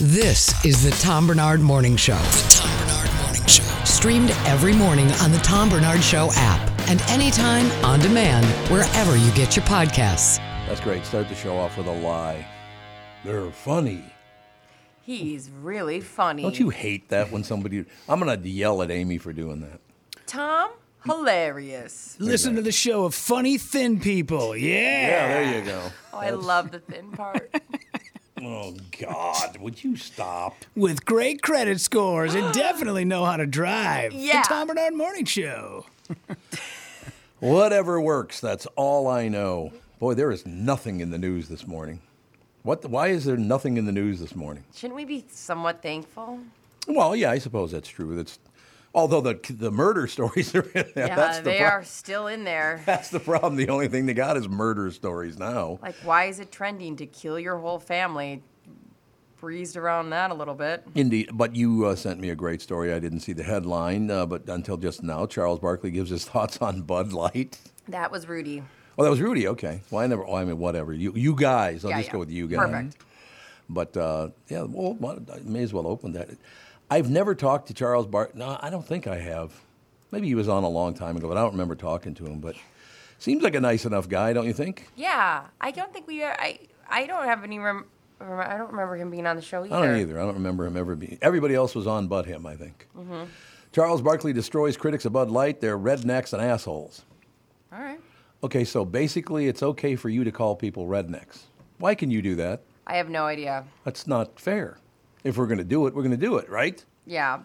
This 0.00 0.64
is 0.64 0.84
the 0.84 0.92
Tom 1.02 1.26
Barnard 1.26 1.60
Morning 1.60 1.96
Show. 1.96 2.14
The 2.14 2.46
Tom 2.50 2.86
Barnard 2.86 3.20
Morning 3.20 3.46
Show. 3.48 3.64
Streamed 3.84 4.30
every 4.46 4.72
morning 4.72 5.10
on 5.14 5.32
the 5.32 5.38
Tom 5.38 5.68
Barnard 5.68 6.04
Show 6.04 6.28
app 6.34 6.88
and 6.88 7.02
anytime 7.08 7.68
on 7.84 7.98
demand 7.98 8.46
wherever 8.70 9.16
you 9.16 9.28
get 9.32 9.56
your 9.56 9.64
podcasts. 9.64 10.36
That's 10.68 10.80
great. 10.80 11.04
Start 11.04 11.28
the 11.28 11.34
show 11.34 11.56
off 11.56 11.76
with 11.76 11.88
a 11.88 11.92
lie. 11.92 12.46
They're 13.24 13.50
funny. 13.50 14.04
He's 15.02 15.50
really 15.50 16.00
funny. 16.00 16.42
Don't 16.42 16.60
you 16.60 16.70
hate 16.70 17.08
that 17.08 17.32
when 17.32 17.42
somebody? 17.42 17.84
I'm 18.08 18.20
gonna 18.20 18.38
yell 18.40 18.82
at 18.82 18.92
Amy 18.92 19.18
for 19.18 19.32
doing 19.32 19.62
that. 19.62 19.80
Tom? 20.28 20.70
Hilarious. 21.04 22.14
Listen 22.20 22.54
to 22.54 22.62
the 22.62 22.70
show 22.70 23.04
of 23.04 23.16
funny 23.16 23.58
thin 23.58 23.98
people. 23.98 24.56
Yeah. 24.56 24.74
Yeah, 24.74 25.28
there 25.28 25.58
you 25.58 25.64
go. 25.64 25.82
Oh, 26.12 26.18
I 26.18 26.30
love 26.30 26.70
the 26.70 26.78
thin 26.78 27.10
part. 27.10 27.52
Oh 28.42 28.74
God, 29.00 29.58
would 29.58 29.82
you 29.82 29.96
stop? 29.96 30.54
With 30.76 31.04
great 31.04 31.42
credit 31.42 31.80
scores 31.80 32.34
and 32.34 32.52
definitely 32.54 33.04
know 33.04 33.24
how 33.24 33.36
to 33.36 33.46
drive. 33.46 34.12
Yeah. 34.12 34.42
The 34.42 34.48
Tom 34.48 34.66
Barnard 34.68 34.94
Morning 34.94 35.24
Show. 35.24 35.86
Whatever 37.40 38.00
works. 38.00 38.40
That's 38.40 38.66
all 38.76 39.06
I 39.06 39.28
know. 39.28 39.72
Boy, 39.98 40.14
there 40.14 40.30
is 40.30 40.46
nothing 40.46 41.00
in 41.00 41.10
the 41.10 41.18
news 41.18 41.48
this 41.48 41.66
morning. 41.66 42.00
What? 42.62 42.84
Why 42.84 43.08
is 43.08 43.24
there 43.24 43.36
nothing 43.36 43.76
in 43.76 43.86
the 43.86 43.92
news 43.92 44.20
this 44.20 44.34
morning? 44.34 44.64
Shouldn't 44.74 44.96
we 44.96 45.04
be 45.04 45.24
somewhat 45.30 45.82
thankful? 45.82 46.40
Well, 46.86 47.14
yeah, 47.14 47.30
I 47.30 47.38
suppose 47.38 47.70
that's 47.72 47.88
true. 47.88 48.16
That's 48.16 48.38
although 48.98 49.20
the 49.20 49.38
the 49.50 49.70
murder 49.70 50.06
stories 50.16 50.54
are 50.54 50.62
in 50.74 50.86
there. 50.94 51.06
Yeah, 51.08 51.16
that's 51.16 51.38
the 51.38 51.44
they 51.44 51.58
prob- 51.58 51.72
are 51.72 51.84
still 51.84 52.26
in 52.26 52.44
there. 52.44 52.82
That's 52.86 53.10
the 53.10 53.20
problem. 53.20 53.56
The 53.56 53.68
only 53.68 53.88
thing 53.88 54.06
they 54.06 54.14
got 54.14 54.36
is 54.36 54.48
murder 54.48 54.90
stories 54.90 55.38
now. 55.38 55.78
Like, 55.82 55.94
why 56.02 56.24
is 56.24 56.40
it 56.40 56.50
trending 56.52 56.96
to 56.96 57.06
kill 57.06 57.38
your 57.38 57.58
whole 57.58 57.78
family? 57.78 58.42
Breezed 59.40 59.76
around 59.76 60.10
that 60.10 60.32
a 60.32 60.34
little 60.34 60.54
bit. 60.54 60.84
Indeed, 60.96 61.30
but 61.32 61.54
you 61.54 61.86
uh, 61.86 61.94
sent 61.94 62.18
me 62.18 62.28
a 62.30 62.34
great 62.34 62.60
story. 62.60 62.92
I 62.92 62.98
didn't 62.98 63.20
see 63.20 63.32
the 63.32 63.44
headline, 63.44 64.10
uh, 64.10 64.26
but 64.26 64.48
until 64.48 64.76
just 64.76 65.00
now, 65.04 65.26
Charles 65.26 65.60
Barkley 65.60 65.92
gives 65.92 66.10
his 66.10 66.24
thoughts 66.30 66.58
on 66.58 66.82
Bud 66.82 67.12
Light. 67.12 67.56
That 67.86 68.10
was 68.10 68.26
Rudy. 68.28 68.64
Oh, 68.98 69.04
that 69.04 69.10
was 69.10 69.20
Rudy. 69.20 69.46
Okay. 69.46 69.80
Well, 69.92 70.02
I 70.02 70.08
never. 70.08 70.24
Well, 70.24 70.34
I 70.34 70.44
mean, 70.44 70.58
whatever. 70.58 70.92
You, 70.92 71.12
you 71.14 71.36
guys. 71.36 71.84
I'll 71.84 71.90
Yeah, 71.92 71.98
just 71.98 72.08
yeah. 72.08 72.12
go 72.14 72.18
with 72.18 72.30
you 72.32 72.48
guys. 72.48 72.58
Perfect. 72.58 72.96
But 73.68 73.96
uh, 73.96 74.30
yeah, 74.48 74.62
well, 74.62 74.98
I 75.32 75.38
may 75.44 75.62
as 75.62 75.72
well 75.72 75.86
open 75.86 76.12
that. 76.14 76.30
I've 76.90 77.10
never 77.10 77.34
talked 77.34 77.68
to 77.68 77.74
Charles 77.74 78.06
Bart. 78.06 78.34
No, 78.34 78.58
I 78.60 78.70
don't 78.70 78.86
think 78.86 79.06
I 79.06 79.18
have. 79.18 79.52
Maybe 80.10 80.28
he 80.28 80.34
was 80.34 80.48
on 80.48 80.64
a 80.64 80.68
long 80.68 80.94
time 80.94 81.16
ago, 81.16 81.28
but 81.28 81.36
I 81.36 81.42
don't 81.42 81.52
remember 81.52 81.74
talking 81.74 82.14
to 82.14 82.24
him. 82.26 82.40
But 82.40 82.56
seems 83.18 83.42
like 83.42 83.54
a 83.54 83.60
nice 83.60 83.84
enough 83.84 84.08
guy, 84.08 84.32
don't 84.32 84.46
you 84.46 84.54
think? 84.54 84.88
Yeah, 84.96 85.44
I 85.60 85.70
don't 85.70 85.92
think 85.92 86.06
we. 86.06 86.24
I 86.24 86.60
I 86.88 87.06
don't 87.06 87.24
have 87.24 87.44
any. 87.44 87.58
Rem- 87.58 87.86
I 88.20 88.56
don't 88.56 88.70
remember 88.70 88.96
him 88.96 89.10
being 89.10 89.26
on 89.26 89.36
the 89.36 89.42
show 89.42 89.64
either. 89.64 89.74
I 89.74 89.86
don't 89.86 89.96
either. 89.96 90.18
I 90.18 90.24
don't 90.24 90.34
remember 90.34 90.66
him 90.66 90.76
ever 90.76 90.96
being. 90.96 91.18
Everybody 91.22 91.54
else 91.54 91.74
was 91.74 91.86
on 91.86 92.08
but 92.08 92.26
him, 92.26 92.46
I 92.46 92.56
think. 92.56 92.88
Mm-hmm. 92.96 93.24
Charles 93.70 94.02
Barkley 94.02 94.32
destroys 94.32 94.76
critics 94.76 95.04
of 95.04 95.12
Bud 95.12 95.30
Light. 95.30 95.60
They're 95.60 95.78
rednecks 95.78 96.32
and 96.32 96.42
assholes. 96.42 97.04
All 97.72 97.78
right. 97.80 98.00
Okay, 98.42 98.64
so 98.64 98.84
basically, 98.84 99.46
it's 99.46 99.62
okay 99.62 99.94
for 99.94 100.08
you 100.08 100.24
to 100.24 100.32
call 100.32 100.56
people 100.56 100.86
rednecks. 100.86 101.42
Why 101.78 101.94
can 101.94 102.10
you 102.10 102.22
do 102.22 102.34
that? 102.36 102.62
I 102.86 102.96
have 102.96 103.08
no 103.10 103.24
idea. 103.24 103.64
That's 103.84 104.06
not 104.06 104.40
fair. 104.40 104.78
If 105.24 105.36
we're 105.36 105.46
going 105.46 105.58
to 105.58 105.64
do 105.64 105.86
it, 105.86 105.94
we're 105.94 106.02
going 106.02 106.12
to 106.12 106.16
do 106.26 106.36
it, 106.38 106.48
right? 106.48 106.82
Yeah. 107.06 107.40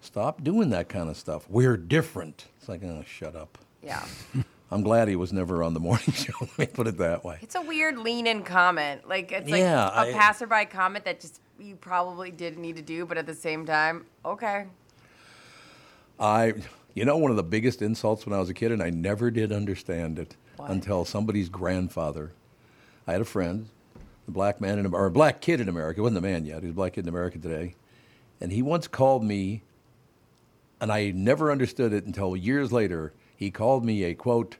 Stop 0.00 0.44
doing 0.44 0.70
that 0.70 0.88
kind 0.88 1.08
of 1.08 1.16
stuff. 1.16 1.46
We're 1.48 1.76
different. 1.76 2.46
It's 2.58 2.68
like, 2.68 2.82
oh, 2.84 3.02
shut 3.06 3.34
up. 3.34 3.58
Yeah. 3.82 4.04
I'm 4.70 4.82
glad 4.82 5.08
he 5.08 5.16
was 5.16 5.32
never 5.32 5.62
on 5.62 5.72
the 5.72 5.80
morning 5.80 6.12
show. 6.12 6.32
Let 6.40 6.58
me 6.58 6.66
put 6.66 6.86
it 6.86 6.98
that 6.98 7.24
way. 7.24 7.38
It's 7.40 7.54
a 7.54 7.62
weird 7.62 7.96
lean-in 7.98 8.42
comment. 8.42 9.08
Like 9.08 9.32
it's 9.32 9.48
like 9.50 9.60
Yeah, 9.60 9.88
a 9.88 10.08
I- 10.08 10.12
passerby 10.12 10.66
comment 10.66 11.04
that 11.06 11.20
just 11.20 11.40
you 11.58 11.74
probably 11.74 12.30
didn't 12.30 12.60
need 12.62 12.76
to 12.76 12.82
do, 12.82 13.04
but 13.06 13.16
at 13.18 13.26
the 13.26 13.34
same 13.34 13.64
time, 13.66 14.04
okay. 14.24 14.66
I, 16.20 16.54
you 16.94 17.04
know, 17.04 17.16
one 17.16 17.30
of 17.30 17.36
the 17.36 17.42
biggest 17.42 17.80
insults 17.82 18.26
when 18.26 18.34
I 18.34 18.38
was 18.38 18.48
a 18.48 18.54
kid, 18.54 18.70
and 18.72 18.82
I 18.82 18.90
never 18.90 19.30
did 19.30 19.52
understand 19.52 20.18
it 20.18 20.36
What? 20.56 20.70
until 20.70 21.04
somebody's 21.04 21.48
grandfather. 21.48 22.32
I 23.06 23.12
had 23.12 23.20
a 23.20 23.24
friend, 23.24 23.68
a 24.28 24.30
black 24.30 24.60
man 24.60 24.78
in, 24.78 24.84
Am- 24.86 24.94
or 24.94 25.06
a 25.06 25.10
black 25.10 25.40
kid 25.40 25.60
in 25.60 25.68
America. 25.68 25.96
He 25.96 26.02
wasn't 26.02 26.18
a 26.18 26.22
man 26.28 26.44
yet. 26.44 26.60
He 26.60 26.66
was 26.66 26.72
a 26.72 26.74
black 26.76 26.92
kid 26.92 27.04
in 27.04 27.08
America 27.08 27.38
today, 27.38 27.74
and 28.40 28.52
he 28.52 28.62
once 28.62 28.86
called 28.86 29.24
me, 29.24 29.62
and 30.80 30.92
I 30.92 31.10
never 31.10 31.50
understood 31.50 31.92
it 31.92 32.04
until 32.04 32.36
years 32.36 32.70
later. 32.72 33.12
He 33.36 33.50
called 33.50 33.84
me 33.84 34.04
a 34.04 34.14
quote, 34.14 34.56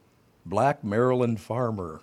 black 0.46 0.82
Maryland 0.84 1.40
farmer. 1.40 2.00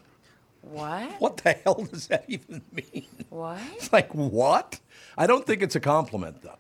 What? 0.62 1.10
What 1.20 1.38
the 1.38 1.54
hell 1.54 1.88
does 1.90 2.08
that 2.08 2.26
even 2.28 2.62
mean? 2.72 3.06
What? 3.30 3.60
It's 3.76 3.94
like 3.94 4.14
what? 4.14 4.80
I 5.18 5.28
don't 5.28 5.46
think 5.46 5.62
it's 5.62 5.76
a 5.76 5.80
compliment 5.80 6.42
though. 6.42 6.58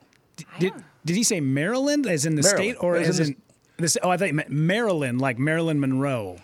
Did, 0.59 0.73
did 1.05 1.15
he 1.15 1.23
say 1.23 1.39
Maryland 1.39 2.05
as 2.07 2.25
in 2.25 2.35
the 2.35 2.41
Maryland. 2.41 2.75
state 2.75 2.83
or 2.83 2.95
As 2.97 3.07
as 3.07 3.19
in 3.19 3.27
in 3.27 3.35
this? 3.77 3.97
Oh, 4.03 4.09
I 4.09 4.17
thought 4.17 4.27
you 4.27 4.33
meant 4.33 4.49
Maryland, 4.49 5.19
like 5.21 5.37
Marilyn 5.39 5.79
Monroe. 5.79 6.37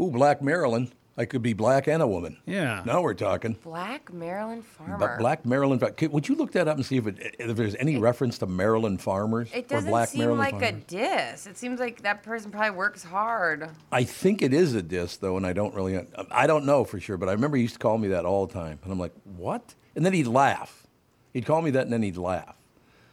Ooh, 0.00 0.10
black 0.10 0.42
Maryland. 0.42 0.92
I 1.18 1.24
could 1.24 1.42
be 1.42 1.52
black 1.52 1.88
and 1.88 2.00
a 2.00 2.06
woman. 2.06 2.38
Yeah. 2.46 2.82
Now 2.86 3.02
we're 3.02 3.12
talking. 3.14 3.54
Black 3.64 4.12
Maryland 4.12 4.64
farmer. 4.64 4.98
But 4.98 5.18
black 5.18 5.44
Maryland. 5.44 5.80
fa- 5.80 5.90
Could- 5.90 6.12
Would 6.12 6.28
you 6.28 6.36
look 6.36 6.52
that 6.52 6.68
up 6.68 6.76
and 6.76 6.86
see 6.86 6.96
if, 6.96 7.08
it, 7.08 7.34
if 7.40 7.56
there's 7.56 7.74
any 7.74 7.98
reference 7.98 8.38
to 8.38 8.46
Maryland 8.46 9.00
farmers 9.02 9.50
It 9.52 9.66
doesn't 9.66 9.90
black 9.90 10.10
seem 10.10 10.20
Maryland 10.20 10.38
like 10.52 10.62
a 10.62 10.66
farmers? 10.70 10.84
diss. 10.86 11.46
It 11.48 11.58
seems 11.58 11.80
like 11.80 12.02
that 12.02 12.22
person 12.22 12.52
probably 12.52 12.70
works 12.70 13.02
hard. 13.02 13.68
I 13.90 14.04
think 14.04 14.42
it 14.42 14.54
is 14.54 14.74
a 14.76 14.82
diss 14.82 15.16
though, 15.16 15.36
and 15.36 15.44
I 15.44 15.52
don't 15.52 15.74
really. 15.74 15.96
Um, 15.96 16.06
I 16.30 16.46
don't 16.46 16.64
know 16.64 16.84
for 16.84 17.00
sure, 17.00 17.16
but 17.16 17.28
I 17.28 17.32
remember 17.32 17.56
he 17.56 17.64
used 17.64 17.74
to 17.74 17.80
call 17.80 17.98
me 17.98 18.06
that 18.08 18.24
all 18.24 18.46
the 18.46 18.54
time, 18.54 18.78
and 18.84 18.92
I'm 18.92 18.98
like, 19.00 19.12
what? 19.24 19.74
And 19.96 20.06
then 20.06 20.12
he'd 20.12 20.28
laugh. 20.28 20.86
He'd 21.32 21.46
call 21.46 21.62
me 21.62 21.72
that, 21.72 21.82
and 21.82 21.92
then 21.92 22.02
he'd 22.04 22.16
laugh. 22.16 22.54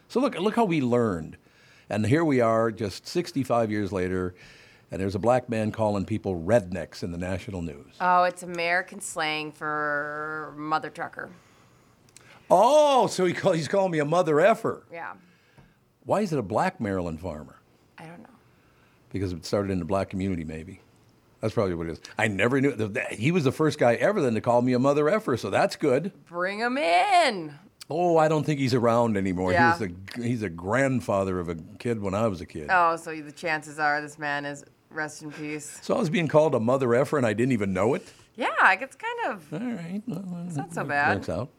So 0.09 0.19
look, 0.19 0.37
look 0.39 0.55
how 0.55 0.65
we 0.65 0.79
learned, 0.79 1.37
and 1.89 2.05
here 2.05 2.23
we 2.23 2.39
are, 2.39 2.71
just 2.71 3.07
65 3.07 3.71
years 3.71 3.91
later, 3.91 4.35
and 4.95 5.01
there's 5.01 5.13
a 5.13 5.19
black 5.19 5.49
man 5.49 5.73
calling 5.73 6.05
people 6.05 6.39
rednecks 6.39 7.03
in 7.03 7.11
the 7.11 7.17
national 7.17 7.61
news. 7.61 7.95
Oh, 7.99 8.23
it's 8.23 8.43
American 8.43 9.01
slang 9.01 9.51
for 9.51 10.53
mother 10.55 10.89
trucker. 10.89 11.31
Oh, 12.49 13.07
so 13.07 13.25
he 13.25 13.33
call, 13.33 13.51
he's 13.51 13.67
calling 13.67 13.91
me 13.91 13.99
a 13.99 14.05
mother 14.05 14.39
effer. 14.39 14.85
Yeah. 14.89 15.15
Why 16.05 16.21
is 16.21 16.31
it 16.31 16.39
a 16.39 16.41
black 16.41 16.79
Maryland 16.79 17.19
farmer? 17.19 17.59
I 17.97 18.05
don't 18.05 18.21
know. 18.21 18.29
Because 19.11 19.33
it 19.33 19.45
started 19.45 19.69
in 19.69 19.79
the 19.79 19.85
black 19.85 20.09
community, 20.09 20.45
maybe. 20.45 20.79
That's 21.41 21.53
probably 21.53 21.75
what 21.75 21.87
it 21.87 21.91
is. 21.91 22.01
I 22.17 22.29
never 22.29 22.61
knew. 22.61 22.93
He 23.11 23.33
was 23.33 23.43
the 23.43 23.51
first 23.51 23.77
guy 23.77 23.95
ever 23.95 24.21
then 24.21 24.33
to 24.35 24.41
call 24.41 24.61
me 24.61 24.71
a 24.71 24.79
mother 24.79 25.09
effer, 25.09 25.35
so 25.35 25.49
that's 25.49 25.75
good. 25.75 26.13
Bring 26.25 26.59
him 26.59 26.77
in. 26.77 27.53
Oh, 27.89 28.17
I 28.17 28.29
don't 28.29 28.45
think 28.45 28.61
he's 28.61 28.73
around 28.73 29.17
anymore. 29.17 29.51
Yeah. 29.51 29.77
He 29.77 29.83
was 29.83 29.91
a, 29.91 30.21
he's 30.21 30.41
a 30.41 30.49
grandfather 30.49 31.37
of 31.37 31.49
a 31.49 31.55
kid 31.79 32.01
when 32.01 32.13
I 32.13 32.27
was 32.27 32.39
a 32.39 32.45
kid. 32.45 32.69
Oh, 32.71 32.95
so 32.95 33.13
the 33.13 33.33
chances 33.33 33.77
are 33.77 34.01
this 34.01 34.17
man 34.17 34.45
is 34.45 34.63
rest 34.95 35.21
in 35.21 35.31
peace. 35.31 35.79
So 35.81 35.95
I 35.95 35.99
was 35.99 36.09
being 36.09 36.27
called 36.27 36.55
a 36.55 36.59
mother 36.59 36.95
effer 36.95 37.17
and 37.17 37.25
I 37.25 37.33
didn't 37.33 37.51
even 37.51 37.73
know 37.73 37.93
it. 37.93 38.11
Yeah, 38.35 38.49
it's 38.73 38.95
kind 38.95 39.19
of. 39.27 39.53
All 39.53 39.59
right. 39.59 40.01
Well, 40.07 40.45
It's 40.47 40.55
not 40.55 40.73
so 40.73 40.83
bad. 40.83 41.17
Works 41.17 41.29
out. 41.29 41.49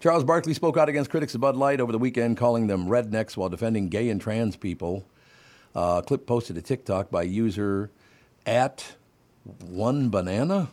Charles 0.00 0.24
Barkley 0.24 0.54
spoke 0.54 0.76
out 0.76 0.88
against 0.88 1.10
critics 1.10 1.34
of 1.34 1.40
Bud 1.40 1.56
Light 1.56 1.80
over 1.80 1.92
the 1.92 1.98
weekend, 1.98 2.36
calling 2.36 2.66
them 2.66 2.86
rednecks 2.86 3.36
while 3.36 3.48
defending 3.48 3.88
gay 3.88 4.08
and 4.08 4.20
trans 4.20 4.56
people. 4.56 5.04
Uh, 5.74 6.00
a 6.02 6.06
clip 6.06 6.26
posted 6.26 6.56
to 6.56 6.62
TikTok 6.62 7.10
by 7.10 7.22
user 7.22 7.90
at 8.44 8.94
one 9.64 10.10
banana. 10.10 10.68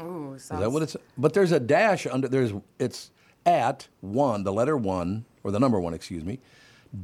Ooh, 0.00 0.36
sounds... 0.38 0.40
Is 0.40 0.48
that 0.48 0.70
what 0.72 0.82
it's? 0.82 0.96
But 1.18 1.34
there's 1.34 1.52
a 1.52 1.60
dash 1.60 2.06
under. 2.06 2.28
There's 2.28 2.52
it's 2.78 3.10
at 3.44 3.88
one, 4.00 4.44
the 4.44 4.52
letter 4.52 4.76
one 4.76 5.26
or 5.44 5.50
the 5.50 5.60
number 5.60 5.78
one, 5.78 5.94
excuse 5.94 6.24
me, 6.24 6.38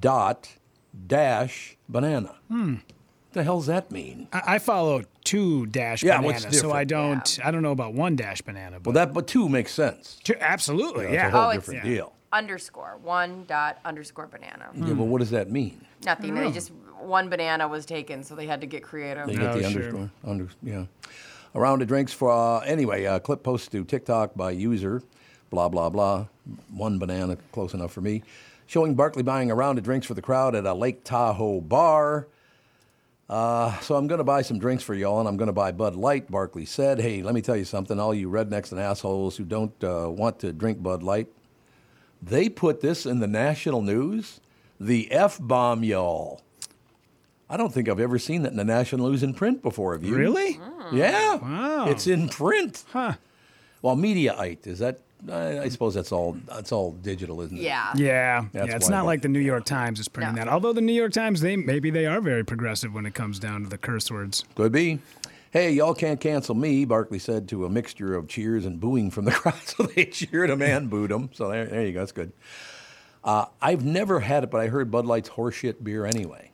dot 0.00 0.48
dash 1.06 1.76
banana. 1.88 2.36
Hmm. 2.48 2.76
What 3.28 3.34
the 3.34 3.44
hell's 3.44 3.66
that 3.66 3.90
mean? 3.90 4.26
I, 4.32 4.54
I 4.54 4.58
follow 4.58 5.02
two 5.22 5.66
dash 5.66 6.02
Yeah, 6.02 6.18
what's 6.20 6.40
bananas, 6.44 6.60
so 6.60 6.72
I 6.72 6.84
don't. 6.84 7.38
I 7.44 7.50
don't 7.50 7.62
know 7.62 7.72
about 7.72 7.92
one 7.92 8.16
dash 8.16 8.40
banana. 8.40 8.80
But 8.80 8.94
Well, 8.94 9.06
that 9.06 9.12
but 9.12 9.26
two 9.26 9.50
makes 9.50 9.72
sense. 9.72 10.18
two, 10.24 10.34
absolutely, 10.40 11.04
That's 11.04 11.14
yeah. 11.14 11.28
a 11.28 11.30
whole 11.30 11.40
Oh, 11.42 11.48
it's- 11.50 11.66
different 11.66 11.84
Yeah. 11.84 11.90
deal. 11.94 12.12
underscore 12.32 12.98
one 13.02 13.44
dot 13.46 13.78
underscore 13.84 14.26
banana. 14.28 14.68
Yeah, 14.74 14.94
but 14.94 15.04
what 15.04 15.18
does 15.20 15.30
that 15.30 15.50
mean? 15.50 15.80
Nothing. 16.04 16.34
They 16.34 16.50
just 16.50 16.72
one 17.00 17.28
banana 17.28 17.68
was 17.68 17.84
taken, 17.86 18.22
so 18.24 18.34
they 18.34 18.46
had 18.46 18.60
to 18.62 18.66
get 18.66 18.82
creative. 18.82 19.26
They 19.26 19.34
get 19.36 19.42
Oh, 19.42 19.58
the 19.58 19.70
sure. 19.70 19.82
underscore. 19.82 20.10
Under, 20.24 20.48
yeah. 20.62 20.84
A 21.54 21.60
round 21.60 21.80
of 21.82 21.88
drinks 21.88 22.12
for 22.14 22.30
uh, 22.30 22.60
anyway. 22.60 23.04
Uh, 23.04 23.18
clip 23.18 23.42
posted 23.42 23.72
to 23.72 23.84
TikTok 23.84 24.34
by 24.36 24.50
user, 24.52 25.02
blah 25.50 25.68
blah 25.68 25.90
blah. 25.90 26.26
One 26.74 26.98
banana, 26.98 27.36
close 27.52 27.74
enough 27.74 27.92
for 27.92 28.00
me. 28.00 28.22
Showing 28.66 28.94
Barkley 28.94 29.22
buying 29.22 29.50
a 29.50 29.54
round 29.54 29.76
of 29.78 29.84
drinks 29.84 30.06
for 30.06 30.14
the 30.14 30.22
crowd 30.22 30.54
at 30.54 30.64
a 30.64 30.72
Lake 30.74 31.04
Tahoe 31.04 31.60
bar. 31.60 32.26
Uh, 33.28 33.78
so 33.80 33.94
I'm 33.94 34.06
going 34.06 34.18
to 34.18 34.24
buy 34.24 34.40
some 34.42 34.58
drinks 34.58 34.82
for 34.82 34.94
y'all, 34.94 35.18
and 35.20 35.28
I'm 35.28 35.36
going 35.36 35.48
to 35.48 35.52
buy 35.52 35.70
Bud 35.70 35.94
Light. 35.94 36.30
Barkley 36.30 36.64
said, 36.64 36.98
"Hey, 37.00 37.22
let 37.22 37.34
me 37.34 37.42
tell 37.42 37.56
you 37.56 37.64
something. 37.64 38.00
All 38.00 38.14
you 38.14 38.30
rednecks 38.30 38.72
and 38.72 38.80
assholes 38.80 39.36
who 39.36 39.44
don't 39.44 39.72
uh, 39.84 40.08
want 40.10 40.38
to 40.40 40.52
drink 40.52 40.82
Bud 40.82 41.02
Light, 41.02 41.28
they 42.22 42.48
put 42.48 42.80
this 42.80 43.04
in 43.04 43.20
the 43.20 43.26
national 43.26 43.82
news. 43.82 44.40
The 44.80 45.12
f 45.12 45.38
bomb, 45.40 45.84
y'all." 45.84 46.40
I 47.50 47.56
don't 47.56 47.72
think 47.72 47.88
I've 47.88 48.00
ever 48.00 48.18
seen 48.18 48.42
that 48.42 48.50
in 48.50 48.58
the 48.58 48.64
national 48.64 49.08
news 49.08 49.22
in 49.22 49.32
print 49.32 49.62
before. 49.62 49.94
Have 49.94 50.04
you? 50.04 50.14
Really? 50.14 50.60
Yeah. 50.92 51.36
Wow. 51.36 51.86
It's 51.88 52.06
in 52.06 52.28
print. 52.28 52.84
Huh. 52.92 53.14
Well, 53.80 53.96
Mediaite, 53.96 54.66
is 54.66 54.80
that 54.80 55.00
I, 55.30 55.60
I 55.60 55.68
suppose 55.68 55.94
that's 55.94 56.12
all. 56.12 56.36
That's 56.46 56.70
all 56.72 56.92
digital, 56.92 57.40
isn't 57.40 57.56
it? 57.56 57.62
Yeah. 57.62 57.92
Yeah, 57.96 58.44
That's 58.52 58.68
yeah. 58.68 58.76
It's 58.76 58.88
not 58.88 59.04
like 59.04 59.22
the 59.22 59.28
New 59.28 59.40
York 59.40 59.64
Times 59.64 59.98
is 59.98 60.08
printing 60.08 60.36
No. 60.36 60.44
that. 60.44 60.50
Although 60.50 60.72
the 60.72 60.80
New 60.80 60.92
York 60.92 61.12
Times, 61.12 61.40
they 61.40 61.56
maybe 61.56 61.90
they 61.90 62.06
are 62.06 62.20
very 62.20 62.44
progressive 62.44 62.94
when 62.94 63.04
it 63.06 63.14
comes 63.14 63.38
down 63.38 63.62
to 63.64 63.68
the 63.68 63.78
curse 63.78 64.10
words. 64.10 64.44
Could 64.54 64.72
be. 64.72 65.00
Hey, 65.50 65.72
y'all 65.72 65.94
can't 65.94 66.20
cancel 66.20 66.54
me, 66.54 66.84
Barkley 66.84 67.18
said 67.18 67.48
to 67.48 67.64
a 67.64 67.70
mixture 67.70 68.14
of 68.14 68.28
cheers 68.28 68.66
and 68.66 68.78
booing 68.78 69.10
from 69.10 69.24
the 69.24 69.30
crowd. 69.32 69.54
So 69.64 69.84
they 69.84 70.04
cheered 70.04 70.50
him 70.50 70.60
and 70.62 70.90
booed 70.90 71.10
him. 71.10 71.30
So 71.32 71.48
there, 71.50 71.64
there 71.64 71.86
you 71.86 71.92
go. 71.92 72.00
That's 72.00 72.12
good. 72.12 72.32
Uh, 73.24 73.46
I've 73.60 73.84
never 73.84 74.20
had 74.20 74.44
it, 74.44 74.50
but 74.50 74.60
I 74.60 74.68
heard 74.68 74.90
Bud 74.90 75.06
Light's 75.06 75.30
horseshit 75.30 75.82
beer 75.82 76.04
anyway. 76.06 76.50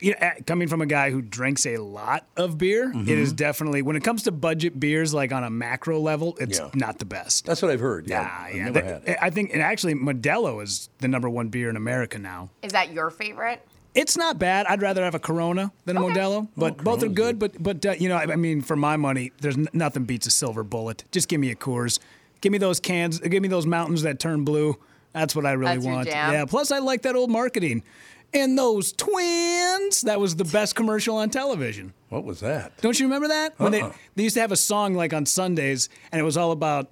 You 0.00 0.14
know, 0.20 0.30
coming 0.46 0.68
from 0.68 0.80
a 0.80 0.86
guy 0.86 1.10
who 1.10 1.20
drinks 1.22 1.66
a 1.66 1.76
lot 1.78 2.26
of 2.36 2.56
beer, 2.58 2.88
Mm-hmm. 2.88 3.08
it 3.08 3.18
is 3.18 3.32
definitely 3.32 3.82
when 3.82 3.96
it 3.96 4.04
comes 4.04 4.22
to 4.24 4.32
budget 4.32 4.78
beers, 4.78 5.12
like 5.12 5.32
on 5.32 5.44
a 5.44 5.50
macro 5.50 5.98
level, 6.00 6.36
it's 6.40 6.58
Yeah. 6.58 6.70
not 6.74 6.98
the 6.98 7.04
best. 7.04 7.46
That's 7.46 7.60
what 7.62 7.70
I've 7.70 7.80
heard. 7.80 8.08
Yeah, 8.08 8.22
Yeah, 8.22 8.44
I've 8.48 8.54
yeah. 8.54 8.64
never 8.64 8.80
The- 8.80 8.86
had 8.86 9.02
it. 9.08 9.18
I 9.20 9.30
think, 9.30 9.52
and 9.52 9.62
actually, 9.62 9.94
Modelo 9.94 10.62
is 10.62 10.88
the 10.98 11.08
number 11.08 11.28
one 11.28 11.48
beer 11.48 11.68
in 11.70 11.76
America 11.76 12.18
now. 12.18 12.50
Is 12.62 12.72
that 12.72 12.92
your 12.92 13.10
favorite? 13.10 13.60
It's 13.94 14.16
not 14.16 14.38
bad. 14.38 14.66
I'd 14.66 14.82
rather 14.82 15.02
have 15.02 15.14
a 15.16 15.18
Corona 15.18 15.72
than 15.84 15.96
a 15.96 16.00
Modelo, 16.00 16.46
but 16.56 16.76
both 16.76 16.98
are 17.02 17.08
Corona's 17.08 17.14
good. 17.16 17.38
But 17.40 17.60
but 17.60 17.84
uh, 17.84 17.94
you 17.98 18.08
know, 18.08 18.16
I, 18.16 18.22
I 18.32 18.36
mean, 18.36 18.60
for 18.62 18.76
my 18.76 18.96
money, 18.96 19.32
there's 19.40 19.56
n- 19.56 19.66
nothing 19.72 20.04
beats 20.04 20.26
a 20.26 20.30
silver 20.30 20.62
bullet. 20.62 21.04
Just 21.10 21.26
give 21.28 21.40
me 21.40 21.50
a 21.50 21.56
Coors. 21.56 21.98
Give 22.40 22.52
me 22.52 22.58
those 22.58 22.78
cans. 22.78 23.18
Give 23.18 23.42
me 23.42 23.48
those 23.48 23.66
mountains 23.66 24.02
that 24.02 24.20
turn 24.20 24.44
blue. 24.44 24.76
That's 25.12 25.34
what 25.34 25.46
I 25.46 25.52
really 25.52 25.74
That's 25.76 25.86
your 25.86 25.94
want. 25.94 26.08
jam? 26.08 26.32
Yeah. 26.32 26.44
Plus, 26.44 26.70
I 26.70 26.78
like 26.78 27.02
that 27.02 27.16
old 27.16 27.30
marketing. 27.30 27.82
And 28.34 28.58
those 28.58 28.92
twins. 28.92 30.02
That 30.02 30.20
was 30.20 30.36
the 30.36 30.44
best 30.44 30.74
commercial 30.76 31.16
on 31.16 31.30
television. 31.30 31.94
What 32.10 32.24
was 32.24 32.40
that? 32.40 32.76
Don't 32.82 32.98
you 33.00 33.06
remember 33.06 33.28
that? 33.28 33.58
When 33.58 33.74
Uh-uh. 33.74 33.88
they 33.88 33.94
they 34.16 34.22
used 34.24 34.34
to 34.34 34.40
have 34.40 34.52
a 34.52 34.56
song 34.56 34.94
like 34.94 35.12
on 35.14 35.24
Sundays, 35.26 35.88
and 36.12 36.20
it 36.20 36.24
was 36.24 36.36
all 36.36 36.52
about 36.52 36.90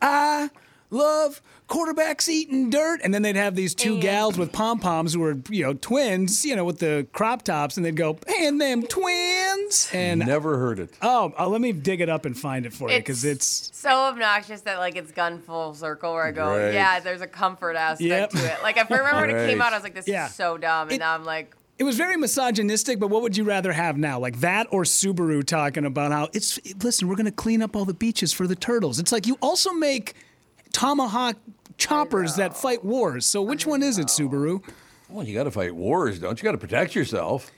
I 0.00 0.50
love 0.90 1.42
quarterbacks 1.68 2.28
eating 2.28 2.70
dirt, 2.70 3.00
and 3.04 3.12
then 3.12 3.22
they'd 3.22 3.36
have 3.36 3.54
these 3.54 3.74
two 3.74 3.94
And- 3.94 4.02
gals 4.02 4.38
with 4.38 4.52
pom 4.52 4.78
poms 4.78 5.12
who 5.12 5.20
were 5.20 5.36
you 5.50 5.64
know 5.64 5.74
twins, 5.74 6.44
you 6.44 6.56
know, 6.56 6.64
with 6.64 6.78
the 6.78 7.06
crop 7.12 7.42
tops, 7.42 7.76
and 7.76 7.84
they'd 7.84 7.96
go 7.96 8.18
and 8.40 8.60
them 8.60 8.82
twins, 8.84 9.88
and 9.92 10.20
Never 10.20 10.58
heard 10.58 10.78
it. 10.78 10.90
oh, 11.02 11.32
uh, 11.38 11.46
let 11.48 11.60
me 11.60 11.72
dig 11.72 12.00
it 12.00 12.08
up 12.08 12.24
and 12.24 12.36
find 12.38 12.64
it 12.66 12.72
for 12.72 12.90
you 12.90 12.96
because 12.98 13.24
it's 13.24 13.70
so 13.74 13.90
obnoxious 13.90 14.62
that 14.62 14.78
like 14.78 14.96
it's 14.96 15.12
gone 15.12 15.38
full 15.40 15.74
circle 15.74 16.12
where 16.14 16.24
I 16.24 16.30
go, 16.32 16.54
Great. 16.54 16.74
yeah, 16.74 17.00
there's 17.00 17.20
a 17.20 17.26
comfort 17.26 17.76
aspect 17.76 18.08
Yep. 18.08 18.30
to 18.30 18.38
it. 18.54 18.62
Like 18.62 18.76
if 18.78 18.90
I 18.90 18.96
remember 18.98 19.26
when 19.26 19.30
it 19.36 19.46
came 19.48 19.60
out, 19.60 19.72
I 19.72 19.76
was 19.76 19.84
like, 19.84 19.94
this 19.94 20.08
Yeah. 20.08 20.26
is 20.26 20.34
so 20.34 20.56
dumb, 20.56 20.88
and 20.88 20.92
It- 20.92 20.98
now 21.00 21.14
I'm 21.14 21.24
like, 21.24 21.54
It 21.78 21.84
was 21.84 21.96
very 21.96 22.16
misogynistic, 22.16 22.98
but 22.98 23.08
what 23.08 23.22
would 23.22 23.36
you 23.36 23.44
rather 23.44 23.72
have 23.72 23.96
now? 23.96 24.18
Like 24.18 24.40
that 24.40 24.66
or 24.72 24.82
Subaru 24.82 25.44
talking 25.44 25.84
about 25.84 26.10
how 26.10 26.28
it's 26.32 26.58
listen, 26.82 27.06
we're 27.06 27.14
going 27.14 27.26
to 27.26 27.30
clean 27.30 27.62
up 27.62 27.76
all 27.76 27.84
the 27.84 27.94
beaches 27.94 28.32
for 28.32 28.46
the 28.48 28.56
turtles. 28.56 28.98
It's 28.98 29.12
like 29.12 29.28
you 29.28 29.38
also 29.40 29.72
make 29.72 30.14
tomahawk 30.72 31.36
choppers 31.78 32.36
that 32.36 32.56
fight 32.56 32.84
wars. 32.84 33.24
So 33.24 33.40
which 33.42 33.66
one 33.66 33.82
is 33.82 33.98
it, 33.98 34.08
Subaru? 34.08 34.62
Well, 35.08 35.26
you 35.26 35.34
got 35.34 35.44
to 35.44 35.50
fight 35.50 35.74
wars, 35.74 36.18
don't 36.18 36.38
you? 36.38 36.44
Got 36.44 36.52
to 36.52 36.58
protect 36.58 36.94
yourself. 36.94 37.50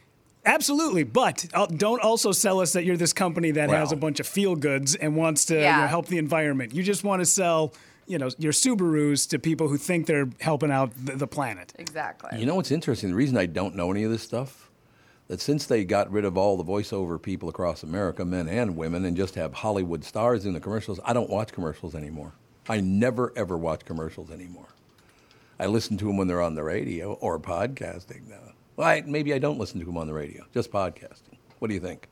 Absolutely, 0.46 1.02
but 1.02 1.44
uh, 1.52 1.67
don't 1.67 2.00
also 2.02 2.32
sell 2.32 2.61
us 2.61 2.72
that 2.72 2.84
you're 2.84 2.96
this 2.96 3.12
company 3.12 3.50
that 3.50 3.69
has 3.69 3.93
a 3.93 3.96
bunch 3.96 4.20
of 4.20 4.26
feel 4.26 4.56
goods 4.56 4.94
and 4.94 5.14
wants 5.17 5.44
to 5.46 5.55
you 5.55 5.61
Yeah. 5.61 5.82
know, 5.82 5.87
help 5.87 6.06
the 6.06 6.17
environment. 6.17 6.72
You 6.75 6.82
just 6.82 7.05
want 7.05 7.20
to 7.20 7.26
sell, 7.26 7.75
you 8.06 8.17
know, 8.19 8.31
your 8.38 8.52
Subarus 8.52 9.28
to 9.31 9.38
people 9.38 9.69
who 9.69 9.76
think 9.76 10.06
they're 10.06 10.31
helping 10.40 10.70
out 10.70 10.93
the, 10.96 11.17
the 11.17 11.26
planet. 11.26 11.75
exactly. 11.78 12.38
You 12.38 12.46
know 12.46 12.55
what's 12.55 12.70
interesting? 12.70 13.11
The 13.11 13.17
reason 13.17 13.37
I 13.37 13.44
don't 13.46 13.75
know 13.75 13.90
any 13.90 14.02
of 14.05 14.11
this 14.11 14.22
stuff, 14.22 14.70
that 15.28 15.43
since 15.43 15.67
they 15.67 15.84
got 15.84 16.11
rid 16.11 16.25
of 16.25 16.38
all 16.38 16.56
the 16.56 16.64
voiceover 16.64 17.20
people 17.20 17.50
across 17.50 17.82
America, 17.82 18.25
men 18.25 18.49
and 18.49 18.76
women, 18.78 19.05
and 19.05 19.17
just 19.17 19.34
have 19.34 19.52
Hollywood 19.52 20.05
stars 20.05 20.46
in 20.46 20.55
the 20.55 20.61
commercials, 20.61 20.99
I 21.05 21.12
don't 21.12 21.28
watch 21.28 21.52
commercials 21.52 21.94
anymore. 21.94 22.32
I 22.70 22.81
never 22.81 23.32
ever 23.37 23.56
watch 23.58 23.84
commercials 23.84 24.31
anymore. 24.31 24.69
I 25.58 25.67
listen 25.67 25.96
to 25.99 26.05
them 26.06 26.17
when 26.17 26.28
they're 26.28 26.40
on 26.40 26.55
the 26.55 26.62
radio 26.62 27.14
or 27.14 27.38
podcasting 27.38 28.28
now. 28.28 28.37
Well, 28.76 28.87
I, 28.88 29.02
maybe 29.02 29.34
I 29.34 29.38
don't 29.38 29.58
listen 29.58 29.81
to 29.81 29.87
them 29.87 29.99
on 29.99 30.06
the 30.06 30.14
radio, 30.14 30.44
just 30.55 30.70
podcasting. 30.70 31.37
What 31.58 31.69
do 31.69 31.75
you 31.75 31.81
think? 31.81 32.08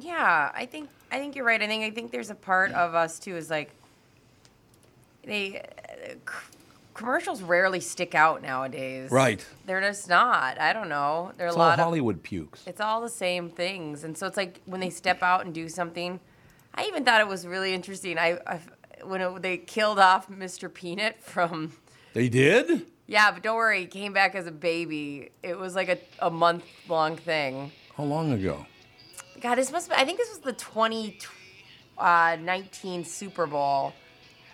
Yeah, 0.00 0.50
I 0.54 0.66
think 0.66 0.88
I 1.12 1.18
think 1.18 1.36
you're 1.36 1.44
right. 1.44 1.62
I 1.62 1.66
think 1.66 1.84
I 1.84 1.90
think 1.90 2.10
there's 2.10 2.30
a 2.30 2.34
part 2.34 2.72
of 2.72 2.94
us 2.94 3.18
too 3.18 3.36
is 3.36 3.50
like 3.50 3.70
they 5.24 5.58
uh, 5.60 6.12
c- 6.14 6.56
commercials 6.94 7.42
rarely 7.42 7.80
stick 7.80 8.14
out 8.14 8.42
nowadays. 8.42 9.10
Right. 9.10 9.44
They're 9.66 9.80
just 9.80 10.08
not. 10.08 10.58
I 10.60 10.72
don't 10.72 10.88
know. 10.88 11.32
There 11.36 11.46
are 11.46 11.48
It's 11.48 11.56
a 11.56 11.60
all 11.60 11.66
lot 11.66 11.78
of 11.78 11.84
Hollywood 11.84 12.22
pukes. 12.22 12.62
it's 12.66 12.80
all 12.80 13.00
the 13.00 13.08
same 13.10 13.50
things, 13.50 14.04
and 14.04 14.16
so 14.16 14.26
it's 14.26 14.36
like 14.36 14.60
when 14.64 14.80
they 14.80 14.90
step 14.90 15.22
out 15.22 15.44
and 15.44 15.54
do 15.54 15.68
something. 15.68 16.18
I 16.74 16.84
even 16.84 17.04
thought 17.04 17.20
it 17.20 17.26
was 17.26 17.44
really 17.46 17.74
interesting. 17.74 18.18
I, 18.18 18.38
I 18.46 18.60
when 19.04 19.20
it, 19.20 19.42
they 19.42 19.56
killed 19.56 19.98
off 19.98 20.28
Mr. 20.28 20.72
Peanut 20.72 21.22
from. 21.22 21.72
They 22.14 22.28
did? 22.28 22.86
Yeah, 23.06 23.30
but 23.30 23.42
don't 23.42 23.56
worry, 23.56 23.80
he 23.80 23.86
came 23.86 24.12
back 24.12 24.34
as 24.34 24.46
a 24.46 24.52
baby. 24.52 25.30
It 25.42 25.58
was 25.58 25.74
like 25.74 25.88
a, 25.88 25.98
a 26.18 26.30
month 26.30 26.64
long 26.88 27.16
thing. 27.16 27.72
How 27.96 28.04
long 28.04 28.32
ago? 28.32 28.66
God, 29.40 29.54
this 29.54 29.72
must 29.72 29.88
be, 29.88 29.94
I 29.96 30.04
think 30.04 30.18
this 30.18 30.28
was 30.28 30.40
the 30.40 30.52
2019 30.52 33.00
uh, 33.00 33.04
Super 33.04 33.46
Bowl 33.46 33.94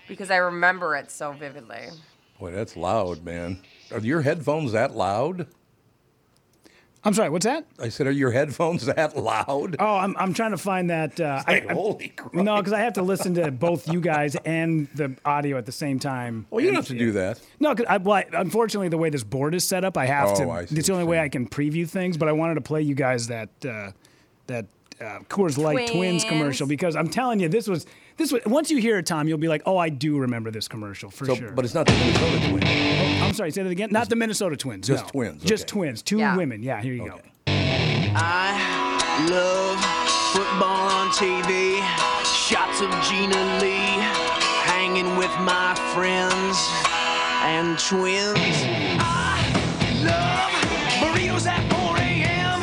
because 0.06 0.30
I 0.30 0.36
remember 0.36 0.94
it 0.96 1.10
so 1.10 1.32
vividly. 1.32 1.88
Boy, 2.38 2.52
that's 2.52 2.76
loud, 2.76 3.24
man. 3.24 3.60
Are 3.90 3.98
your 3.98 4.20
headphones 4.20 4.72
that 4.72 4.94
loud? 4.94 5.48
I'm 7.06 7.12
sorry, 7.12 7.28
what's 7.28 7.44
that? 7.44 7.66
I 7.78 7.90
said, 7.90 8.06
are 8.06 8.10
your 8.12 8.30
headphones 8.30 8.86
that 8.86 9.14
loud? 9.16 9.76
Oh, 9.78 9.96
I'm, 9.96 10.16
I'm 10.16 10.32
trying 10.32 10.52
to 10.52 10.56
find 10.58 10.88
that. 10.90 11.20
Uh, 11.20 11.42
Like, 11.46 11.68
I- 11.70 11.74
holy 11.74 12.08
crap. 12.08 12.32
no, 12.32 12.56
because 12.56 12.72
I 12.72 12.80
have 12.80 12.94
to 12.94 13.02
listen 13.02 13.34
to 13.34 13.50
both 13.50 13.86
you 13.92 14.00
guys 14.00 14.36
and 14.44 14.88
the 14.94 15.14
audio 15.24 15.58
at 15.58 15.66
the 15.66 15.72
same 15.72 15.98
time. 15.98 16.46
Well, 16.50 16.60
you 16.62 16.68
don't 16.68 16.76
have 16.76 16.86
to 16.86 16.98
do 16.98 17.12
that. 17.12 17.40
No, 17.60 17.74
'cause 17.74 17.84
I, 17.88 17.98
well, 17.98 18.14
I- 18.16 18.26
unfortunately, 18.32 18.88
the 18.88 18.96
way 18.98 19.10
this 19.10 19.22
board 19.24 19.54
is 19.54 19.64
set 19.64 19.84
up, 19.84 19.98
I 19.98 20.06
have 20.06 20.30
Oh, 20.30 20.34
to. 20.44 20.50
I 20.50 20.64
see 20.64 20.76
it's 20.78 20.86
the 20.88 20.94
only 20.94 21.04
way. 21.04 21.20
I 21.20 21.28
can 21.28 21.46
preview 21.46 21.86
things. 21.88 22.16
But 22.16 22.28
I 22.28 22.32
wanted 22.32 22.54
to 22.54 22.60
play 22.62 22.80
you 22.82 22.94
guys 22.94 23.26
that 23.28 23.50
uh, 23.68 23.90
that 24.46 24.66
uh, 25.00 25.18
Coors 25.28 25.58
Light 25.58 25.88
Twins 25.88 25.90
Twins. 25.90 26.24
commercial 26.24 26.66
because 26.66 26.96
I'm 26.96 27.08
telling 27.08 27.38
you, 27.40 27.48
this 27.48 27.68
was 27.68 27.84
this 28.16 28.32
was. 28.32 28.42
Once 28.46 28.70
you 28.70 28.78
hear 28.78 28.98
it, 28.98 29.06
Tom, 29.06 29.28
you'll 29.28 29.38
be 29.38 29.48
like, 29.48 29.62
oh, 29.66 29.76
I 29.76 29.88
do 29.88 30.18
remember 30.18 30.50
this 30.50 30.68
commercial 30.68 31.10
for 31.10 31.26
So, 31.26 31.34
sure. 31.34 31.50
But 31.52 31.64
it's 31.64 31.74
not 31.74 31.86
the 31.86 31.92
Minnesota 31.92 32.48
Twins. 32.48 32.64
Oh, 33.20 33.24
I'm 33.26 33.34
sorry, 33.34 33.50
say 33.50 33.62
that 33.62 33.70
again. 33.70 33.88
Not 33.92 34.08
the 34.08 34.16
Minnesota 34.16 34.56
Twins. 34.56 34.86
Just 34.86 35.04
no. 35.04 35.10
twins, 35.10 35.42
Just 35.42 35.64
okay. 35.64 35.70
twins. 35.72 36.02
Two 36.02 36.18
Yeah. 36.18 36.36
women. 36.36 36.62
Yeah, 36.62 36.80
here 36.80 36.94
you 36.94 37.06
go. 37.08 37.20
I 38.16 39.26
love 39.30 39.78
football 40.32 40.88
on 40.90 41.08
TV. 41.10 41.80
Shots 42.24 42.80
of 42.80 42.90
Gina 43.08 43.58
Lee. 43.60 44.02
Hanging 44.64 45.16
with 45.16 45.30
my 45.40 45.74
friends 45.94 46.58
and 47.42 47.78
twins. 47.78 48.56
I 49.00 49.38
love 50.04 50.50
burritos 51.00 51.46
at 51.46 51.62
4 51.72 51.78
a.m. 51.80 51.83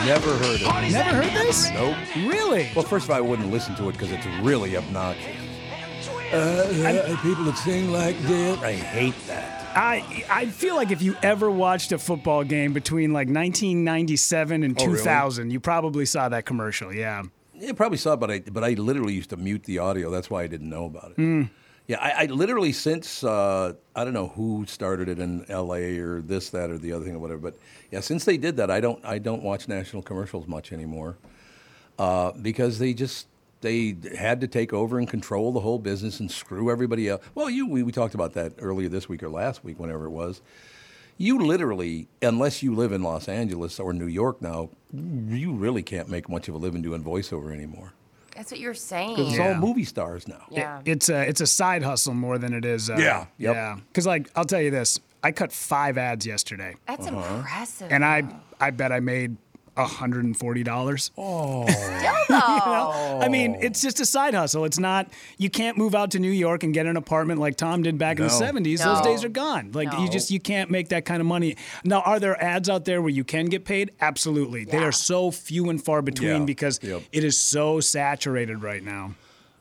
Never 0.06 0.32
heard 0.38 0.62
of 0.62 0.84
it. 0.84 0.92
Never 0.92 1.22
heard 1.22 1.32
this? 1.34 1.70
Nope. 1.72 1.96
Really? 2.28 2.70
Well, 2.76 2.84
first 2.86 3.06
of 3.06 3.12
all, 3.12 3.18
I 3.18 3.22
wouldn't 3.22 3.52
listen 3.52 3.76
to 3.76 3.90
it 3.90 3.94
because 3.94 4.12
it's 4.12 4.26
really 4.42 4.76
obnoxious. 4.76 5.38
Uh, 6.34 6.36
uh, 6.38 7.14
uh, 7.14 7.22
people 7.22 7.44
that 7.44 7.58
sing 7.58 7.92
like 7.92 8.18
this. 8.24 8.58
I 8.62 8.74
hate 8.74 9.16
that. 9.28 9.60
I 9.76 10.26
I 10.30 10.46
feel 10.48 10.76
like 10.76 10.92
if 10.92 11.02
you 11.02 11.16
ever 11.22 11.50
watched 11.52 11.92
a 11.92 11.98
football 11.98 12.44
game 12.44 12.74
between 12.74 13.12
like 13.14 13.28
1997 13.28 14.64
and 14.64 14.80
Oh, 14.82 14.86
really? 14.86 14.98
2000, 14.98 15.52
you 15.52 15.60
probably 15.60 16.06
saw 16.06 16.30
that 16.30 16.46
commercial. 16.46 16.94
Yeah. 16.94 17.24
You 17.60 17.74
probably 17.74 17.98
saw 17.98 18.14
it, 18.14 18.20
but 18.20 18.32
I, 18.32 18.40
but 18.40 18.64
I 18.64 18.72
literally 18.72 19.14
used 19.14 19.30
to 19.30 19.38
mute 19.38 19.64
the 19.64 19.78
audio. 19.80 20.10
That's 20.10 20.30
why 20.30 20.42
I 20.44 20.48
didn't 20.48 20.70
know 20.70 20.86
about 20.86 21.12
it. 21.12 21.18
Mm. 21.18 21.50
Yeah, 21.88 21.98
I, 22.00 22.24
I 22.24 22.26
literally 22.28 22.72
since 22.72 23.24
uh, 23.24 23.74
I 23.96 24.04
don't 24.04 24.14
know 24.14 24.28
who 24.28 24.66
started 24.68 25.10
it 25.10 25.20
in 25.20 25.46
L.A. 25.50 25.98
or 25.98 26.22
this, 26.22 26.50
that, 26.52 26.70
or 26.70 26.78
the 26.78 26.94
other 26.94 27.04
thing 27.04 27.16
or 27.16 27.20
whatever. 27.20 27.40
But 27.42 27.58
yeah, 27.92 28.00
since 28.00 28.24
they 28.24 28.38
did 28.38 28.58
that, 28.58 28.72
I 28.72 28.80
don't 28.80 29.04
I 29.04 29.18
don't 29.18 29.44
watch 29.44 29.68
national 29.68 30.04
commercials 30.04 30.48
much 30.48 30.72
anymore 30.72 31.18
uh, 32.00 32.32
because 32.32 32.80
they 32.80 32.94
just 32.94 33.28
they 33.62 33.96
had 34.18 34.42
to 34.42 34.48
take 34.48 34.74
over 34.74 35.00
and 35.00 35.08
control 35.08 35.52
the 35.52 35.60
whole 35.60 35.80
business 35.80 36.20
and 36.20 36.32
screw 36.32 36.72
everybody 36.72 37.10
up. 37.10 37.24
Well, 37.36 37.50
you 37.50 37.68
we, 37.68 37.84
we 37.84 37.92
talked 37.92 38.16
about 38.16 38.34
that 38.34 38.54
earlier 38.60 38.90
this 38.90 39.08
week 39.10 39.24
or 39.24 39.30
last 39.30 39.64
week, 39.64 39.80
whenever 39.80 40.06
it 40.06 40.12
was. 40.12 40.42
You 41.18 41.38
literally, 41.40 42.08
unless 42.22 42.64
you 42.64 42.74
live 42.74 42.92
in 42.92 43.04
Los 43.04 43.28
Angeles 43.28 43.80
or 43.80 43.94
New 43.94 44.08
York 44.08 44.42
now, 44.42 44.70
you 44.92 45.54
really 45.54 45.84
can't 45.84 46.10
make 46.10 46.28
much 46.28 46.48
of 46.48 46.56
a 46.56 46.58
living 46.58 46.82
doing 46.82 47.04
voiceover 47.04 47.54
anymore. 47.54 47.94
That's 48.36 48.52
what 48.52 48.60
you're 48.60 48.74
saying. 48.74 49.16
Because 49.16 49.30
it's 49.30 49.38
Yeah. 49.38 49.50
all 49.50 49.56
movie 49.56 49.84
stars 49.86 50.28
now. 50.28 50.44
yeah. 50.50 50.82
It's 50.86 51.10
a 51.10 51.28
it's 51.28 51.42
a 51.42 51.48
side 51.48 51.84
hustle 51.84 52.14
more 52.14 52.38
than 52.38 52.54
it 52.54 52.66
is. 52.66 52.90
Uh, 52.90 52.96
Yeah, 52.98 53.26
yep. 53.38 53.56
Yeah. 53.56 53.78
Because 53.88 54.06
like 54.08 54.30
I'll 54.36 54.46
tell 54.46 54.62
you 54.62 54.72
this, 54.72 55.00
I 55.24 55.32
cut 55.32 55.52
five 55.52 55.98
ads 55.98 56.26
yesterday, 56.26 56.76
That's 56.88 57.08
Uh-huh. 57.08 57.36
impressive. 57.38 57.92
and 57.92 58.04
I 58.06 58.24
I 58.60 58.72
bet 58.72 58.92
I 58.92 59.00
made 59.00 59.38
hundred 59.78 60.26
and 60.26 60.38
forty 60.38 60.64
dollars. 60.64 61.12
Oh, 61.18 61.66
I 62.30 63.28
mean, 63.30 63.58
it's 63.62 63.82
just 63.82 64.00
a 64.00 64.06
side 64.06 64.34
hustle. 64.34 64.66
It's 64.66 64.80
not 64.80 65.10
you 65.38 65.50
can't 65.50 65.78
move 65.78 65.96
out 65.96 66.12
to 66.12 66.20
New 66.20 66.32
York 66.32 66.64
and 66.64 66.74
get 66.74 66.86
an 66.86 66.98
apartment 66.98 67.40
like 67.40 67.56
Tom 67.58 67.82
did 67.84 67.98
back 67.98 68.18
in 68.20 68.26
the 68.28 68.32
No. 68.32 68.38
seventies. 68.38 68.84
Those 68.84 69.02
days 69.02 69.24
are 69.24 69.30
gone. 69.30 69.72
Like 69.74 69.92
you 69.98 70.10
just 70.10 70.32
you 70.32 70.40
can't 70.40 70.70
make 70.70 70.90
that 70.90 71.06
kind 71.06 71.22
of 71.22 71.28
money. 71.28 71.56
Now, 71.84 72.02
are 72.02 72.20
there 72.20 72.42
ads 72.44 72.70
out 72.70 72.86
there 72.86 73.02
where 73.02 73.10
you 73.12 73.24
can 73.24 73.46
get 73.48 73.66
paid? 73.66 73.92
Absolutely. 74.02 74.66
They 74.66 74.78
are 74.80 74.92
so 74.92 75.32
few 75.32 75.70
and 75.70 75.84
far 75.84 76.02
between 76.02 76.42
Yeah. 76.42 76.46
because 76.46 76.80
Yep. 76.82 77.04
it 77.12 77.24
is 77.24 77.38
so 77.38 77.80
saturated 77.80 78.62
right 78.64 78.84
now. 78.84 79.16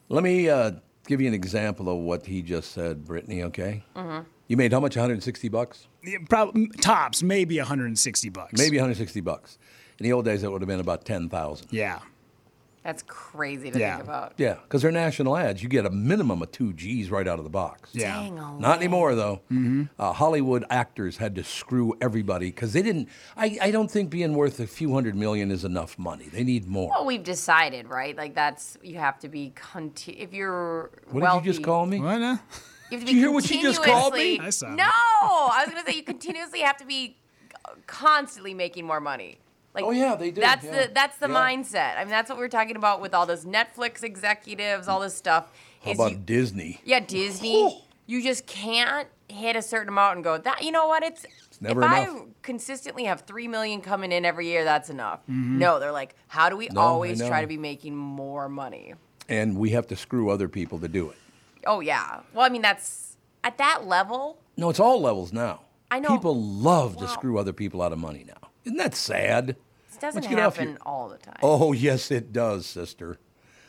let 0.08 0.22
me 0.24 0.48
uh, 0.48 0.72
give 1.06 1.20
you 1.20 1.28
an 1.28 1.34
example 1.34 1.88
of 1.88 1.98
what 1.98 2.26
he 2.26 2.42
just 2.42 2.72
said, 2.72 3.04
Brittany. 3.04 3.42
Okay. 3.44 3.84
Mm-hmm. 3.96 4.24
You 4.48 4.56
made 4.56 4.72
how 4.72 4.80
much? 4.80 4.96
160 4.96 5.48
bucks? 5.48 5.86
Yeah, 6.02 6.18
Probably 6.28 6.66
tops, 6.80 7.22
maybe 7.22 7.58
160 7.58 8.28
bucks. 8.30 8.58
Maybe 8.58 8.76
160 8.78 9.20
bucks. 9.20 9.58
In 10.00 10.04
the 10.04 10.12
old 10.14 10.24
days, 10.24 10.40
that 10.42 10.50
would 10.50 10.62
have 10.62 10.68
been 10.68 10.80
about 10.80 11.04
10,000. 11.04 11.68
Yeah. 11.70 11.98
That's 12.82 13.02
crazy 13.02 13.70
to 13.70 13.78
Yeah. 13.78 13.96
think 13.96 14.04
about. 14.08 14.32
Yeah, 14.38 14.54
because 14.62 14.80
they're 14.80 14.90
national 14.90 15.36
ads. 15.36 15.62
You 15.62 15.68
get 15.68 15.84
a 15.84 15.90
minimum 15.90 16.40
of 16.40 16.50
two 16.50 16.72
G's 16.72 17.10
right 17.10 17.28
out 17.28 17.36
of 17.38 17.44
the 17.44 17.50
box. 17.50 17.90
Yeah. 17.92 18.14
Dang, 18.16 18.38
oh, 18.38 18.52
Not 18.56 18.60
man. 18.60 18.72
anymore, 18.78 19.14
though. 19.14 19.42
Uh, 19.98 20.12
Hollywood 20.14 20.64
actors 20.70 21.18
had 21.18 21.34
to 21.34 21.44
screw 21.44 21.94
everybody 22.00 22.46
because 22.46 22.72
they 22.72 22.80
didn't. 22.80 23.10
I, 23.36 23.58
I 23.60 23.70
don't 23.70 23.90
think 23.90 24.08
being 24.08 24.32
worth 24.32 24.58
a 24.58 24.66
few 24.66 24.94
hundred 24.94 25.14
million 25.16 25.50
is 25.50 25.62
enough 25.66 25.98
money. 25.98 26.30
They 26.32 26.42
need 26.42 26.66
more. 26.66 26.88
Well, 26.88 27.04
we've 27.04 27.22
decided, 27.22 27.86
right? 27.86 28.16
Like 28.16 28.34
that's 28.34 28.78
you 28.82 28.96
have 28.96 29.18
to 29.18 29.28
be 29.28 29.50
conti- 29.54 30.12
if 30.12 30.32
you're 30.32 30.90
what 31.10 31.22
wealthy. 31.22 31.40
did 31.40 31.46
you 31.48 31.52
just 31.52 31.62
call 31.64 31.84
me? 31.84 32.00
What? 32.00 32.16
now? 32.16 32.40
You 32.90 32.96
have 32.96 33.00
to 33.00 33.06
Did 33.06 33.08
you 33.10 33.18
hear 33.20 33.30
what 33.30 33.50
you 33.50 33.60
just 33.60 33.82
called 33.82 34.14
me? 34.14 34.38
I 34.40 34.48
saw 34.48 34.74
No, 34.74 34.84
I 34.86 35.64
was 35.66 35.74
gonna 35.74 35.84
say 35.86 35.96
you 35.96 36.02
continuously 36.02 36.60
have 36.60 36.78
to 36.78 36.86
be 36.86 37.18
constantly 37.86 38.54
making 38.54 38.86
more 38.86 39.00
money. 39.00 39.38
Like, 39.74 39.84
Oh, 39.84 39.90
yeah, 39.92 40.16
they 40.16 40.30
do, 40.32 40.40
That's 40.40 40.64
yeah. 40.64 40.86
the 40.86 40.92
that's 40.92 41.16
the 41.18 41.28
Yeah. 41.28 41.34
mindset. 41.34 41.96
I 41.96 42.00
mean, 42.00 42.10
that's 42.10 42.28
what 42.28 42.38
we're 42.38 42.48
talking 42.48 42.76
about 42.76 43.00
with 43.00 43.14
all 43.14 43.24
those 43.26 43.44
Netflix 43.44 44.02
executives, 44.02 44.88
all 44.88 45.00
this 45.00 45.14
stuff. 45.14 45.52
How 45.84 45.92
about 45.92 46.12
you- 46.12 46.16
Disney? 46.18 46.80
yeah, 46.84 47.00
Disney. 47.00 47.84
You 48.06 48.20
just 48.22 48.46
can't 48.46 49.06
hit 49.28 49.54
a 49.54 49.62
certain 49.62 49.88
amount 49.88 50.16
and 50.16 50.24
go 50.24 50.36
that. 50.38 50.62
You 50.64 50.72
know 50.72 50.88
what? 50.88 51.04
It's, 51.04 51.24
never 51.60 51.82
if 51.82 51.86
enough. 51.92 52.08
I 52.16 52.22
consistently 52.42 53.04
have 53.04 53.20
three 53.20 53.46
million 53.46 53.80
coming 53.80 54.10
in 54.10 54.24
every 54.24 54.48
year, 54.48 54.64
that's 54.64 54.90
enough. 54.90 55.20
No, 55.28 55.78
they're 55.78 55.92
like, 55.92 56.16
how 56.26 56.48
do 56.48 56.56
we 56.56 56.66
Mm-hmm. 56.66 56.74
No, 56.74 56.80
always 56.80 57.18
try 57.24 57.40
to 57.40 57.46
be 57.46 57.56
making 57.56 57.94
more 57.96 58.48
money? 58.48 58.94
And 59.28 59.56
we 59.56 59.70
have 59.70 59.86
to 59.88 59.96
screw 59.96 60.30
other 60.30 60.48
people 60.48 60.80
to 60.80 60.88
do 60.88 61.10
it. 61.10 61.16
Oh 61.64 61.78
yeah. 61.78 62.20
Well, 62.34 62.44
I 62.44 62.48
mean, 62.48 62.62
that's 62.62 63.16
at 63.44 63.56
that 63.58 63.86
level. 63.86 64.38
No, 64.56 64.68
it's 64.70 64.80
all 64.80 65.00
levels 65.00 65.32
now. 65.32 65.60
I 65.92 66.00
know. 66.00 66.08
People 66.08 66.42
love 66.42 66.96
to 66.96 67.06
screw 67.06 67.38
other 67.38 67.52
people 67.52 67.80
out 67.82 67.92
of 67.92 67.98
money 67.98 68.24
now. 68.26 68.49
Isn't 68.64 68.78
that 68.78 68.94
sad? 68.94 69.56
This 69.88 69.96
doesn't 69.98 70.24
happen 70.24 70.70
your- 70.70 70.78
all 70.86 71.08
the 71.08 71.18
time. 71.18 71.38
Oh, 71.42 71.72
yes, 71.72 72.10
it 72.10 72.32
does, 72.32 72.66
sister. 72.66 73.18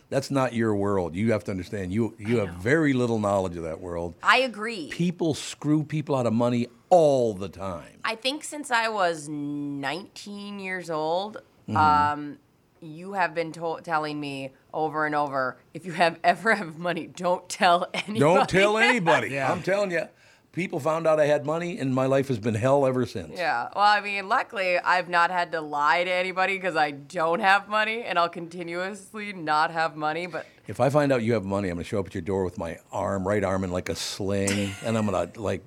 That's 0.09 0.29
not 0.29 0.53
your 0.53 0.75
world. 0.75 1.15
You 1.15 1.31
have 1.31 1.45
to 1.45 1.51
understand. 1.51 1.93
You 1.93 2.13
you 2.19 2.39
have 2.39 2.49
very 2.55 2.91
little 2.91 3.17
knowledge 3.17 3.55
of 3.55 3.63
that 3.63 3.79
world. 3.79 4.15
I 4.21 4.39
agree. 4.39 4.89
People 4.91 5.33
screw 5.33 5.83
people 5.83 6.15
out 6.17 6.25
of 6.25 6.33
money 6.33 6.67
all 6.89 7.33
the 7.33 7.47
time. 7.47 7.99
I 8.03 8.15
think 8.15 8.43
since 8.43 8.71
I 8.71 8.89
was 8.89 9.29
19 9.29 10.59
years 10.59 10.89
old, 10.89 11.37
Mm-hmm. 11.69 11.77
um, 11.77 12.37
you 12.81 13.13
have 13.13 13.33
been 13.35 13.51
to- 13.53 13.79
telling 13.83 14.19
me 14.19 14.51
over 14.73 15.05
and 15.05 15.13
over, 15.15 15.57
if 15.73 15.85
you 15.85 15.91
have 15.93 16.19
ever 16.23 16.55
have 16.55 16.77
money, 16.77 17.07
don't 17.07 17.47
tell 17.47 17.87
anybody. 17.93 18.19
Don't 18.19 18.49
tell 18.49 18.77
anybody. 18.77 19.29
Yeah. 19.29 19.49
I'm 19.53 19.61
telling 19.61 19.91
you. 19.91 20.07
People 20.53 20.81
found 20.81 21.07
out 21.07 21.17
I 21.17 21.27
had 21.27 21.45
money, 21.45 21.77
and 21.79 21.95
my 21.95 22.05
life 22.07 22.27
has 22.27 22.37
been 22.37 22.55
hell 22.55 22.85
ever 22.85 23.05
since. 23.05 23.37
Yeah. 23.37 23.69
Well, 23.73 23.85
I 23.85 24.01
mean, 24.01 24.27
luckily, 24.27 24.77
I've 24.77 25.07
not 25.07 25.31
had 25.31 25.53
to 25.53 25.61
lie 25.61 26.03
to 26.03 26.11
anybody 26.11 26.57
because 26.57 26.75
I 26.75 26.91
don't 26.91 27.39
have 27.39 27.69
money, 27.69 28.01
and 28.03 28.19
I'll 28.19 28.27
continuously 28.27 29.31
not 29.31 29.71
have 29.71 29.95
money. 29.95 30.27
But 30.27 30.45
If 30.67 30.81
I 30.81 30.89
find 30.89 31.13
out 31.13 31.23
you 31.23 31.33
have 31.33 31.45
money, 31.45 31.69
I'm 31.69 31.75
going 31.75 31.85
to 31.85 31.89
show 31.89 31.99
up 31.99 32.07
at 32.07 32.13
your 32.13 32.21
door 32.21 32.43
with 32.43 32.57
my 32.57 32.79
arm, 32.91 33.25
right 33.25 33.43
arm, 33.45 33.63
in 33.63 33.71
like 33.71 33.87
a 33.87 33.95
sling, 33.95 34.73
and 34.85 34.97
I'm 34.97 35.05
going 35.07 35.31
to 35.31 35.39
like 35.41 35.63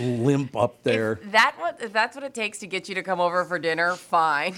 limp 0.00 0.56
up 0.56 0.82
there. 0.82 1.12
if 1.22 1.32
that 1.32 1.54
what 1.58 1.80
if 1.80 1.92
that's 1.92 2.16
what 2.16 2.24
it 2.24 2.34
takes 2.34 2.58
to 2.58 2.66
get 2.66 2.88
you 2.88 2.94
to 2.96 3.02
come 3.04 3.20
over 3.20 3.44
for 3.44 3.58
dinner, 3.60 3.94
fine. 3.94 4.56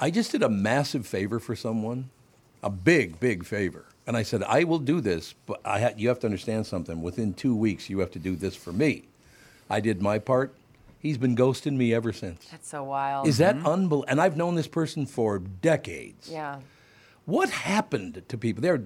I 0.00 0.10
just 0.10 0.32
did 0.32 0.42
a 0.42 0.48
massive 0.48 1.06
favor 1.06 1.38
for 1.38 1.54
someone, 1.54 2.10
a 2.64 2.70
big, 2.70 3.20
big 3.20 3.44
favor. 3.44 3.84
And 4.08 4.16
I 4.16 4.22
said, 4.22 4.42
I 4.44 4.64
will 4.64 4.78
do 4.78 5.02
this, 5.02 5.34
but 5.44 5.60
I 5.66 5.80
ha- 5.80 5.90
you 5.94 6.08
have 6.08 6.18
to 6.20 6.26
understand 6.26 6.66
something. 6.66 7.02
Within 7.02 7.34
two 7.34 7.54
weeks, 7.54 7.90
you 7.90 7.98
have 7.98 8.10
to 8.12 8.18
do 8.18 8.36
this 8.36 8.56
for 8.56 8.72
me. 8.72 9.02
I 9.68 9.80
did 9.80 10.00
my 10.00 10.18
part. 10.18 10.54
He's 10.98 11.18
been 11.18 11.36
ghosting 11.36 11.76
me 11.76 11.92
ever 11.92 12.10
since. 12.14 12.46
That's 12.46 12.70
so 12.70 12.84
wild. 12.84 13.26
Is 13.28 13.36
that 13.36 13.56
mm-hmm. 13.56 13.66
unbelievable? 13.66 14.06
And 14.08 14.18
I've 14.18 14.34
known 14.34 14.54
this 14.54 14.66
person 14.66 15.04
for 15.04 15.38
decades. 15.38 16.30
yeah. 16.30 16.60
What 17.26 17.50
happened 17.50 18.22
to 18.26 18.38
people? 18.38 18.62
They're, 18.62 18.80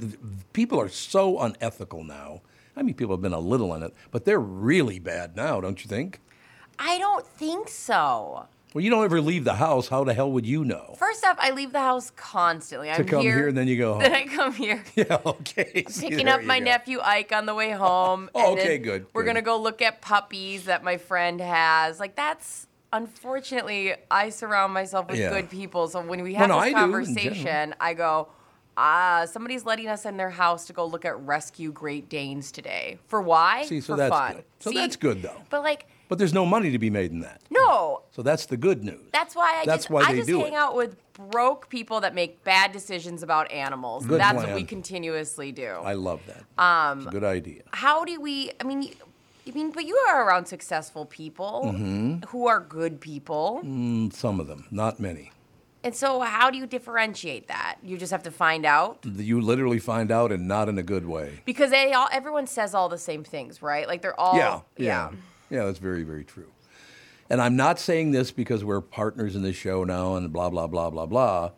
people 0.52 0.80
are 0.80 0.88
so 0.88 1.38
unethical 1.38 2.02
now. 2.02 2.40
I 2.76 2.82
mean, 2.82 2.94
people 2.94 3.14
have 3.14 3.22
been 3.22 3.32
a 3.32 3.38
little 3.38 3.72
in 3.76 3.84
it, 3.84 3.94
but 4.10 4.24
they're 4.24 4.40
really 4.40 4.98
bad 4.98 5.36
now, 5.36 5.60
don't 5.60 5.84
you 5.84 5.88
think? 5.88 6.18
I 6.80 6.98
don't 6.98 7.24
think 7.24 7.68
so. 7.68 8.48
Well, 8.74 8.82
you 8.82 8.88
don't 8.90 9.04
ever 9.04 9.20
leave 9.20 9.44
the 9.44 9.54
house. 9.54 9.88
How 9.88 10.02
the 10.04 10.14
hell 10.14 10.30
would 10.32 10.46
you 10.46 10.64
know? 10.64 10.94
First 10.98 11.24
off, 11.26 11.36
I 11.38 11.50
leave 11.50 11.72
the 11.72 11.80
house 11.80 12.10
constantly. 12.10 12.90
I'm 12.90 13.04
come 13.04 13.20
here 13.20 13.48
and 13.48 13.56
then 13.56 13.68
you 13.68 13.76
go 13.76 13.92
home. 13.94 14.02
Then. 14.02 14.14
I 14.14 14.26
come 14.26 14.52
here. 14.54 14.82
Yeah, 14.96 15.18
okay. 15.26 15.84
See, 15.88 16.08
Picking 16.08 16.28
up 16.28 16.42
my 16.44 16.58
go. 16.58 16.64
nephew 16.66 16.98
Ike 17.02 17.32
on 17.32 17.46
the 17.46 17.54
way 17.54 17.70
home. 17.72 18.30
Oh, 18.34 18.50
and 18.52 18.58
okay, 18.58 18.78
good, 18.78 19.06
We're 19.12 19.22
good. 19.22 19.28
gonna 19.28 19.42
go 19.42 19.60
look 19.60 19.82
at 19.82 20.00
puppies 20.00 20.64
that 20.64 20.82
my 20.84 20.96
friend 20.96 21.40
has. 21.40 22.00
Like 22.00 22.16
that's 22.16 22.66
unfortunately, 22.94 23.94
I 24.10 24.30
surround 24.30 24.72
myself 24.74 25.08
with 25.08 25.18
Yeah. 25.18 25.30
good 25.30 25.50
people. 25.50 25.88
So 25.88 26.00
when 26.02 26.22
we 26.22 26.32
Well, 26.32 26.40
have 26.40 26.48
no, 26.48 26.60
this 26.60 26.74
I 26.74 26.78
conversation, 26.78 27.74
I 27.80 27.94
go, 27.94 28.28
ah, 28.76 29.26
somebody's 29.30 29.64
letting 29.64 29.88
us 29.88 30.04
in 30.06 30.16
their 30.16 30.30
house 30.30 30.66
to 30.66 30.72
go 30.72 30.84
look 30.86 31.04
at 31.04 31.18
rescue 31.20 31.72
Great 31.72 32.08
Danes 32.08 32.50
today. 32.52 32.98
For 33.06 33.20
why? 33.20 33.64
See, 33.64 33.80
so 33.80 33.94
For 33.94 33.96
that's 33.98 34.14
fun. 34.16 34.34
good. 34.36 34.44
So 34.60 34.70
See? 34.70 34.76
that's 34.76 34.96
good, 34.96 35.22
though. 35.22 35.40
But 35.50 35.62
like, 35.62 35.86
But 36.12 36.18
there's 36.18 36.34
no 36.34 36.44
money 36.44 36.70
to 36.72 36.78
be 36.78 36.90
made 36.90 37.10
in 37.10 37.20
that. 37.20 37.40
no, 37.50 38.02
So 38.10 38.20
that's 38.20 38.44
the 38.44 38.58
good 38.58 38.84
news. 38.84 39.00
that's 39.14 39.34
why 39.34 39.60
I 39.62 39.64
That's 39.64 39.84
just, 39.84 39.90
why 39.90 40.02
I 40.02 40.14
just 40.14 40.28
hang 40.28 40.52
it. 40.52 40.54
out 40.54 40.76
with 40.76 40.94
broke 41.14 41.70
people 41.70 42.02
that 42.02 42.14
make 42.14 42.44
bad 42.44 42.70
decisions 42.70 43.22
about 43.22 43.50
animals. 43.50 44.04
Good 44.04 44.20
That's 44.20 44.36
what 44.44 44.54
we 44.54 44.62
continuously 44.64 45.52
do. 45.52 45.68
I 45.68 45.94
love 45.94 46.20
that. 46.26 46.44
Um, 46.62 46.98
it's 46.98 47.06
a 47.06 47.10
good 47.12 47.24
idea. 47.24 47.62
How 47.70 48.04
do 48.04 48.20
we? 48.20 48.50
I 48.60 48.64
mean, 48.64 48.92
I 49.48 49.52
mean, 49.52 49.70
but 49.70 49.86
you 49.86 49.96
are 50.06 50.28
around 50.28 50.44
successful 50.44 51.06
people 51.06 51.62
Mm-hmm. 51.64 52.24
who 52.28 52.46
are 52.46 52.60
good 52.60 53.00
people, 53.00 53.62
Mm, 53.64 54.12
Some 54.12 54.38
of 54.38 54.46
them, 54.48 54.66
not 54.70 55.00
many. 55.00 55.32
and 55.82 55.94
so 55.96 56.20
how 56.20 56.50
do 56.50 56.58
you 56.58 56.66
differentiate 56.66 57.48
that? 57.48 57.76
You 57.82 57.96
just 57.96 58.12
have 58.12 58.22
to 58.24 58.30
find 58.30 58.66
out 58.66 58.98
You 59.06 59.40
literally 59.40 59.78
find 59.78 60.10
out, 60.12 60.30
and 60.30 60.46
not 60.46 60.68
in 60.68 60.76
a 60.76 60.82
good 60.82 61.06
way. 61.06 61.40
because 61.46 61.70
they 61.70 61.94
all 61.94 62.08
everyone 62.12 62.46
says 62.46 62.74
all 62.74 62.90
the 62.90 62.98
same 62.98 63.24
things, 63.24 63.62
right? 63.62 63.88
Like 63.88 64.02
they're 64.02 64.20
all 64.20 64.36
yeah, 64.36 64.60
yeah, 64.76 65.10
yeah. 65.10 65.10
Yeah, 65.52 65.66
that's 65.66 65.78
very, 65.78 66.02
very 66.02 66.24
true. 66.24 66.50
And 67.28 67.40
I'm 67.40 67.56
not 67.56 67.78
saying 67.78 68.12
this 68.12 68.30
because 68.30 68.64
we're 68.64 68.80
partners 68.80 69.36
in 69.36 69.42
this 69.42 69.54
show 69.54 69.84
now, 69.84 70.16
and 70.16 70.32
blah 70.32 70.48
blah 70.50 70.66
blah 70.66 70.88
blah 70.90 71.06
blah. 71.06 71.50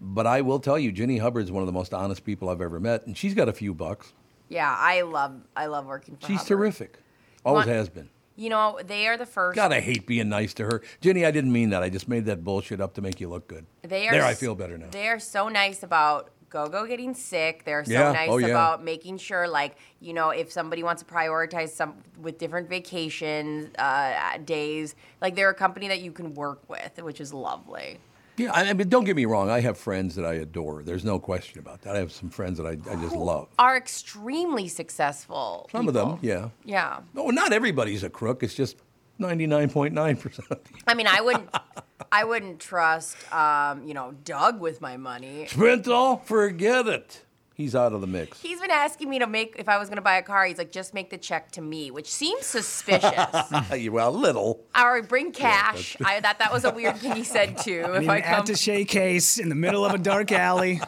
But 0.00 0.26
I 0.28 0.40
will 0.42 0.60
tell 0.60 0.78
you, 0.78 0.92
Ginny 0.92 1.18
Hubbard's 1.18 1.50
one 1.50 1.62
of 1.62 1.66
the 1.66 1.72
most 1.72 1.92
honest 1.92 2.24
people 2.24 2.48
I've 2.48 2.60
ever 2.60 2.78
met, 2.78 3.06
and 3.06 3.16
she's 3.16 3.34
got 3.34 3.48
a 3.48 3.52
few 3.52 3.74
bucks. 3.74 4.12
Yeah, 4.48 4.72
I 4.72 5.02
love 5.02 5.40
I 5.56 5.66
love 5.66 5.86
working 5.86 6.16
for. 6.16 6.26
She's 6.26 6.38
Hubbard. 6.38 6.48
terrific. 6.48 6.98
Always 7.44 7.66
Want- 7.66 7.76
has 7.76 7.88
been. 7.88 8.08
You 8.36 8.50
know, 8.50 8.78
they 8.86 9.08
are 9.08 9.16
the 9.16 9.26
first. 9.26 9.56
God, 9.56 9.72
I 9.72 9.80
hate 9.80 10.06
being 10.06 10.28
nice 10.28 10.54
to 10.54 10.64
her. 10.64 10.80
Ginny, 11.00 11.26
I 11.26 11.32
didn't 11.32 11.52
mean 11.52 11.70
that. 11.70 11.82
I 11.82 11.88
just 11.88 12.06
made 12.06 12.26
that 12.26 12.44
bullshit 12.44 12.80
up 12.80 12.94
to 12.94 13.02
make 13.02 13.20
you 13.20 13.28
look 13.28 13.48
good. 13.48 13.66
They 13.82 14.06
are 14.06 14.12
there, 14.12 14.24
I 14.24 14.34
feel 14.34 14.54
better 14.54 14.78
now. 14.78 14.86
They 14.92 15.08
are 15.08 15.18
so 15.18 15.48
nice 15.48 15.82
about 15.82 16.30
go-go 16.50 16.86
getting 16.86 17.14
sick. 17.14 17.64
They're 17.64 17.84
so 17.84 17.92
Yeah, 17.92 18.12
nice 18.12 18.28
oh, 18.30 18.38
yeah. 18.38 18.48
about 18.48 18.84
making 18.84 19.18
sure, 19.18 19.46
like, 19.48 19.76
you 20.00 20.12
know, 20.12 20.30
if 20.30 20.50
somebody 20.50 20.82
wants 20.82 21.02
to 21.02 21.08
prioritize 21.08 21.70
some 21.70 21.94
with 22.20 22.38
different 22.38 22.68
vacation 22.68 23.70
uh, 23.78 24.38
days, 24.44 24.94
like 25.20 25.34
they're 25.34 25.50
a 25.50 25.54
company 25.54 25.88
that 25.88 26.00
you 26.00 26.12
can 26.12 26.34
work 26.34 26.60
with, 26.68 27.00
which 27.02 27.20
is 27.20 27.32
lovely. 27.32 27.98
Yeah, 28.36 28.52
I 28.52 28.70
I 28.70 28.72
mean, 28.72 28.88
don't 28.88 29.04
get 29.04 29.16
me 29.16 29.24
wrong. 29.24 29.50
I 29.50 29.60
have 29.60 29.76
friends 29.76 30.14
that 30.14 30.24
I 30.24 30.34
adore. 30.34 30.84
There's 30.84 31.04
no 31.04 31.18
question 31.18 31.58
about 31.58 31.82
that. 31.82 31.96
I 31.96 31.98
have 31.98 32.12
some 32.12 32.30
friends 32.30 32.58
that 32.58 32.66
I, 32.66 32.70
I 32.90 32.96
just 32.96 33.16
love. 33.16 33.48
Are 33.58 33.76
extremely 33.76 34.68
successful. 34.68 35.68
Some 35.72 35.88
of 35.88 35.94
them, 35.94 36.18
yeah. 36.22 36.50
Yeah. 36.64 37.00
No, 37.14 37.30
not 37.30 37.52
everybody's 37.52 38.04
a 38.04 38.10
crook. 38.10 38.44
It's 38.44 38.54
just 38.54 38.76
99.9% 39.20 40.58
I 40.86 40.94
mean, 40.94 41.06
I 41.06 41.20
wouldn't. 41.20 41.48
I 42.10 42.24
wouldn't 42.24 42.60
trust, 42.60 43.16
um, 43.32 43.86
you 43.86 43.94
know, 43.94 44.12
Doug 44.24 44.60
with 44.60 44.80
my 44.80 44.96
money. 44.96 45.46
Sprintal, 45.48 46.22
forget 46.24 46.86
it. 46.86 47.22
He's 47.54 47.74
out 47.74 47.92
of 47.92 48.00
the 48.00 48.06
mix. 48.06 48.40
He's 48.40 48.60
been 48.60 48.70
asking 48.70 49.10
me 49.10 49.18
to 49.18 49.26
make 49.26 49.56
if 49.58 49.68
I 49.68 49.78
was 49.78 49.88
going 49.88 49.96
to 49.96 50.02
buy 50.02 50.16
a 50.16 50.22
car. 50.22 50.44
He's 50.44 50.58
like, 50.58 50.70
just 50.70 50.94
make 50.94 51.10
the 51.10 51.18
check 51.18 51.50
to 51.52 51.60
me, 51.60 51.90
which 51.90 52.08
seems 52.08 52.46
suspicious. 52.46 53.10
well, 53.90 54.10
a 54.10 54.16
little. 54.16 54.60
or 54.80 55.02
bring 55.02 55.32
cash. 55.32 55.96
I 56.04 56.20
thought 56.20 56.38
that 56.38 56.52
was 56.52 56.64
a 56.64 56.70
weird 56.70 56.98
thing 56.98 57.16
he 57.16 57.24
said 57.24 57.58
too. 57.58 57.84
If 57.94 58.02
In 58.04 58.10
I 58.10 58.18
an 58.18 58.22
come, 58.22 58.44
attache 58.44 58.84
case 58.84 59.38
in 59.38 59.48
the 59.48 59.56
middle 59.56 59.84
of 59.84 59.92
a 59.92 59.98
dark 59.98 60.30
alley. 60.30 60.80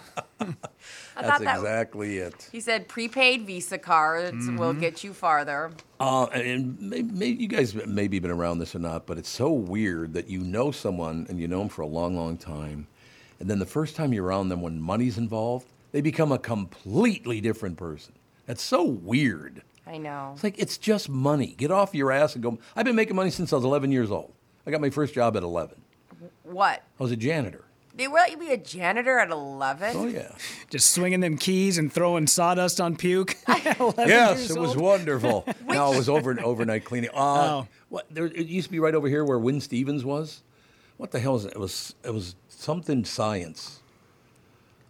I 1.17 1.23
That's 1.23 1.33
thought 1.33 1.45
that 1.45 1.57
exactly 1.59 2.19
it. 2.19 2.49
he 2.53 2.61
said 2.61 2.89
prepaid 2.89 3.47
Visa 3.47 3.79
cards 3.79 4.49
will 4.51 4.73
get 4.73 5.03
you 5.05 5.13
farther. 5.13 5.73
Uh, 5.99 6.27
and 6.27 6.81
maybe, 6.81 7.11
maybe 7.13 7.43
you 7.43 7.49
guys 7.49 7.75
maybe 7.87 8.19
been 8.19 8.31
around 8.31 8.59
this 8.59 8.75
or 8.75 8.79
not, 8.79 9.07
but 9.07 9.19
it's 9.19 9.29
so 9.29 9.53
weird 9.53 10.15
that 10.15 10.29
you 10.29 10.41
know 10.41 10.71
someone 10.71 11.27
and 11.29 11.41
you 11.41 11.49
know 11.49 11.59
them 11.61 11.69
for 11.69 11.83
a 11.83 11.87
long, 11.87 12.17
long 12.17 12.37
time, 12.37 12.87
and 13.39 13.51
then 13.51 13.59
the 13.59 13.67
first 13.67 13.97
time 13.97 14.13
you're 14.13 14.25
around 14.25 14.49
them 14.49 14.63
when 14.63 14.81
money's 14.81 15.19
involved, 15.19 15.67
they 15.93 16.01
become 16.01 16.33
a 16.33 16.39
completely 16.39 17.41
different 17.41 17.77
person. 17.77 18.15
That's 18.47 18.63
so 18.63 18.85
weird. 18.85 19.63
I 19.87 19.99
know. 19.99 20.33
It's 20.35 20.45
like 20.45 20.59
it's 20.59 20.79
just 20.79 21.09
money. 21.09 21.55
Get 21.59 21.71
off 21.71 21.95
your 21.95 22.13
ass 22.13 22.35
and 22.35 22.43
go. 22.43 22.59
I've 22.77 22.85
been 22.85 22.97
making 22.97 23.17
money 23.17 23.31
since 23.31 23.53
I 23.53 23.57
was 23.57 23.65
11 23.65 23.91
years 23.91 24.11
old. 24.11 24.33
I 24.67 24.71
got 24.71 24.81
my 24.81 24.91
first 24.91 25.15
job 25.15 25.37
at 25.37 25.43
11. 25.43 25.81
What? 26.45 26.83
I 26.99 27.03
was 27.03 27.13
a 27.13 27.17
janitor. 27.17 27.65
They 27.95 28.07
will 28.09 28.15
let 28.15 28.31
you 28.31 28.37
be 28.37 28.51
a 28.53 28.57
janitor 28.57 29.19
at 29.19 29.31
11? 29.31 29.97
Oh 29.97 30.07
yeah. 30.07 30.33
Just 30.71 30.91
swinging 30.91 31.21
them 31.21 31.37
keys 31.37 31.77
and 31.77 31.93
throwing 31.93 32.27
sawdust 32.27 32.81
on 32.81 32.97
puke. 32.97 33.37
11 33.49 34.09
Yes, 34.09 34.39
years 34.39 34.51
it 34.53 34.59
was 34.61 34.71
old. 34.71 34.81
wonderful. 34.81 35.45
no, 35.67 35.93
it 35.93 35.97
was 35.97 36.09
over 36.09 36.39
overnight 36.41 36.85
cleaning. 36.85 37.11
Uh, 37.11 37.15
Oh. 37.63 37.69
what? 37.89 38.07
There, 38.11 38.27
it 38.27 38.47
used 38.47 38.67
to 38.69 38.73
be 38.73 38.79
right 38.81 38.95
over 38.95 39.09
here 39.09 39.25
where 39.25 39.39
Win 39.39 39.61
Stevens 39.61 40.05
was. 40.05 40.43
What 40.99 41.11
the 41.11 41.19
hell 41.21 41.37
is 41.37 41.45
it? 41.47 41.53
It 41.55 41.59
was 41.59 41.95
it 42.05 42.13
was 42.15 42.37
something 42.49 43.05
science. 43.05 43.81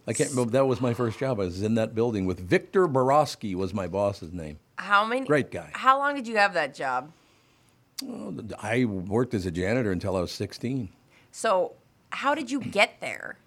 I 0.07 0.13
can't 0.13 0.29
remember. 0.31 0.51
That 0.51 0.65
was 0.65 0.81
my 0.81 0.93
first 0.93 1.19
job. 1.19 1.39
I 1.39 1.45
was 1.45 1.61
in 1.61 1.75
that 1.75 1.95
building 1.95 2.25
with 2.25 2.39
Victor 2.39 2.87
Borowski 2.87 3.55
was 3.55 3.73
my 3.73 3.87
boss's 3.87 4.33
name. 4.33 4.59
How 4.77 5.05
many? 5.05 5.25
Great 5.25 5.51
guy. 5.51 5.69
How 5.73 5.97
long 5.99 6.15
did 6.15 6.27
you 6.27 6.37
have 6.37 6.53
that 6.55 6.73
job? 6.75 7.11
I 8.61 8.85
worked 8.85 9.33
as 9.33 9.45
a 9.45 9.51
janitor 9.51 9.91
until 9.91 10.15
I 10.15 10.21
was 10.21 10.31
16. 10.31 10.89
So, 11.31 11.73
how 12.11 12.35
did 12.35 12.51
you 12.51 12.59
get 12.59 12.99
there? 13.01 13.37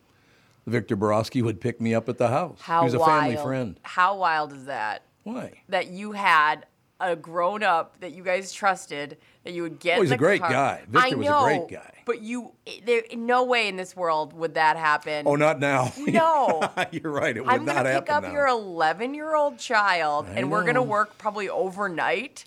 Victor 0.67 0.97
Borowski 0.97 1.43
would 1.43 1.61
pick 1.61 1.81
me 1.81 1.95
up 1.95 2.09
at 2.09 2.19
the 2.19 2.29
house. 2.29 2.59
How 2.63 2.81
he 2.81 2.85
was 2.87 2.95
a 2.95 2.99
wild. 2.99 3.23
family 3.23 3.37
friend. 3.43 3.79
How 3.83 4.17
wild 4.17 4.53
is 4.53 4.65
that? 4.67 5.03
Why? 5.25 5.53
That 5.69 5.89
you 5.89 6.13
had 6.13 6.67
a 7.01 7.17
grown 7.17 7.63
up 7.63 8.01
that 8.01 8.13
you 8.13 8.23
guys 8.23 8.53
trusted 8.53 9.19
that 9.45 9.53
you 9.53 9.63
would 9.63 9.79
get. 9.79 9.99
Oh, 9.99 10.03
he's 10.03 10.11
a 10.11 10.17
great 10.17 10.41
car- 10.41 10.51
guy. 10.51 10.83
I 10.95 11.11
Victor 11.11 11.17
was 11.19 11.27
a 11.27 11.41
great 11.45 11.69
guy. 11.69 11.91
But 12.07 12.23
you, 12.23 12.53
there, 12.85 13.03
no 13.15 13.45
way 13.45 13.69
in 13.69 13.77
this 13.77 13.97
world 13.97 14.33
would 14.33 14.55
that 14.55 14.77
happen. 14.77 15.27
Oh, 15.27 15.37
not 15.37 15.61
now. 15.61 15.93
No. 15.99 16.63
You're 16.93 17.11
right. 17.11 17.37
It 17.37 17.45
would 17.45 17.53
I'm 17.53 17.65
not 17.65 17.85
gonna 17.85 18.01
pick 18.01 18.11
up 18.11 18.23
now. 18.25 18.33
your 18.33 18.47
11 18.47 19.15
year 19.15 19.35
old 19.35 19.59
child, 19.59 20.27
I 20.29 20.39
and 20.39 20.51
we're 20.51 20.65
gonna 20.65 20.83
work 20.83 21.19
probably 21.19 21.49
overnight. 21.49 22.45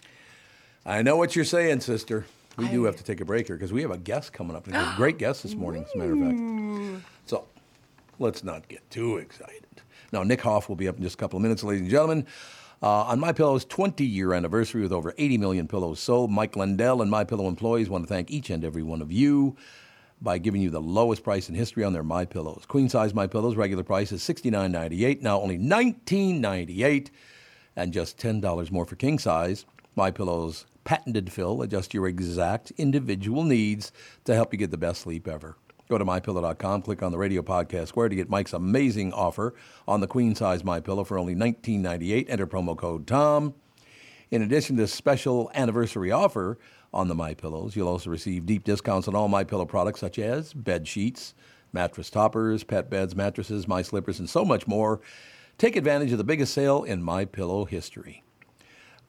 I 0.85 1.01
know 1.01 1.17
what 1.17 1.35
you're 1.35 1.45
saying, 1.45 1.81
sister. 1.81 2.25
We 2.57 2.67
do 2.69 2.83
have 2.85 2.95
to 2.95 3.03
take 3.03 3.21
a 3.21 3.25
break 3.25 3.47
here 3.47 3.55
because 3.55 3.71
we 3.71 3.83
have 3.83 3.91
a 3.91 3.97
guest 3.97 4.33
coming 4.33 4.55
up. 4.55 4.67
A 4.67 4.93
great 4.95 5.17
guest 5.19 5.43
this 5.43 5.55
morning, 5.55 5.85
as 5.85 5.93
a 5.93 5.97
matter 5.97 6.13
of 6.13 6.19
fact. 6.19 7.05
So 7.27 7.45
let's 8.19 8.43
not 8.43 8.67
get 8.67 8.89
too 8.89 9.17
excited. 9.17 9.63
Now, 10.11 10.23
Nick 10.23 10.41
Hoff 10.41 10.69
will 10.69 10.75
be 10.75 10.87
up 10.87 10.97
in 10.97 11.03
just 11.03 11.15
a 11.15 11.17
couple 11.17 11.37
of 11.37 11.43
minutes, 11.43 11.63
ladies 11.63 11.81
and 11.81 11.89
gentlemen. 11.89 12.25
Uh, 12.81 13.03
on 13.03 13.19
My 13.19 13.31
Pillow's 13.31 13.65
20 13.65 14.05
year 14.05 14.33
anniversary 14.33 14.81
with 14.81 14.91
over 14.91 15.13
80 15.17 15.37
million 15.39 15.67
pillows 15.67 15.99
sold, 15.99 16.31
Mike 16.31 16.55
Lindell 16.55 17.01
and 17.01 17.09
My 17.09 17.23
Pillow 17.23 17.47
employees 17.47 17.89
want 17.89 18.03
to 18.03 18.07
thank 18.07 18.29
each 18.29 18.49
and 18.49 18.63
every 18.63 18.83
one 18.83 19.01
of 19.01 19.11
you 19.11 19.55
by 20.21 20.37
giving 20.37 20.61
you 20.61 20.69
the 20.69 20.81
lowest 20.81 21.23
price 21.23 21.49
in 21.49 21.55
history 21.55 21.83
on 21.83 21.93
their 21.93 22.03
My 22.03 22.25
Pillows. 22.25 22.65
Queen 22.67 22.89
size 22.89 23.13
My 23.13 23.27
Pillows 23.27 23.55
regular 23.55 23.83
price 23.83 24.11
is 24.11 24.21
$69.98, 24.21 25.21
now 25.21 25.41
only 25.41 25.57
$19.98 25.57 27.09
and 27.75 27.93
just 27.93 28.17
$10 28.19 28.71
more 28.71 28.85
for 28.85 28.95
king 28.95 29.19
size. 29.19 29.65
My 29.95 30.11
Pillow's 30.11 30.65
patented 30.87 31.29
fill 31.33 31.61
adjusts 31.61 31.93
your 31.93 32.07
exact 32.07 32.71
individual 32.77 33.43
needs 33.43 33.91
to 34.23 34.33
help 34.33 34.53
you 34.53 34.57
get 34.57 34.71
the 34.71 34.77
best 34.77 35.01
sleep 35.01 35.27
ever. 35.27 35.57
Go 35.89 35.97
to 35.97 36.05
mypillow.com, 36.05 36.81
click 36.81 37.03
on 37.03 37.11
the 37.11 37.17
radio 37.17 37.41
podcast 37.41 37.89
square 37.89 38.07
to 38.07 38.15
get 38.15 38.29
Mike's 38.29 38.53
amazing 38.53 39.11
offer 39.11 39.53
on 39.85 39.99
the 39.99 40.07
queen 40.07 40.33
size 40.33 40.63
My 40.63 40.79
Pillow 40.79 41.03
for 41.03 41.19
only 41.19 41.35
$19.98. 41.35 42.27
Enter 42.29 42.47
promo 42.47 42.77
code 42.77 43.05
TOM. 43.05 43.53
In 44.31 44.41
addition 44.41 44.77
to 44.77 44.83
this 44.83 44.93
special 44.93 45.51
anniversary 45.53 46.09
offer 46.09 46.57
on 46.93 47.09
the 47.09 47.15
My 47.15 47.33
Pillows, 47.33 47.75
you'll 47.75 47.89
also 47.89 48.09
receive 48.09 48.45
deep 48.45 48.63
discounts 48.63 49.09
on 49.09 49.15
all 49.15 49.27
My 49.27 49.43
Pillow 49.43 49.65
products 49.65 49.99
such 49.99 50.17
as 50.17 50.53
bed 50.53 50.87
sheets, 50.87 51.33
mattress 51.73 52.09
toppers, 52.09 52.63
pet 52.63 52.89
beds, 52.89 53.13
mattresses, 53.13 53.67
my 53.67 53.81
slippers, 53.81 54.19
and 54.19 54.29
so 54.29 54.45
much 54.45 54.67
more. 54.67 55.01
Take 55.57 55.75
advantage 55.75 56.13
of 56.13 56.17
the 56.17 56.23
biggest 56.23 56.53
sale 56.53 56.85
in 56.85 57.03
My 57.03 57.25
Pillow 57.25 57.65
history. 57.65 58.23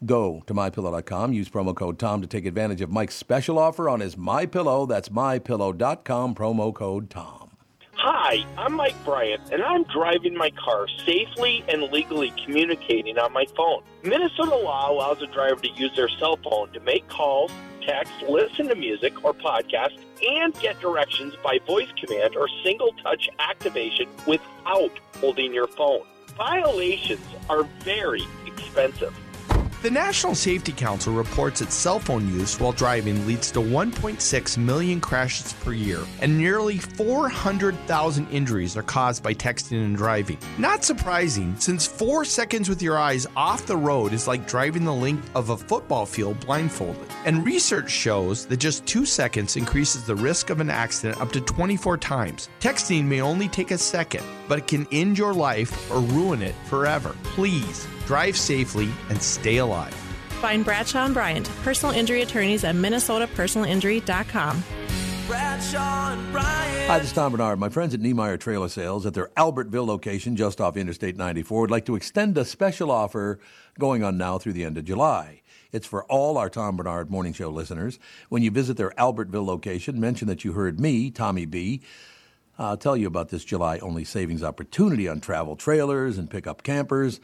Go 0.06 0.44
to 0.46 0.54
mypillow.com, 0.54 1.32
use 1.32 1.48
promo 1.48 1.74
code 1.74 1.98
TOM 1.98 2.22
to 2.22 2.28
take 2.28 2.46
advantage 2.46 2.80
of 2.80 2.90
Mike's 2.90 3.16
special 3.16 3.58
offer 3.58 3.88
on 3.88 3.98
his 3.98 4.16
My 4.16 4.46
Pillow. 4.46 4.86
That's 4.86 5.08
mypillow.com, 5.08 6.36
promo 6.36 6.72
code 6.72 7.10
TOM. 7.10 7.50
Hi, 7.94 8.44
I'm 8.56 8.74
Mike 8.74 8.94
Bryant, 9.04 9.52
and 9.52 9.60
I'm 9.60 9.82
driving 9.82 10.36
my 10.36 10.50
car 10.50 10.86
safely 11.04 11.64
and 11.68 11.82
legally 11.90 12.32
communicating 12.44 13.18
on 13.18 13.32
my 13.32 13.44
phone. 13.56 13.82
Minnesota 14.04 14.54
law 14.54 14.92
allows 14.92 15.20
a 15.20 15.26
driver 15.26 15.60
to 15.62 15.70
use 15.70 15.90
their 15.96 16.08
cell 16.08 16.38
phone 16.44 16.72
to 16.74 16.80
make 16.80 17.08
calls, 17.08 17.50
text, 17.84 18.12
listen 18.28 18.68
to 18.68 18.76
music 18.76 19.24
or 19.24 19.34
podcast, 19.34 19.98
and 20.24 20.54
get 20.60 20.78
directions 20.78 21.34
by 21.42 21.58
voice 21.66 21.88
command 22.00 22.36
or 22.36 22.48
single 22.62 22.92
touch 23.02 23.28
activation 23.40 24.08
without 24.28 24.92
holding 25.16 25.52
your 25.52 25.66
phone. 25.66 26.02
Violations 26.36 27.26
are 27.50 27.64
very 27.80 28.22
expensive. 28.46 29.12
The 29.80 29.92
National 29.92 30.34
Safety 30.34 30.72
Council 30.72 31.12
reports 31.12 31.60
that 31.60 31.70
cell 31.70 32.00
phone 32.00 32.26
use 32.34 32.58
while 32.58 32.72
driving 32.72 33.24
leads 33.28 33.52
to 33.52 33.60
1.6 33.60 34.58
million 34.58 35.00
crashes 35.00 35.52
per 35.52 35.72
year, 35.72 36.00
and 36.20 36.36
nearly 36.36 36.78
400,000 36.78 38.28
injuries 38.32 38.76
are 38.76 38.82
caused 38.82 39.22
by 39.22 39.34
texting 39.34 39.84
and 39.84 39.96
driving. 39.96 40.36
Not 40.58 40.82
surprising, 40.82 41.54
since 41.60 41.86
four 41.86 42.24
seconds 42.24 42.68
with 42.68 42.82
your 42.82 42.98
eyes 42.98 43.28
off 43.36 43.66
the 43.66 43.76
road 43.76 44.12
is 44.12 44.26
like 44.26 44.48
driving 44.48 44.84
the 44.84 44.92
length 44.92 45.30
of 45.36 45.50
a 45.50 45.56
football 45.56 46.06
field 46.06 46.40
blindfolded. 46.40 47.06
And 47.24 47.46
research 47.46 47.88
shows 47.88 48.46
that 48.46 48.56
just 48.56 48.84
two 48.84 49.06
seconds 49.06 49.54
increases 49.54 50.02
the 50.02 50.16
risk 50.16 50.50
of 50.50 50.58
an 50.58 50.70
accident 50.70 51.20
up 51.20 51.30
to 51.30 51.40
24 51.40 51.98
times. 51.98 52.48
Texting 52.58 53.04
may 53.04 53.20
only 53.20 53.46
take 53.46 53.70
a 53.70 53.78
second, 53.78 54.24
but 54.48 54.58
it 54.58 54.66
can 54.66 54.88
end 54.90 55.16
your 55.16 55.34
life 55.34 55.88
or 55.88 56.00
ruin 56.00 56.42
it 56.42 56.56
forever. 56.66 57.14
Please 57.22 57.86
drive 58.08 58.38
safely 58.38 58.88
and 59.10 59.22
stay 59.22 59.58
alive. 59.58 59.92
Find 60.40 60.64
Bradshaw 60.64 61.04
and 61.04 61.12
Bryant, 61.12 61.46
personal 61.62 61.94
injury 61.94 62.22
attorneys 62.22 62.64
at 62.64 62.74
minnesotapersonalinjury.com. 62.74 64.64
Hi, 65.30 66.98
this 66.98 67.08
is 67.08 67.12
Tom 67.12 67.32
Barnard. 67.32 67.58
My 67.58 67.68
friends 67.68 67.92
at 67.92 68.00
Niemeyer 68.00 68.38
Trailer 68.38 68.70
Sales 68.70 69.04
at 69.04 69.12
their 69.12 69.28
Albertville 69.36 69.86
location 69.86 70.36
just 70.36 70.58
off 70.58 70.78
Interstate 70.78 71.18
94 71.18 71.60
would 71.60 71.70
like 71.70 71.84
to 71.84 71.96
extend 71.96 72.38
a 72.38 72.46
special 72.46 72.90
offer 72.90 73.40
going 73.78 74.02
on 74.02 74.16
now 74.16 74.38
through 74.38 74.54
the 74.54 74.64
end 74.64 74.78
of 74.78 74.86
July. 74.86 75.42
It's 75.70 75.86
for 75.86 76.04
all 76.04 76.38
our 76.38 76.48
Tom 76.48 76.76
Barnard 76.76 77.10
Morning 77.10 77.34
Show 77.34 77.50
listeners. 77.50 77.98
When 78.30 78.42
you 78.42 78.50
visit 78.50 78.78
their 78.78 78.92
Albertville 78.92 79.44
location, 79.44 80.00
mention 80.00 80.28
that 80.28 80.46
you 80.46 80.54
heard 80.54 80.80
me, 80.80 81.10
Tommy 81.10 81.44
B. 81.44 81.82
I'll 82.58 82.78
tell 82.78 82.96
you 82.96 83.06
about 83.06 83.28
this 83.28 83.44
July 83.44 83.78
only 83.80 84.04
savings 84.04 84.42
opportunity 84.42 85.08
on 85.08 85.20
travel 85.20 85.56
trailers 85.56 86.16
and 86.16 86.30
pickup 86.30 86.62
campers. 86.62 87.20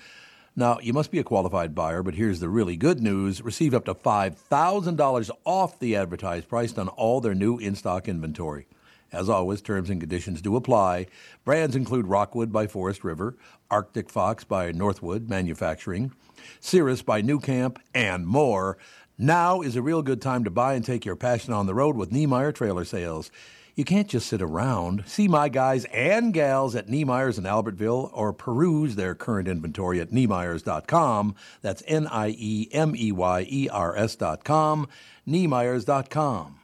Now, 0.56 0.78
you 0.80 0.92
must 0.92 1.10
be 1.10 1.18
a 1.18 1.24
qualified 1.24 1.74
buyer, 1.74 2.04
but 2.04 2.14
here's 2.14 2.38
the 2.38 2.48
really 2.48 2.76
good 2.76 3.02
news. 3.02 3.42
Receive 3.42 3.74
up 3.74 3.86
to 3.86 3.94
$5,000 3.94 5.30
off 5.44 5.80
the 5.80 5.96
advertised 5.96 6.48
price 6.48 6.78
on 6.78 6.86
all 6.90 7.20
their 7.20 7.34
new 7.34 7.58
in 7.58 7.74
stock 7.74 8.08
inventory. 8.08 8.68
As 9.10 9.28
always, 9.28 9.60
terms 9.60 9.90
and 9.90 10.00
conditions 10.00 10.40
do 10.40 10.54
apply. 10.54 11.06
Brands 11.44 11.74
include 11.74 12.06
Rockwood 12.06 12.52
by 12.52 12.68
Forest 12.68 13.02
River, 13.02 13.36
Arctic 13.68 14.08
Fox 14.08 14.44
by 14.44 14.70
Northwood 14.70 15.28
Manufacturing, 15.28 16.12
Cirrus 16.60 17.02
by 17.02 17.20
nuCamp, 17.20 17.78
and 17.92 18.24
more. 18.24 18.78
Now 19.16 19.61
is 19.61 19.77
a 19.77 19.83
real 19.83 20.03
good 20.03 20.20
time 20.20 20.42
to 20.42 20.50
buy 20.50 20.74
and 20.74 20.85
take 20.85 21.05
your 21.05 21.14
passion 21.14 21.55
on 21.55 21.66
the 21.66 21.74
road 21.74 21.96
with 21.96 22.11
Niemeyer 22.11 22.50
Trailer 22.50 22.85
Sales. 22.85 23.31
You 23.77 23.85
can't 23.85 24.09
just 24.09 24.27
sit 24.27 24.42
around. 24.42 25.05
See 25.07 25.29
my 25.29 25.48
guys 25.48 25.85
and 25.92 26.35
gals 26.35 26.74
at 26.74 26.88
Niemeyer's 26.88 27.38
in 27.38 27.44
Albertville 27.44 28.11
or 28.12 28.33
peruse 28.33 28.96
their 28.96 29.14
current 29.14 29.46
inventory 29.46 30.00
at 30.00 30.11
Niemeyers.com. 30.11 31.37
That's 31.62 31.85
N 31.87 32.09
I 32.09 32.31
E 32.37 32.68
M 32.72 32.96
E 32.96 33.12
Y 33.12 33.46
E 33.48 33.68
R 33.68 33.96
S.com. 33.96 34.88
Niemeyers.com. 35.29 36.59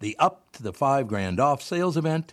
The 0.00 0.16
up 0.18 0.52
to 0.52 0.62
the 0.62 0.72
five 0.72 1.06
grand 1.06 1.38
off 1.38 1.60
sales 1.60 1.98
event 1.98 2.32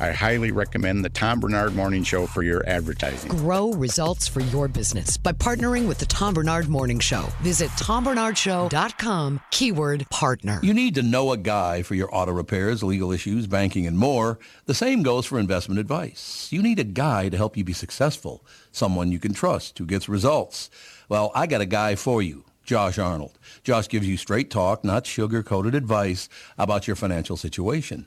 I 0.00 0.12
highly 0.12 0.52
recommend 0.52 1.04
the 1.04 1.08
Tom 1.08 1.40
Barnard 1.40 1.74
Morning 1.74 2.04
Show 2.04 2.26
for 2.26 2.42
your 2.42 2.66
advertising. 2.68 3.30
Grow 3.30 3.72
results 3.72 4.28
for 4.28 4.40
your 4.40 4.68
business 4.68 5.16
by 5.16 5.32
partnering 5.32 5.88
with 5.88 5.98
the 5.98 6.06
Tom 6.06 6.34
Barnard 6.34 6.68
Morning 6.68 7.00
Show. 7.00 7.22
Visit 7.40 7.68
tombarnardshow.com, 7.70 9.40
keyword 9.50 10.08
partner. 10.10 10.60
You 10.62 10.72
need 10.72 10.94
to 10.94 11.02
know 11.02 11.32
a 11.32 11.36
guy 11.36 11.82
for 11.82 11.94
your 11.96 12.14
auto 12.14 12.32
repairs, 12.32 12.82
legal 12.82 13.10
issues, 13.10 13.48
banking, 13.48 13.86
and 13.86 13.98
more. 13.98 14.38
The 14.66 14.74
same 14.74 15.02
goes 15.02 15.26
for 15.26 15.38
investment 15.38 15.80
advice. 15.80 16.48
You 16.52 16.62
need 16.62 16.78
a 16.78 16.84
guy 16.84 17.28
to 17.28 17.36
help 17.36 17.56
you 17.56 17.64
be 17.64 17.72
successful, 17.72 18.44
someone 18.70 19.10
you 19.10 19.18
can 19.18 19.34
trust 19.34 19.78
who 19.78 19.86
gets 19.86 20.08
results. 20.08 20.70
Well, 21.08 21.32
I 21.34 21.46
got 21.46 21.60
a 21.60 21.66
guy 21.66 21.96
for 21.96 22.22
you. 22.22 22.44
Josh 22.68 22.98
Arnold. 22.98 23.38
Josh 23.64 23.88
gives 23.88 24.06
you 24.06 24.18
straight 24.18 24.50
talk, 24.50 24.84
not 24.84 25.06
sugar-coated 25.06 25.74
advice 25.74 26.28
about 26.58 26.86
your 26.86 26.96
financial 26.96 27.38
situation. 27.38 28.06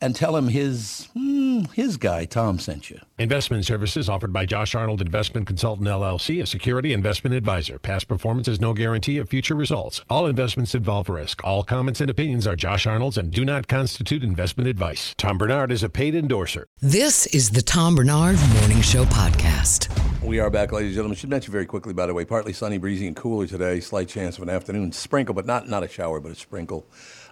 and 0.00 0.16
tell 0.16 0.36
him 0.36 0.48
his 0.48 1.08
hmm, 1.14 1.64
his 1.74 1.96
guy 1.96 2.24
Tom 2.24 2.58
sent 2.58 2.90
you. 2.90 2.98
Investment 3.18 3.64
services 3.66 4.08
offered 4.08 4.32
by 4.32 4.46
Josh 4.46 4.74
Arnold 4.74 5.00
Investment 5.00 5.46
Consultant 5.46 5.86
LLC, 5.88 6.42
a 6.42 6.46
security 6.46 6.92
investment 6.92 7.34
advisor. 7.34 7.78
Past 7.78 8.08
performance 8.08 8.48
is 8.48 8.60
no 8.60 8.72
guarantee 8.72 9.18
of 9.18 9.28
future 9.28 9.54
results. 9.54 10.02
All 10.08 10.26
investments 10.26 10.74
involve 10.74 11.08
risk. 11.08 11.44
All 11.44 11.62
comments 11.62 12.00
and 12.00 12.10
opinions 12.10 12.46
are 12.46 12.56
Josh 12.56 12.86
Arnold's 12.86 13.18
and 13.18 13.30
do 13.30 13.44
not 13.44 13.68
constitute 13.68 14.24
investment 14.24 14.68
advice. 14.68 15.14
Tom 15.18 15.38
Barnard 15.38 15.70
is 15.70 15.82
a 15.82 15.88
paid 15.88 16.14
endorser. 16.14 16.66
This 16.80 17.26
is 17.26 17.50
the 17.50 17.62
Tom 17.62 17.94
Barnard 17.94 18.38
Morning 18.60 18.80
Show 18.80 19.04
podcast. 19.04 19.88
We 20.22 20.38
are 20.38 20.50
back, 20.50 20.70
ladies 20.72 20.90
and 20.90 20.96
gentlemen. 20.96 21.16
Should 21.16 21.30
mention 21.30 21.52
very 21.52 21.66
quickly, 21.66 21.92
by 21.92 22.06
the 22.06 22.14
way, 22.14 22.24
partly 22.24 22.52
sunny, 22.52 22.78
breezy, 22.78 23.06
and 23.06 23.16
cooler 23.16 23.46
today. 23.46 23.80
Slight 23.80 24.08
chance 24.08 24.36
of 24.36 24.42
an 24.42 24.50
afternoon 24.50 24.92
sprinkle, 24.92 25.34
but 25.34 25.46
not 25.46 25.68
not 25.68 25.82
a 25.82 25.88
shower, 25.88 26.20
but 26.20 26.32
a 26.32 26.34
sprinkle. 26.34 26.86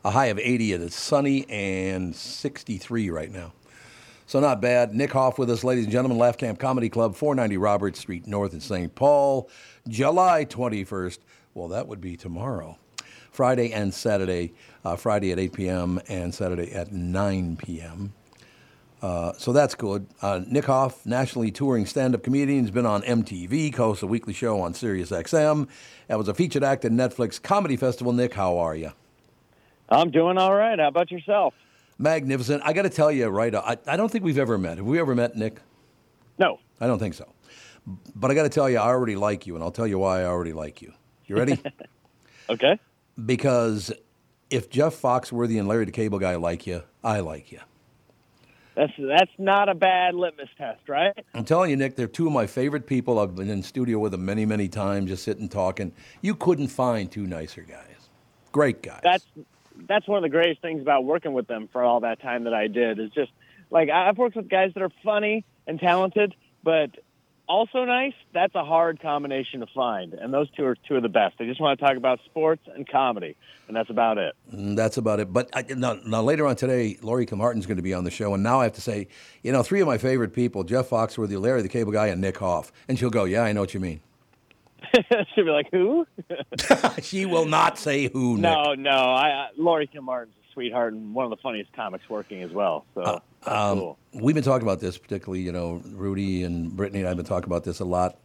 A 0.05 0.11
high 0.11 0.27
of 0.27 0.39
80. 0.39 0.73
It 0.73 0.81
is 0.81 0.95
sunny 0.95 1.49
and 1.49 2.15
63 2.15 3.11
right 3.11 3.31
now. 3.31 3.53
So 4.27 4.41
not 4.41 4.61
bad. 4.61 4.95
Nick 4.95 5.13
Hoff 5.13 5.39
with 5.39 5.51
us, 5.51 5.65
ladies 5.65 5.85
and 5.85 5.93
gentlemen. 5.93 6.19
Laugh 6.19 6.37
Camp 6.37 6.59
Comedy 6.59 6.89
Club, 6.89 7.17
490 7.17 7.57
Roberts 7.57 7.99
Street 7.99 8.27
North 8.27 8.53
in 8.53 8.61
St. 8.61 8.95
Paul, 8.95 9.49
July 9.89 10.45
21st. 10.45 11.19
Well, 11.55 11.69
that 11.69 11.89
would 11.89 12.01
be 12.01 12.17
tomorrow. 12.17 12.79
Friday 13.33 13.73
and 13.73 13.93
Saturday. 13.93 14.53
Uh, 14.85 14.97
Friday 14.97 15.33
at 15.33 15.39
8 15.39 15.53
p.m. 15.55 16.01
and 16.09 16.35
Saturday 16.35 16.73
at 16.73 16.93
9 16.93 17.57
p.m. 17.57 18.13
Uh, 19.01 19.33
so 19.35 19.53
that's 19.53 19.75
good. 19.75 20.07
Uh, 20.21 20.41
Nick 20.47 20.67
Hoff, 20.67 21.07
nationally 21.07 21.51
touring 21.51 21.87
stand-up 21.87 22.23
comedian, 22.23 22.63
has 22.63 22.71
been 22.71 22.87
on 22.87 23.03
MTV, 23.03 23.73
co-hosts 23.73 24.03
a 24.03 24.07
weekly 24.07 24.33
show 24.33 24.61
on 24.61 24.75
Sirius 24.75 25.11
XM. 25.11 25.69
That 26.09 26.19
was 26.19 26.29
a 26.29 26.35
featured 26.35 26.65
act 26.65 26.85
at 26.85 26.93
Netflix 26.93 27.41
Comedy 27.41 27.77
Festival. 27.77 28.13
Nick, 28.13 28.35
how 28.35 28.59
are 28.59 28.75
you? 28.75 28.93
I'm 29.89 30.11
doing 30.11 30.39
all 30.39 30.55
right. 30.55 30.79
How 30.79 30.89
about 30.89 31.11
yourself? 31.11 31.55
Magnificent. 31.99 32.63
I 32.65 32.73
got 32.73 32.83
to 32.83 32.91
tell 32.91 33.11
you, 33.11 33.29
right? 33.29 33.55
I, 33.55 33.77
I 33.87 33.97
don't 33.97 34.11
think 34.11 34.25
we've 34.25 34.39
ever 34.39 34.59
met. 34.59 34.79
Have 34.79 34.87
we 34.87 35.01
ever 35.01 35.15
met, 35.15 35.37
Nick? 35.37 35.61
No. 36.39 36.61
I 36.81 36.87
don't 36.87 36.99
think 36.99 37.15
so. 37.15 37.33
But 38.15 38.31
I 38.31 38.35
got 38.35 38.45
to 38.45 38.49
tell 38.49 38.69
you, 38.69 38.79
I 38.79 38.87
already 38.87 39.17
like 39.17 39.47
you, 39.47 39.55
and 39.55 39.65
I'll 39.65 39.73
tell 39.73 39.87
you 39.87 39.99
why 39.99 40.21
I 40.21 40.25
already 40.27 40.53
like 40.53 40.83
you. 40.83 40.93
You 41.27 41.37
ready? 41.37 41.61
okay. 42.51 42.79
Because 43.25 43.93
if 44.51 44.71
Jeff 44.71 45.01
Foxworthy 45.01 45.59
and 45.59 45.67
Larry 45.67 45.87
the 45.87 45.93
Cable 45.93 46.19
Guy 46.19 46.37
like 46.37 46.67
you, 46.67 46.83
I 47.03 47.21
like 47.21 47.51
you. 47.51 47.61
That's 48.77 48.93
that's 48.97 49.33
not 49.39 49.69
a 49.69 49.75
bad 49.75 50.15
litmus 50.15 50.51
test, 50.57 50.89
right? 50.89 51.13
I'm 51.35 51.45
telling 51.45 51.71
you, 51.71 51.77
Nick, 51.77 51.97
they're 51.97 52.07
two 52.07 52.29
of 52.29 52.33
my 52.33 52.47
favorite 52.47 52.87
people. 52.87 53.19
I've 53.19 53.35
been 53.35 53.51
in 53.51 53.61
studio 53.65 53.99
with 53.99 54.13
them 54.13 54.25
many, 54.25 54.47
many 54.47 54.69
times, 54.69 55.11
just 55.11 55.25
sitting 55.25 55.49
talking. 55.49 55.93
You 56.23 56.37
couldn't 56.37 56.69
find 56.69 57.11
two 57.11 57.27
nicer 57.27 57.63
guys. 57.63 58.09
Great 58.53 58.81
guys. 58.81 59.01
That's 59.03 59.27
that's 59.87 60.09
one 60.09 60.19
of 60.19 60.23
the 60.23 60.29
greatest 60.29 60.61
things 60.63 60.81
about 60.83 61.05
working 61.05 61.33
with 61.33 61.47
them 61.47 61.69
for 61.73 61.83
all 61.85 62.01
that 62.01 62.21
time 62.21 62.45
that 62.45 62.55
I 62.55 62.67
did. 62.69 62.99
Is 62.99 63.11
just 63.11 63.31
like 63.71 63.91
I've 63.91 64.19
worked 64.19 64.37
with 64.37 64.49
guys 64.49 64.73
that 64.75 64.83
are 64.83 64.91
funny 65.05 65.45
and 65.67 65.79
talented, 65.79 66.35
but 66.63 66.91
also 67.49 67.85
nice. 67.85 68.13
That's 68.35 68.55
a 68.55 68.65
hard 68.65 69.01
combination 69.01 69.61
to 69.61 69.67
find, 69.75 70.13
and 70.15 70.33
those 70.35 70.51
two 70.51 70.65
are 70.67 70.77
two 70.87 70.97
of 70.97 71.03
the 71.03 71.09
best. 71.09 71.37
They 71.39 71.47
just 71.47 71.61
want 71.61 71.79
to 71.79 71.85
talk 71.85 71.97
about 71.97 72.21
sports 72.27 72.63
and 72.75 72.87
comedy, 72.89 73.37
and 73.69 73.77
that's 73.77 73.89
about 73.91 74.19
it. 74.19 74.35
Mm, 74.53 74.77
That's 74.77 74.97
about 74.99 75.21
it. 75.21 75.33
But 75.33 75.49
I, 75.55 75.65
now, 75.75 75.95
now 76.05 76.23
later 76.23 76.47
on 76.47 76.57
today, 76.57 76.99
Laurie 77.03 77.25
Kilmartin's 77.27 77.67
going 77.67 77.77
to 77.79 77.83
be 77.83 77.95
on 77.95 78.05
the 78.05 78.11
show, 78.11 78.35
and 78.35 78.43
now 78.43 78.61
I 78.61 78.65
have 78.65 78.75
to 78.75 78.81
say, 78.83 79.09
you 79.43 79.53
know, 79.53 79.63
three 79.63 79.81
of 79.81 79.87
my 79.87 79.97
favorite 79.99 80.35
people: 80.35 80.65
Jeff 80.65 80.91
Foxworthy, 80.91 81.41
Larry 81.41 81.63
the 81.63 81.69
Cable 81.69 81.93
Guy, 81.93 82.09
and 82.09 82.21
Nick 82.21 82.37
Hoff. 82.39 82.71
And 82.89 82.99
she'll 82.99 83.11
go, 83.11 83.25
"Yeah, 83.25 83.43
I 83.43 83.53
know 83.53 83.61
what 83.61 83.73
you 83.75 83.81
mean." 83.81 84.01
She'll 85.35 85.45
be 85.45 85.51
like, 85.51 85.69
"Who?" 85.73 86.07
she 87.03 87.27
will 87.27 87.47
not 87.47 87.79
say 87.79 88.09
who. 88.09 88.35
Nick. 88.35 88.43
no, 88.43 88.75
no. 88.75 88.91
I, 88.91 89.29
I 89.29 89.49
Laurie 89.57 89.87
Kilmartin's 89.87 90.35
a 90.37 90.53
sweetheart 90.53 90.93
and 90.93 91.15
one 91.15 91.25
of 91.25 91.31
the 91.31 91.37
funniest 91.37 91.73
comics 91.73 92.09
working 92.09 92.43
as 92.43 92.51
well. 92.51 92.85
So 92.95 93.03
Uh, 93.03 93.21
um, 93.47 93.79
cool. 93.79 93.99
We've 94.15 94.35
been 94.35 94.45
talking 94.45 94.67
about 94.67 94.81
this, 94.81 94.99
particularly, 94.99 95.43
you 95.43 95.53
know, 95.53 95.83
Rudy 95.85 96.45
and 96.45 96.75
Brittany 96.75 97.01
and 97.01 97.09
I 97.09 97.11
have 97.11 97.17
been 97.17 97.27
talking 97.27 97.49
about 97.49 97.65
this 97.65 97.81
a 97.81 97.85
lot. 97.85 98.19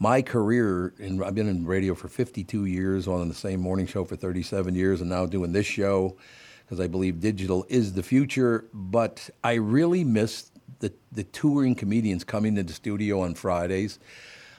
My 0.00 0.22
career, 0.22 0.94
in, 0.98 1.22
I've 1.22 1.34
been 1.34 1.48
in 1.48 1.66
radio 1.66 1.94
for 1.94 2.06
52 2.08 2.66
years, 2.66 3.08
on 3.08 3.28
the 3.28 3.34
same 3.34 3.60
morning 3.60 3.86
show 3.86 4.04
for 4.04 4.14
37 4.14 4.74
years, 4.74 5.00
and 5.00 5.10
now 5.10 5.26
doing 5.26 5.52
this 5.52 5.66
show 5.66 6.16
because 6.64 6.80
I 6.80 6.86
believe 6.86 7.20
digital 7.20 7.66
is 7.68 7.94
the 7.94 8.02
future. 8.02 8.66
But 8.72 9.28
I 9.42 9.54
really 9.54 10.04
miss 10.04 10.50
the, 10.78 10.92
the 11.12 11.24
touring 11.24 11.74
comedians 11.74 12.24
coming 12.24 12.56
into 12.56 12.64
the 12.64 12.72
studio 12.72 13.22
on 13.22 13.34
Fridays. 13.34 13.98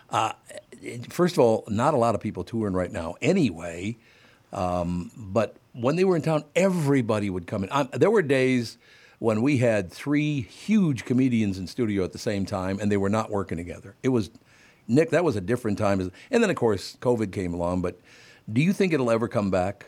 Uh, 0.10 0.34
first 1.10 1.36
of 1.36 1.40
all, 1.40 1.64
not 1.68 1.94
a 1.94 1.98
lot 1.98 2.16
of 2.16 2.22
people 2.22 2.44
touring 2.44 2.74
right 2.74 2.92
now 2.92 3.16
anyway. 3.22 3.98
Um, 4.52 5.12
but 5.16 5.56
when 5.74 5.96
they 5.96 6.04
were 6.04 6.16
in 6.16 6.22
town, 6.22 6.44
everybody 6.56 7.30
would 7.30 7.48
come 7.48 7.64
in. 7.64 7.70
Um, 7.72 7.90
there 7.94 8.10
were 8.10 8.22
days 8.22 8.78
when 9.20 9.42
we 9.42 9.58
had 9.58 9.92
three 9.92 10.42
huge 10.42 11.06
comedians 11.06 11.58
in 11.58 11.68
studio 11.68 12.04
at 12.04 12.14
the 12.14 12.20
same 12.20 12.46
time, 12.46 12.80
and 12.80 12.92
they 12.92 12.98
were 12.98 13.10
not 13.10 13.30
working 13.30 13.58
together. 13.58 13.96
It 14.02 14.10
was 14.10 14.32
Nick. 14.88 15.12
That 15.12 15.24
was 15.24 15.36
a 15.36 15.42
different 15.42 15.78
time. 15.78 16.00
And 16.32 16.44
then, 16.44 16.50
of 16.50 16.56
course, 16.56 16.98
COVID 17.02 17.32
came 17.32 17.54
along. 17.54 17.82
But 17.82 18.00
do 18.52 18.62
you 18.62 18.74
think 18.74 18.94
it'll 18.94 19.12
ever 19.12 19.28
come 19.28 19.52
back? 19.52 19.86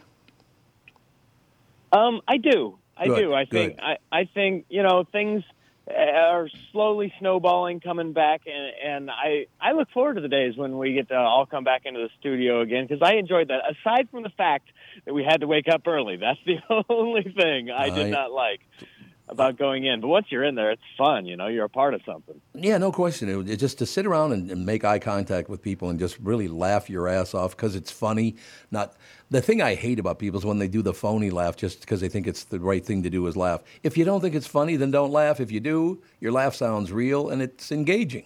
Um, 1.91 2.21
I 2.27 2.37
do. 2.37 2.77
I 2.95 3.07
Good, 3.07 3.19
do. 3.19 3.33
I 3.33 3.45
think. 3.45 3.79
I, 3.81 3.97
I 4.11 4.25
think 4.25 4.65
you 4.69 4.83
know 4.83 5.05
things 5.11 5.43
are 5.89 6.47
slowly 6.71 7.13
snowballing, 7.19 7.79
coming 7.79 8.13
back, 8.13 8.41
and 8.45 8.71
and 8.83 9.11
I 9.11 9.47
I 9.59 9.71
look 9.73 9.89
forward 9.91 10.15
to 10.15 10.21
the 10.21 10.27
days 10.27 10.55
when 10.55 10.77
we 10.77 10.93
get 10.93 11.09
to 11.09 11.15
all 11.15 11.45
come 11.45 11.63
back 11.63 11.81
into 11.85 11.99
the 11.99 12.09
studio 12.19 12.61
again 12.61 12.85
because 12.87 13.01
I 13.01 13.15
enjoyed 13.15 13.47
that. 13.49 13.61
Aside 13.71 14.09
from 14.11 14.23
the 14.23 14.29
fact 14.29 14.67
that 15.05 15.13
we 15.13 15.23
had 15.23 15.41
to 15.41 15.47
wake 15.47 15.67
up 15.67 15.87
early, 15.87 16.17
that's 16.17 16.39
the 16.45 16.57
only 16.89 17.23
thing 17.23 17.69
I 17.71 17.89
did 17.89 18.07
I- 18.07 18.09
not 18.09 18.31
like 18.31 18.61
about 19.31 19.57
going 19.57 19.85
in. 19.85 20.01
But 20.01 20.09
once 20.09 20.27
you're 20.29 20.43
in 20.43 20.55
there, 20.55 20.71
it's 20.71 20.81
fun. 20.97 21.25
You 21.25 21.37
know, 21.37 21.47
you're 21.47 21.65
a 21.65 21.69
part 21.69 21.93
of 21.93 22.01
something. 22.05 22.39
Yeah, 22.53 22.77
no 22.77 22.91
question. 22.91 23.29
It, 23.29 23.49
it 23.49 23.57
just 23.57 23.79
to 23.79 23.85
sit 23.85 24.05
around 24.05 24.33
and, 24.33 24.51
and 24.51 24.65
make 24.65 24.83
eye 24.83 24.99
contact 24.99 25.49
with 25.49 25.61
people 25.61 25.89
and 25.89 25.97
just 25.97 26.19
really 26.19 26.47
laugh 26.47 26.89
your 26.89 27.07
ass 27.07 27.33
off 27.33 27.55
because 27.55 27.75
it's 27.75 27.89
funny. 27.89 28.35
Not 28.69 28.95
the 29.29 29.41
thing 29.41 29.61
I 29.61 29.75
hate 29.75 29.97
about 29.99 30.19
people 30.19 30.37
is 30.37 30.45
when 30.45 30.59
they 30.59 30.67
do 30.67 30.81
the 30.81 30.93
phony 30.93 31.29
laugh 31.29 31.55
just 31.55 31.79
because 31.79 32.01
they 32.01 32.09
think 32.09 32.27
it's 32.27 32.43
the 32.43 32.59
right 32.59 32.85
thing 32.85 33.01
to 33.03 33.09
do 33.09 33.25
is 33.27 33.37
laugh. 33.37 33.63
If 33.81 33.97
you 33.97 34.03
don't 34.03 34.21
think 34.21 34.35
it's 34.35 34.47
funny, 34.47 34.75
then 34.75 34.91
don't 34.91 35.11
laugh. 35.11 35.39
If 35.39 35.51
you 35.51 35.61
do, 35.61 36.01
your 36.19 36.33
laugh 36.33 36.53
sounds 36.53 36.91
real 36.91 37.29
and 37.29 37.41
it's 37.41 37.71
engaging. 37.71 38.25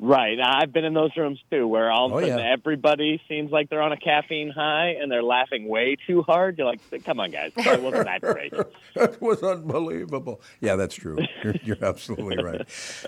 Right. 0.00 0.38
I've 0.40 0.72
been 0.72 0.84
in 0.84 0.94
those 0.94 1.10
rooms 1.16 1.40
too, 1.50 1.66
where 1.66 1.90
all 1.90 2.06
of 2.06 2.12
Oh, 2.12 2.18
a 2.18 2.22
sudden 2.22 2.38
yeah. 2.38 2.52
everybody 2.52 3.20
seems 3.28 3.50
like 3.50 3.68
they're 3.68 3.82
on 3.82 3.90
a 3.90 3.96
caffeine 3.96 4.48
high 4.50 4.90
and 5.00 5.10
they're 5.10 5.24
laughing 5.24 5.66
way 5.68 5.96
too 6.06 6.22
hard. 6.22 6.56
You're 6.56 6.68
like, 6.68 6.80
come 7.04 7.18
on, 7.18 7.32
guys, 7.32 7.50
it 7.56 7.82
wasn't 7.82 8.04
that 8.06 8.20
great. 8.20 8.52
That 8.94 9.20
was 9.20 9.42
unbelievable. 9.42 10.40
Yeah, 10.60 10.76
that's 10.76 10.94
true. 10.94 11.18
You're, 11.44 11.54
you're 11.62 11.84
absolutely 11.84 12.42
right. 12.42 12.60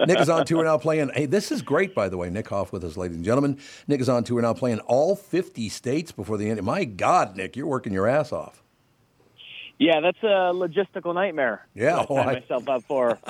Nick 0.07 0.21
is 0.21 0.29
on 0.29 0.45
tour 0.47 0.63
now 0.65 0.79
playing. 0.79 1.11
Hey, 1.15 1.27
this 1.27 1.51
is 1.51 1.63
great, 1.63 1.95
by 1.95 2.09
the 2.09 2.17
way. 2.17 2.29
Nick 2.31 2.49
Hoff 2.49 2.73
with 2.73 2.85
us, 2.85 2.97
ladies 2.97 3.17
and 3.17 3.25
gentlemen. 3.25 3.59
Nick 3.89 4.01
is 4.01 4.09
on 4.09 4.23
tour 4.23 4.41
now 4.43 4.53
playing 4.55 4.79
all 4.81 5.17
50 5.17 5.69
states 5.69 6.13
before 6.13 6.37
the 6.39 6.49
end. 6.51 6.63
My 6.63 6.85
God, 6.85 7.37
Nick, 7.37 7.57
you're 7.57 7.67
working 7.67 7.93
your 7.93 8.07
ass 8.09 8.31
off. 8.33 8.63
Yeah, 9.79 10.01
that's 10.01 10.23
a 10.23 10.53
logistical 10.53 11.15
nightmare. 11.15 11.67
Yeah, 11.75 12.05
oh, 12.09 12.17
I- 12.19 12.35
myself 12.35 12.69
up 12.69 12.83
for. 12.85 13.19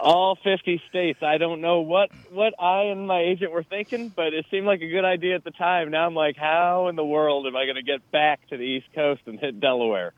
All 0.00 0.36
50 0.42 0.82
states. 0.88 1.22
I 1.22 1.38
don't 1.38 1.60
know 1.60 1.80
what 1.80 2.10
what 2.30 2.54
I 2.60 2.84
and 2.84 3.06
my 3.06 3.20
agent 3.20 3.52
were 3.52 3.62
thinking, 3.62 4.08
but 4.08 4.34
it 4.34 4.46
seemed 4.50 4.66
like 4.66 4.82
a 4.82 4.88
good 4.88 5.04
idea 5.04 5.34
at 5.34 5.44
the 5.44 5.50
time. 5.50 5.90
Now 5.90 6.06
I'm 6.06 6.14
like, 6.14 6.36
how 6.36 6.88
in 6.88 6.96
the 6.96 7.04
world 7.04 7.46
am 7.46 7.56
I 7.56 7.64
going 7.64 7.76
to 7.76 7.82
get 7.82 8.10
back 8.10 8.46
to 8.48 8.56
the 8.56 8.62
East 8.62 8.86
Coast 8.94 9.22
and 9.26 9.38
hit 9.38 9.60
Delaware? 9.60 10.12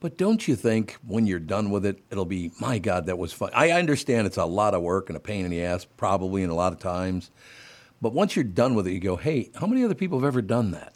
But 0.00 0.16
don't 0.16 0.48
you 0.48 0.56
think 0.56 0.96
when 1.06 1.26
you're 1.26 1.38
done 1.38 1.70
with 1.70 1.84
it, 1.84 2.02
it'll 2.10 2.24
be, 2.24 2.52
my 2.58 2.78
God, 2.78 3.04
that 3.06 3.18
was 3.18 3.34
fun. 3.34 3.50
I 3.54 3.72
understand 3.72 4.26
it's 4.26 4.38
a 4.38 4.46
lot 4.46 4.72
of 4.72 4.80
work 4.80 5.10
and 5.10 5.16
a 5.16 5.20
pain 5.20 5.44
in 5.44 5.50
the 5.50 5.62
ass, 5.62 5.86
probably, 5.98 6.42
and 6.42 6.50
a 6.50 6.54
lot 6.54 6.72
of 6.72 6.78
times. 6.78 7.30
But 8.00 8.14
once 8.14 8.34
you're 8.34 8.44
done 8.44 8.74
with 8.74 8.86
it, 8.86 8.92
you 8.92 9.00
go, 9.00 9.16
hey, 9.16 9.50
how 9.54 9.66
many 9.66 9.84
other 9.84 9.94
people 9.94 10.18
have 10.18 10.26
ever 10.26 10.40
done 10.40 10.70
that? 10.70 10.94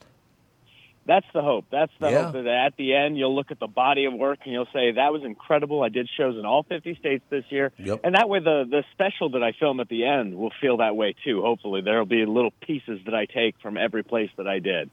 That's 1.06 1.26
the 1.34 1.42
hope. 1.42 1.66
That's 1.70 1.92
the 2.00 2.10
Yeah. 2.10 2.24
hope 2.24 2.32
that 2.32 2.46
at 2.46 2.76
the 2.78 2.94
end 2.94 3.18
you'll 3.18 3.34
look 3.34 3.50
at 3.50 3.58
the 3.60 3.66
body 3.66 4.06
of 4.06 4.14
work 4.14 4.38
and 4.44 4.52
you'll 4.54 4.68
say 4.72 4.92
that 4.92 5.12
was 5.12 5.22
incredible. 5.22 5.82
I 5.82 5.90
did 5.90 6.08
shows 6.16 6.36
in 6.38 6.46
all 6.46 6.62
50 6.62 6.94
states 6.94 7.22
this 7.28 7.44
year, 7.50 7.72
Yep. 7.78 8.00
and 8.04 8.14
that 8.14 8.28
way 8.28 8.38
the 8.38 8.64
the 8.68 8.84
special 8.92 9.28
that 9.30 9.42
I 9.42 9.52
film 9.52 9.80
at 9.80 9.88
the 9.88 10.04
end 10.06 10.34
will 10.36 10.52
feel 10.62 10.78
that 10.78 10.96
way 10.96 11.14
too. 11.24 11.42
Hopefully, 11.42 11.82
there'll 11.82 12.06
be 12.06 12.24
little 12.24 12.52
pieces 12.60 13.00
that 13.04 13.14
I 13.14 13.26
take 13.26 13.54
from 13.60 13.76
every 13.76 14.02
place 14.02 14.30
that 14.36 14.48
I 14.48 14.58
did. 14.60 14.88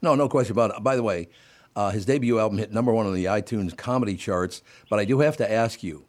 No, 0.00 0.14
no 0.14 0.28
question 0.28 0.52
about 0.52 0.76
it. 0.76 0.82
By 0.82 0.96
the 0.96 1.02
way, 1.02 1.28
uh, 1.74 1.90
his 1.90 2.04
debut 2.06 2.38
album 2.38 2.58
hit 2.58 2.72
number 2.72 2.92
one 2.92 3.06
on 3.06 3.14
the 3.14 3.24
iTunes 3.24 3.76
comedy 3.76 4.16
charts. 4.16 4.62
But 4.90 4.98
I 5.00 5.04
do 5.04 5.20
have 5.20 5.36
to 5.38 5.50
ask 5.50 5.82
you, 5.82 6.04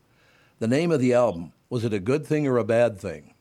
the 0.60 0.68
name 0.68 0.92
of 0.92 1.00
the 1.00 1.14
album 1.14 1.54
was 1.70 1.84
it 1.86 1.94
a 1.94 2.00
good 2.00 2.26
thing 2.26 2.46
or 2.48 2.58
a 2.58 2.64
bad 2.64 3.00
thing? 3.00 3.34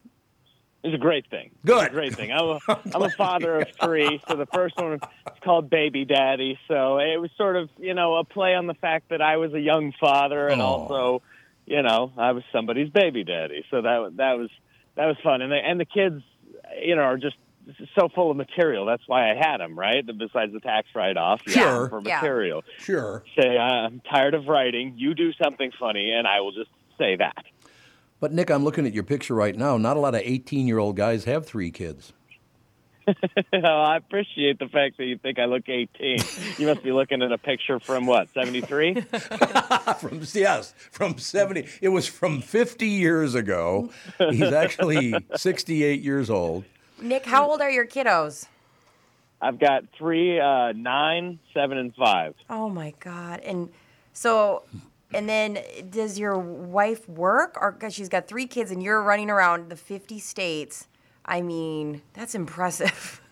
It's 0.85 0.95
a 0.95 0.99
great 0.99 1.27
thing. 1.31 1.51
Good. 1.65 1.87
A 1.87 1.91
great 1.91 2.15
thing. 2.15 2.31
I'm 2.31 2.45
a, 2.45 2.59
I'm 2.95 3.03
a 3.03 3.09
father 3.11 3.61
of 3.61 3.69
three, 3.83 4.21
so 4.29 4.37
the 4.37 4.45
first 4.47 4.77
one 4.77 4.93
is 4.95 5.01
called 5.43 5.71
Baby 5.71 6.05
Daddy. 6.05 6.59
So 6.69 6.99
it 6.99 7.19
was 7.19 7.31
sort 7.39 7.57
of, 7.57 7.71
you 7.79 7.95
know, 7.95 8.17
a 8.17 8.25
play 8.25 8.55
on 8.55 8.67
the 8.67 8.75
fact 8.75 9.09
that 9.09 9.23
I 9.23 9.39
was 9.39 9.55
a 9.55 9.61
young 9.61 9.93
father 9.99 10.47
and 10.49 10.61
Aw. 10.61 10.65
also, 10.65 11.23
you 11.65 11.81
know, 11.83 12.13
I 12.19 12.33
was 12.33 12.45
somebody's 12.53 12.91
baby 12.91 13.25
daddy. 13.25 13.65
So 13.71 13.81
that 13.81 14.13
that 14.19 14.35
was 14.39 14.51
that 14.97 15.07
was 15.07 15.17
fun. 15.25 15.41
And 15.41 15.51
the, 15.51 15.57
and 15.57 15.81
the 15.81 15.87
kids, 15.87 16.23
you 16.83 16.97
know, 16.97 17.03
are 17.03 17.17
just 17.17 17.37
so 17.99 18.11
full 18.15 18.31
of 18.31 18.37
material. 18.37 18.85
That's 18.85 19.03
why 19.07 19.31
I 19.33 19.35
had 19.37 19.57
them, 19.61 19.79
right? 19.79 20.05
Besides 20.07 20.53
the 20.53 20.61
tax 20.61 20.89
write-off, 20.95 21.41
you 21.47 21.53
Sure. 21.55 21.63
have 21.65 21.83
'em 21.85 21.89
for 21.89 22.03
Yeah. 22.07 22.17
material. 22.21 22.63
Sure. 22.81 23.25
Say, 23.41 23.57
I'm 23.57 24.01
tired 24.01 24.35
of 24.35 24.49
writing. 24.49 24.93
You 24.99 25.15
do 25.15 25.33
something 25.43 25.73
funny, 25.81 26.13
and 26.13 26.27
I 26.29 26.43
will 26.43 26.53
just 26.53 26.69
say 26.99 27.17
that. 27.17 27.43
But 28.21 28.33
Nick, 28.33 28.51
I'm 28.51 28.65
looking 28.65 28.87
at 28.87 28.95
your 28.95 29.03
picture 29.03 29.35
right 29.35 29.57
now. 29.57 29.77
Not 29.77 29.97
a 29.97 30.01
lot 30.01 30.15
of 30.15 30.23
18 30.25 30.67
year 30.67 30.79
old 30.79 30.97
guys 30.97 31.25
have 31.25 31.47
three 31.47 31.71
kids. 31.71 32.13
I 33.53 33.97
appreciate 33.97 34.59
the 34.59 34.69
fact 34.69 34.97
that 34.97 35.05
you 35.05 35.19
think 35.19 35.39
I 35.39 35.45
look 35.45 35.69
18. 35.69 36.19
You 36.59 36.67
must 36.67 36.83
be 36.83 36.93
looking 36.93 37.23
at 37.23 37.33
a 37.33 37.39
picture 37.39 37.79
from 37.79 38.07
what, 38.07 38.33
73? 38.33 39.01
from 39.99 40.23
yes, 40.33 40.75
from 40.91 41.19
70. 41.19 41.69
It 41.83 41.89
was 41.89 42.07
from 42.07 42.41
50 42.41 42.87
years 42.87 43.35
ago. 43.35 43.91
He's 44.31 44.53
actually 44.53 45.15
68 45.37 46.01
years 46.01 46.31
old. 46.31 46.65
Nick, 47.01 47.27
how 47.27 47.51
old 47.51 47.61
are 47.61 47.71
your 47.71 47.87
kiddos? 47.87 48.47
I've 49.41 49.59
got 49.59 49.85
three, 49.99 50.41
uh, 50.41 50.73
nine, 50.73 51.39
seven, 51.53 51.77
and 51.77 51.95
five. 51.95 52.35
Oh 52.49 52.71
my 52.71 52.95
God. 53.01 53.41
And 53.41 53.69
so, 54.15 54.63
and 55.15 55.29
then 55.29 55.59
does 55.91 56.19
your 56.19 56.37
wife 56.39 57.09
work? 57.09 57.57
Or 57.61 57.73
because 57.73 57.95
she's 57.95 58.09
got 58.09 58.27
three 58.29 58.47
kids 58.47 58.71
and 58.71 58.83
you're 58.83 59.03
running 59.03 59.31
around 59.31 59.71
the 59.71 59.77
50 59.77 60.19
states. 60.19 60.89
I 61.25 61.41
mean, 61.41 62.03
that's 62.13 62.35
impressive. 62.35 63.21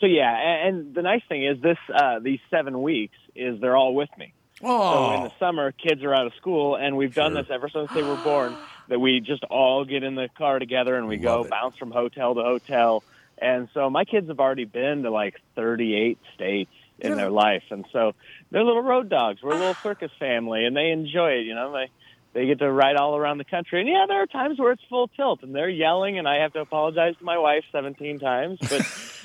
So 0.00 0.06
yeah, 0.06 0.36
a- 0.36 0.68
and 0.68 0.94
the 0.94 1.00
nice 1.00 1.22
thing 1.28 1.46
is 1.46 1.62
this: 1.62 1.78
uh, 1.94 2.18
these 2.18 2.40
seven 2.50 2.82
weeks 2.82 3.16
is 3.34 3.58
they're 3.60 3.76
all 3.76 3.94
with 3.94 4.10
me. 4.18 4.34
So 4.60 5.12
in 5.14 5.22
the 5.22 5.32
summer, 5.38 5.72
kids 5.72 6.02
are 6.02 6.12
out 6.14 6.26
of 6.26 6.34
school, 6.34 6.74
and 6.76 6.96
we've 6.96 7.14
done 7.14 7.32
this 7.32 7.46
ever 7.48 7.70
since 7.70 7.90
they 7.94 8.02
were 8.02 8.16
born. 8.16 8.54
That 8.88 8.98
we 8.98 9.20
just 9.20 9.44
all 9.44 9.84
get 9.86 10.02
in 10.02 10.14
the 10.14 10.28
car 10.36 10.58
together 10.58 10.96
and 10.96 11.08
we 11.08 11.16
go 11.16 11.44
it. 11.44 11.48
bounce 11.50 11.76
from 11.78 11.90
hotel 11.90 12.34
to 12.34 12.42
hotel. 12.42 13.02
And 13.38 13.68
so 13.72 13.88
my 13.88 14.04
kids 14.04 14.28
have 14.28 14.40
already 14.40 14.64
been 14.66 15.04
to 15.04 15.10
like 15.10 15.40
38 15.54 16.18
states 16.34 16.70
in 16.98 17.16
their 17.16 17.30
life, 17.30 17.62
and 17.70 17.84
so 17.92 18.12
they're 18.50 18.64
little 18.64 18.82
road 18.82 19.08
dogs. 19.08 19.40
We're 19.42 19.50
a 19.52 19.56
little 19.56 19.76
circus 19.82 20.10
family, 20.18 20.64
and 20.64 20.76
they 20.76 20.90
enjoy 20.90 21.32
it. 21.32 21.46
You 21.46 21.54
know, 21.54 21.72
they 21.72 21.90
they 22.34 22.46
get 22.46 22.58
to 22.58 22.70
ride 22.70 22.96
all 22.96 23.16
around 23.16 23.38
the 23.38 23.44
country. 23.44 23.80
And 23.80 23.88
yeah, 23.88 24.06
there 24.08 24.22
are 24.22 24.26
times 24.26 24.58
where 24.58 24.72
it's 24.72 24.82
full 24.88 25.08
tilt, 25.08 25.40
and 25.42 25.54
they're 25.54 25.68
yelling, 25.68 26.18
and 26.18 26.26
I 26.28 26.42
have 26.42 26.52
to 26.54 26.60
apologize 26.60 27.16
to 27.18 27.24
my 27.24 27.38
wife 27.38 27.62
17 27.72 28.18
times. 28.18 28.58
But 28.68 28.82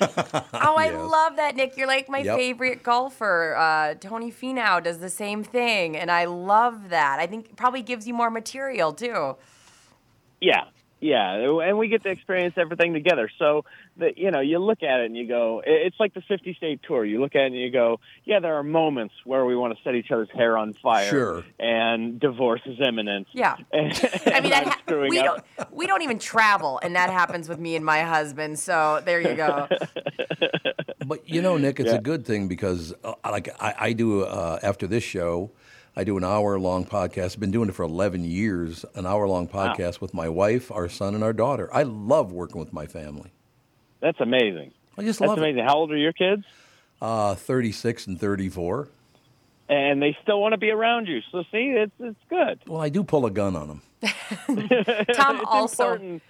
Oh, 0.62 0.76
I 0.76 0.86
Yes. 0.86 1.10
love 1.10 1.36
that, 1.36 1.56
Nick. 1.56 1.76
You're 1.76 1.86
like 1.86 2.08
my 2.08 2.22
Yep. 2.22 2.36
favorite 2.36 2.82
golfer. 2.82 3.56
Uh, 3.56 3.94
Tony 3.94 4.30
Finau 4.30 4.82
does 4.82 4.98
the 4.98 5.08
same 5.08 5.42
thing, 5.42 5.96
and 5.96 6.10
I 6.10 6.26
love 6.26 6.90
that. 6.90 7.18
I 7.18 7.26
think 7.26 7.50
it 7.50 7.56
probably 7.56 7.82
gives 7.82 8.06
you 8.06 8.14
more 8.14 8.30
material 8.30 8.92
too. 8.92 9.36
Yeah, 10.40 10.64
yeah, 11.00 11.32
and 11.34 11.78
we 11.78 11.88
get 11.88 12.02
to 12.02 12.10
experience 12.10 12.54
everything 12.58 12.92
together. 12.92 13.30
So, 13.38 13.62
the, 14.00 14.10
you 14.16 14.30
know, 14.32 14.40
you 14.40 14.58
look 14.58 14.82
at 14.82 15.00
it 15.00 15.06
and 15.06 15.16
you 15.16 15.28
go, 15.28 15.62
it's 15.64 15.94
like 16.00 16.12
the 16.14 16.22
50 16.22 16.54
state 16.54 16.80
tour. 16.86 17.04
You 17.04 17.20
look 17.20 17.34
at 17.36 17.42
it 17.42 17.46
and 17.46 17.54
you 17.56 17.70
go, 17.70 18.00
yeah, 18.24 18.40
there 18.40 18.56
are 18.56 18.62
moments 18.64 19.14
where 19.24 19.44
we 19.46 19.54
want 19.54 19.76
to 19.76 19.82
set 19.84 19.94
each 19.94 20.10
other's 20.10 20.28
hair 20.34 20.58
on 20.58 20.74
fire. 20.82 21.08
Sure. 21.08 21.44
And 21.58 22.18
divorce 22.18 22.62
is 22.66 22.78
imminent. 22.84 23.28
Yeah. 23.32 23.56
And, 23.72 23.92
I 24.26 24.40
mean, 24.40 24.50
that 24.50 24.66
ha- 24.66 24.96
we 25.08 25.18
up. 25.20 25.24
don't 25.58 25.72
we 25.72 25.86
don't 25.86 26.02
even 26.02 26.18
travel, 26.18 26.80
and 26.82 26.96
that 26.96 27.10
happens 27.10 27.48
with 27.48 27.58
me 27.60 27.76
and 27.76 27.84
my 27.84 28.00
husband. 28.02 28.58
So 28.58 29.00
there 29.04 29.20
you 29.20 29.34
go. 29.34 29.68
But 31.06 31.28
you 31.28 31.42
know, 31.42 31.56
Nick, 31.56 31.80
it's 31.80 31.90
Yeah. 31.90 31.96
a 31.96 32.00
good 32.00 32.24
thing 32.26 32.46
because, 32.46 32.94
uh, 33.02 33.14
like, 33.24 33.48
I, 33.60 33.74
I 33.78 33.92
do 33.92 34.22
uh, 34.24 34.58
after 34.62 34.86
this 34.86 35.02
show, 35.02 35.50
I 35.96 36.04
do 36.04 36.16
an 36.16 36.24
hour-long 36.24 36.84
podcast. 36.86 37.34
I've 37.34 37.40
been 37.40 37.50
doing 37.50 37.68
it 37.68 37.74
for 37.74 37.82
11 37.84 38.24
years. 38.24 38.84
An 38.94 39.06
hour-long 39.06 39.48
podcast 39.48 40.00
with 40.00 40.14
my 40.14 40.28
wife, 40.28 40.70
our 40.70 40.88
son, 40.88 41.14
and 41.14 41.24
our 41.24 41.32
daughter. 41.32 41.68
I 41.74 41.82
love 41.82 42.32
working 42.32 42.60
with 42.60 42.72
my 42.72 42.86
family. 42.86 43.32
That's 44.00 44.20
amazing. 44.20 44.72
I 44.98 45.02
just 45.02 45.18
That's 45.18 45.28
love 45.28 45.38
amazing. 45.38 45.64
How 45.64 45.76
old 45.76 45.92
are 45.92 45.96
your 45.96 46.12
kids? 46.12 46.44
Uh, 47.00 47.34
36 47.34 48.06
and 48.06 48.20
34. 48.20 48.88
And 49.68 50.02
they 50.02 50.16
still 50.22 50.40
want 50.40 50.52
to 50.52 50.58
be 50.58 50.70
around 50.70 51.06
you. 51.06 51.20
So 51.30 51.44
see, 51.52 51.74
it's 51.76 51.92
it's 52.00 52.18
good. 52.28 52.58
Well, 52.66 52.80
I 52.80 52.88
do 52.88 53.04
pull 53.04 53.24
a 53.24 53.30
gun 53.30 53.54
on 53.54 53.68
them. 53.68 53.82
Tom 55.14 55.44
also 55.44 55.92
important. 55.92 56.22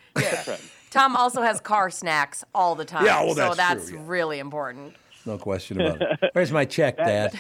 Tom 0.91 1.17
also 1.17 1.41
has 1.41 1.61
car 1.61 1.89
snacks 1.89 2.45
all 2.55 2.75
the 2.75 2.85
time. 2.85 3.07
Yeah, 3.07 3.25
well, 3.25 3.35
so 3.35 3.55
that's 3.55 3.57
that's 3.57 3.89
true, 3.89 3.99
yeah. 3.99 4.05
really 4.07 4.39
important. 4.41 4.95
No 5.25 5.39
question 5.39 5.81
about 5.81 6.03
it. 6.03 6.19
Where's 6.33 6.53
my 6.53 6.65
check, 6.65 6.99
Dad? 6.99 7.33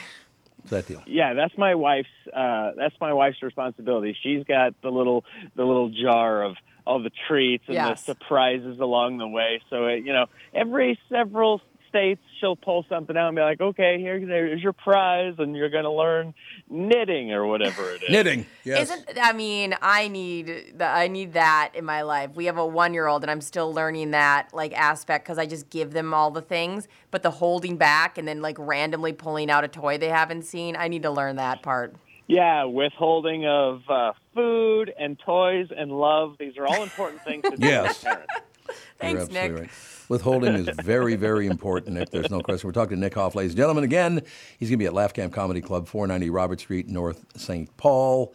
What's 0.57 0.71
that 0.71 0.87
deal? 0.87 1.03
Yeah, 1.07 1.35
that's 1.35 1.57
my 1.59 1.75
wife's. 1.75 2.09
Uh, 2.33 2.73
that's 2.77 2.95
my 3.01 3.13
wife's 3.13 3.43
responsibility. 3.43 4.17
She's 4.23 4.45
got 4.45 4.75
the 4.83 4.91
little 4.91 5.25
the 5.57 5.65
little 5.65 5.91
jar 5.91 6.43
of 6.43 6.57
all 6.87 7.03
the 7.03 7.11
treats 7.29 7.65
and 7.67 7.75
Yes. 7.75 8.03
the 8.03 8.15
surprises 8.15 8.81
along 8.81 9.19
the 9.19 9.29
way. 9.29 9.61
So 9.71 9.87
it, 9.87 10.05
you 10.05 10.13
know, 10.13 10.27
every 10.55 10.99
several 11.09 11.61
states, 11.89 12.21
she'll 12.39 12.55
pull 12.55 12.87
something 12.89 13.17
out 13.17 13.27
and 13.29 13.37
be 13.37 13.43
like, 13.43 13.61
"Okay, 13.61 13.99
here, 13.99 14.17
here's 14.17 14.63
your 14.63 14.73
prize, 14.73 15.35
and 15.39 15.57
you're 15.57 15.69
going 15.71 15.83
to 15.83 15.91
learn 15.91 16.35
knitting 16.69 17.33
or 17.33 17.47
whatever 17.47 17.91
it 17.91 18.05
is." 18.05 18.11
Knitting. 18.11 18.47
Yes. 18.65 18.91
Isn't 18.91 19.19
I 19.21 19.33
mean, 19.33 19.75
I 19.83 20.07
need 20.07 20.75
the, 20.79 20.87
I 20.87 21.09
need 21.09 21.33
that 21.33 21.73
in 21.75 21.85
my 21.85 22.03
life. 22.03 22.31
We 22.37 22.45
have 22.47 22.59
a 22.59 22.61
1-year-old 22.61 23.23
and 23.25 23.31
I'm 23.31 23.41
still 23.41 23.73
learning 23.75 24.13
that 24.13 24.55
like 24.55 24.73
aspect 24.79 25.27
cuz 25.27 25.37
I 25.37 25.47
just 25.47 25.69
give 25.69 25.91
them 25.93 26.15
all 26.15 26.31
the 26.31 26.43
things, 26.43 26.87
but 27.11 27.25
the 27.25 27.33
holding 27.33 27.77
back 27.77 28.17
and 28.17 28.29
then 28.29 28.41
like 28.41 28.57
randomly 28.59 29.13
pulling 29.13 29.51
out 29.51 29.65
a 29.65 29.69
toy 29.69 29.99
they 29.99 30.11
haven't 30.11 30.43
seen, 30.43 30.77
I 30.77 30.87
need 30.87 31.03
to 31.03 31.11
learn 31.11 31.35
that 31.37 31.61
part. 31.63 31.97
Yeah, 32.31 32.65
withholding 32.65 33.45
of 33.47 33.83
uh, 33.89 34.13
food 34.35 34.93
and 34.97 35.19
toys 35.19 35.67
and 35.77 35.91
love. 35.91 36.37
These 36.39 36.57
are 36.59 36.67
all 36.67 36.83
important 36.83 37.23
things 37.25 37.43
to 37.51 37.57
do 37.57 37.67
Yes. 37.67 38.05
as 38.05 38.15
a. 38.15 38.27
Thanks, 39.01 39.23
absolutely 39.23 39.49
Nick. 39.51 39.61
right. 39.63 39.71
Withholding 40.09 40.55
is 40.55 40.69
very, 40.85 41.17
very 41.17 41.47
important, 41.49 41.97
Nick. 41.97 42.11
There's 42.11 42.31
no 42.31 42.41
question. 42.41 42.69
We're 42.69 42.73
talking 42.73 42.97
to 42.97 43.01
Nick 43.01 43.15
Hoff, 43.15 43.35
ladies 43.35 43.53
and 43.53 43.59
gentlemen. 43.59 43.83
Again, 43.83 44.23
he's 44.59 44.69
going 44.69 44.79
to 44.79 44.83
be 44.83 44.87
at 44.87 44.95
Laugh 44.95 45.13
Camp 45.13 45.33
Comedy 45.33 45.61
Club, 45.61 45.89
490 45.89 46.31
Robert 46.31 46.61
Street, 46.61 46.87
North 46.89 47.25
St. 47.37 47.75
Paul, 47.77 48.33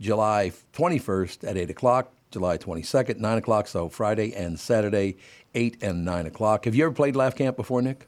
July 0.00 0.52
21st 0.72 1.46
at 1.48 1.56
8 1.58 1.68
o'clock, 1.70 2.12
July 2.30 2.56
22nd, 2.56 3.18
9 3.18 3.38
o'clock. 3.38 3.66
So 3.68 3.90
Friday 3.90 4.32
and 4.34 4.58
Saturday, 4.58 5.16
8 5.54 5.82
and 5.82 6.02
9 6.04 6.26
o'clock. 6.26 6.64
Have 6.64 6.74
you 6.74 6.84
ever 6.86 6.94
played 6.94 7.14
Laugh 7.16 7.34
Camp 7.34 7.56
before, 7.58 7.82
Nick? 7.82 8.06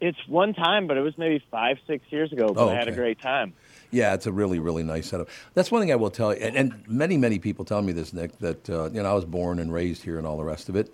It's 0.00 0.18
one 0.26 0.52
time, 0.52 0.88
but 0.88 0.96
it 0.96 1.02
was 1.02 1.16
maybe 1.16 1.44
five, 1.48 1.76
six 1.86 2.04
years 2.10 2.32
ago. 2.32 2.48
But 2.48 2.60
Oh, 2.64 2.68
I 2.70 2.74
had 2.74 2.88
a 2.88 2.92
great 2.92 3.20
time. 3.20 3.52
Yeah, 3.92 4.14
it's 4.14 4.26
a 4.26 4.32
really, 4.32 4.58
really 4.58 4.82
nice 4.82 5.06
setup. 5.08 5.28
That's 5.52 5.70
one 5.70 5.82
thing 5.82 5.92
I 5.92 5.96
will 5.96 6.10
tell 6.10 6.34
you, 6.34 6.40
and, 6.40 6.56
and 6.56 6.82
many, 6.88 7.18
many 7.18 7.38
people 7.38 7.64
tell 7.64 7.82
me 7.82 7.92
this, 7.92 8.12
Nick, 8.14 8.38
that 8.38 8.68
uh, 8.68 8.90
you 8.90 9.02
know 9.02 9.10
I 9.10 9.12
was 9.12 9.26
born 9.26 9.58
and 9.58 9.72
raised 9.72 10.02
here 10.02 10.16
and 10.18 10.26
all 10.26 10.38
the 10.38 10.44
rest 10.44 10.70
of 10.70 10.76
it, 10.76 10.92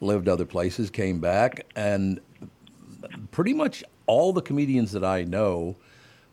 lived 0.00 0.28
other 0.28 0.44
places, 0.46 0.88
came 0.88 1.18
back, 1.18 1.66
and 1.74 2.20
pretty 3.32 3.52
much 3.52 3.82
all 4.06 4.32
the 4.32 4.42
comedians 4.42 4.92
that 4.92 5.04
I 5.04 5.24
know, 5.24 5.74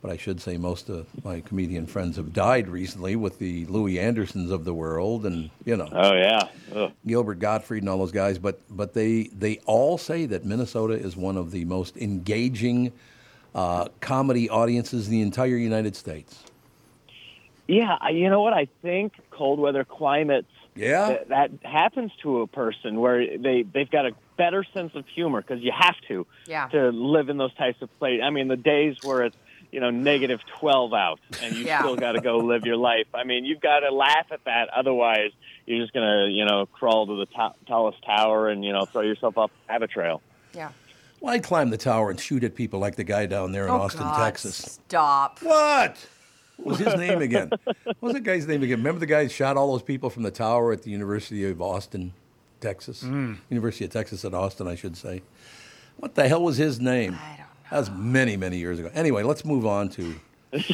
but 0.04 0.12
I 0.12 0.17
should 0.17 0.39
say 0.39 0.56
most 0.58 0.89
of 0.89 1.08
my 1.23 1.41
comedian 1.41 1.88
friends 1.88 2.17
have 2.17 2.32
died 2.32 2.67
recently 2.67 3.15
with 3.15 3.39
the 3.39 3.65
Louie 3.65 3.99
Andersons 3.99 4.52
of 4.52 4.65
the 4.65 4.73
world, 4.73 5.26
and 5.26 5.49
you 5.65 5.76
know 5.76 5.89
Oh 5.91 6.13
yeah. 6.13 6.47
Ugh. 6.76 6.91
Gilbert 7.08 7.39
Gottfried 7.39 7.82
and 7.82 7.89
all 7.89 7.97
those 7.97 8.12
guys, 8.12 8.38
but 8.38 8.62
but 8.69 8.93
they 8.93 9.23
they 9.38 9.58
all 9.65 9.97
say 9.97 10.28
that 10.28 10.45
Minnesota 10.45 10.93
is 10.93 11.15
one 11.15 11.38
of 11.38 11.49
the 11.49 11.65
most 11.65 11.97
engaging 11.97 12.91
uh, 13.56 13.88
comedy 14.02 14.50
audiences 14.50 15.08
in 15.08 15.12
the 15.13 15.22
entire 15.22 15.58
United 15.58 15.96
States. 15.96 16.44
Yeah, 17.68 18.10
you 18.10 18.30
know 18.30 18.42
what? 18.42 18.54
I 18.54 18.68
think 18.82 19.13
cold 19.32 19.60
weather 19.60 19.84
climates. 19.86 20.48
Yeah? 20.76 21.08
th- 21.08 21.28
that 21.30 21.52
happens 21.63 22.12
to 22.24 22.42
a 22.42 22.48
person 22.48 23.00
where 23.00 23.38
they 23.38 23.62
they've 23.62 23.89
got 23.89 24.06
a 24.08 24.12
better 24.38 24.66
sense 24.74 24.96
of 24.96 25.08
humor 25.08 25.42
because 25.42 25.62
you 25.63 25.72
have 25.72 25.96
to 26.08 26.26
Yeah. 26.48 26.68
to 26.70 26.89
live 26.89 27.30
in 27.30 27.38
those 27.38 27.54
types 27.54 27.82
of 27.82 27.96
places. 28.00 28.22
I 28.24 28.32
mean, 28.32 28.48
the 28.48 28.58
days 28.58 28.98
where 29.04 29.24
it's 29.26 29.38
you 29.72 29.80
know 29.80 29.92
negative 29.92 30.42
twelve 30.60 30.94
out 30.94 31.20
and 31.42 31.56
you 31.56 31.66
Yeah. 31.66 31.80
still 31.80 31.96
got 31.96 32.13
to 32.13 32.22
go 32.22 32.39
live 32.39 32.66
your 32.66 32.76
life. 32.78 33.06
I 33.13 33.24
mean, 33.24 33.46
you've 33.46 33.62
got 33.62 33.82
to 33.82 33.92
laugh 33.92 34.26
at 34.32 34.44
that. 34.46 34.70
Otherwise, 34.76 35.32
you're 35.68 35.80
just 35.80 35.94
gonna 35.94 36.28
you 36.30 36.44
know 36.46 36.66
crawl 36.66 37.06
to 37.08 37.16
the 37.18 37.28
to- 37.28 37.54
tallest 37.68 38.04
tower 38.04 38.50
and 38.50 38.66
you 38.66 38.74
know 38.74 38.86
throw 38.86 39.02
yourself 39.04 39.38
up 39.38 39.52
have 39.68 39.84
a 39.84 39.88
trail. 39.88 40.22
Yeah. 40.56 40.72
I'd 41.26 41.44
climb 41.44 41.70
the 41.70 41.78
tower 41.78 42.10
and 42.10 42.20
shoot 42.20 42.44
at 42.44 42.56
people 42.56 42.80
like 42.80 42.96
the 42.96 43.04
guy 43.04 43.26
down 43.26 43.52
there 43.52 43.64
in 43.66 43.70
Oh, 43.70 43.82
Austin, 43.82 44.02
God, 44.02 44.24
Texas. 44.24 44.56
Stop. 44.88 45.40
What? 45.42 45.98
What 46.58 46.68
was 46.68 46.80
his 46.80 46.96
name 46.98 47.22
again? 47.22 47.50
What 47.84 48.02
was 48.02 48.14
that 48.14 48.24
guy's 48.24 48.48
name 48.48 48.62
again? 48.64 48.78
Remember 48.80 49.00
the 49.00 49.06
guy 49.06 49.24
who 49.24 49.30
shot 49.30 49.58
all 49.58 49.72
those 49.72 49.82
people 49.84 50.10
from 50.10 50.24
the 50.24 50.32
tower 50.32 50.72
at 50.72 50.84
the 50.84 50.90
University 50.92 51.50
of 51.50 51.62
Austin, 51.62 52.14
Texas? 52.62 53.04
Mm. 53.04 53.38
University 53.50 53.86
of 53.86 53.92
Texas 53.92 54.24
at 54.26 54.34
Austin, 54.34 54.68
I 54.68 54.76
should 54.76 54.98
say. 54.98 55.22
What 55.98 56.16
the 56.16 56.28
hell 56.28 56.44
was 56.44 56.58
his 56.58 56.80
name? 56.80 57.14
I 57.22 57.28
don't 57.30 57.38
know. 57.40 57.44
That 57.72 57.78
was 57.80 57.90
many, 57.92 58.38
many 58.38 58.58
years 58.58 58.80
ago. 58.80 58.92
Anyway, 58.94 59.24
let's 59.24 59.46
move 59.46 59.66
on 59.66 59.90
to 59.90 60.16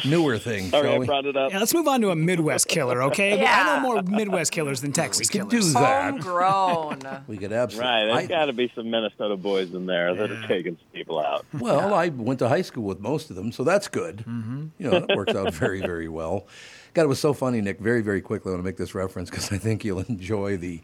newer 0.04 0.38
thing, 0.38 0.70
Sorry, 0.70 0.86
shall 0.86 0.94
I 0.94 0.98
we? 0.98 1.06
brought 1.06 1.26
it 1.26 1.36
up. 1.36 1.50
Yeah, 1.52 1.58
let's 1.58 1.74
move 1.74 1.88
on 1.88 2.00
to 2.02 2.10
a 2.10 2.16
Midwest 2.16 2.68
killer, 2.68 3.02
okay? 3.04 3.44
I 3.44 3.76
know 3.76 3.80
more 3.80 4.02
Midwest 4.02 4.52
killers 4.52 4.80
than 4.80 4.92
Texas 4.92 5.20
We 5.32 5.38
could 5.40 5.50
killers. 5.50 5.66
do 5.68 5.72
that. 5.80 6.10
Homegrown. 6.12 7.00
We 7.28 7.36
could 7.36 7.52
absolutely. 7.52 7.88
Right, 7.90 8.04
there's 8.06 8.28
got 8.28 8.44
to 8.46 8.52
be 8.52 8.70
some 8.74 8.90
Minnesota 8.90 9.36
boys 9.36 9.72
in 9.72 9.86
there 9.86 10.14
that 10.14 10.30
are 10.30 10.46
taking 10.46 10.76
some 10.76 10.86
people 10.92 11.18
out. 11.20 11.44
Well, 11.58 11.94
I 11.94 12.08
went 12.08 12.38
to 12.40 12.48
high 12.48 12.62
school 12.62 12.84
with 12.84 13.00
most 13.00 13.30
of 13.30 13.36
them, 13.36 13.52
so 13.52 13.64
that's 13.64 13.88
good. 13.88 14.18
Mm-hmm. 14.18 14.66
You 14.78 14.90
know, 14.90 15.00
that 15.00 15.16
works 15.16 15.34
out 15.34 15.52
very, 15.54 15.80
very 15.80 16.08
well. 16.08 16.46
God, 16.94 17.04
it 17.04 17.08
was 17.08 17.20
so 17.20 17.32
funny, 17.32 17.60
Nick. 17.60 17.78
Very, 17.78 18.00
very 18.02 18.20
quickly, 18.20 18.50
I 18.50 18.54
want 18.54 18.64
to 18.64 18.68
make 18.68 18.76
this 18.76 18.94
reference 18.94 19.30
because 19.30 19.52
I 19.52 19.58
think 19.58 19.84
you'll 19.84 20.00
enjoy 20.00 20.56
the 20.56 20.80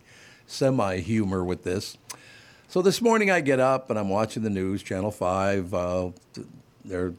semi 0.47 0.99
humor 0.99 1.45
with 1.45 1.65
this. 1.65 1.99
So 2.69 2.83
this 2.83 3.01
morning, 3.03 3.31
I 3.31 3.41
get 3.41 3.61
up 3.61 3.91
and 3.91 3.99
I'm 3.99 4.09
watching 4.09 4.43
the 4.43 4.51
news, 4.51 4.83
Channel 4.83 5.11
Five. 5.11 5.73
Uh, 5.75 6.11
they're, 6.85 7.15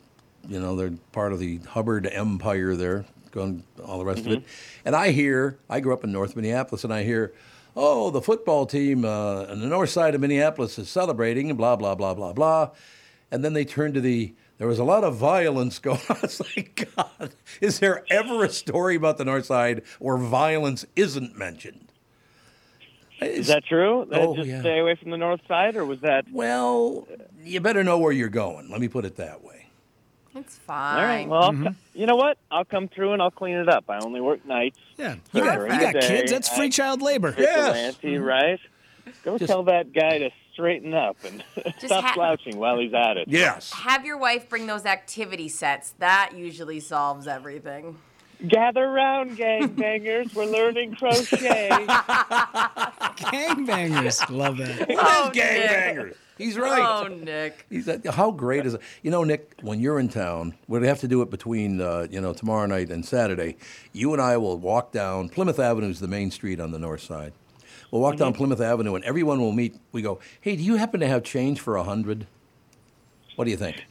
you 0.48 0.60
know, 0.60 0.76
they're 0.76 0.94
part 1.12 1.34
of 1.34 1.40
the 1.40 1.58
Hubbard 1.60 2.08
Empire. 2.08 2.76
There, 2.76 3.06
going 3.32 3.64
all 3.86 4.00
the 4.00 4.06
rest 4.06 4.26
of 4.26 4.32
it, 4.32 4.44
and 4.86 4.96
I 4.96 5.12
hear. 5.12 5.58
I 5.70 5.80
grew 5.80 5.94
up 5.94 6.04
in 6.04 6.12
North 6.12 6.36
Minneapolis, 6.36 6.84
and 6.84 6.94
I 6.94 7.04
hear. 7.04 7.34
Oh, 7.80 8.10
the 8.10 8.24
football 8.24 8.66
team 8.66 9.06
uh, 9.06 9.46
on 9.46 9.60
the 9.60 9.68
north 9.68 9.92
side 9.92 10.16
of 10.16 10.22
Minneapolis 10.22 10.80
is 10.80 10.90
celebrating, 10.90 11.50
and 11.50 11.58
blah, 11.60 11.76
blah, 11.76 11.94
blah, 11.94 12.16
blah, 12.16 12.34
blah. 12.34 12.72
And 13.30 13.46
then 13.46 13.54
they 13.54 13.66
turn 13.66 13.94
to 13.94 14.02
the, 14.02 14.34
there 14.58 14.68
was 14.68 14.80
a 14.80 14.84
lot 14.84 15.04
of 15.04 15.16
violence 15.16 15.78
going 15.88 16.00
on. 16.10 16.18
It's 16.24 16.40
like, 16.40 16.90
God, 16.96 17.36
is 17.62 17.78
there 17.78 18.04
ever 18.10 18.44
a 18.44 18.50
story 18.50 18.96
about 18.96 19.20
the 19.20 19.26
north 19.26 19.46
side 19.46 19.84
where 20.00 20.18
violence 20.18 20.88
isn't 20.96 21.38
mentioned? 21.38 21.92
Is 23.22 23.46
that 23.46 23.64
true? 23.66 24.08
That 24.10 24.22
Oh, 24.22 24.36
just 24.36 24.48
yeah. 24.48 24.62
stay 24.62 24.80
away 24.80 24.96
from 24.96 25.12
the 25.12 25.18
north 25.18 25.42
side, 25.48 25.76
or 25.76 25.86
was 25.86 26.00
that? 26.02 26.26
Well, 26.32 27.08
you 27.44 27.60
better 27.62 27.84
know 27.84 27.98
where 28.00 28.12
you're 28.12 28.30
going. 28.30 28.70
Let 28.72 28.80
me 28.80 28.88
put 28.88 29.06
it 29.06 29.16
that 29.18 29.44
way. 29.44 29.57
It's 30.39 30.58
fine. 30.58 31.00
All 31.00 31.04
right. 31.06 31.28
Well, 31.28 31.43
I'll 31.43 31.52
mm-hmm. 31.52 31.67
co- 31.67 31.76
you 31.93 32.06
know 32.06 32.15
what? 32.15 32.38
I'll 32.52 32.65
come 32.65 32.88
through 32.88 33.13
and 33.13 33.21
I'll 33.21 33.32
clean 33.32 33.56
it 33.56 33.69
up. 33.69 33.86
I 33.89 34.00
only 34.00 34.21
work 34.21 34.45
nights. 34.45 34.78
Yeah, 34.97 35.15
you 35.34 35.43
got, 35.43 35.62
you 35.62 35.67
got 35.80 35.93
day, 35.93 36.08
kids. 36.08 36.32
That's 36.32 36.50
free 36.50 36.67
I- 36.67 36.69
child 36.69 37.02
labor. 37.02 37.32
vigilante, 37.32 38.15
mm-hmm. 38.15 38.23
right? 38.23 38.60
Go 39.23 39.38
Just- 39.38 39.50
tell 39.50 39.63
that 39.63 39.93
guy 39.93 40.19
to 40.19 40.30
straighten 40.54 40.93
up 40.93 41.17
and 41.23 41.43
stop 41.80 42.04
ha- 42.04 42.13
slouching 42.15 42.58
while 42.58 42.80
he's 42.80 42.93
at 42.93 43.17
it. 43.17 43.28
Yes. 43.28 43.71
Have 43.73 44.06
your 44.06 44.17
wife 44.17 44.50
bring 44.50 44.67
those 44.67 44.86
activity 44.86 45.50
sets. 45.50 45.93
That 46.00 46.32
usually 46.36 46.80
solves 46.80 47.28
everything. 47.28 47.97
Gather 48.45 48.89
round, 48.89 49.38
gangbangers. 49.38 50.34
We're 50.36 50.45
learning 50.45 50.95
crochet. 50.95 51.69
Gangbangers. 53.32 54.30
Love 54.30 54.58
that. 54.58 54.88
Oh, 54.90 55.32
gangbangers. 55.34 56.16
He's 56.38 56.58
right. 56.58 56.84
Oh, 56.84 57.08
Nick. 57.08 57.66
He's 57.70 57.88
a, 57.88 58.00
how 58.12 58.32
great 58.32 58.66
is 58.66 58.76
it? 58.76 58.82
You 59.02 59.10
know, 59.10 59.24
Nick, 59.24 59.54
when 59.62 59.80
you're 59.80 60.00
in 60.00 60.08
town, 60.08 60.54
we'd 60.68 60.84
have 60.84 61.00
to 61.00 61.08
do 61.08 61.22
it 61.24 61.32
between 61.32 61.82
uh, 61.82 62.08
you 62.12 62.22
know 62.22 62.34
tomorrow 62.34 62.66
night 62.68 62.90
and 62.90 63.04
Saturday. 63.04 63.58
You 63.92 64.13
and 64.13 64.22
I 64.22 64.38
will 64.38 64.58
walk 64.58 64.92
down 64.92 65.30
Plymouth 65.30 65.60
Avenue 65.60 65.90
is 65.90 66.00
the 66.00 66.08
main 66.08 66.30
street 66.30 66.60
on 66.60 66.72
the 66.72 66.80
north 66.80 67.02
side. 67.02 67.34
We'll 67.92 68.02
walk 68.02 68.18
down 68.18 68.34
Plymouth 68.34 68.60
Avenue 68.62 68.96
and 68.96 69.04
everyone 69.06 69.40
will 69.40 69.54
meet. 69.54 69.78
We 69.94 70.02
go, 70.02 70.20
hey, 70.42 70.56
do 70.58 70.63
you 70.63 70.76
happen 70.76 71.00
to 71.00 71.08
have 71.08 71.24
change 71.24 71.62
for 71.62 71.78
a 71.78 71.84
hundred? 71.84 72.28
What 73.38 73.45
do 73.45 73.52
you 73.52 73.58
think? 73.58 73.86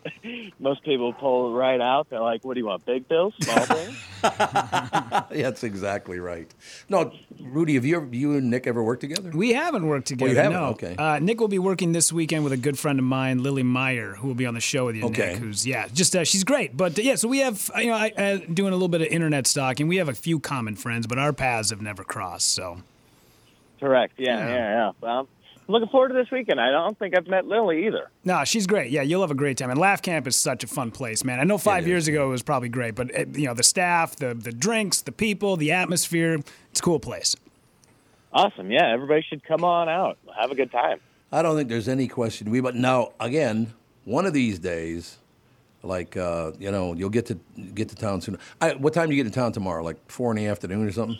Most 0.60 0.84
people 0.84 1.12
pull 1.12 1.52
right 1.52 1.80
out. 1.80 2.08
They're 2.08 2.20
like, 2.20 2.44
"What 2.44 2.54
do 2.54 2.60
you 2.60 2.66
want? 2.66 2.86
Big 2.86 3.08
bills, 3.08 3.34
small 3.40 3.66
bills?" 3.66 3.96
That's 4.22 5.64
exactly 5.64 6.20
right. 6.20 6.48
No, 6.88 7.12
Rudy, 7.40 7.74
have 7.74 7.84
you 7.84 7.96
ever, 7.96 8.08
you 8.12 8.34
and 8.36 8.48
Nick 8.48 8.68
ever 8.68 8.80
worked 8.80 9.00
together? 9.00 9.32
We 9.34 9.54
haven't 9.54 9.88
worked 9.88 10.06
together. 10.06 10.32
haven't? 10.36 10.52
No. 10.52 10.66
Okay. 10.66 10.94
Uh, 10.96 11.18
Nick 11.18 11.40
will 11.40 11.48
be 11.48 11.58
working 11.58 11.90
this 11.90 12.12
weekend 12.12 12.44
with 12.44 12.52
a 12.52 12.56
good 12.56 12.78
friend 12.78 13.00
of 13.00 13.04
mine, 13.04 13.42
Lily 13.42 13.64
Meyer, 13.64 14.14
who 14.14 14.28
will 14.28 14.36
be 14.36 14.46
on 14.46 14.54
the 14.54 14.60
show 14.60 14.84
with 14.86 14.94
you. 14.94 15.06
Okay. 15.06 15.32
Nick, 15.32 15.38
who's 15.38 15.66
yeah, 15.66 15.88
just 15.92 16.14
uh, 16.14 16.22
she's 16.22 16.44
great. 16.44 16.76
But 16.76 16.96
uh, 16.96 17.02
yeah, 17.02 17.16
so 17.16 17.26
we 17.26 17.38
have 17.38 17.68
you 17.78 17.86
know, 17.86 17.94
I, 17.94 18.12
uh, 18.16 18.36
doing 18.54 18.72
a 18.72 18.76
little 18.76 18.86
bit 18.86 19.00
of 19.00 19.08
internet 19.08 19.48
stalking. 19.48 19.88
We 19.88 19.96
have 19.96 20.08
a 20.08 20.14
few 20.14 20.38
common 20.38 20.76
friends, 20.76 21.08
but 21.08 21.18
our 21.18 21.32
paths 21.32 21.70
have 21.70 21.82
never 21.82 22.04
crossed. 22.04 22.52
So 22.52 22.78
Correct. 23.80 24.14
Yeah, 24.16 24.38
yeah, 24.38 24.54
yeah. 24.54 24.90
Well, 25.00 25.18
I'm 25.18 25.26
looking 25.68 25.88
forward 25.88 26.08
to 26.08 26.14
this 26.14 26.30
weekend. 26.30 26.60
I 26.60 26.70
don't 26.70 26.98
think 26.98 27.16
I've 27.16 27.26
met 27.26 27.46
Lily 27.46 27.86
either. 27.86 28.10
no, 28.24 28.44
she's 28.44 28.66
great. 28.66 28.90
Yeah, 28.90 29.02
you'll 29.02 29.20
have 29.22 29.30
a 29.30 29.34
great 29.34 29.58
time. 29.58 29.70
And 29.70 29.78
Laugh 29.78 30.02
Camp 30.02 30.26
is 30.26 30.36
such 30.36 30.64
a 30.64 30.66
fun 30.66 30.90
place, 30.90 31.24
man. 31.24 31.40
I 31.40 31.44
know 31.44 31.58
five 31.58 31.86
years 31.86 32.08
ago 32.08 32.26
it 32.28 32.30
was 32.30 32.42
probably 32.42 32.68
great, 32.68 32.94
but 32.94 33.14
uh, 33.14 33.24
you 33.32 33.46
know 33.46 33.54
the 33.54 33.62
staff, 33.62 34.16
the 34.16 34.34
the 34.34 34.52
drinks, 34.52 35.02
the 35.02 35.12
people, 35.12 35.56
the 35.56 35.72
atmosphere. 35.72 36.34
It's 36.70 36.80
a 36.80 36.82
cool 36.82 37.00
place. 37.00 37.36
Awesome. 38.32 38.70
Yeah, 38.70 38.88
everybody 38.92 39.22
should 39.22 39.44
come 39.44 39.62
on 39.62 39.88
out. 39.88 40.18
Have 40.38 40.50
a 40.50 40.54
good 40.54 40.72
time. 40.72 41.00
I 41.30 41.42
don't 41.42 41.56
think 41.56 41.68
there's 41.68 41.88
any 41.88 42.08
question. 42.08 42.50
We 42.50 42.60
but 42.60 42.74
now 42.74 43.12
again, 43.20 43.72
one 44.04 44.26
of 44.26 44.32
these 44.32 44.58
days, 44.58 45.18
like 45.82 46.16
uh, 46.16 46.52
you 46.58 46.70
know, 46.70 46.94
you'll 46.94 47.10
get 47.10 47.26
to 47.26 47.38
get 47.74 47.88
to 47.90 47.94
town 47.96 48.20
soon. 48.20 48.38
I, 48.60 48.74
what 48.74 48.94
time 48.94 49.08
do 49.08 49.14
you 49.14 49.22
get 49.22 49.30
to 49.30 49.34
town 49.34 49.52
tomorrow? 49.52 49.82
Like 49.82 49.96
four 50.10 50.30
in 50.30 50.36
the 50.36 50.46
afternoon 50.46 50.86
or 50.86 50.92
something? 50.92 51.18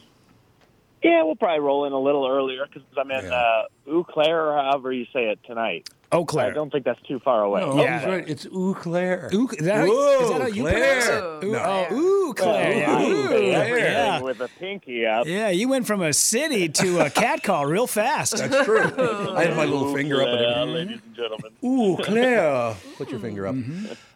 Yeah, 1.03 1.23
we'll 1.25 1.35
probably 1.37 1.61
roll 1.61 1.85
in 1.85 1.93
a 1.93 1.99
little 2.01 2.29
earlier 2.29 2.67
because 2.67 2.83
I'm 2.97 3.11
in 3.11 3.25
Yeah. 3.25 3.35
uh, 3.35 3.91
Eau 3.91 4.05
Claire, 4.05 4.51
or 4.51 4.63
however 4.63 4.93
you 4.93 5.05
say 5.13 5.31
it 5.31 5.39
tonight. 5.45 5.89
Eau 6.15 6.27
I 6.39 6.51
don't 6.51 6.71
think 6.71 6.85
that's 6.85 7.01
too 7.09 7.19
far 7.21 7.43
away. 7.43 7.63
Oh, 7.65 7.81
Yeah. 7.81 8.07
right. 8.07 8.29
It's 8.29 8.47
Eau 8.53 8.75
Claire. 8.75 9.31
Ooh, 9.33 9.49
is 9.49 9.65
that, 9.65 9.89
Whoa, 9.89 10.21
is 10.25 10.29
that 10.31 10.41
how 10.43 10.47
you 10.47 10.63
Claire. 10.63 11.01
pronounce 11.01 11.09
it? 11.43 11.47
Ooh, 11.47 11.53
No. 11.53 11.87
oh, 11.91 11.95
ooh, 11.95 12.35
Claire. 12.35 12.77
Yeah, 12.77 12.97
I 12.99 13.03
ooh, 13.05 13.29
say 13.29 13.51
yeah. 13.81 14.21
with 14.21 14.41
a 14.43 14.49
pinky 14.61 15.07
up. 15.07 15.27
Yeah, 15.27 15.49
you 15.49 15.69
went 15.69 15.87
from 15.87 16.03
a 16.03 16.13
city 16.13 16.69
to 16.69 17.01
a 17.01 17.09
cat 17.23 17.43
call 17.43 17.65
real 17.65 17.87
fast. 17.87 18.37
That's 18.37 18.65
true. 18.67 18.79
I 19.35 19.45
had 19.47 19.57
my 19.57 19.65
little 19.65 19.89
Eau 19.89 19.95
finger 19.95 20.21
up. 20.21 20.29
Claire, 20.29 20.53
And 20.59 20.73
ladies 20.75 21.01
and 21.03 21.17
gentlemen. 21.17 21.53
Ooh, 21.65 21.97
Claire. 22.03 22.75
Put 22.99 23.11
your 23.11 23.19
finger 23.21 23.47
up. 23.47 23.55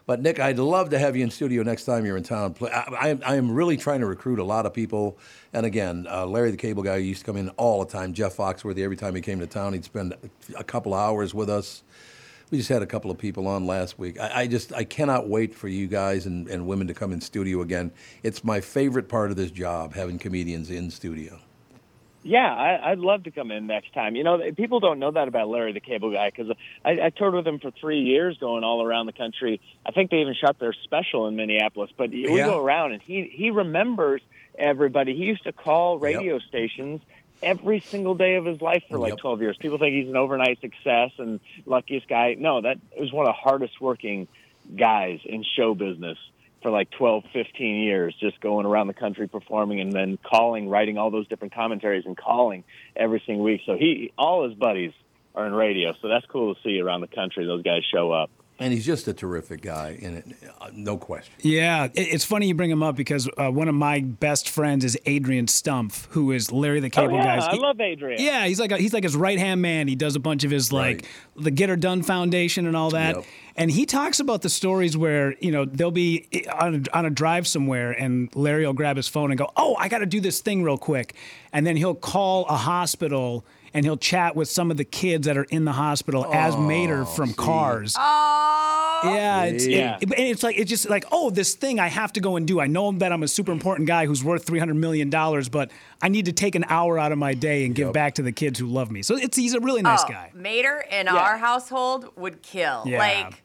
But 0.07 0.21
Nick, 0.21 0.39
I'd 0.39 0.57
love 0.57 0.89
to 0.91 0.99
have 0.99 1.17
you 1.17 1.23
in 1.23 1.29
studio 1.29 1.63
next 1.63 1.83
time 1.83 2.05
you're 2.05 2.15
in 2.15 2.23
town. 2.23 2.55
I, 2.61 2.65
I, 2.65 3.19
I 3.25 3.35
am 3.35 3.51
really 3.51 3.75
trying 3.75 3.99
to 3.99 4.05
recruit 4.05 4.39
a 4.39 4.43
lot 4.43 4.65
of 4.65 4.73
people. 4.73 5.17
And 5.51 5.65
again, 5.65 6.07
uh, 6.09 6.25
Larry 6.25 6.49
the 6.49 6.57
Cable 6.57 6.81
Guy 6.81 6.95
used 6.95 7.19
to 7.19 7.25
come 7.25 7.35
in 7.35 7.49
all 7.49 7.83
the 7.83 7.91
time. 7.91 8.13
Jeff 8.13 8.37
Foxworthy, 8.37 8.83
every 8.83 8.95
time 8.95 9.15
he 9.15 9.21
came 9.21 9.39
to 9.41 9.47
town, 9.47 9.73
he'd 9.73 9.83
spend 9.83 10.15
a 10.57 10.63
couple 10.63 10.93
hours 10.93 11.33
with 11.33 11.49
us. 11.49 11.83
We 12.51 12.57
just 12.57 12.69
had 12.69 12.81
a 12.81 12.85
couple 12.85 13.11
of 13.11 13.17
people 13.17 13.47
on 13.47 13.67
last 13.67 13.99
week. 13.99 14.17
I, 14.17 14.43
I 14.43 14.47
just 14.47 14.71
I 14.71 14.85
cannot 14.85 15.27
wait 15.27 15.53
for 15.53 15.67
you 15.67 15.87
guys 15.87 16.25
and, 16.25 16.47
and 16.47 16.65
women 16.65 16.87
to 16.87 16.93
come 16.93 17.11
in 17.11 17.19
studio 17.19 17.59
again. 17.59 17.91
It's 18.23 18.45
my 18.45 18.61
favorite 18.61 19.09
part 19.09 19.29
of 19.29 19.35
this 19.35 19.51
job, 19.51 19.93
having 19.93 20.17
comedians 20.19 20.69
in 20.69 20.89
studio. 20.89 21.37
Yeah, 22.27 22.53
I, 22.53 22.91
I'd 22.91 22.99
love 22.99 23.23
to 23.23 23.31
come 23.31 23.51
in 23.51 23.67
next 23.67 23.93
time. 23.93 24.17
You 24.17 24.25
know, 24.25 24.37
people 24.55 24.81
don't 24.81 24.99
know 24.99 25.11
that 25.11 25.29
about 25.29 25.47
Larry 25.47 25.71
the 25.71 25.79
Cable 25.79 26.11
Guy 26.11 26.29
because 26.29 26.53
I, 26.83 26.91
I 27.05 27.09
toured 27.09 27.33
with 27.33 27.47
him 27.47 27.59
for 27.59 27.71
three 27.71 28.01
years, 28.01 28.37
going 28.37 28.65
all 28.65 28.83
around 28.83 29.05
the 29.05 29.13
country. 29.13 29.61
I 29.85 29.91
think 29.91 30.11
they 30.11 30.17
even 30.17 30.33
shot 30.33 30.59
their 30.59 30.73
special 30.83 31.27
in 31.27 31.37
Minneapolis. 31.37 31.89
But 31.97 32.09
we 32.09 32.27
Yeah. 32.37 32.45
go 32.47 32.57
around, 32.57 32.91
and 32.91 33.01
he 33.01 33.31
he 33.33 33.49
remembers 33.49 34.21
everybody. 34.59 35.15
He 35.15 35.23
used 35.23 35.45
to 35.45 35.53
call 35.53 35.99
radio 35.99 36.39
stations 36.39 36.99
every 37.41 37.79
single 37.79 38.15
day 38.15 38.35
of 38.35 38.43
his 38.45 38.61
life 38.61 38.83
for 38.89 38.97
like 38.99 39.11
Yep. 39.11 39.19
12 39.19 39.41
years. 39.43 39.57
People 39.57 39.77
think 39.77 39.93
he's 39.95 40.09
an 40.09 40.17
overnight 40.17 40.59
success 40.59 41.11
and 41.19 41.39
luckiest 41.65 42.09
guy. 42.09 42.35
No, 42.37 42.59
that 42.59 42.77
was 42.99 43.13
one 43.13 43.25
of 43.25 43.29
the 43.29 43.39
hardest 43.49 43.79
working 43.79 44.27
guys 44.75 45.19
in 45.23 45.43
show 45.55 45.73
business 45.75 46.17
for 46.67 46.71
like 46.71 46.91
12, 46.91 47.23
15 47.31 47.75
years, 47.77 48.13
just 48.19 48.41
going 48.41 48.65
around 48.65 48.87
the 48.87 48.93
country 48.93 49.25
performing 49.25 49.79
and 49.79 49.93
then 49.93 50.17
calling, 50.29 50.67
writing 50.67 50.97
all 50.97 51.09
those 51.09 51.25
different 51.29 51.53
commentaries 51.53 52.03
and 52.05 52.17
calling 52.17 52.65
every 52.93 53.23
single 53.25 53.45
week. 53.45 53.61
So 53.65 53.77
he, 53.77 54.11
all 54.17 54.45
his 54.45 54.53
buddies 54.53 54.91
are 55.33 55.47
in 55.47 55.53
radio. 55.53 55.93
So 56.01 56.09
that's 56.09 56.25
cool 56.25 56.53
to 56.53 56.61
see 56.63 56.81
around 56.81 56.99
the 56.99 57.07
country. 57.07 57.45
Those 57.45 57.63
guys 57.63 57.83
show 57.89 58.11
up. 58.11 58.29
And 58.59 58.73
he's 58.73 58.85
just 58.85 59.07
a 59.07 59.13
terrific 59.13 59.61
guy, 59.61 59.97
in 59.99 60.17
it, 60.17 60.25
uh, 60.59 60.69
no 60.73 60.97
question. 60.97 61.31
Yeah, 61.41 61.89
it's 61.93 62.25
funny 62.25 62.47
you 62.47 62.55
bring 62.55 62.71
him 62.71 62.81
up 62.81 62.95
because 62.95 63.29
uh, 63.37 63.51
one 63.51 63.67
of 63.67 63.75
my 63.75 63.99
best 63.99 64.49
friends 64.49 64.83
is 64.83 64.97
Adrian 65.05 65.45
Stumpf, 65.45 66.07
who 66.09 66.31
is 66.31 66.51
Larry 66.51 66.79
the 66.79 66.89
Cable 66.89 67.15
oh, 67.15 67.17
yeah, 67.17 67.37
Guy's. 67.37 67.47
I 67.47 67.51
he- 67.51 67.59
love 67.59 67.79
Adrian. 67.79 68.19
yeah, 68.19 68.47
he's 68.47 68.59
like 68.59 68.71
a, 68.71 68.77
he's 68.77 68.93
like 68.93 69.03
his 69.03 69.15
right 69.15 69.37
hand 69.37 69.61
man. 69.61 69.87
He 69.87 69.95
does 69.95 70.15
a 70.15 70.19
bunch 70.19 70.43
of 70.43 70.49
his 70.49 70.73
like 70.73 71.05
the 71.35 71.51
Git-R-Done 71.51 72.01
Foundation 72.01 72.65
and 72.65 72.75
all 72.75 72.89
that. 72.91 73.15
Yep. 73.17 73.25
And 73.57 73.71
he 73.71 73.85
talks 73.85 74.19
about 74.19 74.41
the 74.41 74.49
stories 74.49 74.97
where 74.97 75.35
you 75.39 75.51
know 75.51 75.65
they'll 75.65 75.91
be 75.91 76.27
on 76.51 76.75
a, 76.91 76.97
on 76.97 77.05
a 77.05 77.09
drive 77.11 77.47
somewhere, 77.47 77.91
and 77.91 78.35
Larry 78.35 78.65
will 78.65 78.73
grab 78.73 78.97
his 78.97 79.07
phone 79.07 79.31
and 79.31 79.37
go, 79.37 79.51
"Oh, 79.55 79.75
I 79.79 79.87
got 79.87 79.99
to 79.99 80.05
do 80.07 80.19
this 80.19 80.41
thing 80.41 80.63
real 80.63 80.77
quick," 80.77 81.15
and 81.53 81.65
then 81.65 81.75
he'll 81.75 81.95
call 81.95 82.45
a 82.45 82.55
hospital 82.55 83.45
and 83.73 83.85
he'll 83.85 83.97
chat 83.97 84.35
with 84.35 84.47
some 84.49 84.71
of 84.71 84.77
the 84.77 84.83
kids 84.83 85.27
that 85.27 85.37
are 85.37 85.43
in 85.45 85.65
the 85.65 85.71
hospital 85.73 86.25
as 86.33 86.55
Mater 86.57 87.01
oh, 87.01 87.05
from 87.05 87.33
Cars. 87.33 87.95
Oh. 87.97 89.01
Yeah, 89.03 89.43
it's, 89.43 89.65
it- 89.65 89.71
Yeah. 89.71 89.97
and 90.01 90.13
it's 90.13 90.43
like 90.43 90.57
it's 90.57 90.69
just 90.69 90.89
like 90.89 91.05
oh, 91.11 91.29
this 91.29 91.53
thing 91.53 91.79
I 91.79 91.87
have 91.87 92.13
to 92.13 92.19
go 92.19 92.35
and 92.35 92.47
do. 92.47 92.59
I 92.59 92.67
know 92.67 92.91
that 92.93 93.11
I'm 93.11 93.23
a 93.23 93.27
super 93.27 93.51
important 93.51 93.87
guy 93.87 94.05
who's 94.05 94.23
worth 94.23 94.45
three 94.45 94.59
hundred 94.59 94.75
million 94.75 95.09
dollars, 95.09 95.49
but 95.49 95.71
I 96.01 96.09
need 96.09 96.25
to 96.25 96.33
take 96.33 96.55
an 96.55 96.65
hour 96.67 96.97
out 96.97 97.11
of 97.11 97.17
my 97.17 97.33
day 97.33 97.65
and 97.65 97.75
give 97.75 97.93
back 97.93 98.15
to 98.15 98.21
the 98.21 98.31
kids 98.31 98.59
who 98.59 98.67
love 98.67 98.91
me. 98.91 99.01
So 99.01 99.15
it's 99.15 99.37
he's 99.37 99.53
a 99.53 99.59
really 99.59 99.81
nice 99.81 100.03
oh, 100.03 100.09
guy. 100.09 100.31
Mater 100.33 100.83
in 100.91 101.07
our 101.07 101.37
household 101.37 102.09
would 102.15 102.41
kill. 102.41 102.83
Yeah. 102.85 102.99
Like, 102.99 103.43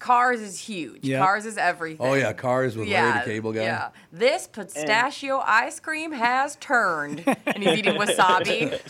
Cars 0.00 0.40
is 0.40 0.58
huge. 0.58 1.04
Yeah. 1.04 1.18
Cars 1.20 1.44
is 1.46 1.56
everything. 1.58 2.04
Oh 2.04 2.14
yeah, 2.14 2.32
cars 2.32 2.76
with 2.76 2.88
Larry 2.88 3.18
the 3.20 3.24
Cable 3.24 3.52
Guy. 3.52 3.62
Yeah. 3.62 3.90
This 4.12 4.48
pistachio 4.48 5.40
ice 5.46 5.78
cream 5.78 6.10
has 6.12 6.56
turned, 6.56 7.22
and 7.46 7.62
he's 7.62 7.78
eating 7.78 7.94
wasabi. 7.94 8.80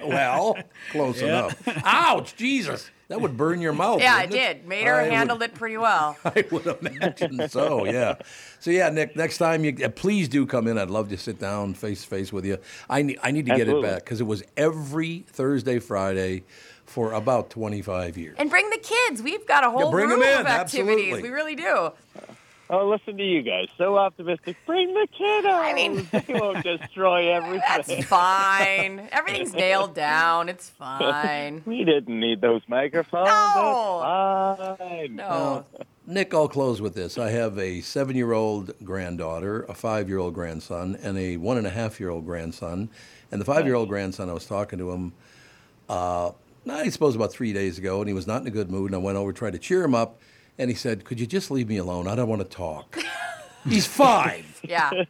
well, 0.08 0.56
close 0.92 1.20
Yeah. 1.20 1.26
enough. 1.26 1.68
Ouch, 1.84 2.36
Jesus. 2.36 2.90
That 3.08 3.20
would 3.20 3.36
burn 3.36 3.60
your 3.60 3.72
mouth. 3.72 4.00
yeah, 4.00 4.18
it 4.22 4.30
wouldn't 4.30 4.62
did. 4.62 4.68
Mater 4.68 4.94
I 4.94 5.02
would- 5.04 5.12
handled 5.12 5.42
it 5.42 5.54
pretty 5.54 5.76
well. 5.76 6.16
I 6.24 6.44
would 6.50 6.66
imagine 6.66 7.48
so. 7.48 7.84
Yeah. 7.84 8.14
So 8.58 8.70
yeah, 8.72 8.88
Nick. 8.90 9.14
Next 9.14 9.38
time 9.38 9.64
you 9.64 9.76
uh, 9.84 9.88
please 9.90 10.28
do 10.28 10.44
come 10.46 10.66
in. 10.66 10.76
I'd 10.76 10.90
love 10.90 11.08
to 11.10 11.16
sit 11.18 11.38
down 11.38 11.74
face 11.74 12.02
to 12.02 12.08
face 12.08 12.32
with 12.32 12.44
you. 12.44 12.58
I 12.90 13.02
need 13.02 13.18
I 13.22 13.30
need 13.30 13.46
to 13.46 13.54
get 13.56 13.68
it 13.68 13.80
back 13.82 14.04
because 14.04 14.20
it 14.20 14.26
was 14.26 14.42
every 14.56 15.24
Thursday, 15.28 15.78
Friday 15.78 16.42
for 16.86 17.12
about 17.12 17.50
25 17.50 18.16
years. 18.16 18.36
And 18.38 18.48
bring 18.48 18.70
the 18.70 18.78
kids. 18.78 19.22
We've 19.22 19.46
got 19.46 19.64
a 19.64 19.70
whole 19.70 19.90
bring 19.90 20.04
'em 20.10 20.20
room 20.20 20.22
in, 20.22 20.40
of 20.40 20.46
activities. 20.46 21.12
absolutely. 21.12 21.22
We 21.22 21.28
really 21.30 21.54
do. 21.56 21.92
Oh, 22.68 22.88
listen 22.88 23.16
to 23.16 23.22
you 23.24 23.42
guys. 23.42 23.68
So 23.78 23.96
optimistic. 23.96 24.56
Bring 24.66 24.92
the 24.92 25.06
kiddos. 25.16 25.52
I 25.54 25.72
mean, 25.72 26.08
they 26.26 26.34
won't 26.34 26.64
destroy 26.64 27.32
everything. 27.32 27.60
That's 27.68 28.04
fine. 28.06 29.08
Everything's 29.12 29.54
nailed 29.54 29.94
down. 29.94 30.48
It's 30.48 30.68
fine. 30.70 31.62
we 31.64 31.84
didn't 31.84 32.18
need 32.18 32.40
those 32.40 32.62
microphones. 32.66 33.28
No. 33.28 34.56
That's 34.58 34.78
fine. 34.80 35.14
No. 35.16 35.64
Nick, 36.08 36.34
I'll 36.34 36.48
close 36.48 36.80
with 36.80 36.94
this. 36.94 37.18
I 37.18 37.30
have 37.30 37.56
a 37.58 37.80
seven-year-old 37.82 38.72
granddaughter, 38.84 39.62
a 39.64 39.74
five-year-old 39.74 40.34
grandson, 40.34 40.96
and 41.02 41.16
a 41.18 41.36
one 41.36 41.58
and 41.58 41.66
a 41.66 41.70
half-year-old 41.70 42.24
grandson. 42.24 42.88
And 43.30 43.40
the 43.40 43.44
five-year-old 43.44 43.88
grandson, 43.88 44.28
I 44.30 44.32
was 44.32 44.46
talking 44.46 44.78
to 44.80 44.90
him, 44.92 45.12
uh, 45.88 46.30
I 46.68 46.88
suppose 46.88 47.14
about 47.16 47.32
three 47.32 47.52
days 47.52 47.78
ago, 47.78 48.00
and 48.00 48.08
he 48.08 48.14
was 48.14 48.26
not 48.26 48.40
in 48.42 48.46
a 48.46 48.50
good 48.50 48.70
mood. 48.70 48.90
And 48.90 48.94
I 48.94 48.98
went 48.98 49.18
over, 49.18 49.32
tried 49.32 49.52
to 49.52 49.58
cheer 49.58 49.82
him 49.84 49.94
up, 49.94 50.20
and 50.58 50.70
he 50.70 50.76
said, 50.76 51.04
"Could 51.04 51.20
you 51.20 51.26
just 51.26 51.50
leave 51.50 51.68
me 51.68 51.76
alone? 51.78 52.06
I 52.08 52.14
don't 52.14 52.28
want 52.28 52.42
to 52.42 52.48
talk." 52.48 52.98
He's 53.68 53.86
five. 53.86 54.60
Yeah. 54.62 54.90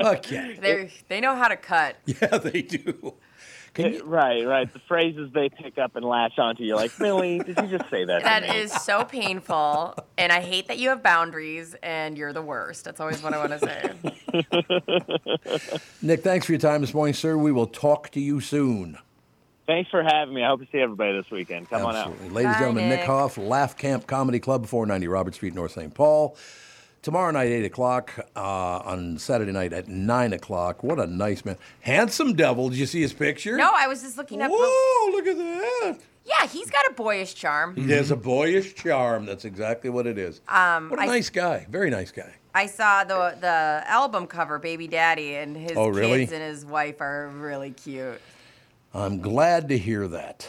Okay. 0.00 0.58
They 0.60 0.90
they 1.08 1.20
know 1.20 1.34
how 1.34 1.48
to 1.48 1.56
cut. 1.56 1.96
Yeah, 2.06 2.38
they 2.38 2.62
do. 2.62 3.14
right, 4.04 4.46
right. 4.46 4.72
The 4.72 4.78
phrases 4.86 5.30
they 5.32 5.48
pick 5.48 5.78
up 5.78 5.96
and 5.96 6.04
latch 6.04 6.38
onto. 6.38 6.62
You're 6.62 6.76
like, 6.76 6.96
Billy, 6.98 7.38
did 7.40 7.58
you 7.58 7.76
just 7.78 7.90
say 7.90 8.04
that? 8.04 8.18
to 8.20 8.24
That 8.24 8.42
me?" 8.44 8.56
is 8.58 8.72
so 8.72 9.04
painful, 9.04 9.96
and 10.16 10.30
I 10.32 10.40
hate 10.40 10.68
that 10.68 10.78
you 10.78 10.90
have 10.90 11.02
boundaries, 11.02 11.74
and 11.82 12.16
you're 12.16 12.32
the 12.32 12.42
worst. 12.42 12.84
That's 12.84 13.00
always 13.00 13.20
what 13.22 13.34
I 13.34 13.38
want 13.38 13.60
to 13.60 15.68
say. 15.68 15.78
Nick, 16.02 16.22
thanks 16.22 16.46
for 16.46 16.52
your 16.52 16.60
time 16.60 16.80
this 16.82 16.94
morning, 16.94 17.14
sir. 17.14 17.36
We 17.36 17.50
will 17.52 17.66
talk 17.66 18.10
to 18.10 18.20
you 18.20 18.40
soon. 18.40 18.98
Thanks 19.66 19.90
for 19.90 20.02
having 20.02 20.34
me. 20.34 20.42
I 20.44 20.48
hope 20.48 20.60
to 20.60 20.66
see 20.70 20.78
everybody 20.78 21.12
this 21.16 21.30
weekend. 21.30 21.70
Come 21.70 21.82
Absolutely. 21.86 22.26
on 22.26 22.26
out. 22.26 22.32
Ladies 22.34 22.48
and 22.50 22.58
gentlemen, 22.58 22.88
Nick 22.90 23.04
Hoff, 23.06 23.38
Laugh 23.38 23.76
Camp 23.78 24.06
Comedy 24.06 24.38
Club, 24.38 24.66
490 24.66 25.08
Robert 25.08 25.34
Street, 25.34 25.54
North 25.54 25.72
St. 25.72 25.94
Paul. 25.94 26.36
Tomorrow 27.00 27.30
night, 27.32 27.48
8 27.48 27.64
o'clock. 27.66 28.12
Uh, 28.36 28.40
on 28.40 29.18
Saturday 29.18 29.52
night 29.52 29.72
at 29.72 29.88
9 29.88 30.32
o'clock. 30.34 30.82
What 30.82 30.98
a 30.98 31.06
nice 31.06 31.44
man. 31.44 31.56
Handsome 31.80 32.34
devil. 32.34 32.68
Did 32.68 32.78
you 32.78 32.86
see 32.86 33.00
his 33.00 33.12
picture? 33.14 33.56
No, 33.56 33.70
I 33.74 33.86
was 33.88 34.02
just 34.02 34.18
looking 34.18 34.42
up. 34.42 34.50
Whoa, 34.52 35.10
look 35.12 35.26
at 35.26 35.36
that. 35.36 35.98
Yeah, 36.26 36.46
he's 36.46 36.70
got 36.70 36.86
a 36.88 36.92
boyish 36.94 37.34
charm. 37.34 37.74
He 37.76 37.90
has 37.92 38.10
a 38.10 38.16
boyish 38.16 38.74
charm. 38.74 39.26
That's 39.26 39.44
exactly 39.44 39.90
what 39.90 40.06
it 40.06 40.16
is. 40.18 40.40
Um, 40.48 40.88
what 40.90 40.98
a 40.98 41.02
I- 41.02 41.06
nice 41.06 41.28
guy. 41.30 41.66
Very 41.70 41.90
nice 41.90 42.10
guy. 42.10 42.32
I 42.54 42.66
saw 42.66 43.02
the 43.02 43.36
the 43.40 43.82
album 43.90 44.26
cover, 44.28 44.58
Baby 44.60 44.86
Daddy, 44.86 45.34
and 45.34 45.56
his 45.56 45.72
Oh, 45.76 45.88
really? 45.88 46.20
kids 46.20 46.32
and 46.32 46.40
his 46.42 46.64
wife 46.64 47.00
are 47.00 47.28
really 47.34 47.72
cute. 47.72 48.20
I'm 48.94 49.20
glad 49.20 49.68
to 49.70 49.78
hear 49.78 50.06
that. 50.08 50.48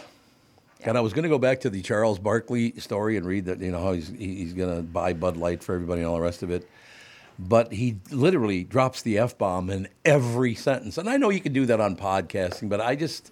And 0.83 0.97
I 0.97 1.01
was 1.01 1.13
going 1.13 1.23
to 1.23 1.29
go 1.29 1.39
back 1.39 1.61
to 1.61 1.69
the 1.71 1.81
Charles 1.81 2.19
Barkley 2.19 2.73
story 2.73 3.17
and 3.17 3.25
read 3.25 3.45
that, 3.45 3.59
you 3.59 3.71
know, 3.71 3.81
how 3.81 3.93
he's, 3.93 4.09
he's 4.09 4.53
going 4.53 4.75
to 4.75 4.83
buy 4.83 5.13
Bud 5.13 5.35
Light 5.35 5.63
for 5.63 5.73
everybody 5.73 6.01
and 6.01 6.07
all 6.07 6.15
the 6.15 6.21
rest 6.21 6.43
of 6.43 6.51
it. 6.51 6.69
But 7.39 7.73
he 7.73 7.97
literally 8.11 8.63
drops 8.63 9.01
the 9.01 9.17
F 9.17 9.35
bomb 9.37 9.71
in 9.71 9.87
every 10.05 10.53
sentence. 10.53 10.99
And 10.99 11.09
I 11.09 11.17
know 11.17 11.29
you 11.29 11.41
can 11.41 11.53
do 11.53 11.65
that 11.65 11.81
on 11.81 11.95
podcasting, 11.95 12.69
but 12.69 12.79
I 12.79 12.95
just, 12.95 13.31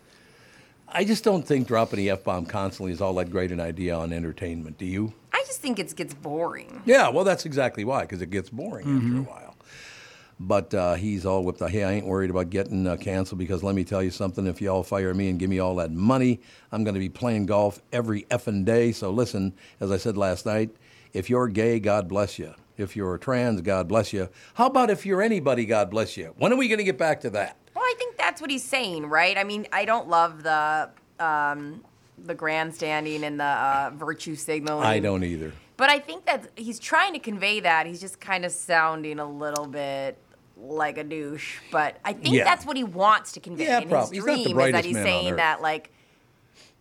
I 0.87 1.03
just 1.05 1.23
don't 1.23 1.45
think 1.47 1.67
dropping 1.67 1.97
the 1.97 2.09
F 2.09 2.23
bomb 2.23 2.47
constantly 2.47 2.91
is 2.91 2.99
all 2.99 3.13
that 3.13 3.29
great 3.29 3.51
an 3.51 3.59
idea 3.59 3.95
on 3.95 4.11
entertainment. 4.11 4.79
Do 4.79 4.85
you? 4.85 5.13
I 5.31 5.43
just 5.45 5.61
think 5.61 5.77
it 5.77 5.95
gets 5.95 6.15
boring. 6.15 6.81
Yeah, 6.85 7.09
well, 7.09 7.23
that's 7.23 7.45
exactly 7.45 7.85
why, 7.85 8.01
because 8.01 8.21
it 8.23 8.31
gets 8.31 8.49
boring 8.49 8.87
after 8.87 8.97
a 8.97 9.09
mm-hmm. 9.09 9.23
while. 9.23 9.52
But 10.45 10.73
uh, 10.73 10.95
he's 10.95 11.25
all 11.25 11.41
whipped 11.45 11.61
out. 11.61 11.71
Hey, 11.71 11.85
I 11.85 11.93
ain't 11.93 12.05
worried 12.05 12.29
about 12.29 12.49
getting 12.49 12.85
uh, 12.85 12.97
canceled 12.97 13.39
because 13.39 13.63
let 13.63 13.75
me 13.75 13.85
tell 13.85 14.03
you 14.03 14.11
something. 14.11 14.45
If 14.45 14.61
y'all 14.61 14.83
fire 14.83 15.13
me 15.13 15.29
and 15.29 15.39
give 15.39 15.49
me 15.49 15.59
all 15.59 15.75
that 15.77 15.91
money, 15.91 16.41
I'm 16.69 16.83
going 16.83 16.95
to 16.95 16.99
be 16.99 17.07
playing 17.07 17.45
golf 17.45 17.81
every 17.93 18.23
effing 18.23 18.65
day. 18.65 18.91
So 18.91 19.09
listen, 19.09 19.53
as 19.79 19.89
I 19.89 19.95
said 19.95 20.17
last 20.17 20.45
night, 20.45 20.75
if 21.13 21.29
you're 21.29 21.47
gay, 21.47 21.79
God 21.79 22.09
bless 22.09 22.37
you. 22.37 22.55
If 22.75 22.95
you're 22.97 23.17
trans, 23.17 23.61
God 23.61 23.87
bless 23.87 24.11
you. 24.11 24.27
How 24.55 24.65
about 24.65 24.89
if 24.89 25.05
you're 25.05 25.21
anybody, 25.21 25.65
God 25.65 25.89
bless 25.89 26.17
you? 26.17 26.33
When 26.37 26.51
are 26.51 26.57
we 26.57 26.67
going 26.67 26.79
to 26.79 26.83
get 26.83 26.97
back 26.97 27.21
to 27.21 27.29
that? 27.29 27.55
Well, 27.73 27.85
I 27.85 27.93
think 27.97 28.17
that's 28.17 28.41
what 28.41 28.49
he's 28.49 28.65
saying, 28.65 29.05
right? 29.05 29.37
I 29.37 29.45
mean, 29.45 29.65
I 29.71 29.85
don't 29.85 30.09
love 30.09 30.43
the 30.43 30.89
um, 31.19 31.85
the 32.17 32.35
grandstanding 32.35 33.23
and 33.23 33.39
the 33.39 33.45
uh, 33.45 33.91
virtue 33.95 34.35
signaling. 34.35 34.85
I 34.85 34.99
don't 34.99 35.23
either. 35.23 35.53
But 35.77 35.89
I 35.89 35.99
think 35.99 36.25
that 36.25 36.49
he's 36.55 36.79
trying 36.79 37.13
to 37.13 37.19
convey 37.19 37.61
that. 37.61 37.85
He's 37.85 38.01
just 38.01 38.19
kind 38.19 38.45
of 38.45 38.51
sounding 38.51 39.19
a 39.19 39.25
little 39.25 39.67
bit 39.67 40.17
like 40.57 40.97
a 40.97 41.03
douche. 41.03 41.59
But 41.71 41.97
I 42.05 42.13
think 42.13 42.35
Yeah. 42.35 42.43
that's 42.43 42.65
what 42.65 42.77
he 42.77 42.83
wants 42.83 43.31
to 43.33 43.39
convey 43.39 43.65
Yeah, 43.65 43.79
in 43.79 43.89
probably. 43.89 44.17
his 44.17 44.25
He's 44.25 44.27
not 44.27 44.37
the 44.37 44.53
dream 44.53 44.59
is 44.67 44.71
that 44.73 44.85
he's 44.85 44.95
saying 44.97 45.35
that 45.37 45.61
like 45.61 45.89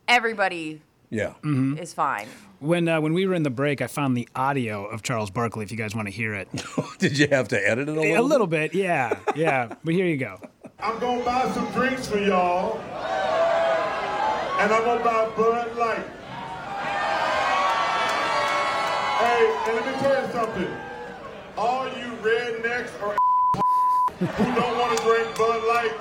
everybody 0.08 0.80
Yeah. 1.10 1.34
is 1.44 1.92
fine. 1.94 2.28
When 2.60 2.86
uh, 2.88 3.00
when 3.00 3.12
we 3.12 3.26
were 3.26 3.34
in 3.34 3.42
the 3.42 3.50
break, 3.50 3.80
I 3.82 3.88
found 3.88 4.16
the 4.16 4.28
audio 4.36 4.84
of 4.86 5.02
Charles 5.02 5.30
Barkley. 5.30 5.64
If 5.64 5.72
you 5.72 5.76
guys 5.76 5.94
want 5.96 6.06
to 6.06 6.12
hear 6.12 6.32
it, 6.34 6.48
Did 6.98 7.18
you 7.18 7.26
have 7.28 7.48
to 7.48 7.58
edit 7.68 7.88
it 7.88 7.96
a 7.96 8.00
little? 8.00 8.20
a 8.20 8.22
little 8.26 8.46
bit, 8.46 8.72
yeah, 8.74 9.18
yeah. 9.34 9.74
But 9.82 9.94
here 9.94 10.06
you 10.06 10.16
go. 10.16 10.38
I'm 10.78 10.98
gonna 11.00 11.24
buy 11.24 11.50
some 11.52 11.68
drinks 11.72 12.06
for 12.06 12.18
y'all, 12.18 12.78
and 14.60 14.72
I'm 14.72 14.84
gonna 14.84 15.02
buy 15.04 15.28
Bud 15.36 15.76
Light. 15.76 16.06
Hey, 19.18 19.62
and 19.66 19.76
let 19.76 19.86
me 19.86 19.92
tell 20.00 20.26
you 20.26 20.32
something. 20.32 20.76
All 21.56 21.86
you 21.86 22.12
rednecks 22.22 22.90
or 23.02 23.16
who 24.26 24.54
don't 24.54 24.78
want 24.78 24.96
to 24.96 25.04
drink 25.04 25.36
Bud 25.36 25.64
Light, 25.66 25.92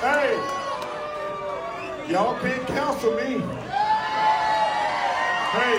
Hey, 0.00 0.36
y'all 2.08 2.38
can't 2.38 2.66
cancel 2.68 3.12
me. 3.16 3.40
Hey, 5.50 5.78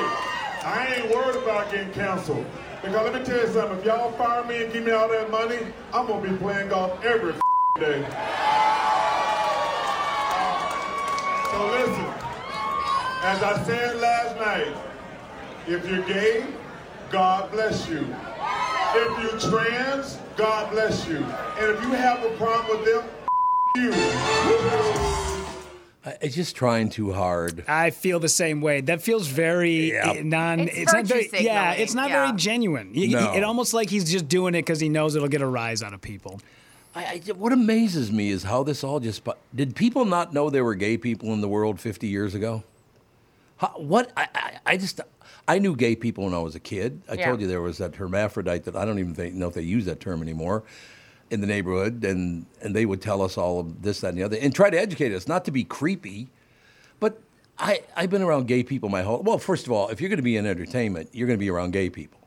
I 0.64 0.96
ain't 0.98 1.16
worried 1.16 1.38
about 1.42 1.72
getting 1.72 1.94
canceled. 1.94 2.46
Because 2.82 3.12
let 3.12 3.14
me 3.14 3.26
tell 3.26 3.40
you 3.40 3.54
something, 3.54 3.80
if 3.80 3.86
y'all 3.86 4.12
fire 4.12 4.44
me 4.44 4.64
and 4.66 4.74
give 4.74 4.84
me 4.84 4.92
all 4.92 5.08
that 5.08 5.32
money, 5.32 5.60
I'm 5.94 6.08
gonna 6.08 6.30
be 6.30 6.36
playing 6.38 6.70
golf 6.70 7.04
every 7.06 7.34
day. 7.80 8.02
So 11.52 11.68
listen, 11.72 12.14
as 13.24 13.42
I 13.44 13.64
said 13.66 13.96
last 14.02 14.36
night, 14.38 14.76
if 15.68 15.88
you're 15.88 16.04
gay, 16.06 16.46
God 17.12 17.52
bless 17.52 17.88
you. 17.90 18.06
If 18.94 19.20
you're 19.22 19.52
trans, 19.52 20.18
God 20.38 20.72
bless 20.72 21.08
you. 21.08 21.18
And 21.18 21.76
if 21.76 21.82
you 21.82 21.92
have 21.92 22.24
a 22.24 22.30
problem 22.38 22.78
with 22.78 22.86
them, 22.86 23.04
you. 23.76 23.92
It's 26.20 26.36
just 26.36 26.56
trying 26.56 26.90
too 26.90 27.12
hard. 27.14 27.64
I 27.68 27.90
feel 27.92 28.20
the 28.20 28.30
same 28.30 28.60
way. 28.62 28.82
That 28.82 29.02
feels 29.02 29.28
very 29.28 29.92
Yeah. 29.92 30.12
eh, 30.14 30.22
non. 30.24 30.62
It's 30.62 30.92
not 30.92 31.06
very. 31.06 31.28
virtue 31.28 31.44
Yeah, 31.44 31.74
it's 31.74 31.94
not 31.94 32.10
yeah. 32.10 32.26
very 32.26 32.38
genuine. 32.38 32.92
Y- 32.96 33.10
y- 33.14 33.22
No. 33.22 33.34
It 33.34 33.44
almost 33.44 33.74
like 33.74 33.90
he's 33.90 34.10
just 34.12 34.28
doing 34.28 34.56
it 34.56 34.60
because 34.60 34.80
he 34.80 34.90
knows 34.90 35.16
it'll 35.16 35.28
get 35.28 35.42
a 35.42 35.48
rise 35.48 35.84
out 35.84 35.94
of 35.94 36.02
people. 36.02 36.42
I, 36.96 37.22
I, 37.28 37.32
what 37.34 37.54
amazes 37.54 38.12
me 38.12 38.30
is 38.30 38.44
how 38.44 38.64
this 38.64 38.84
all 38.84 39.00
just. 39.00 39.22
Did 39.56 39.76
people 39.76 40.06
not 40.06 40.34
know 40.34 40.50
there 40.50 40.64
were 40.64 40.76
gay 40.76 40.98
people 40.98 41.34
in 41.34 41.42
the 41.42 41.48
world 41.48 41.80
50 41.80 42.08
years 42.08 42.36
ago? 42.36 42.64
How, 43.58 43.68
what? 43.78 44.12
I, 44.18 44.28
I, 44.34 44.54
I 44.66 44.78
just. 44.78 45.00
I 45.52 45.60
knew 45.60 45.76
gay 45.76 45.96
people 45.98 46.24
when 46.24 46.34
I 46.34 46.40
was 46.40 46.56
a 46.56 46.60
kid. 46.62 47.02
I 47.10 47.16
Yeah. 47.16 47.28
told 47.28 47.42
you 47.42 47.48
there 47.48 47.62
was 47.62 47.78
that 47.80 47.96
hermaphrodite 47.96 48.64
that 48.64 48.76
I 48.78 48.86
don't 48.86 49.00
even 49.00 49.14
think, 49.14 49.36
know 49.36 49.48
if 49.50 49.54
they 49.54 49.62
use 49.62 49.84
that 49.86 50.00
term 50.00 50.22
anymore 50.22 50.64
in 51.30 51.42
the 51.42 51.48
neighborhood, 51.48 52.06
and 52.06 52.46
and 52.62 52.74
they 52.76 52.86
would 52.86 53.02
tell 53.02 53.22
us 53.22 53.38
all 53.38 53.60
of 53.60 53.82
this, 53.82 54.00
that, 54.02 54.10
and 54.10 54.18
the 54.18 54.24
other, 54.24 54.38
and 54.40 54.56
try 54.56 54.70
to 54.70 54.80
educate 54.80 55.14
us, 55.14 55.28
not 55.28 55.44
to 55.46 55.52
be 55.52 55.64
creepy, 55.66 56.30
but 57.02 57.20
I 57.60 57.82
I've 57.98 58.10
been 58.10 58.22
around 58.22 58.48
gay 58.48 58.64
people 58.64 58.88
my 58.90 59.02
whole. 59.02 59.22
Well, 59.22 59.38
first 59.40 59.66
of 59.66 59.72
all, 59.74 59.90
if 59.90 60.00
you're 60.00 60.10
going 60.10 60.18
to 60.18 60.24
be 60.24 60.38
in 60.38 60.46
entertainment, 60.46 61.10
you're 61.12 61.28
going 61.28 61.38
to 61.40 61.46
be 61.46 61.50
around 61.50 61.72
gay 61.74 61.90
people. 61.90 62.20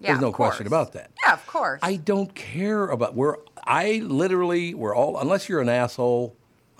Yeah, 0.00 0.12
There's 0.12 0.22
no 0.22 0.32
question 0.32 0.66
about 0.66 0.92
that. 0.94 1.10
Yeah, 1.24 1.34
of 1.34 1.46
course. 1.46 1.80
I 1.82 1.96
don't 1.96 2.34
care 2.34 2.88
about 2.88 3.14
we're 3.14 3.36
I 3.64 4.00
literally 4.04 4.74
we're 4.74 4.96
all 4.96 5.18
unless 5.18 5.48
you're 5.48 5.60
an 5.60 5.68
asshole, 5.68 6.34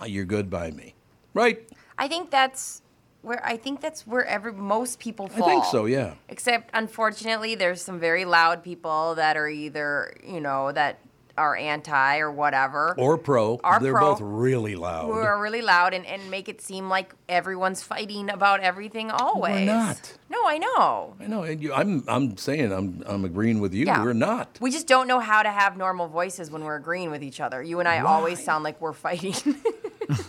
you're 0.05 0.25
good 0.25 0.49
by 0.49 0.71
me. 0.71 0.95
Right? 1.33 1.69
I 1.97 2.07
think 2.07 2.31
that's 2.31 2.81
where 3.23 3.43
I 3.45 3.57
think 3.57 3.81
that's 3.81 4.05
where 4.05 4.25
every 4.25 4.53
most 4.53 4.99
people 4.99 5.27
fall. 5.27 5.47
I 5.47 5.51
think 5.51 5.65
so, 5.65 5.85
yeah. 5.85 6.13
Except 6.29 6.69
unfortunately 6.73 7.55
there's 7.55 7.81
some 7.81 7.99
very 7.99 8.25
loud 8.25 8.63
people 8.63 9.15
that 9.15 9.37
are 9.37 9.47
either, 9.47 10.13
you 10.25 10.41
know, 10.41 10.71
that 10.73 10.99
are 11.37 11.55
anti 11.55 12.19
or 12.19 12.31
whatever. 12.31 12.93
Or 12.97 13.17
pro. 13.17 13.59
Are 13.63 13.79
They're 13.79 13.93
pro. 13.93 14.11
both 14.13 14.21
really 14.21 14.75
loud. 14.75 15.05
who 15.05 15.13
are 15.13 15.41
really 15.41 15.61
loud 15.61 15.93
and, 15.93 16.05
and 16.05 16.29
make 16.29 16.47
it 16.47 16.61
seem 16.61 16.89
like 16.89 17.13
everyone's 17.27 17.81
fighting 17.81 18.29
about 18.29 18.59
everything 18.59 19.09
always. 19.09 19.61
We're 19.61 19.65
not. 19.65 20.17
No, 20.29 20.45
I 20.45 20.57
know. 20.57 21.15
I 21.19 21.27
know. 21.27 21.43
And 21.43 21.61
you, 21.61 21.73
I'm 21.73 22.03
I'm 22.07 22.37
saying 22.37 22.71
I'm 22.71 23.03
I'm 23.05 23.25
agreeing 23.25 23.61
with 23.61 23.73
you. 23.73 23.85
Yeah. 23.85 24.03
We're 24.03 24.13
not. 24.13 24.57
We 24.61 24.69
just 24.69 24.85
don't 24.87 25.07
know 25.07 25.19
how 25.19 25.43
to 25.43 25.49
have 25.49 25.77
normal 25.77 26.07
voices 26.07 26.51
when 26.51 26.63
we're 26.63 26.75
agreeing 26.75 27.09
with 27.09 27.23
each 27.23 27.39
other. 27.39 27.63
You 27.63 27.79
and 27.79 27.87
I 27.87 27.99
always 27.99 28.43
sound 28.43 28.63
like 28.63 28.79
we're 28.79 28.93
fighting. 28.93 29.33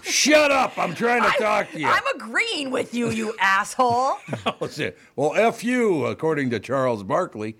Shut 0.02 0.50
up! 0.50 0.78
I'm 0.78 0.94
trying 0.94 1.22
to 1.22 1.38
talk 1.38 1.70
to 1.72 1.80
you. 1.80 1.86
I'm 1.86 2.06
agreeing 2.16 2.70
with 2.70 2.94
you, 2.94 3.10
you 3.10 3.34
asshole. 3.40 4.18
well, 5.16 5.34
F 5.34 5.64
you, 5.64 6.06
according 6.06 6.50
to 6.50 6.60
Charles 6.60 7.02
Barkley. 7.02 7.56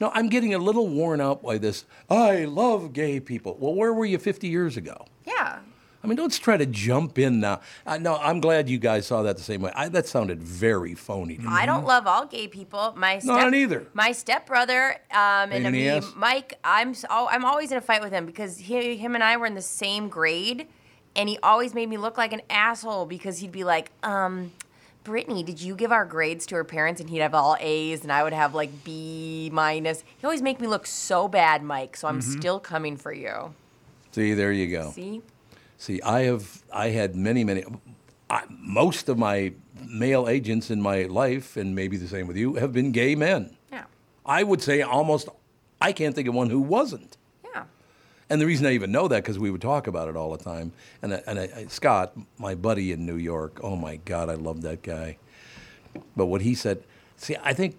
No, 0.00 0.10
I'm 0.14 0.28
getting 0.28 0.54
a 0.54 0.58
little 0.58 0.88
worn 0.88 1.20
out 1.20 1.42
by 1.42 1.58
this. 1.58 1.84
I 2.08 2.44
love 2.44 2.92
gay 2.92 3.18
people. 3.18 3.56
Well, 3.58 3.74
where 3.74 3.92
were 3.92 4.06
you 4.06 4.18
50 4.18 4.46
years 4.46 4.76
ago? 4.76 5.06
Yeah. 5.26 5.58
I 6.02 6.06
mean, 6.06 6.16
don't 6.16 6.32
try 6.32 6.56
to 6.56 6.66
jump 6.66 7.18
in 7.18 7.40
now. 7.40 7.60
Uh, 7.84 7.98
no, 7.98 8.16
I'm 8.16 8.40
glad 8.40 8.68
you 8.68 8.78
guys 8.78 9.06
saw 9.06 9.22
that 9.22 9.36
the 9.36 9.42
same 9.42 9.60
way. 9.60 9.72
I, 9.74 9.88
that 9.88 10.06
sounded 10.06 10.40
very 10.40 10.94
phony 10.94 11.36
to 11.36 11.42
me. 11.42 11.48
I 11.50 11.66
don't 11.66 11.84
love 11.84 12.06
all 12.06 12.24
gay 12.24 12.46
people. 12.46 12.94
My 12.96 13.18
step, 13.18 13.40
don't 13.40 13.54
either. 13.54 13.86
My 13.94 14.12
stepbrother 14.12 14.92
um, 15.10 15.50
and 15.50 15.72
me. 15.72 16.00
Mike, 16.14 16.58
I'm 16.62 16.94
I'm 17.10 17.44
always 17.44 17.72
in 17.72 17.78
a 17.78 17.80
fight 17.80 18.00
with 18.00 18.12
him 18.12 18.26
because 18.26 18.58
he, 18.58 18.96
him 18.96 19.16
and 19.16 19.24
I 19.24 19.36
were 19.36 19.46
in 19.46 19.54
the 19.54 19.60
same 19.62 20.08
grade, 20.08 20.68
and 21.18 21.28
he 21.28 21.36
always 21.42 21.74
made 21.74 21.88
me 21.90 21.98
look 21.98 22.16
like 22.16 22.32
an 22.32 22.40
asshole 22.48 23.04
because 23.04 23.38
he'd 23.40 23.52
be 23.52 23.64
like, 23.64 23.90
um. 24.02 24.52
Brittany, 25.04 25.42
did 25.42 25.62
you 25.62 25.74
give 25.74 25.90
our 25.90 26.04
grades 26.04 26.44
to 26.46 26.54
her 26.56 26.64
parents? 26.64 27.00
And 27.00 27.08
he'd 27.08 27.20
have 27.20 27.32
all 27.32 27.56
A's, 27.60 28.02
and 28.02 28.12
I 28.12 28.22
would 28.22 28.34
have 28.34 28.52
like 28.54 28.84
B 28.84 29.48
minus. 29.50 30.02
He 30.18 30.24
always 30.26 30.42
make 30.42 30.60
me 30.60 30.66
look 30.66 30.86
so 30.86 31.28
bad, 31.28 31.62
Mike. 31.62 31.96
So 31.96 32.08
I'm 32.08 32.18
Mhm. 32.18 32.38
still 32.38 32.60
coming 32.60 32.98
for 32.98 33.10
you. 33.10 33.54
See, 34.12 34.34
there 34.34 34.52
you 34.52 34.66
go. 34.70 34.90
See? 34.90 35.22
See, 35.78 36.02
I 36.02 36.22
have 36.24 36.62
I 36.70 36.88
had 36.90 37.16
many 37.16 37.42
many 37.42 37.64
I, 38.28 38.42
most 38.50 39.08
of 39.08 39.16
my 39.16 39.52
male 39.88 40.28
agents 40.28 40.70
in 40.70 40.82
my 40.82 41.04
life 41.04 41.56
and 41.56 41.74
maybe 41.74 41.96
the 41.96 42.08
same 42.08 42.26
with 42.26 42.36
you 42.36 42.54
have 42.56 42.74
been 42.74 42.92
gay 42.92 43.14
men. 43.14 43.56
Yeah. 43.72 43.84
I 44.26 44.42
would 44.42 44.60
say 44.60 44.82
almost 44.82 45.30
I 45.80 45.92
can't 45.92 46.14
think 46.14 46.28
of 46.28 46.34
one 46.34 46.50
who 46.50 46.60
wasn't. 46.60 47.16
Yeah. 48.28 48.34
And 48.34 48.40
the 48.40 48.46
reason 48.46 48.66
I 48.66 48.72
even 48.72 48.92
know 48.92 49.08
that 49.08 49.22
because 49.22 49.38
we 49.38 49.50
would 49.50 49.60
talk 49.62 49.86
about 49.86 50.08
it 50.08 50.16
all 50.16 50.30
the 50.36 50.42
time. 50.42 50.72
And 51.02 51.14
I- 51.14 51.22
and 51.26 51.38
I, 51.38 51.66
Scott, 51.68 52.12
my 52.38 52.54
buddy 52.54 52.92
in 52.92 53.06
New 53.06 53.16
York, 53.16 53.60
oh 53.62 53.76
my 53.76 53.96
God, 53.96 54.28
I 54.28 54.34
love 54.34 54.62
that 54.62 54.82
guy. 54.82 55.16
But 56.16 56.26
what 56.26 56.42
he 56.42 56.54
said, 56.54 56.82
see, 57.16 57.36
I 57.42 57.52
think 57.52 57.76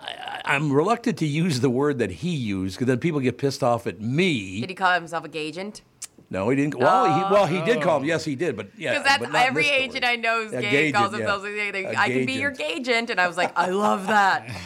I, 0.00 0.40
I'm 0.44 0.72
reluctant 0.72 1.18
to 1.18 1.26
use 1.26 1.60
the 1.60 1.70
word 1.70 1.98
that 1.98 2.10
he 2.10 2.30
used 2.30 2.76
because 2.76 2.86
then 2.86 2.98
people 2.98 3.20
get 3.20 3.38
pissed 3.38 3.62
off 3.62 3.86
at 3.86 4.00
me. 4.00 4.60
Did 4.60 4.70
he 4.70 4.74
call 4.76 4.92
himself 4.94 5.24
a 5.24 5.28
gay 5.28 5.46
agent? 5.46 5.82
No, 6.30 6.48
he 6.48 6.56
didn't. 6.56 6.76
Well, 6.76 7.04
he, 7.04 7.32
well, 7.34 7.46
he 7.46 7.60
did 7.60 7.82
call 7.82 7.98
him. 7.98 8.04
Oh. 8.04 8.06
Yes, 8.06 8.24
he 8.24 8.34
did. 8.36 8.56
But 8.56 8.68
yeah, 8.78 8.92
Because 8.98 9.18
that's 9.18 9.34
every 9.34 9.68
agent 9.68 10.02
I 10.04 10.16
know 10.16 10.40
is 10.42 10.52
Yeah, 10.52 10.62
gay 10.62 10.70
gagent, 10.70 10.94
calls 10.96 11.12
yeah. 11.12 11.18
themselves 11.18 11.44
a 11.44 11.48
gay. 11.48 11.70
They, 11.70 11.84
A 11.84 11.94
I 11.98 12.08
can 12.08 12.24
be 12.24 12.32
your 12.34 12.52
gagent, 12.52 13.10
and 13.10 13.20
I 13.20 13.26
was 13.28 13.36
like, 13.36 13.52
I 13.56 13.68
love 13.68 14.06
that. 14.06 14.48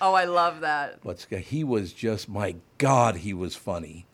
Oh, 0.00 0.14
I 0.14 0.26
love 0.26 0.60
that. 0.60 1.00
But 1.02 1.20
he 1.22 1.64
was 1.64 1.92
just 1.92 2.28
my 2.28 2.54
God, 2.78 3.16
he 3.16 3.34
was 3.34 3.56
funny. 3.56 4.06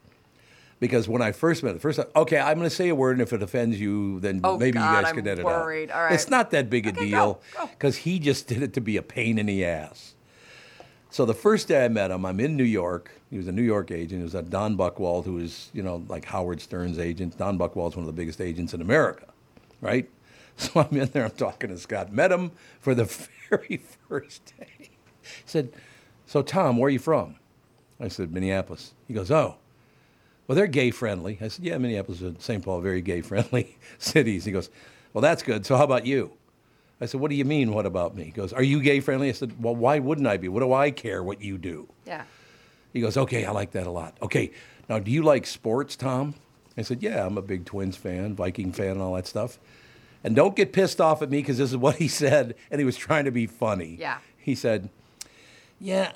Because 0.80 1.08
when 1.08 1.22
I 1.22 1.32
first 1.32 1.62
met 1.62 1.72
the 1.72 1.80
first 1.80 1.98
time, 1.98 2.08
okay, 2.16 2.38
I'm 2.38 2.58
going 2.58 2.68
to 2.68 2.74
say 2.74 2.88
a 2.88 2.94
word, 2.94 3.12
and 3.12 3.22
if 3.22 3.32
it 3.32 3.42
offends 3.42 3.80
you, 3.80 4.20
then 4.20 4.40
Oh, 4.44 4.58
maybe 4.58 4.72
God, 4.78 4.90
you 4.90 5.02
guys 5.02 5.10
I'm 5.10 5.16
can 5.16 5.28
edit 5.28 5.44
worried. 5.44 5.84
it 5.84 5.90
out. 5.92 5.96
All 5.96 6.02
right. 6.04 6.12
It's 6.12 6.28
not 6.28 6.50
that 6.50 6.68
big 6.68 6.86
a 6.86 6.92
deal 6.92 7.40
because 7.70 7.96
he 7.98 8.18
just 8.18 8.48
did 8.48 8.62
it 8.62 8.72
to 8.74 8.80
be 8.80 8.96
a 8.96 9.02
pain 9.02 9.38
in 9.38 9.46
the 9.46 9.64
ass. 9.64 10.14
So 11.10 11.24
the 11.24 11.34
first 11.34 11.68
day 11.68 11.84
I 11.84 11.88
met 11.88 12.10
him, 12.10 12.26
I'm 12.26 12.40
in 12.40 12.56
New 12.56 12.64
York. 12.64 13.10
He 13.30 13.36
was 13.38 13.46
a 13.46 13.52
New 13.52 13.62
York 13.62 13.90
agent. 13.92 14.20
It 14.20 14.24
was 14.24 14.34
a 14.34 14.42
Don 14.42 14.76
Buchwald, 14.76 15.24
who 15.24 15.34
was, 15.34 15.70
you 15.72 15.82
know, 15.82 16.04
like 16.08 16.24
Howard 16.24 16.60
Stern's 16.60 16.98
agent. 16.98 17.38
Don 17.38 17.56
Buchwald's 17.56 17.94
one 17.96 18.02
of 18.02 18.06
the 18.06 18.12
biggest 18.12 18.40
agents 18.40 18.74
in 18.74 18.80
America, 18.80 19.26
right? 19.80 20.08
So 20.56 20.70
I'm 20.88 20.96
in 20.96 21.08
there, 21.08 21.24
I'm 21.24 21.32
talking 21.32 21.70
to 21.70 21.78
Scott. 21.78 22.12
Met 22.12 22.30
him 22.30 22.52
for 22.78 22.94
the 22.94 23.04
very 23.50 23.80
first 24.08 24.52
day. 24.56 24.68
He 24.78 24.88
said, 25.46 25.72
So, 26.26 26.42
Tom, 26.42 26.78
where 26.78 26.86
are 26.86 26.90
you 26.90 27.00
from? 27.00 27.34
I 27.98 28.06
said, 28.06 28.32
Minneapolis. 28.32 28.94
He 29.08 29.14
goes, 29.14 29.32
Oh, 29.32 29.56
well, 30.46 30.56
they're 30.56 30.66
gay 30.66 30.90
friendly. 30.90 31.38
I 31.40 31.48
said, 31.48 31.64
Yeah, 31.64 31.78
Minneapolis 31.78 32.20
and 32.20 32.40
St. 32.40 32.62
Paul, 32.62 32.80
very 32.80 33.00
gay 33.02 33.20
friendly 33.20 33.76
cities. 33.98 34.44
He 34.44 34.52
goes, 34.52 34.70
Well, 35.12 35.22
that's 35.22 35.42
good. 35.42 35.64
So, 35.66 35.76
how 35.76 35.84
about 35.84 36.06
you? 36.06 36.32
I 37.00 37.06
said, 37.06 37.20
What 37.20 37.30
do 37.30 37.36
you 37.36 37.44
mean, 37.44 37.72
what 37.72 37.86
about 37.86 38.14
me? 38.14 38.24
He 38.24 38.30
goes, 38.30 38.52
Are 38.52 38.62
you 38.62 38.80
gay 38.80 39.00
friendly? 39.00 39.28
I 39.28 39.32
said, 39.32 39.62
Well, 39.62 39.74
why 39.74 39.98
wouldn't 39.98 40.26
I 40.26 40.36
be? 40.36 40.48
What 40.48 40.60
do 40.60 40.72
I 40.72 40.90
care 40.90 41.22
what 41.22 41.40
you 41.40 41.58
do? 41.58 41.88
Yeah. 42.06 42.24
He 42.92 43.00
goes, 43.00 43.16
Okay, 43.16 43.44
I 43.44 43.50
like 43.52 43.72
that 43.72 43.86
a 43.86 43.90
lot. 43.90 44.16
Okay, 44.22 44.52
now 44.88 44.98
do 44.98 45.10
you 45.10 45.22
like 45.22 45.46
sports, 45.46 45.96
Tom? 45.96 46.34
I 46.76 46.82
said, 46.82 47.02
Yeah, 47.02 47.24
I'm 47.26 47.38
a 47.38 47.42
big 47.42 47.64
Twins 47.64 47.96
fan, 47.96 48.34
Viking 48.34 48.72
fan, 48.72 48.92
and 48.92 49.02
all 49.02 49.14
that 49.14 49.26
stuff. 49.26 49.58
And 50.22 50.34
don't 50.34 50.56
get 50.56 50.72
pissed 50.72 51.00
off 51.02 51.20
at 51.20 51.30
me 51.30 51.38
because 51.38 51.58
this 51.58 51.70
is 51.70 51.76
what 51.76 51.96
he 51.96 52.08
said, 52.22 52.54
and 52.70 52.80
he 52.80 52.84
was 52.84 52.96
trying 52.96 53.24
to 53.26 53.30
be 53.30 53.46
funny. 53.46 53.96
Yeah. 54.00 54.18
He 54.38 54.54
said, 54.54 54.88
Yeah, 55.80 56.12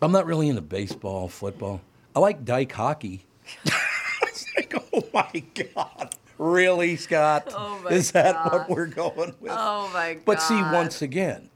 I'm 0.00 0.12
not 0.12 0.26
really 0.26 0.48
into 0.48 0.62
baseball, 0.62 1.28
football. 1.28 1.80
I 2.14 2.20
like 2.20 2.44
dike 2.44 2.72
hockey. 2.72 3.26
It's 3.64 4.46
like, 4.56 4.74
oh 4.92 5.04
my 5.12 5.42
God. 5.74 6.14
Really, 6.38 6.96
Scott? 6.96 7.52
Oh 7.56 7.80
my 7.84 7.90
is 7.90 8.12
that 8.12 8.34
God. 8.34 8.52
what 8.52 8.70
we're 8.70 8.86
going 8.86 9.34
with? 9.40 9.52
Oh 9.54 9.90
my 9.92 10.14
god. 10.14 10.22
But 10.24 10.42
see, 10.42 10.60
once 10.60 11.00
again, 11.02 11.50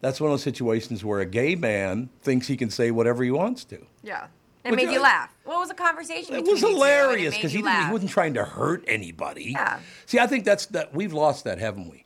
that's 0.00 0.20
one 0.20 0.30
of 0.30 0.32
those 0.32 0.42
situations 0.42 1.04
where 1.04 1.20
a 1.20 1.26
gay 1.26 1.54
man 1.54 2.10
thinks 2.22 2.46
he 2.46 2.56
can 2.56 2.70
say 2.70 2.90
whatever 2.90 3.22
he 3.22 3.30
wants 3.30 3.64
to. 3.66 3.86
Yeah. 4.02 4.26
It 4.64 4.70
Which 4.70 4.78
made 4.84 4.92
you 4.92 5.00
I- 5.00 5.02
laugh. 5.02 5.34
What 5.44 5.58
was 5.58 5.70
a 5.70 5.74
conversation? 5.74 6.34
It 6.34 6.40
was 6.40 6.48
you 6.48 6.56
two, 6.58 6.66
and 6.66 6.74
it 6.74 6.78
hilarious 6.78 7.34
because 7.34 7.52
he, 7.52 7.58
he 7.58 7.62
wasn't 7.62 8.10
trying 8.10 8.34
to 8.34 8.44
hurt 8.44 8.82
anybody. 8.86 9.52
Yeah. 9.52 9.78
See, 10.06 10.18
I 10.18 10.26
think 10.26 10.44
that's 10.44 10.66
that 10.66 10.94
we've 10.94 11.12
lost 11.12 11.44
that, 11.44 11.58
haven't 11.58 11.90
we? 11.90 12.04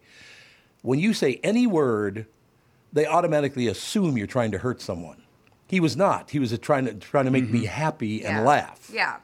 When 0.83 0.99
you 0.99 1.15
say 1.15 1.39
any 1.43 1.67
word, 1.67 2.27
they 2.93 3.07
automatically 3.07 3.69
assume 3.69 4.19
you're 4.19 4.27
trying 4.27 4.51
to 4.53 4.59
hurt 4.59 4.81
someone. 4.83 5.23
He 5.69 5.81
was 5.81 5.97
not. 5.97 6.31
He 6.31 6.39
was 6.39 6.57
trying 6.59 6.87
to 6.87 6.95
trying 6.95 7.27
to 7.27 7.31
make 7.31 7.49
me 7.49 7.61
mm-hmm. 7.61 7.69
happy 7.69 8.25
and 8.25 8.39
Yeah. 8.39 8.43
laugh. 8.43 8.91
Yeah. 8.93 9.17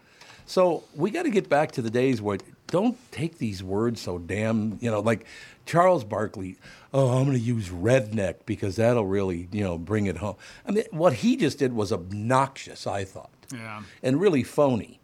So 0.47 0.85
we 0.95 1.11
got 1.11 1.23
to 1.23 1.31
get 1.31 1.49
back 1.49 1.73
to 1.73 1.83
the 1.83 1.91
days 1.91 2.21
where 2.21 2.39
don't 2.69 2.97
take 3.11 3.39
these 3.39 3.63
words 3.63 4.01
so 4.01 4.19
damn, 4.19 4.79
you 4.81 4.91
know, 4.91 5.01
like 5.01 5.27
Charles 5.65 6.05
Barkley. 6.05 6.57
Oh, 6.93 7.17
I'm 7.19 7.25
going 7.25 7.37
to 7.37 7.43
use 7.43 7.71
redneck 7.71 8.37
because 8.47 8.77
that'll 8.77 9.07
really, 9.07 9.49
you 9.53 9.65
know, 9.65 9.79
bring 9.79 10.07
it 10.07 10.19
home. 10.19 10.37
I 10.67 10.71
mean, 10.73 10.85
what 10.91 11.15
he 11.15 11.37
just 11.37 11.59
did 11.59 11.73
was 11.73 11.93
obnoxious, 11.93 12.87
I 12.87 13.05
thought, 13.05 13.31
Yeah. 13.53 13.83
and 14.03 14.21
really 14.21 14.43
phony. 14.43 15.01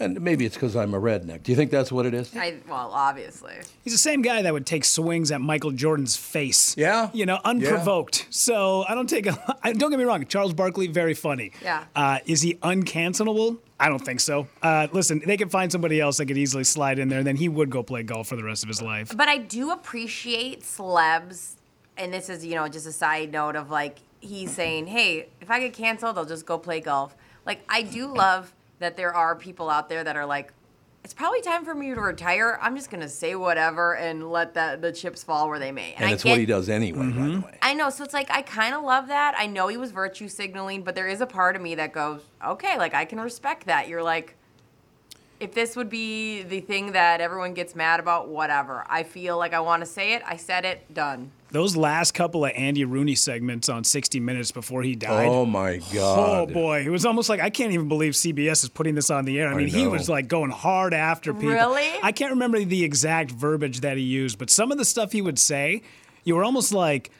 And 0.00 0.20
maybe 0.20 0.46
it's 0.46 0.54
because 0.54 0.76
I'm 0.76 0.94
a 0.94 1.00
redneck. 1.00 1.42
Do 1.42 1.50
you 1.50 1.56
think 1.56 1.70
that's 1.70 1.90
what 1.90 2.06
it 2.06 2.14
is? 2.14 2.34
I, 2.36 2.58
well, 2.68 2.90
obviously. 2.92 3.54
He's 3.82 3.92
the 3.92 3.98
same 3.98 4.22
guy 4.22 4.42
that 4.42 4.52
would 4.52 4.66
take 4.66 4.84
swings 4.84 5.32
at 5.32 5.40
Michael 5.40 5.72
Jordan's 5.72 6.16
face. 6.16 6.76
Yeah. 6.76 7.10
You 7.12 7.26
know, 7.26 7.40
unprovoked. 7.44 8.26
So 8.30 8.84
I 8.88 8.94
don't 8.94 9.08
take 9.08 9.26
a. 9.26 9.56
I, 9.62 9.72
don't 9.72 9.90
get 9.90 9.98
me 9.98 10.04
wrong. 10.04 10.24
Charles 10.26 10.54
Barkley, 10.54 10.86
very 10.86 11.14
funny. 11.14 11.52
Yeah. 11.62 11.84
Uh, 11.96 12.20
is 12.26 12.42
he 12.42 12.54
uncancelable? 12.54 13.58
I 13.80 13.88
don't 13.88 14.04
think 14.04 14.20
so. 14.20 14.48
Uh, 14.62 14.88
listen, 14.92 15.22
they 15.24 15.36
could 15.36 15.50
find 15.50 15.70
somebody 15.70 16.00
else 16.00 16.16
that 16.18 16.26
could 16.26 16.38
easily 16.38 16.64
slide 16.64 16.98
in 16.98 17.08
there, 17.08 17.18
and 17.18 17.26
then 17.26 17.36
he 17.36 17.48
would 17.48 17.70
go 17.70 17.82
play 17.82 18.02
golf 18.02 18.28
for 18.28 18.36
the 18.36 18.44
rest 18.44 18.64
of 18.64 18.68
his 18.68 18.82
life. 18.82 19.16
But 19.16 19.28
I 19.28 19.38
do 19.38 19.70
appreciate 19.70 20.62
celebs, 20.62 21.54
and 21.96 22.12
this 22.12 22.28
is, 22.28 22.44
you 22.44 22.56
know, 22.56 22.66
just 22.68 22.86
a 22.86 22.92
side 22.92 23.30
note 23.30 23.54
of 23.54 23.70
like, 23.70 23.98
he's 24.20 24.50
saying, 24.52 24.88
hey, 24.88 25.28
if 25.40 25.50
I 25.50 25.60
get 25.60 25.74
canceled, 25.74 26.18
I'll 26.18 26.24
just 26.24 26.44
go 26.44 26.58
play 26.58 26.80
golf. 26.80 27.16
Like, 27.46 27.64
I 27.68 27.82
do 27.82 28.12
love 28.12 28.52
that 28.78 28.96
there 28.96 29.14
are 29.14 29.34
people 29.36 29.70
out 29.70 29.88
there 29.88 30.04
that 30.04 30.16
are 30.16 30.26
like, 30.26 30.52
it's 31.04 31.14
probably 31.14 31.40
time 31.40 31.64
for 31.64 31.74
me 31.74 31.94
to 31.94 32.00
retire. 32.00 32.58
I'm 32.60 32.76
just 32.76 32.90
going 32.90 33.00
to 33.00 33.08
say 33.08 33.34
whatever 33.34 33.96
and 33.96 34.30
let 34.30 34.54
that 34.54 34.82
the 34.82 34.92
chips 34.92 35.22
fall 35.24 35.48
where 35.48 35.58
they 35.58 35.72
may. 35.72 35.94
And 35.94 36.04
I 36.04 36.12
it's 36.12 36.22
get, 36.22 36.30
what 36.30 36.40
he 36.40 36.44
does 36.44 36.68
anyway, 36.68 36.98
by 36.98 37.06
the 37.06 37.12
mm-hmm. 37.12 37.40
way. 37.42 37.58
I 37.62 37.72
know. 37.72 37.88
So 37.88 38.04
it's 38.04 38.12
like, 38.12 38.30
I 38.30 38.42
kind 38.42 38.74
of 38.74 38.82
love 38.82 39.06
that. 39.08 39.34
I 39.38 39.46
know 39.46 39.68
he 39.68 39.76
was 39.76 39.90
virtue 39.90 40.28
signaling, 40.28 40.82
but 40.82 40.94
there 40.94 41.06
is 41.06 41.20
a 41.20 41.26
part 41.26 41.56
of 41.56 41.62
me 41.62 41.76
that 41.76 41.92
goes, 41.92 42.20
okay, 42.44 42.76
like, 42.76 42.94
I 42.94 43.04
can 43.04 43.20
respect 43.20 43.66
that. 43.66 43.88
You're 43.88 44.02
like, 44.02 44.34
if 45.40 45.54
this 45.54 45.76
would 45.76 45.88
be 45.88 46.42
the 46.42 46.60
thing 46.60 46.92
that 46.92 47.20
everyone 47.20 47.54
gets 47.54 47.74
mad 47.76 48.00
about, 48.00 48.28
whatever. 48.28 48.84
I 48.88 49.04
feel 49.04 49.38
like 49.38 49.54
I 49.54 49.60
want 49.60 49.82
to 49.82 49.86
say 49.86 50.14
it. 50.14 50.22
I 50.26 50.36
said 50.36 50.64
it. 50.64 50.92
Done. 50.92 51.30
Those 51.50 51.76
last 51.76 52.12
couple 52.12 52.44
of 52.44 52.52
Andy 52.54 52.84
Rooney 52.84 53.14
segments 53.14 53.68
on 53.70 53.82
60 53.82 54.20
Minutes 54.20 54.52
before 54.52 54.82
he 54.82 54.94
died. 54.94 55.28
Oh 55.28 55.46
my 55.46 55.76
oh, 55.78 55.94
god! 55.94 56.50
Oh 56.50 56.52
boy, 56.52 56.80
it 56.84 56.90
was 56.90 57.06
almost 57.06 57.28
like 57.30 57.40
I 57.40 57.48
can't 57.48 57.72
even 57.72 57.88
believe 57.88 58.12
CBS 58.12 58.64
is 58.64 58.68
putting 58.68 58.94
this 58.94 59.08
on 59.08 59.24
the 59.24 59.40
air. 59.40 59.48
I 59.48 59.54
mean, 59.54 59.68
he 59.68 59.86
was 59.86 60.08
like 60.10 60.28
going 60.28 60.50
hard 60.50 60.92
after 60.92 61.32
people. 61.32 61.48
Really? 61.50 61.88
I 62.02 62.12
can't 62.12 62.32
remember 62.32 62.62
the 62.62 62.84
exact 62.84 63.30
verbiage 63.30 63.80
that 63.80 63.96
he 63.96 64.02
used, 64.02 64.38
but 64.38 64.50
some 64.50 64.70
of 64.72 64.78
the 64.78 64.84
stuff 64.84 65.12
he 65.12 65.22
would 65.22 65.38
say, 65.38 65.82
you 66.24 66.36
were 66.36 66.44
almost 66.44 66.72
like, 66.72 67.10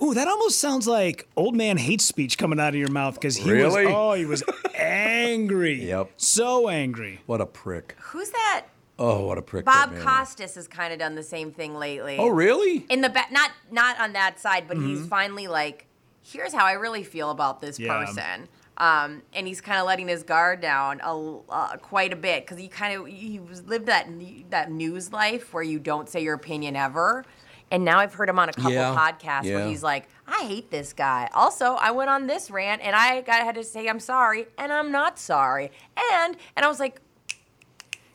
"Ooh, 0.00 0.14
that 0.14 0.28
almost 0.28 0.60
sounds 0.60 0.86
like 0.86 1.26
old 1.36 1.56
man 1.56 1.76
hate 1.76 2.00
speech 2.00 2.38
coming 2.38 2.60
out 2.60 2.68
of 2.70 2.76
your 2.76 2.90
mouth." 2.90 3.14
Because 3.14 3.36
he 3.36 3.50
Really? 3.50 3.86
was, 3.86 3.94
oh, 3.94 4.12
he 4.12 4.26
was 4.26 4.44
angry. 4.76 5.88
Yep. 5.88 6.12
So 6.18 6.68
angry. 6.68 7.20
What 7.26 7.40
a 7.40 7.46
prick. 7.46 7.96
Who's 8.00 8.30
that? 8.30 8.66
Oh, 9.02 9.26
what 9.26 9.36
a 9.38 9.42
prick. 9.42 9.64
Bob 9.64 9.90
that 9.90 10.00
Costas 10.00 10.54
has 10.54 10.68
kind 10.68 10.92
of 10.92 10.98
done 10.98 11.14
the 11.16 11.22
same 11.22 11.50
thing 11.50 11.74
lately. 11.74 12.16
Oh, 12.18 12.28
really? 12.28 12.86
In 12.88 13.00
the 13.00 13.08
back, 13.10 13.32
not 13.32 13.50
not 13.70 13.98
on 14.00 14.12
that 14.12 14.38
side, 14.38 14.68
but 14.68 14.76
Mm-hmm. 14.76 14.96
he's 14.96 15.06
finally 15.06 15.48
like, 15.48 15.86
here's 16.22 16.52
how 16.52 16.64
I 16.64 16.72
really 16.72 17.02
feel 17.04 17.30
about 17.30 17.60
this 17.60 17.78
Yeah. 17.78 17.98
person. 17.98 18.48
Um, 18.78 19.22
and 19.34 19.46
he's 19.46 19.60
kind 19.60 19.78
of 19.78 19.86
letting 19.86 20.08
his 20.08 20.22
guard 20.22 20.60
down 20.60 21.00
a, 21.04 21.38
uh, 21.50 21.76
quite 21.76 22.12
a 22.12 22.16
bit 22.16 22.44
because 22.44 22.58
he 22.58 22.68
kind 22.68 22.98
of 22.98 23.06
he 23.06 23.38
was 23.38 23.64
lived 23.64 23.86
that 23.86 24.06
that 24.50 24.70
news 24.70 25.12
life 25.12 25.52
where 25.52 25.62
you 25.62 25.78
don't 25.78 26.08
say 26.08 26.22
your 26.22 26.34
opinion 26.34 26.76
ever. 26.76 27.24
And 27.70 27.84
now 27.84 27.98
I've 27.98 28.12
heard 28.14 28.28
him 28.28 28.38
on 28.38 28.48
a 28.50 28.52
couple 28.52 28.72
Yeah, 28.72 28.94
podcasts 28.94 29.44
yeah. 29.44 29.56
where 29.56 29.66
he's 29.66 29.82
like, 29.82 30.08
"I 30.26 30.44
hate 30.44 30.70
this 30.70 30.92
guy." 30.92 31.28
Also, 31.34 31.72
I 31.74 31.90
went 31.90 32.08
on 32.10 32.26
this 32.26 32.50
rant 32.50 32.82
and 32.82 32.94
I 32.94 33.20
got 33.22 33.42
had 33.42 33.54
to 33.56 33.64
say 33.64 33.88
I'm 33.88 34.00
sorry, 34.00 34.46
and 34.58 34.72
I'm 34.72 34.92
not 34.92 35.18
sorry. 35.18 35.70
And 36.14 36.36
and 36.56 36.64
I 36.64 36.68
was 36.68 36.78
like, 36.80 37.00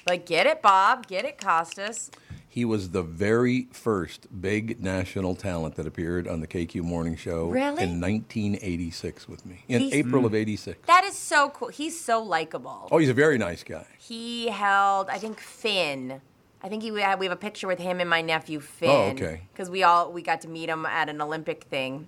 like 0.07 0.25
get 0.25 0.45
it, 0.47 0.61
Bob, 0.61 1.07
get 1.07 1.25
it, 1.25 1.39
Costas. 1.39 2.09
He 2.49 2.65
was 2.65 2.89
the 2.89 3.03
very 3.03 3.67
first 3.71 4.27
big 4.41 4.81
national 4.81 5.35
talent 5.35 5.75
that 5.75 5.85
appeared 5.85 6.27
on 6.27 6.39
the 6.39 6.47
KQ 6.47 6.81
Morning 6.81 7.15
Show 7.15 7.49
Really? 7.49 7.83
in 7.83 8.01
1986 8.01 9.27
with 9.29 9.45
me, 9.45 9.63
in 9.67 9.81
He's- 9.81 9.93
April 9.93 10.25
of 10.25 10.31
hmm. 10.31 10.37
86. 10.37 10.79
That 10.87 11.03
is 11.03 11.15
so 11.15 11.49
cool. 11.49 11.67
He's 11.67 11.99
so 11.99 12.23
likable. 12.23 12.87
Oh, 12.91 12.97
he's 12.97 13.09
a 13.09 13.13
very 13.13 13.37
nice 13.37 13.63
guy. 13.63 13.85
He 13.99 14.47
held, 14.47 15.09
I 15.09 15.19
think, 15.19 15.39
Finn. 15.39 16.21
I 16.63 16.69
think 16.69 16.81
he 16.81 16.91
we 16.91 17.01
have, 17.01 17.19
we 17.19 17.27
have 17.27 17.33
a 17.33 17.39
picture 17.39 17.67
with 17.67 17.77
him 17.79 17.99
and 17.99 18.09
my 18.09 18.21
nephew 18.21 18.59
Finn. 18.59 18.89
Oh, 18.89 19.09
okay. 19.11 19.41
Because 19.53 19.69
we 19.69 19.83
all 19.83 20.11
we 20.11 20.23
got 20.23 20.41
to 20.41 20.47
meet 20.47 20.69
him 20.69 20.85
at 20.87 21.09
an 21.09 21.21
Olympic 21.21 21.65
thing, 21.65 22.07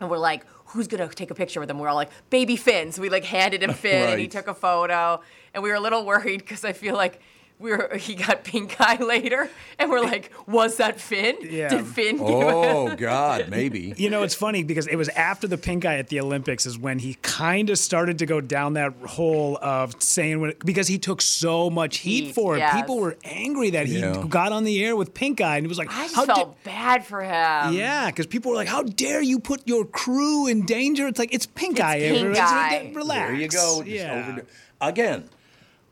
and 0.00 0.10
we're 0.10 0.18
like, 0.18 0.44
who's 0.66 0.88
gonna 0.88 1.08
take 1.08 1.30
a 1.30 1.34
picture 1.34 1.60
with 1.60 1.70
him? 1.70 1.78
We're 1.78 1.88
all 1.88 1.94
like, 1.94 2.10
baby 2.28 2.56
Finn. 2.56 2.90
So 2.90 3.00
we 3.00 3.08
like 3.08 3.24
handed 3.24 3.62
him 3.62 3.72
Finn, 3.84 4.10
and 4.10 4.20
he 4.20 4.26
took 4.26 4.48
a 4.48 4.54
photo, 4.54 5.20
and 5.56 5.62
we 5.64 5.70
were 5.70 5.74
a 5.74 5.80
little 5.80 6.04
worried 6.06 6.38
because 6.38 6.64
I 6.64 6.72
feel 6.72 6.94
like. 6.94 7.20
We 7.58 7.70
were, 7.70 7.96
he 7.96 8.16
got 8.16 8.44
pink 8.44 8.76
eye 8.80 8.98
later, 9.02 9.48
and 9.78 9.88
we're 9.88 10.02
like, 10.02 10.30
"Was 10.46 10.76
that 10.76 11.00
Finn? 11.00 11.36
Yeah. 11.40 11.70
Did 11.70 11.86
Finn?" 11.86 12.18
give 12.18 12.26
Oh 12.28 12.94
God, 12.98 13.48
maybe. 13.48 13.94
You 13.96 14.10
know, 14.10 14.24
it's 14.24 14.34
funny 14.34 14.62
because 14.62 14.86
it 14.86 14.96
was 14.96 15.08
after 15.08 15.46
the 15.48 15.56
pink 15.56 15.86
eye 15.86 15.96
at 15.96 16.08
the 16.08 16.20
Olympics 16.20 16.66
is 16.66 16.76
when 16.78 16.98
he 16.98 17.14
kind 17.22 17.70
of 17.70 17.78
started 17.78 18.18
to 18.18 18.26
go 18.26 18.42
down 18.42 18.74
that 18.74 18.92
hole 19.06 19.56
of 19.62 19.94
saying 20.02 20.38
when, 20.40 20.52
because 20.66 20.86
he 20.86 20.98
took 20.98 21.22
so 21.22 21.70
much 21.70 21.96
heat, 21.96 22.24
Heat, 22.26 22.34
for 22.34 22.56
it. 22.56 22.58
yes. 22.58 22.74
People 22.76 22.98
were 22.98 23.16
angry 23.24 23.70
that 23.70 23.86
he 23.86 24.00
Yeah. 24.00 24.22
got 24.28 24.52
on 24.52 24.64
the 24.64 24.84
air 24.84 24.94
with 24.94 25.14
pink 25.14 25.40
eye 25.40 25.56
and 25.56 25.64
it 25.64 25.68
was 25.70 25.78
like, 25.78 25.88
I 25.90 26.02
just 26.02 26.14
how 26.14 26.26
da- 26.26 26.34
felt 26.34 26.62
bad 26.62 27.06
for 27.06 27.22
him. 27.22 27.72
yeah, 27.72 28.10
because 28.10 28.26
people 28.26 28.50
were 28.50 28.56
like, 28.58 28.68
"How 28.68 28.82
dare 28.82 29.22
you 29.22 29.38
put 29.38 29.66
your 29.66 29.86
crew 29.86 30.46
in 30.46 30.66
danger?" 30.66 31.06
It's 31.06 31.18
like 31.18 31.32
it's 31.32 31.46
pink 31.46 31.78
It's 31.78 31.80
eye. 31.80 32.00
pink 32.00 32.36
eye. 32.38 32.92
Relax. 32.94 33.28
There 33.30 33.34
you 33.40 33.48
go. 33.48 33.78
Just 33.82 33.86
Yeah. 33.86 34.26
overdo- 34.28 34.46
Again, 34.78 35.24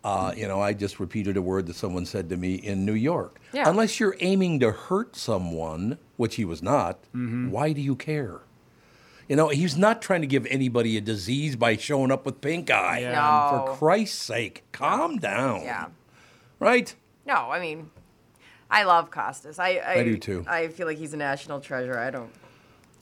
uh, 0.05 0.33
you 0.37 0.47
know, 0.47 0.61
I 0.61 0.75
just 0.75 1.01
repeated 1.01 1.37
a 1.37 1.43
word 1.43 1.67
that 1.67 1.75
someone 1.77 2.05
said 2.07 2.29
to 2.29 2.37
me 2.37 2.55
in 2.55 2.85
New 2.85 2.93
York. 2.95 3.41
Yeah. 3.53 3.69
Unless 3.69 3.99
you're 3.99 4.17
aiming 4.21 4.61
to 4.61 4.71
hurt 4.71 5.17
someone, 5.17 5.99
which 6.17 6.35
he 6.37 6.45
was 6.45 6.63
not, 6.63 6.99
why 7.13 7.73
do 7.73 7.81
you 7.81 7.97
care? 7.97 8.41
You 9.29 9.37
know, 9.37 9.49
he's 9.49 9.77
not 9.79 10.03
trying 10.03 10.21
to 10.21 10.27
give 10.27 10.45
anybody 10.47 10.99
a 10.99 11.01
disease 11.01 11.57
by 11.57 11.79
showing 11.79 12.13
up 12.13 12.27
with 12.27 12.43
pink 12.43 12.71
eye. 12.71 13.01
No. 13.01 13.65
For 13.73 13.77
Christ's 13.79 14.21
sake, 14.23 14.65
calm 14.73 15.17
down. 15.17 15.63
Yeah. 15.63 15.87
Right? 16.61 16.95
No, 17.27 17.35
I 17.51 17.59
mean, 17.59 17.91
I 18.71 18.85
love 18.85 19.11
Costas. 19.11 19.59
I 19.59 19.77
I, 19.77 19.93
I 20.01 20.05
do 20.05 20.19
too. 20.19 20.45
I 20.47 20.69
feel 20.69 20.87
like 20.87 20.99
he's 20.99 21.15
a 21.15 21.17
national 21.17 21.61
treasure. 21.61 21.99
I 21.99 22.11
don't. 22.11 22.31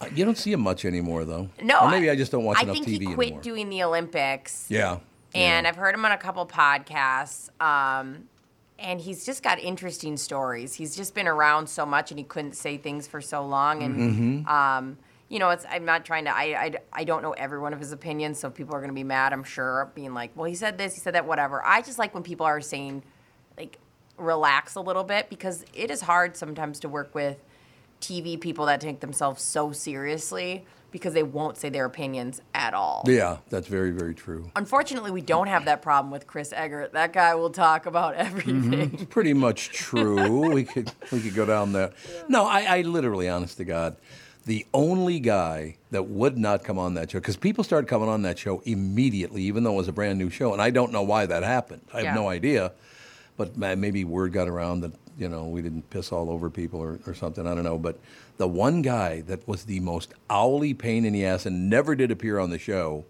Uh, 0.00 0.06
You 0.14 0.24
don't 0.24 0.38
see 0.38 0.52
him 0.52 0.60
much 0.60 0.84
anymore, 0.84 1.24
though. 1.24 1.48
No, 1.60 1.80
Or 1.80 1.90
maybe 1.90 2.08
I, 2.08 2.14
just 2.14 2.30
don't 2.30 2.44
watch 2.44 2.58
I 2.58 2.62
enough 2.62 2.76
TV 2.76 2.78
anymore. 2.78 2.94
I 2.94 2.98
think 2.98 3.00
he 3.10 3.14
quit 3.14 3.26
anymore. 3.28 3.42
doing 3.42 3.68
the 3.68 3.82
Olympics. 3.82 4.66
yeah. 4.68 4.98
And 5.34 5.66
I've 5.66 5.76
heard 5.76 5.94
him 5.94 6.04
on 6.04 6.12
a 6.12 6.18
couple 6.18 6.46
podcasts. 6.46 7.48
Um, 7.60 8.28
and 8.78 9.00
he's 9.00 9.24
just 9.24 9.42
got 9.42 9.60
interesting 9.60 10.16
stories. 10.16 10.74
He's 10.74 10.96
just 10.96 11.14
been 11.14 11.28
around 11.28 11.68
so 11.68 11.86
much, 11.86 12.10
and 12.10 12.18
he 12.18 12.24
couldn't 12.24 12.54
say 12.56 12.76
things 12.78 13.06
for 13.06 13.20
so 13.20 13.44
long. 13.46 13.82
And 13.82 13.96
Mm-hmm. 14.44 14.48
um, 14.48 14.98
you 15.28 15.38
know, 15.38 15.48
it's 15.48 15.64
I'm 15.70 15.86
not 15.86 16.04
trying 16.04 16.24
to. 16.26 16.36
I, 16.36 16.42
I 16.42 16.74
I 16.92 17.04
don't 17.04 17.22
know 17.22 17.32
every 17.32 17.58
one 17.58 17.72
of 17.72 17.78
his 17.78 17.92
opinions, 17.92 18.38
so 18.38 18.50
people 18.50 18.74
are 18.74 18.80
going 18.80 18.90
to 18.90 18.94
be 18.94 19.04
mad. 19.04 19.32
I'm 19.32 19.44
sure, 19.44 19.90
being 19.94 20.12
like, 20.12 20.32
well, 20.36 20.44
he 20.44 20.54
said 20.54 20.76
this, 20.76 20.94
he 20.94 21.00
said 21.00 21.14
that, 21.14 21.26
whatever. 21.26 21.64
I 21.64 21.80
just 21.80 21.98
like 21.98 22.12
when 22.12 22.22
people 22.22 22.44
are 22.44 22.60
saying, 22.60 23.02
like, 23.56 23.78
relax 24.18 24.74
a 24.74 24.80
little 24.82 25.04
bit 25.04 25.30
because 25.30 25.64
it 25.72 25.90
is 25.90 26.02
hard 26.02 26.36
sometimes 26.36 26.80
to 26.80 26.88
work 26.88 27.14
with 27.14 27.38
TV 28.02 28.38
people 28.38 28.66
that 28.66 28.80
take 28.80 29.00
themselves 29.00 29.42
so 29.42 29.72
seriously 29.72 30.66
because 30.92 31.14
they 31.14 31.22
won't 31.24 31.56
say 31.56 31.68
their 31.70 31.86
opinions 31.86 32.40
at 32.54 32.74
all. 32.74 33.02
Yeah, 33.06 33.38
that's 33.50 33.66
very, 33.66 33.90
very 33.90 34.14
true. 34.14 34.50
Unfortunately, 34.54 35.10
we 35.10 35.22
don't 35.22 35.48
have 35.48 35.64
that 35.64 35.82
problem 35.82 36.12
with 36.12 36.26
Chris 36.28 36.52
Egert. 36.52 36.92
That 36.92 37.12
guy 37.12 37.34
will 37.34 37.50
talk 37.50 37.86
about 37.86 38.14
everything. 38.26 38.62
Mm-hmm. 38.62 38.94
It's 38.94 39.04
pretty 39.06 39.32
much 39.34 39.70
true. 39.70 40.52
we 40.52 40.62
could 40.64 40.92
we 41.10 41.20
could 41.20 41.34
go 41.34 41.46
down 41.46 41.72
there. 41.72 41.90
No, 42.28 42.46
I, 42.46 42.78
I 42.78 42.80
literally, 42.82 43.28
honest 43.28 43.56
to 43.56 43.64
God, 43.64 43.96
the 44.44 44.66
only 44.74 45.18
guy 45.18 45.76
that 45.90 46.04
would 46.08 46.36
not 46.36 46.62
come 46.64 46.78
on 46.78 46.94
that 46.94 47.10
show 47.10 47.18
because 47.18 47.36
people 47.36 47.64
started 47.64 47.88
coming 47.88 48.08
on 48.08 48.22
that 48.22 48.38
show 48.38 48.60
immediately, 48.64 49.42
even 49.42 49.64
though 49.64 49.72
it 49.72 49.76
was 49.76 49.88
a 49.88 49.92
brand 49.92 50.18
new 50.18 50.30
show, 50.30 50.52
and 50.52 50.60
I 50.60 50.70
don't 50.70 50.92
know 50.92 51.02
why 51.02 51.26
that 51.26 51.42
happened. 51.42 51.82
I 51.92 51.98
have 51.98 52.04
Yeah. 52.04 52.14
no 52.14 52.28
idea, 52.28 52.72
but 53.36 53.56
maybe 53.56 54.04
word 54.04 54.32
got 54.32 54.46
around 54.48 54.82
that 54.82 54.92
you 55.18 55.28
know 55.28 55.44
we 55.46 55.62
didn't 55.62 55.88
piss 55.90 56.12
all 56.12 56.28
over 56.30 56.50
people 56.50 56.80
or, 56.80 56.98
or 57.06 57.14
something. 57.14 57.46
I 57.46 57.54
don't 57.54 57.64
know, 57.64 57.78
but 57.78 57.98
the 58.42 58.48
one 58.48 58.82
guy 58.82 59.20
that 59.20 59.46
was 59.46 59.66
the 59.66 59.78
most 59.78 60.14
owly 60.28 60.74
pain 60.74 61.04
in 61.04 61.12
the 61.12 61.24
ass 61.24 61.46
and 61.46 61.70
never 61.70 61.94
did 61.94 62.10
appear 62.10 62.40
on 62.40 62.50
the 62.50 62.58
show. 62.58 63.04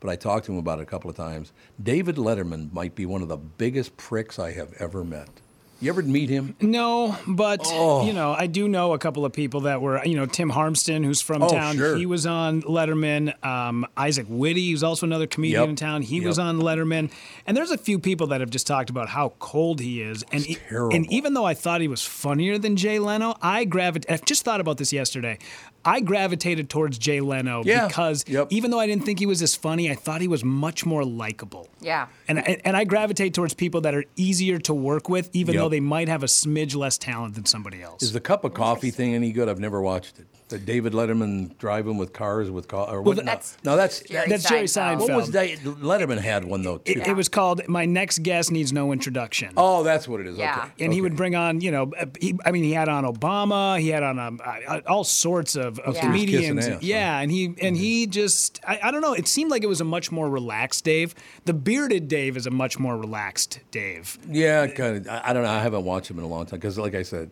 But 0.00 0.10
I 0.10 0.16
talked 0.16 0.46
to 0.46 0.52
him 0.52 0.58
about 0.58 0.80
it 0.80 0.82
a 0.82 0.86
couple 0.86 1.08
of 1.08 1.14
times. 1.14 1.52
David 1.80 2.16
Letterman 2.16 2.72
might 2.72 2.96
be 2.96 3.06
one 3.06 3.22
of 3.22 3.28
the 3.28 3.36
biggest 3.36 3.96
pricks 3.96 4.40
I 4.40 4.50
have 4.50 4.72
ever 4.80 5.04
met. 5.04 5.41
You 5.82 5.88
ever 5.90 6.00
meet 6.02 6.30
him? 6.30 6.54
No, 6.60 7.16
but 7.26 7.60
Oh. 7.66 8.06
you 8.06 8.12
know, 8.12 8.32
I 8.38 8.46
do 8.46 8.68
know 8.68 8.92
a 8.92 8.98
couple 8.98 9.24
of 9.24 9.32
people 9.32 9.62
that 9.62 9.82
were, 9.82 10.00
you 10.04 10.14
know, 10.14 10.26
Tim 10.26 10.48
Harmston, 10.52 11.04
who's 11.04 11.20
from 11.20 11.42
Oh, 11.42 11.48
town. 11.48 11.74
sure. 11.76 11.96
He 11.96 12.06
was 12.06 12.24
on 12.24 12.62
Letterman. 12.62 13.34
Um, 13.44 13.84
Isaac 13.96 14.26
Witty, 14.28 14.70
who's 14.70 14.84
also 14.84 15.06
another 15.06 15.26
comedian 15.26 15.60
Yep. 15.62 15.68
in 15.70 15.74
town. 15.76 16.02
He 16.02 16.18
Yep. 16.18 16.24
was 16.26 16.38
on 16.38 16.60
Letterman. 16.60 17.10
And 17.48 17.56
there's 17.56 17.72
a 17.72 17.76
few 17.78 17.98
people 17.98 18.28
that 18.28 18.40
have 18.40 18.50
just 18.50 18.64
talked 18.68 18.90
about 18.90 19.08
how 19.08 19.32
cold 19.40 19.80
he 19.80 20.00
is. 20.02 20.22
And 20.30 20.46
terrible. 20.68 20.94
and 20.94 21.12
even 21.12 21.34
though 21.34 21.44
I 21.46 21.54
thought 21.54 21.80
he 21.80 21.88
was 21.88 22.02
funnier 22.02 22.58
than 22.58 22.76
Jay 22.76 23.00
Leno, 23.00 23.34
I 23.42 23.64
gravitate. 23.64 24.20
I 24.20 24.24
just 24.24 24.44
thought 24.44 24.60
about 24.60 24.76
this 24.78 24.92
yesterday. 24.92 25.36
I 25.84 26.00
gravitated 26.00 26.70
towards 26.70 26.96
Jay 26.98 27.20
Leno 27.20 27.62
Yeah. 27.64 27.88
because 27.88 28.24
Yep. 28.28 28.48
even 28.50 28.70
though 28.70 28.78
I 28.78 28.86
didn't 28.86 29.04
think 29.04 29.18
he 29.18 29.26
was 29.26 29.42
as 29.42 29.54
funny, 29.56 29.90
I 29.90 29.94
thought 29.94 30.20
he 30.20 30.28
was 30.28 30.44
much 30.44 30.86
more 30.86 31.04
likable. 31.04 31.68
yeah. 31.80 32.06
And, 32.28 32.38
and 32.46 32.60
and 32.64 32.76
I 32.76 32.84
gravitate 32.84 33.34
towards 33.34 33.54
people 33.54 33.80
that 33.82 33.94
are 33.94 34.04
easier 34.16 34.58
to 34.60 34.72
work 34.74 35.08
with, 35.08 35.28
even 35.32 35.54
Yep. 35.54 35.62
though 35.62 35.68
they 35.68 35.80
might 35.80 36.08
have 36.08 36.22
a 36.22 36.26
smidge 36.26 36.76
less 36.76 36.96
talent 36.98 37.34
than 37.34 37.46
somebody 37.46 37.82
else. 37.82 38.02
Is 38.02 38.12
the 38.12 38.20
cup 38.20 38.44
of 38.44 38.54
coffee 38.54 38.90
thing 38.90 39.14
any 39.14 39.32
good? 39.32 39.48
I've 39.48 39.58
never 39.60 39.80
watched 39.82 40.18
it. 40.18 40.26
The 40.52 40.58
David 40.58 40.92
Letterman 40.92 41.56
driving 41.56 41.96
with 41.96 42.12
cars 42.12 42.50
with 42.50 42.68
co- 42.68 42.84
or 42.84 43.00
what? 43.00 43.16
no, 43.16 43.22
that's 43.22 43.56
no, 43.64 43.74
that's 43.74 44.00
Jerry 44.02 44.28
That's 44.28 44.46
Jerry 44.46 44.64
Seinfeld. 44.64 45.00
What 45.00 45.16
was 45.16 45.30
that? 45.30 45.48
Letterman 45.60 46.18
had 46.18 46.44
one 46.44 46.62
though 46.62 46.76
too. 46.76 46.92
It, 46.92 47.08
it 47.08 47.16
was 47.16 47.30
called 47.30 47.66
"My 47.68 47.86
Next 47.86 48.22
Guest 48.22 48.52
Needs 48.52 48.70
No 48.72 48.92
Introduction." 48.92 49.54
oh, 49.56 49.82
that's 49.82 50.06
what 50.06 50.20
it 50.20 50.26
is. 50.26 50.36
Yeah. 50.36 50.64
Okay. 50.74 50.84
And 50.84 50.92
he 50.92 51.00
would 51.00 51.16
bring 51.16 51.34
on, 51.34 51.60
you 51.62 51.70
know, 51.70 51.90
uh, 51.98 52.04
he, 52.20 52.38
I 52.44 52.50
mean, 52.50 52.64
he 52.64 52.72
had 52.72 52.88
on 52.90 53.04
Obama, 53.04 53.80
he 53.80 53.88
had 53.88 54.02
on 54.02 54.18
um, 54.18 54.40
uh, 54.44 54.80
all 54.86 55.04
sorts 55.04 55.56
of, 55.56 55.78
of 55.78 55.94
Yeah. 55.94 56.02
He 56.02 56.08
was 56.08 56.20
kissing 56.20 56.32
comedians. 56.40 56.66
ass, 56.66 56.72
huh? 56.74 56.78
yeah, 56.82 57.18
and 57.20 57.30
he 57.30 57.54
and 57.62 57.76
he 57.76 58.06
just, 58.06 58.60
I, 58.68 58.78
I 58.82 58.90
don't 58.90 59.00
know. 59.00 59.14
It 59.14 59.26
seemed 59.28 59.50
like 59.50 59.62
it 59.62 59.68
was 59.68 59.80
a 59.80 59.84
much 59.84 60.12
more 60.12 60.28
relaxed 60.28 60.84
Dave. 60.84 61.14
The 61.46 61.54
bearded 61.54 62.08
Dave 62.08 62.36
is 62.36 62.46
a 62.46 62.50
much 62.50 62.78
more 62.78 62.96
relaxed 62.98 63.60
Dave. 63.70 64.18
Yeah, 64.28 64.66
kind 64.66 64.98
of. 64.98 65.08
I, 65.08 65.22
I 65.26 65.32
don't 65.32 65.44
know. 65.44 65.50
I 65.50 65.60
haven't 65.60 65.84
watched 65.84 66.10
him 66.10 66.18
in 66.18 66.24
a 66.24 66.28
long 66.28 66.44
time 66.46 66.58
because, 66.58 66.78
like 66.78 66.94
I 66.94 67.02
said, 67.02 67.30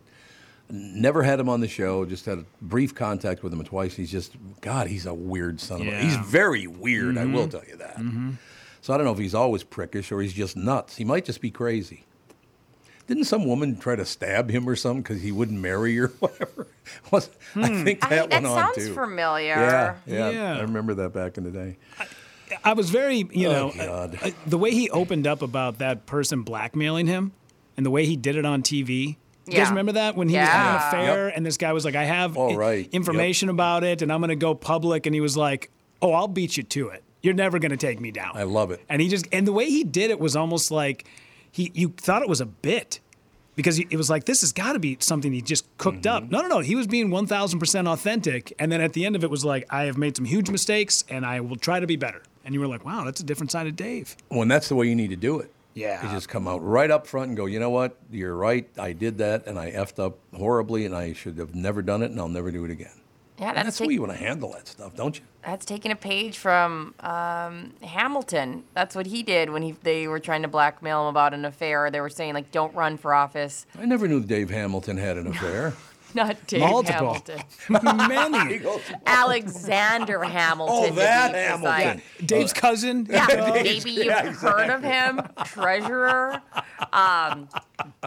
never 0.71 1.23
had 1.23 1.39
him 1.39 1.49
on 1.49 1.59
the 1.61 1.67
show. 1.67 2.05
Just 2.05 2.25
had 2.25 2.39
a 2.39 2.45
brief 2.61 2.95
contact 2.95 3.43
with 3.43 3.53
him 3.53 3.63
twice. 3.63 3.95
He's 3.95 4.11
just 4.11 4.35
God. 4.61 4.87
He's 4.87 5.05
a 5.05 5.13
weird 5.13 5.59
son 5.59 5.81
of 5.81 5.87
a. 5.87 5.97
He's 5.99 6.15
very 6.17 6.67
weird. 6.67 7.17
I 7.17 7.25
will 7.25 7.47
tell 7.47 7.63
you 7.67 7.77
that. 7.77 7.97
So 8.81 8.93
I 8.93 8.97
don't 8.97 9.05
know 9.05 9.11
if 9.13 9.19
he's 9.19 9.35
always 9.35 9.63
prickish 9.63 10.11
or 10.11 10.21
he's 10.21 10.33
just 10.33 10.57
nuts. 10.57 10.95
He 10.95 11.03
might 11.05 11.25
just 11.25 11.39
be 11.41 11.51
crazy. 11.51 12.05
Didn't 13.07 13.25
some 13.25 13.45
woman 13.45 13.77
try 13.77 13.95
to 13.95 14.05
stab 14.05 14.49
him 14.49 14.67
or 14.69 14.75
something 14.75 15.01
because 15.03 15.21
he 15.21 15.31
wouldn't 15.31 15.59
marry 15.59 15.95
her? 15.97 16.07
Whatever. 16.19 16.67
Was, 17.11 17.29
I 17.55 17.83
think 17.83 18.03
I- 18.05 18.09
that 18.09 18.29
that 18.29 18.43
went 18.43 18.45
on 18.47 18.73
sounds 18.73 18.87
too. 18.87 18.93
familiar. 18.93 19.47
Yeah, 19.55 19.95
yeah, 20.07 20.29
Yeah. 20.29 20.57
I 20.57 20.61
remember 20.61 20.93
that 20.95 21.13
back 21.13 21.37
in 21.37 21.43
the 21.43 21.51
day. 21.51 21.77
I 22.63 22.73
was 22.73 22.89
very, 22.89 23.25
you 23.31 23.47
Oh, 23.47 23.51
know, 23.51 23.69
uh, 23.69 24.07
God. 24.07 24.19
uh, 24.23 24.31
the 24.45 24.57
way 24.57 24.71
he 24.71 24.89
opened 24.89 25.25
up 25.27 25.41
about 25.41 25.77
that 25.79 26.05
person 26.05 26.43
blackmailing 26.43 27.07
him 27.07 27.31
and 27.77 27.85
the 27.85 27.89
way 27.91 28.05
he 28.05 28.15
did 28.17 28.35
it 28.35 28.45
on 28.45 28.61
TV. 28.61 29.17
You 29.47 29.53
guys 29.53 29.69
remember 29.69 29.93
that 29.93 30.15
when 30.15 30.29
he 30.29 30.37
was 30.37 30.47
having 30.47 30.67
an 30.75 30.81
Yeah. 30.81 30.87
affair 30.87 31.27
and 31.29 31.45
this 31.45 31.57
guy 31.57 31.73
was 31.73 31.83
like, 31.83 31.95
I 31.95 32.03
have 32.03 32.37
All 32.37 32.53
i- 32.53 32.55
right. 32.55 32.89
information 32.91 33.49
about 33.49 33.83
it 33.83 34.01
and 34.01 34.11
I'm 34.13 34.19
going 34.19 34.29
to 34.29 34.35
go 34.35 34.53
public. 34.53 35.05
And 35.05 35.15
he 35.15 35.21
was 35.21 35.35
like, 35.35 35.71
Oh, 36.01 36.13
I'll 36.13 36.27
beat 36.27 36.57
you 36.57 36.63
to 36.63 36.89
it. 36.89 37.03
You're 37.21 37.33
never 37.35 37.59
going 37.59 37.69
to 37.71 37.77
take 37.77 37.99
me 37.99 38.09
down. 38.11 38.31
I 38.35 38.43
love 38.43 38.71
it. 38.71 38.81
And 38.89 39.01
he 39.01 39.07
just, 39.09 39.27
and 39.31 39.45
the 39.47 39.53
way 39.53 39.65
he 39.69 39.83
did 39.83 40.09
it 40.09 40.19
was 40.19 40.35
almost 40.35 40.71
like 40.71 41.05
he, 41.51 41.71
you 41.75 41.89
thought 41.97 42.21
it 42.23 42.29
was 42.29 42.41
a 42.41 42.45
bit 42.47 42.99
because 43.55 43.75
he, 43.77 43.85
it 43.91 43.97
was 43.97 44.09
like, 44.09 44.25
this 44.25 44.41
has 44.41 44.51
got 44.51 44.73
to 44.73 44.79
be 44.79 44.97
something 44.99 45.31
he 45.33 45.41
just 45.41 45.65
cooked 45.77 46.03
Mm-hmm. 46.03 46.25
up. 46.25 46.31
No, 46.31 46.41
no, 46.41 46.47
no. 46.47 46.59
He 46.59 46.75
was 46.75 46.87
being 46.87 47.09
1000% 47.09 47.87
authentic. 47.87 48.53
And 48.57 48.71
then 48.71 48.81
at 48.81 48.93
the 48.93 49.05
end 49.05 49.15
of 49.15 49.23
it 49.23 49.29
was 49.29 49.45
like, 49.45 49.65
I 49.69 49.83
have 49.83 49.97
made 49.97 50.15
some 50.15 50.25
huge 50.25 50.49
mistakes 50.49 51.03
and 51.09 51.25
I 51.25 51.39
will 51.41 51.55
try 51.57 51.79
to 51.79 51.85
be 51.87 51.95
better. 51.95 52.23
And 52.45 52.55
you 52.55 52.59
were 52.59 52.67
like, 52.67 52.83
wow, 52.85 53.03
that's 53.03 53.19
a 53.21 53.23
different 53.23 53.51
side 53.51 53.67
of 53.67 53.75
Dave. 53.75 54.15
Well, 54.29 54.41
and 54.41 54.49
that's 54.49 54.67
the 54.69 54.75
way 54.75 54.87
you 54.87 54.95
need 54.95 55.09
to 55.11 55.15
do 55.15 55.39
it. 55.39 55.51
Yeah. 55.73 56.03
You 56.05 56.09
just 56.13 56.29
come 56.29 56.47
out 56.47 56.63
right 56.63 56.91
up 56.91 57.07
front 57.07 57.29
and 57.29 57.37
go, 57.37 57.45
you 57.45 57.59
know 57.59 57.69
what? 57.69 57.97
You're 58.11 58.35
right. 58.35 58.67
I 58.77 58.93
did 58.93 59.17
that 59.19 59.47
and 59.47 59.57
I 59.57 59.71
effed 59.71 59.99
up 60.03 60.17
horribly 60.35 60.85
and 60.85 60.95
I 60.95 61.13
should 61.13 61.37
have 61.37 61.55
never 61.55 61.81
done 61.81 62.01
it 62.01 62.11
and 62.11 62.19
I'll 62.19 62.27
never 62.27 62.51
do 62.51 62.65
it 62.65 62.71
again. 62.71 62.91
Yeah, 63.39 63.53
that's, 63.53 63.65
that's 63.65 63.77
the 63.79 63.83
way 63.83 63.87
take- 63.87 63.93
you 63.95 64.01
want 64.01 64.13
to 64.13 64.19
handle 64.19 64.51
that 64.53 64.67
stuff, 64.67 64.95
don't 64.95 65.17
you? 65.17 65.25
That's 65.43 65.65
taking 65.65 65.91
a 65.91 65.95
page 65.95 66.37
from 66.37 66.93
um, 66.99 67.73
Hamilton. 67.81 68.63
That's 68.75 68.95
what 68.95 69.07
he 69.07 69.23
did 69.23 69.49
when 69.49 69.63
he 69.63 69.71
they 69.81 70.07
were 70.07 70.19
trying 70.19 70.43
to 70.43 70.47
blackmail 70.47 71.01
him 71.01 71.07
about 71.07 71.33
an 71.33 71.45
affair. 71.45 71.89
They 71.89 71.99
were 71.99 72.09
saying 72.09 72.35
like, 72.35 72.51
"Don't 72.51 72.75
run 72.75 72.97
for 72.97 73.11
office." 73.11 73.65
I 73.79 73.85
never 73.85 74.07
knew 74.07 74.21
Dave 74.23 74.51
Hamilton 74.51 74.97
had 74.97 75.17
an 75.17 75.25
affair. 75.25 75.73
Not 76.15 76.47
Dave 76.47 76.61
Multiple. 76.61 77.17
Hamilton. 77.69 78.07
Many. 78.07 78.61
Alexander 79.05 80.23
Hamilton. 80.23 80.89
to 80.89 80.95
that 80.95 81.33
Hamilton. 81.33 82.01
precise. 82.17 82.27
Dave's 82.27 82.53
cousin. 82.53 83.07
Yeah, 83.09 83.27
maybe 83.63 83.91
you've 83.91 84.13
heard 84.37 84.69
of 84.69 84.83
him, 84.83 85.21
treasurer. 85.45 86.41
Um, 86.91 87.47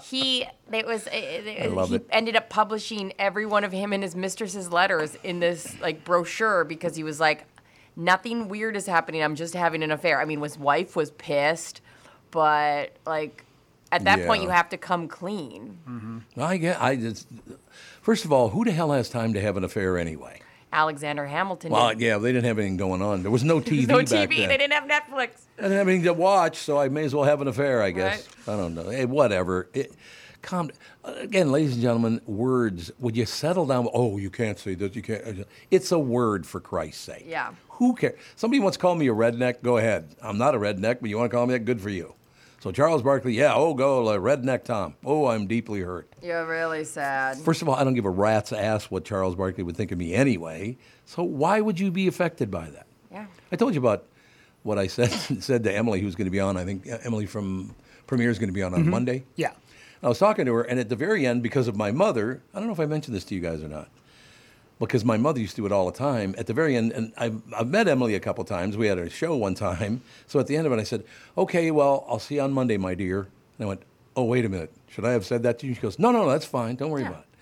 he 0.03 0.47
it 0.73 0.87
was 0.87 1.09
it, 1.13 1.73
love 1.73 1.91
he 1.91 1.97
it. 1.97 2.07
ended 2.11 2.37
up 2.37 2.51
publishing 2.51 3.13
every 3.19 3.47
one 3.47 3.65
of 3.65 3.73
him 3.73 3.93
and 3.93 4.03
his 4.03 4.15
mistress's 4.15 4.71
letters 4.71 5.17
in 5.23 5.41
this 5.41 5.79
like 5.81 6.05
brochure 6.05 6.65
because 6.65 6.97
he 6.97 7.03
was 7.05 7.21
like, 7.21 7.47
nothing 7.97 8.49
weird 8.49 8.77
is 8.77 8.87
happening. 8.87 9.23
I'm 9.23 9.35
just 9.37 9.55
having 9.55 9.83
an 9.83 9.91
affair. 9.91 10.21
I 10.21 10.25
mean, 10.25 10.41
his 10.41 10.59
wife 10.59 10.97
was 10.97 11.11
pissed, 11.13 11.81
but 12.31 12.97
like 13.07 13.45
at 13.93 14.05
that 14.05 14.27
point 14.27 14.43
you 14.43 14.49
have 14.49 14.69
to 14.71 14.77
come 14.77 15.09
clean. 15.09 16.25
I 16.37 16.57
get. 16.57 16.83
I 16.83 16.97
just. 16.97 17.29
First 18.05 18.27
of 18.27 18.33
all, 18.35 18.51
who 18.51 18.67
the 18.67 18.71
hell 18.71 18.93
has 18.93 19.09
time 19.09 19.33
to 19.33 19.41
have 19.41 19.57
an 19.57 19.65
affair 19.65 19.97
anyway? 19.97 20.43
Alexander 20.71 21.25
Hamilton. 21.25 21.73
Well, 21.73 21.89
did. 21.89 22.03
yeah, 22.03 22.19
they 22.19 22.33
didn't 22.33 22.45
have 22.45 22.59
anything 22.59 22.77
going 22.77 23.01
on. 23.01 23.23
There 23.23 23.31
was 23.31 23.43
no 23.45 23.61
TV 23.63 23.89
no 23.89 24.01
TV. 24.01 24.11
then. 24.11 24.49
They 24.51 24.59
didn't 24.59 24.75
have 24.75 24.85
Netflix. 24.85 25.47
I 25.59 25.63
didn't 25.63 25.79
have 25.79 25.89
anything 25.89 26.05
to 26.05 26.13
watch, 26.13 26.59
so 26.59 26.79
I 26.79 26.91
may 26.91 27.05
as 27.05 27.15
well 27.15 27.25
have 27.25 27.41
an 27.41 27.49
affair, 27.49 27.81
I 27.81 27.93
guess. 27.93 28.29
Right. 28.47 28.55
I 28.55 28.61
don't 28.61 28.75
know. 28.75 28.91
Hey, 28.91 29.07
whatever. 29.07 29.71
It, 29.73 29.95
calm. 30.43 30.71
Again, 31.03 31.51
ladies 31.51 31.73
and 31.73 31.81
gentlemen, 31.81 32.21
words. 32.27 32.93
Would 32.99 33.17
you 33.17 33.25
settle 33.25 33.65
down? 33.65 33.89
Oh, 33.95 34.19
you 34.19 34.29
can't 34.29 34.59
say 34.59 34.75
that. 34.75 34.95
You 34.95 35.01
can't. 35.01 35.41
Uh, 35.41 35.45
it's 35.71 35.91
a 35.91 35.99
word, 35.99 36.47
for 36.47 36.61
Christ's 36.61 37.01
sake. 37.01 37.25
Yeah. 37.27 37.55
Who 37.71 37.95
cares? 37.95 38.19
Somebody 38.37 38.61
wants 38.61 38.77
to 38.77 38.83
call 38.83 38.97
me 38.97 39.09
a 39.09 39.15
redneck. 39.15 39.63
Go 39.63 39.79
ahead. 39.79 40.15
I'm 40.21 40.37
not 40.37 40.55
a 40.55 40.59
redneck, 40.59 40.99
but 41.01 41.09
you 41.09 41.17
want 41.17 41.31
to 41.31 41.35
call 41.35 41.47
me 41.47 41.55
that? 41.55 41.61
Good 41.61 41.81
for 41.81 41.89
you. 41.89 42.13
So 42.65 42.73
Charles 42.73 43.03
Barkley, 43.03 43.35
yeah. 43.35 43.53
Oh, 43.55 43.75
go 43.75 44.09
uh, 44.09 44.17
redneck 44.17 44.65
Tom. 44.65 44.95
Oh, 45.05 45.27
I'm 45.27 45.47
deeply 45.47 45.83
hurt. 45.83 46.11
You're 46.23 46.47
really 46.47 46.85
sad. 46.85 47.37
First 47.37 47.61
of 47.61 47.69
all, 47.69 47.75
I 47.75 47.85
don't 47.85 47.93
give 47.93 48.07
a 48.07 48.11
rat's 48.11 48.55
ass 48.55 48.85
what 48.87 49.05
Charles 49.05 49.35
Barkley 49.35 49.63
would 49.63 49.77
think 49.77 49.93
of 49.93 49.99
me 49.99 50.15
anyway. 50.15 50.79
So 51.05 51.23
why 51.23 51.61
would 51.61 51.79
you 51.79 51.91
be 51.91 52.07
affected 52.07 52.51
by 52.51 52.71
that? 52.71 52.87
Yeah. 53.13 53.27
I 53.53 53.57
told 53.57 53.75
you 53.75 53.81
about 53.81 54.07
what 54.63 54.79
I 54.79 54.87
said 54.87 55.09
said 55.43 55.63
to 55.65 55.77
Emily, 55.77 56.01
who's 56.01 56.15
going 56.15 56.25
to 56.25 56.31
be 56.31 56.41
on. 56.41 56.57
I 56.57 56.65
think 56.65 56.91
uh, 56.91 56.97
Emily 57.05 57.27
from 57.27 57.75
Premiere 58.07 58.31
is 58.31 58.39
going 58.39 58.49
to 58.49 58.55
be 58.55 58.63
on 58.63 58.73
on 58.73 58.89
Monday. 58.89 59.25
Yeah. 59.37 59.53
I 60.03 60.09
was 60.09 60.19
talking 60.19 60.47
to 60.47 60.55
her, 60.55 60.63
and 60.63 60.81
at 60.81 60.89
the 60.89 60.97
very 60.97 61.27
end, 61.27 61.43
because 61.43 61.69
of 61.69 61.77
my 61.77 61.93
mother, 61.93 62.41
I 62.55 62.61
don't 62.61 62.67
know 62.67 62.73
if 62.73 62.81
I 62.81 62.87
mentioned 62.87 63.15
this 63.15 63.25
to 63.25 63.35
you 63.35 63.43
guys 63.43 63.63
or 63.63 63.69
not, 63.69 63.91
because 64.79 65.05
my 65.05 65.17
mother 65.17 65.41
used 65.41 65.57
to 65.57 65.63
do 65.63 65.67
it 65.67 65.73
all 65.73 65.87
the 65.87 65.97
time. 65.97 66.35
At 66.37 66.47
the 66.47 66.53
very 66.53 66.77
end, 66.77 66.93
and 66.93 67.13
I've, 67.17 67.41
I've 67.57 67.69
met 67.69 67.89
Emily 67.89 68.15
a 68.15 68.21
couple 68.21 68.45
times. 68.45 68.77
We 68.77 68.87
had 68.87 68.99
a 68.99 69.09
show 69.09 69.37
one 69.37 69.55
time. 69.55 70.03
So 70.27 70.41
at 70.41 70.47
the 70.47 70.57
end 70.57 70.67
of 70.67 70.73
it, 70.73 70.79
I 70.79 70.85
said, 70.85 71.05
"Okay, 71.37 71.71
well, 71.71 72.05
I'll 72.09 72.19
see 72.19 72.37
you 72.37 72.41
on 72.41 72.53
Monday, 72.53 72.77
my 72.77 72.95
dear." 72.95 73.21
And 73.59 73.61
I 73.61 73.67
went, 73.67 73.83
"Oh, 74.17 74.25
wait 74.25 74.45
a 74.45 74.49
minute. 74.49 74.73
Should 74.89 75.05
I 75.05 75.13
have 75.13 75.25
said 75.25 75.43
that 75.45 75.59
to 75.61 75.67
you?" 75.67 75.75
She 75.75 75.81
goes, 75.81 75.99
"No, 75.99 76.11
no, 76.11 76.25
no 76.25 76.31
that's 76.31 76.47
fine. 76.47 76.77
Don't 76.77 76.91
worry 76.91 77.05
about 77.05 77.21
it." 77.21 77.35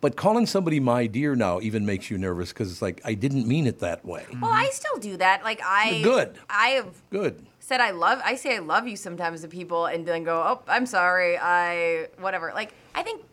But 0.00 0.14
calling 0.16 0.46
somebody 0.46 0.78
my 0.78 1.06
dear 1.06 1.34
now 1.34 1.60
even 1.60 1.86
makes 1.86 2.10
you 2.10 2.18
nervous 2.18 2.50
because 2.52 2.70
it's 2.70 2.82
like 2.82 3.00
I 3.04 3.14
didn't 3.14 3.48
mean 3.48 3.66
it 3.66 3.80
that 3.80 4.04
way. 4.04 4.26
Well, 4.40 4.52
I 4.52 4.68
still 4.68 4.98
do 4.98 5.16
that. 5.16 5.42
Like 5.42 5.60
I 5.64 6.02
Good. 6.02 6.38
I 6.50 6.68
have 6.68 7.02
Good. 7.10 7.44
said 7.60 7.80
I 7.80 7.92
love 7.92 8.20
I 8.24 8.36
say 8.36 8.56
I 8.56 8.58
love 8.58 8.86
you 8.86 8.96
sometimes 8.96 9.40
to 9.40 9.48
people 9.48 9.86
and 9.86 10.06
then 10.06 10.22
go, 10.22 10.36
"Oh, 10.36 10.62
I'm 10.68 10.86
sorry. 10.86 11.38
I 11.38 12.08
whatever." 12.18 12.52
Like 12.54 12.74
I 12.94 13.02
think 13.02 13.24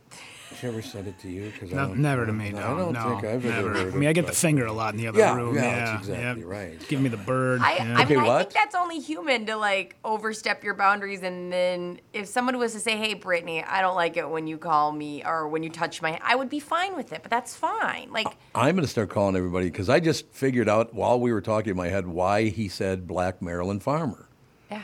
She 0.64 0.70
ever 0.70 0.82
said 0.82 1.07
it 1.07 1.20
to 1.20 1.28
you? 1.30 1.51
Cause 1.59 1.74
I 1.74 1.76
No, 1.76 1.93
never 1.93 2.26
to 2.26 2.32
me. 2.32 2.47
I 2.47 2.51
No, 2.51 2.78
don't 2.78 2.93
no, 2.93 3.20
think 3.20 3.26
I've 3.26 3.43
never. 3.43 3.72
ever 3.72 3.84
heard 3.84 3.93
I 3.95 3.97
mean, 3.97 4.07
I 4.07 4.14
get 4.14 4.28
the 4.28 4.32
finger 4.32 4.66
a 4.66 4.72
lot 4.72 4.93
in 4.93 4.97
the 4.97 5.07
other 5.09 5.20
Yeah, 5.20 5.36
room. 5.36 5.55
yeah, 5.55 5.61
Yeah, 5.64 5.76
that's 5.91 6.07
exactly 6.07 6.41
yep. 6.43 6.49
right. 6.49 6.88
Give 6.88 7.01
me 7.01 7.09
the 7.09 7.18
bird. 7.18 7.59
I, 7.61 7.76
yeah. 7.76 7.97
I 7.97 8.05
mean, 8.05 8.20
I 8.20 8.24
what? 8.26 8.38
think 8.43 8.53
that's 8.53 8.74
only 8.74 9.01
human 9.01 9.45
to 9.47 9.57
like 9.57 9.97
overstep 10.05 10.64
your 10.64 10.74
boundaries. 10.74 11.22
And 11.22 11.51
then 11.51 11.99
if 12.14 12.28
someone 12.28 12.57
was 12.57 12.72
to 12.72 12.80
say, 12.80 12.95
"Hey, 12.95 13.14
Brittany, 13.14 13.61
I 13.61 13.82
don't 13.82 13.95
like 13.95 14.16
it 14.16 14.30
when 14.30 14.47
you 14.47 14.57
call 14.57 14.93
me 14.93 15.22
or 15.26 15.49
when 15.49 15.64
you 15.64 15.70
touch 15.70 16.01
my," 16.01 16.18
I 16.24 16.36
would 16.36 16.47
be 16.49 16.61
fine 16.61 16.95
with 16.95 17.11
it. 17.11 17.24
But 17.24 17.30
that's 17.30 17.57
fine. 17.57 18.07
Like, 18.14 18.28
I'm 18.55 18.74
going 18.76 18.86
to 18.86 18.88
start 18.88 19.09
calling 19.09 19.36
everybody 19.36 19.66
because 19.66 19.89
I 19.89 19.99
just 19.99 20.28
figured 20.32 20.70
out 20.70 20.93
while 20.93 21.20
we 21.20 21.34
were 21.34 21.41
talking 21.41 21.72
in 21.72 21.76
my 21.78 21.89
head 21.89 22.07
why 22.07 22.43
he 22.47 22.70
said 22.70 23.05
black 23.05 23.41
Maryland 23.41 23.84
farmer. 23.84 24.30
yeah, 24.72 24.82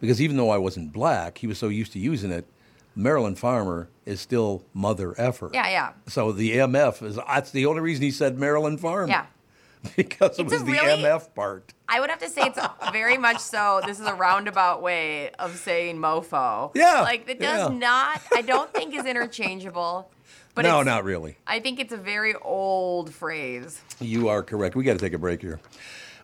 Because 0.00 0.20
even 0.20 0.36
though 0.36 0.50
I 0.50 0.58
wasn't 0.58 0.92
black, 0.92 1.38
he 1.38 1.46
was 1.46 1.56
so 1.56 1.68
used 1.68 1.92
to 1.92 2.00
using 2.00 2.32
it. 2.32 2.46
Maryland 2.96 3.38
farmer 3.38 3.88
is 4.04 4.20
still 4.20 4.64
mother 4.74 5.14
effer. 5.18 5.50
yeah, 5.54 5.68
yeah, 5.70 5.92
So 6.08 6.32
the 6.32 6.52
MF 6.58 7.02
is 7.02 7.16
that's 7.16 7.50
the 7.52 7.66
only 7.66 7.80
reason 7.80 8.02
he 8.02 8.10
said 8.10 8.38
Maryland 8.38 8.80
farmer. 8.80 9.08
yeah. 9.08 9.26
because 9.96 10.38
it 10.38 10.42
It's 10.42 10.52
was 10.52 10.64
the 10.64 10.72
really- 10.72 11.02
MF 11.02 11.34
part. 11.34 11.72
I 11.88 12.00
would 12.00 12.10
have 12.10 12.18
to 12.20 12.28
say 12.28 12.42
it's 12.42 12.58
very 12.92 13.16
much 13.16 13.38
so. 13.38 13.80
This 13.86 13.98
is 13.98 14.06
a 14.06 14.14
roundabout 14.14 14.82
way 14.82 15.30
of 15.38 15.56
saying 15.56 15.96
mofo. 15.96 16.70
Yeah, 16.74 17.00
Like 17.00 17.28
it 17.28 17.40
does 17.40 17.70
yeah. 17.70 17.78
not. 17.78 18.20
I 18.34 18.42
don't 18.42 18.70
think 18.72 18.94
is 18.94 19.06
interchangeable. 19.06 20.10
But 20.54 20.62
no, 20.62 20.82
not 20.82 21.04
really. 21.04 21.36
I 21.46 21.60
think 21.60 21.80
it's 21.80 21.92
a 21.92 21.96
very 21.96 22.34
old 22.34 23.12
phrase. 23.14 23.80
You 24.00 24.28
are 24.28 24.42
correct. 24.42 24.76
We 24.76 24.84
got 24.84 24.94
to 24.94 24.98
take 24.98 25.12
a 25.14 25.18
break 25.18 25.40
here. 25.40 25.60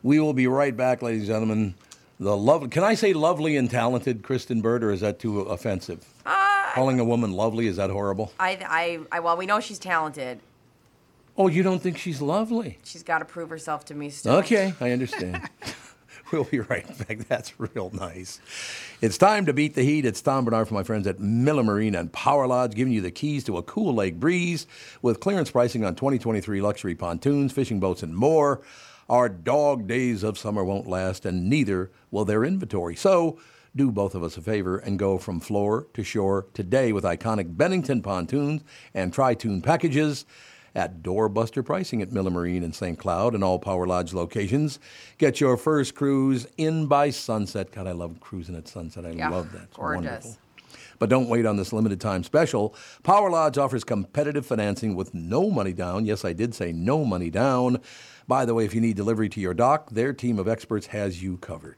We 0.03 0.21
will 0.21 0.35
be 0.35 0.47
right 0.49 0.77
back, 0.77 1.01
ladies 1.01 1.23
and 1.23 1.29
gentlemen. 1.29 1.75
The 2.21 2.37
lovely, 2.37 2.69
can 2.69 2.83
I 2.85 2.95
say 2.95 3.13
lovely 3.13 3.57
and 3.57 3.71
talented 3.71 4.23
Kristyn 4.23 4.61
Burtt, 4.61 4.83
or 4.85 4.91
is 4.91 5.01
that 5.01 5.19
too 5.19 5.41
offensive? 5.41 6.05
Calling 6.77 7.01
a 7.01 7.05
woman 7.05 7.33
lovely 7.33 7.67
is 7.69 7.77
that 7.77 7.89
horrible? 7.89 8.33
I, 8.39 8.59
I, 8.69 8.99
I, 9.11 9.21
well, 9.21 9.37
we 9.37 9.47
know 9.47 9.61
she's 9.61 9.79
talented. 9.79 10.41
Oh, 11.35 11.49
you 11.49 11.63
don't 11.63 11.81
think 11.81 11.97
she's 11.97 12.21
lovely? 12.21 12.79
She's 12.85 13.03
got 13.03 13.21
to 13.21 13.25
prove 13.25 13.49
herself 13.49 13.87
to 13.87 13.95
me 13.95 14.11
still. 14.11 14.37
Okay, 14.37 14.75
I 14.79 14.91
understand. 14.91 15.49
we'll 16.33 16.45
be 16.45 16.61
right 16.61 16.87
back. 16.99 17.27
That's 17.29 17.59
real 17.59 17.91
nice. 17.95 18.41
It's 19.01 19.17
time 19.17 19.47
to 19.47 19.53
beat 19.53 19.75
the 19.75 19.83
heat. 19.83 20.05
It's 20.05 20.21
Tom 20.21 20.45
Barnard 20.45 20.69
from 20.69 20.75
my 20.75 20.83
friends 20.83 21.07
at 21.07 21.19
Miller 21.19 21.63
Marine 21.63 21.95
and 21.95 22.13
Power 22.13 22.47
Lodge, 22.47 22.75
giving 22.75 22.93
you 22.93 23.01
the 23.01 23.11
keys 23.11 23.45
to 23.45 23.57
a 23.57 23.63
cool 23.63 23.95
lake 23.95 24.19
breeze 24.21 24.67
with 25.03 25.21
clearance 25.21 25.51
pricing 25.51 25.85
on 25.85 25.95
2023 25.95 26.61
luxury 26.61 26.95
pontoons, 26.95 27.53
fishing 27.53 27.81
boats, 27.81 28.03
and 28.03 28.15
more. 28.15 28.61
Our 29.09 29.29
dog 29.29 29.87
days 29.87 30.23
of 30.23 30.37
summer 30.37 30.65
won't 30.65 30.89
last, 30.89 31.25
and 31.25 31.49
neither 31.49 31.91
will 32.11 32.25
their 32.25 32.45
inventory. 32.45 32.97
So, 32.97 33.39
do 33.77 33.93
both 33.93 34.15
of 34.15 34.23
us 34.23 34.37
a 34.37 34.43
favor 34.43 34.79
and 34.79 34.99
go 34.99 35.19
from 35.19 35.39
floor 35.39 35.87
to 35.95 36.03
shore 36.03 36.47
today 36.55 36.93
with 36.93 37.05
iconic 37.05 37.57
Bennington 37.57 38.03
pontoons 38.03 38.63
and 38.95 39.13
tri-toon 39.13 39.61
packages 39.63 40.25
at 40.75 41.03
doorbuster 41.03 41.65
pricing 41.65 42.03
at 42.03 42.13
Miller 42.13 42.31
Marine 42.31 42.63
in 42.63 42.73
St. 42.73 42.99
Cloud 42.99 43.35
and 43.35 43.45
all 43.45 43.59
Power 43.59 43.87
Lodge 43.87 44.13
locations. 44.13 44.79
Get 45.19 45.41
your 45.41 45.57
first 45.57 45.95
cruise 45.95 46.47
in 46.57 46.87
by 46.87 47.11
sunset. 47.11 47.71
God, 47.71 47.87
I 47.87 47.93
love 47.93 48.21
cruising 48.21 48.57
at 48.57 48.69
sunset. 48.69 49.07
I 49.07 49.11
Yeah, 49.11 49.29
love 49.29 49.53
that. 49.53 49.63
It's 49.65 49.77
gorgeous. 49.77 50.05
wonderful. 50.05 50.37
But 50.99 51.11
don't 51.11 51.29
wait 51.29 51.45
on 51.45 51.57
this 51.59 51.75
limited 51.75 52.01
time 52.01 52.25
special. 52.25 52.75
Power 53.03 53.31
Lodge 53.31 53.59
offers 53.59 53.85
competitive 53.85 54.47
financing 54.47 54.95
with 54.97 55.13
no 55.13 55.51
money 55.51 55.75
down. 55.75 56.07
Yes, 56.07 56.25
I 56.25 56.33
did 56.33 56.55
say 56.55 56.73
no 56.73 57.05
money 57.05 57.29
down. 57.31 57.81
By 58.27 58.45
the 58.45 58.55
way, 58.55 58.65
if 58.65 58.75
you 58.75 58.81
need 58.81 58.97
delivery 58.97 59.29
to 59.31 59.41
your 59.41 59.55
dock, 59.55 59.91
their 59.91 60.13
team 60.13 60.39
of 60.39 60.49
experts 60.49 60.87
has 60.89 61.23
you 61.23 61.37
covered. 61.37 61.77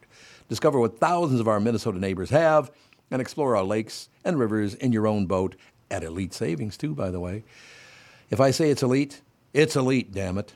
Discover 0.49 0.81
what 0.81 0.99
thousands 0.99 1.41
of 1.41 1.49
our 1.49 1.61
Minnesota 1.61 1.99
neighbors 1.99 2.31
have 2.31 2.71
and 3.11 3.21
explore 3.21 3.57
our 3.57 3.65
lakes 3.65 4.09
and 4.25 4.39
rivers 4.39 4.75
in 4.75 4.93
your 4.93 5.07
own 5.07 5.27
boat 5.27 5.57
at 5.91 6.05
elite 6.05 6.35
savings, 6.35 6.77
too, 6.77 6.95
by 6.95 7.11
the 7.11 7.21
way. 7.21 7.45
If 8.31 8.41
I 8.41 8.51
say 8.51 8.71
it's 8.71 8.83
elite, 8.83 9.23
it's 9.53 9.77
elite, 9.77 10.13
damn 10.13 10.39
it. 10.39 10.55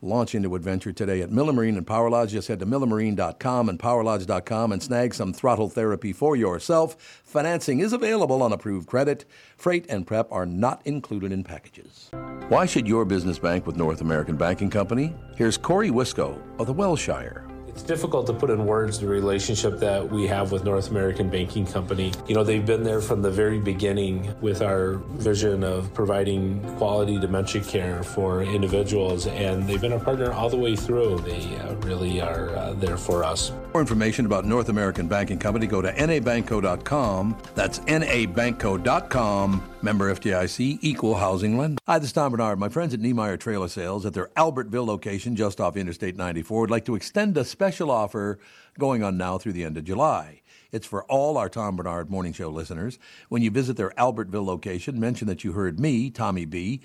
Launch 0.00 0.36
into 0.36 0.54
adventure 0.54 0.92
today 0.92 1.22
at 1.22 1.32
Miller 1.32 1.52
Marine 1.52 1.76
and 1.76 1.84
Power 1.84 2.08
Lodge. 2.08 2.30
Just 2.30 2.46
head 2.46 2.60
to 2.60 2.66
millermarine.com 2.66 3.68
and 3.68 3.80
powerlodge.com 3.80 4.70
and 4.70 4.80
snag 4.80 5.12
some 5.12 5.32
throttle 5.32 5.68
therapy 5.68 6.12
for 6.12 6.36
yourself. 6.36 6.94
Financing 7.24 7.80
is 7.80 7.92
available 7.92 8.40
on 8.40 8.52
approved 8.52 8.86
credit. 8.86 9.24
Freight 9.56 9.86
and 9.88 10.06
prep 10.06 10.30
are 10.30 10.46
not 10.46 10.82
included 10.84 11.32
in 11.32 11.42
packages. 11.42 12.10
Why 12.48 12.64
should 12.64 12.86
your 12.86 13.04
business 13.04 13.40
bank 13.40 13.66
with 13.66 13.76
North 13.76 14.00
American 14.00 14.36
Banking 14.36 14.70
Company? 14.70 15.12
Here's 15.34 15.56
Corey 15.56 15.90
Wisco 15.90 16.40
of 16.60 16.68
the 16.68 16.72
Wellshire. 16.72 17.47
It's 17.78 17.86
difficult 17.86 18.26
to 18.26 18.32
put 18.32 18.50
in 18.50 18.66
words 18.66 18.98
the 18.98 19.06
relationship 19.06 19.78
that 19.78 20.10
we 20.10 20.26
have 20.26 20.50
with 20.50 20.64
North 20.64 20.90
American 20.90 21.30
Banking 21.30 21.64
Company. 21.64 22.12
You 22.26 22.34
know, 22.34 22.42
they've 22.42 22.66
been 22.66 22.82
there 22.82 23.00
from 23.00 23.22
the 23.22 23.30
very 23.30 23.60
beginning 23.60 24.34
with 24.40 24.62
our 24.62 24.94
vision 25.14 25.62
of 25.62 25.94
providing 25.94 26.60
quality 26.74 27.20
dementia 27.20 27.62
care 27.62 28.02
for 28.02 28.42
individuals, 28.42 29.28
and 29.28 29.64
they've 29.68 29.80
been 29.80 29.92
a 29.92 30.00
partner 30.00 30.32
all 30.32 30.50
the 30.50 30.56
way 30.56 30.74
through. 30.74 31.20
They 31.20 31.56
uh, 31.58 31.76
really 31.76 32.20
are 32.20 32.48
uh, 32.56 32.72
there 32.72 32.96
for 32.96 33.22
us. 33.22 33.52
For 33.70 33.80
information 33.80 34.26
about 34.26 34.44
North 34.44 34.70
American 34.70 35.06
Banking 35.06 35.38
Company, 35.38 35.68
go 35.68 35.80
to 35.80 35.92
nabankco.com. 35.92 37.38
That's 37.54 37.78
nabankco.com. 37.78 39.62
Member 39.80 40.12
FDIC, 40.12 40.80
equal 40.82 41.14
housing 41.14 41.56
lender. 41.56 41.78
Hi, 41.86 42.00
this 42.00 42.08
is 42.08 42.12
Tom 42.12 42.32
Barnard. 42.32 42.58
My 42.58 42.68
friends 42.68 42.92
at 42.94 42.98
Niemeyer 42.98 43.36
Trailer 43.36 43.68
Sales 43.68 44.04
at 44.04 44.12
their 44.12 44.26
Albertville 44.36 44.84
location 44.84 45.36
just 45.36 45.60
off 45.60 45.76
Interstate 45.76 46.16
94 46.16 46.62
would 46.62 46.70
like 46.70 46.84
to 46.86 46.96
extend 46.96 47.38
a 47.38 47.44
special 47.44 47.67
offer 47.80 48.38
going 48.78 49.02
on 49.02 49.16
now 49.16 49.38
through 49.38 49.52
the 49.52 49.64
end 49.64 49.76
of 49.76 49.84
July. 49.84 50.42
It's 50.70 50.86
for 50.86 51.04
all 51.04 51.38
our 51.38 51.48
Tom 51.48 51.76
Barnard 51.76 52.10
Morning 52.10 52.32
Show 52.32 52.50
listeners. 52.50 52.98
When 53.28 53.42
you 53.42 53.50
visit 53.50 53.76
their 53.76 53.90
Albertville 53.90 54.44
location, 54.44 55.00
mention 55.00 55.26
that 55.28 55.44
you 55.44 55.52
heard 55.52 55.80
me, 55.80 56.10
Tommy 56.10 56.44
B, 56.44 56.82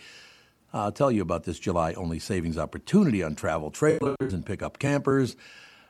I'll 0.73 0.91
tell 0.91 1.11
you 1.11 1.21
about 1.21 1.43
this 1.43 1.59
July 1.59 1.93
only 1.93 2.17
savings 2.17 2.57
opportunity 2.57 3.21
on 3.21 3.35
travel 3.35 3.71
trailers 3.71 4.15
and 4.19 4.45
pickup 4.45 4.79
campers. 4.79 5.35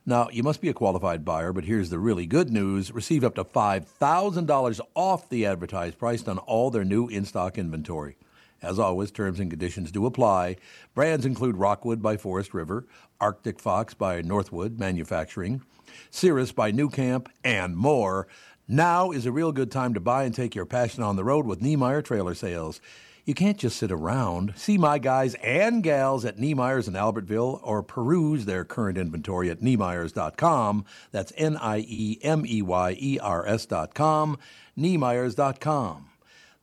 Now, 0.05 0.27
you 0.29 0.43
must 0.43 0.59
be 0.59 0.69
a 0.69 0.73
qualified 0.73 1.23
buyer, 1.23 1.53
but 1.53 1.63
here's 1.63 1.89
the 1.89 1.99
really 1.99 2.25
good 2.25 2.51
news. 2.51 2.91
Receive 2.91 3.23
up 3.23 3.35
to 3.35 3.45
$5,000 3.45 4.81
off 4.95 5.29
the 5.29 5.45
advertised 5.45 5.97
price 5.97 6.27
on 6.27 6.39
all 6.39 6.69
their 6.69 6.83
new 6.83 7.07
in 7.07 7.23
stock 7.23 7.57
inventory. 7.57 8.17
As 8.63 8.79
always, 8.79 9.11
terms 9.11 9.39
and 9.39 9.51
conditions 9.51 9.91
do 9.91 10.05
apply. 10.05 10.55
Brands 10.95 11.25
include 11.25 11.57
Rockwood 11.57 12.01
by 12.01 12.15
Forest 12.15 12.53
River, 12.53 12.87
Arctic 13.19 13.59
Fox 13.59 13.93
by 13.93 14.21
Northwood 14.21 14.79
Manufacturing, 14.79 15.61
Cirrus 16.09 16.53
by 16.53 16.71
nuCamp, 16.71 17.27
and 17.43 17.75
more. 17.75 18.27
Now 18.67 19.11
is 19.11 19.25
a 19.25 19.31
real 19.31 19.51
good 19.51 19.69
time 19.69 19.93
to 19.93 19.99
buy 19.99 20.23
and 20.23 20.33
take 20.33 20.55
your 20.55 20.65
passion 20.65 21.03
on 21.03 21.17
the 21.17 21.23
road 21.25 21.45
with 21.45 21.61
Niemeyer 21.61 22.01
Trailer 22.01 22.33
Sales. 22.33 22.79
You 23.25 23.33
can't 23.33 23.57
just 23.57 23.77
sit 23.77 23.91
around. 23.91 24.53
See 24.55 24.77
my 24.77 24.97
guys 24.99 25.35
and 25.35 25.81
gals 25.81 26.25
at 26.25 26.39
Niemeyer's 26.39 26.87
in 26.87 26.93
Albertville 26.93 27.59
or 27.63 27.83
peruse 27.83 28.45
their 28.45 28.65
current 28.65 28.97
inventory 28.97 29.49
at 29.49 29.61
Niemeyers.com. 29.61 30.85
That's 31.11 31.31
N 31.37 31.55
I 31.57 31.79
E 31.79 32.19
M 32.21 32.45
E 32.45 32.61
Y 32.61 32.97
E 32.99 33.19
R 33.19 33.45
S.com. 33.47 34.37
Niemeyers.com. 34.77 36.09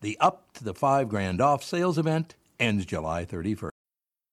The 0.03 0.17
up 0.19 0.53
to 0.55 0.65
the 0.65 0.73
five 0.73 1.11
grand 1.11 1.43
off 1.43 1.63
sales 1.63 1.99
event 1.99 2.35
ends 2.59 2.87
July 2.87 3.27
31st. 3.27 3.70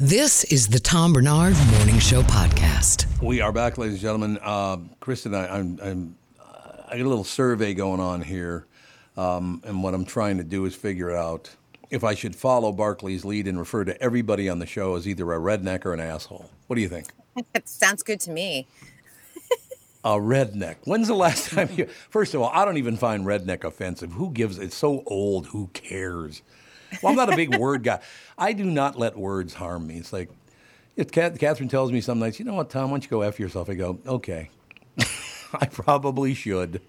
This 0.00 0.44
is 0.44 0.68
the 0.68 0.78
Tom 0.78 1.12
Barnard 1.12 1.56
Morning 1.72 1.98
Show 1.98 2.22
podcast. 2.22 3.06
We 3.20 3.40
are 3.40 3.50
back, 3.50 3.78
ladies 3.78 3.94
and 3.94 4.02
gentlemen. 4.02 4.38
Uh, 4.40 4.76
Kristyn, 5.00 5.34
I, 5.34 5.48
I'm, 5.58 5.80
I'm, 5.82 6.16
I 6.86 6.96
got 6.98 7.00
a 7.00 7.08
little 7.08 7.24
survey 7.24 7.74
going 7.74 7.98
on 7.98 8.22
here, 8.22 8.68
um, 9.16 9.60
and 9.66 9.82
what 9.82 9.94
I'm 9.94 10.04
trying 10.04 10.36
to 10.38 10.44
do 10.44 10.66
is 10.66 10.76
figure 10.76 11.10
out 11.10 11.50
if 11.90 12.04
I 12.04 12.14
should 12.14 12.36
follow 12.36 12.70
Barkley's 12.70 13.24
lead 13.24 13.48
and 13.48 13.58
refer 13.58 13.82
to 13.86 14.00
everybody 14.00 14.48
on 14.48 14.60
the 14.60 14.66
show 14.66 14.94
as 14.94 15.08
either 15.08 15.32
a 15.32 15.40
redneck 15.40 15.84
or 15.84 15.94
an 15.94 15.98
asshole. 15.98 16.48
What 16.68 16.76
do 16.76 16.82
you 16.82 16.88
think? 16.88 17.08
It 17.52 17.68
sounds 17.68 18.04
good 18.04 18.20
to 18.20 18.30
me. 18.30 18.68
A 20.04 20.10
redneck. 20.10 20.76
When's 20.84 21.08
the 21.08 21.14
last 21.14 21.50
time 21.50 21.70
you? 21.76 21.88
First 22.08 22.34
of 22.34 22.40
all, 22.40 22.50
I 22.54 22.64
don't 22.64 22.76
even 22.76 22.96
find 22.96 23.26
redneck 23.26 23.64
offensive. 23.64 24.12
Who 24.12 24.30
gives? 24.30 24.60
It's 24.60 24.76
so 24.76 25.02
old. 25.06 25.48
Who 25.48 25.70
cares? 25.72 26.42
Well, 27.02 27.10
I'm 27.10 27.16
not 27.16 27.32
a 27.32 27.36
big 27.36 27.56
word 27.56 27.82
guy. 27.82 28.00
I 28.36 28.52
do 28.52 28.64
not 28.64 28.98
let 28.98 29.16
words 29.16 29.54
harm 29.54 29.86
me. 29.86 29.98
It's 29.98 30.12
like, 30.12 30.30
if 30.96 31.12
Catherine 31.12 31.68
tells 31.68 31.92
me 31.92 32.00
some 32.00 32.18
nights, 32.18 32.38
you 32.38 32.44
know 32.44 32.54
what, 32.54 32.70
Tom, 32.70 32.90
why 32.90 32.94
don't 32.94 33.04
you 33.04 33.10
go 33.10 33.20
F 33.22 33.38
yourself? 33.38 33.68
I 33.68 33.74
go, 33.74 33.98
okay. 34.06 34.50
I 35.54 35.66
probably 35.66 36.34
should. 36.34 36.80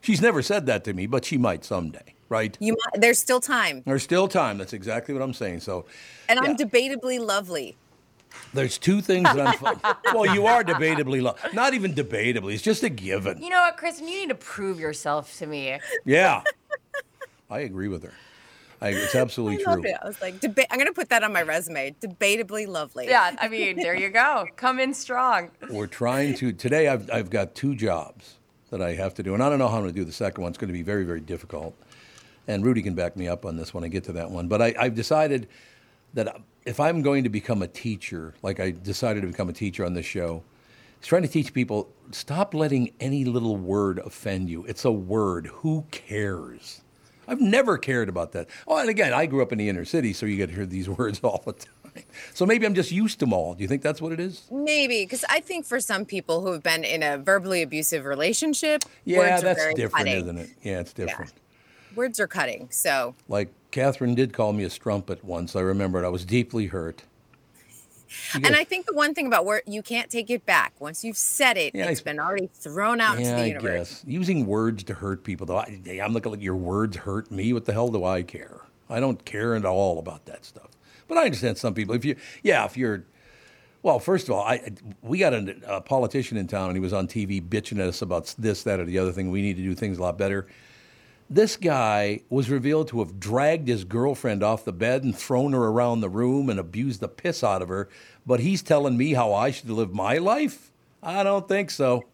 She's 0.00 0.20
never 0.20 0.42
said 0.42 0.66
that 0.66 0.84
to 0.84 0.92
me, 0.92 1.06
but 1.06 1.24
she 1.24 1.38
might 1.38 1.64
someday, 1.64 2.14
right? 2.28 2.56
You 2.60 2.72
might, 2.74 3.00
there's 3.00 3.18
still 3.18 3.40
time. 3.40 3.82
There's 3.84 4.02
still 4.02 4.28
time. 4.28 4.58
That's 4.58 4.72
exactly 4.72 5.12
what 5.12 5.22
I'm 5.22 5.34
saying. 5.34 5.60
So, 5.60 5.86
and 6.28 6.38
I'm 6.38 6.56
debatably 6.56 7.18
lovely. 7.18 7.76
There's 8.54 8.78
two 8.78 9.00
things 9.00 9.24
that 9.34 9.40
I'm. 9.62 9.96
well, 10.14 10.32
you 10.32 10.46
are 10.46 10.62
debatably 10.62 11.22
lo- 11.22 11.36
Not 11.52 11.74
even 11.74 11.94
debatably. 11.94 12.54
It's 12.54 12.62
just 12.62 12.82
a 12.82 12.88
given. 12.88 13.42
You 13.42 13.50
know 13.50 13.60
what, 13.60 13.76
Kristyn? 13.76 14.06
You 14.08 14.20
need 14.20 14.28
to 14.28 14.34
prove 14.34 14.78
yourself 14.78 15.36
to 15.38 15.46
me. 15.46 15.78
Yeah, 16.04 16.42
I 17.50 17.60
agree 17.60 17.88
with 17.88 18.04
her. 18.04 18.12
I, 18.80 18.90
it's 18.90 19.14
absolutely 19.14 19.64
I 19.66 19.74
true. 19.74 19.84
It. 19.84 19.96
I 20.02 20.06
was 20.06 20.20
like, 20.20 20.40
deba- 20.40 20.66
I'm 20.70 20.78
going 20.78 20.86
to 20.86 20.92
put 20.92 21.08
that 21.08 21.24
on 21.24 21.32
my 21.32 21.42
resume. 21.42 21.94
Debatably 22.00 22.66
lovely. 22.66 23.06
Yeah, 23.06 23.34
I 23.40 23.48
mean, 23.48 23.76
there 23.76 23.96
you 23.96 24.08
go. 24.08 24.46
Come 24.56 24.78
in 24.78 24.94
strong. 24.94 25.50
We're 25.70 25.86
trying 25.86 26.34
to. 26.36 26.52
Today, 26.52 26.88
I've, 26.88 27.10
I've 27.10 27.30
got 27.30 27.54
two 27.54 27.74
jobs 27.74 28.36
that 28.70 28.80
I 28.80 28.94
have 28.94 29.14
to 29.14 29.22
do, 29.22 29.34
and 29.34 29.42
I 29.42 29.48
don't 29.48 29.58
know 29.58 29.68
how 29.68 29.76
I'm 29.76 29.82
going 29.82 29.94
to 29.94 30.00
do 30.00 30.04
the 30.04 30.12
second 30.12 30.42
one. 30.42 30.50
It's 30.50 30.58
going 30.58 30.68
to 30.68 30.74
be 30.74 30.82
very, 30.82 31.04
very 31.04 31.20
difficult. 31.20 31.74
And 32.46 32.64
Rudy 32.64 32.82
can 32.82 32.94
back 32.94 33.16
me 33.16 33.28
up 33.28 33.44
on 33.44 33.56
this 33.56 33.74
when 33.74 33.84
I 33.84 33.88
get 33.88 34.04
to 34.04 34.12
that 34.12 34.30
one. 34.30 34.48
But 34.48 34.62
I, 34.62 34.74
I've 34.78 34.94
decided 34.94 35.48
that 36.14 36.40
if 36.64 36.80
I'm 36.80 37.02
going 37.02 37.24
to 37.24 37.30
become 37.30 37.62
a 37.62 37.68
teacher, 37.68 38.34
like 38.42 38.60
I 38.60 38.70
decided 38.70 39.22
to 39.22 39.26
become 39.26 39.48
a 39.48 39.52
teacher 39.52 39.84
on 39.84 39.94
this 39.94 40.06
show, 40.06 40.42
it's 40.98 41.06
trying 41.06 41.22
to 41.22 41.28
teach 41.28 41.52
people 41.52 41.90
stop 42.10 42.54
letting 42.54 42.92
any 43.00 43.24
little 43.24 43.56
word 43.56 43.98
offend 43.98 44.50
you. 44.50 44.64
It's 44.64 44.84
a 44.84 44.92
word. 44.92 45.46
Who 45.46 45.84
cares? 45.90 46.82
I've 47.28 47.40
never 47.40 47.76
cared 47.76 48.08
about 48.08 48.32
that. 48.32 48.48
Oh, 48.66 48.78
and 48.78 48.88
again, 48.88 49.12
I 49.12 49.26
grew 49.26 49.42
up 49.42 49.52
in 49.52 49.58
the 49.58 49.68
inner 49.68 49.84
city, 49.84 50.12
so 50.12 50.26
you 50.26 50.36
get 50.36 50.48
to 50.48 50.54
hear 50.54 50.66
these 50.66 50.88
words 50.98 51.20
all 51.22 51.42
the 51.44 51.52
time. 51.52 52.04
So 52.32 52.46
maybe 52.46 52.64
I'm 52.64 52.74
just 52.74 52.90
used 52.90 53.18
to 53.18 53.26
them 53.26 53.32
all. 53.32 53.54
Do 53.54 53.62
you 53.62 53.68
think 53.68 53.82
that's 53.82 54.00
what 54.00 54.12
it 54.12 54.20
is? 54.20 54.46
Maybe, 54.50 55.04
because 55.04 55.24
I 55.28 55.40
think 55.40 55.66
for 55.66 55.80
some 55.80 56.04
people 56.04 56.40
who 56.40 56.52
have 56.52 56.62
been 56.62 56.84
in 56.84 57.02
a 57.02 57.18
verbally 57.18 57.62
abusive 57.62 58.04
relationship, 58.04 58.84
yeah, 59.04 59.18
words 59.18 59.42
that's 59.42 59.60
are 59.60 59.62
very 59.62 59.74
different, 59.74 60.06
cutting. 60.06 60.22
isn't 60.22 60.38
it? 60.38 60.50
Yeah, 60.62 60.80
it's 60.80 60.92
different. 60.92 61.32
Yeah. 61.34 61.96
Words 61.96 62.20
are 62.20 62.28
cutting. 62.28 62.68
So, 62.70 63.14
like 63.28 63.52
Catherine 63.72 64.14
did 64.14 64.32
call 64.32 64.52
me 64.52 64.64
a 64.64 64.70
strumpet 64.70 65.24
once. 65.24 65.56
I 65.56 65.60
remember 65.60 66.02
it. 66.02 66.06
I 66.06 66.08
was 66.08 66.24
deeply 66.24 66.66
hurt. 66.66 67.02
And 68.34 68.54
I 68.56 68.64
think 68.64 68.86
the 68.86 68.94
one 68.94 69.14
thing 69.14 69.26
about 69.26 69.44
where 69.44 69.62
you 69.66 69.82
can't 69.82 70.10
take 70.10 70.30
it 70.30 70.44
back 70.46 70.72
once 70.80 71.04
you've 71.04 71.16
said 71.18 71.56
it, 71.56 71.74
Yeah, 71.74 71.86
it's 71.88 72.00
I- 72.00 72.04
been 72.04 72.18
already 72.20 72.48
thrown 72.52 73.00
out 73.00 73.18
yeah, 73.18 73.24
into 73.24 73.30
the 73.36 73.42
I 73.42 73.46
universe. 73.46 73.88
guess 73.90 74.04
using 74.06 74.46
words 74.46 74.84
to 74.84 74.94
hurt 74.94 75.24
people. 75.24 75.46
Though 75.46 75.58
I, 75.58 76.00
I'm 76.02 76.12
looking 76.12 76.32
like 76.32 76.42
your 76.42 76.56
words 76.56 76.96
hurt 76.96 77.30
me. 77.30 77.52
What 77.52 77.64
the 77.64 77.72
hell 77.72 77.88
do 77.88 78.04
I 78.04 78.22
care? 78.22 78.62
I 78.90 79.00
don't 79.00 79.24
care 79.24 79.54
at 79.54 79.64
all 79.64 79.98
about 79.98 80.24
that 80.26 80.44
stuff. 80.44 80.68
But 81.08 81.18
I 81.18 81.24
understand 81.24 81.58
some 81.58 81.74
people. 81.74 81.94
If 81.94 82.04
you, 82.04 82.16
yeah, 82.42 82.64
if 82.64 82.76
you're, 82.76 83.04
well, 83.82 83.98
first 83.98 84.28
of 84.28 84.34
all, 84.34 84.42
I 84.42 84.70
we 85.02 85.18
got 85.18 85.32
a, 85.34 85.56
a 85.66 85.80
politician 85.80 86.36
in 86.36 86.46
town, 86.46 86.68
and 86.68 86.76
he 86.76 86.80
was 86.80 86.92
on 86.92 87.06
TV 87.06 87.40
bitching 87.46 87.78
at 87.80 87.86
us 87.88 88.02
about 88.02 88.34
this, 88.38 88.62
that, 88.64 88.80
or 88.80 88.84
the 88.84 88.98
other 88.98 89.12
thing. 89.12 89.30
We 89.30 89.40
need 89.42 89.56
to 89.56 89.62
do 89.62 89.74
things 89.74 89.98
a 89.98 90.02
lot 90.02 90.18
better. 90.18 90.46
This 91.30 91.56
guy 91.56 92.20
was 92.30 92.48
revealed 92.48 92.88
to 92.88 93.00
have 93.00 93.20
dragged 93.20 93.68
his 93.68 93.84
girlfriend 93.84 94.42
off 94.42 94.64
the 94.64 94.72
bed 94.72 95.04
and 95.04 95.14
thrown 95.16 95.52
her 95.52 95.64
around 95.66 96.00
the 96.00 96.08
room 96.08 96.48
and 96.48 96.58
abused 96.58 97.00
the 97.00 97.08
piss 97.08 97.44
out 97.44 97.60
of 97.60 97.68
her. 97.68 97.88
But 98.26 98.40
he's 98.40 98.62
telling 98.62 98.96
me 98.96 99.12
how 99.12 99.34
I 99.34 99.50
should 99.50 99.68
live 99.70 99.92
my 99.92 100.16
life? 100.18 100.70
I 101.02 101.22
don't 101.22 101.46
think 101.46 101.70
so. 101.70 102.04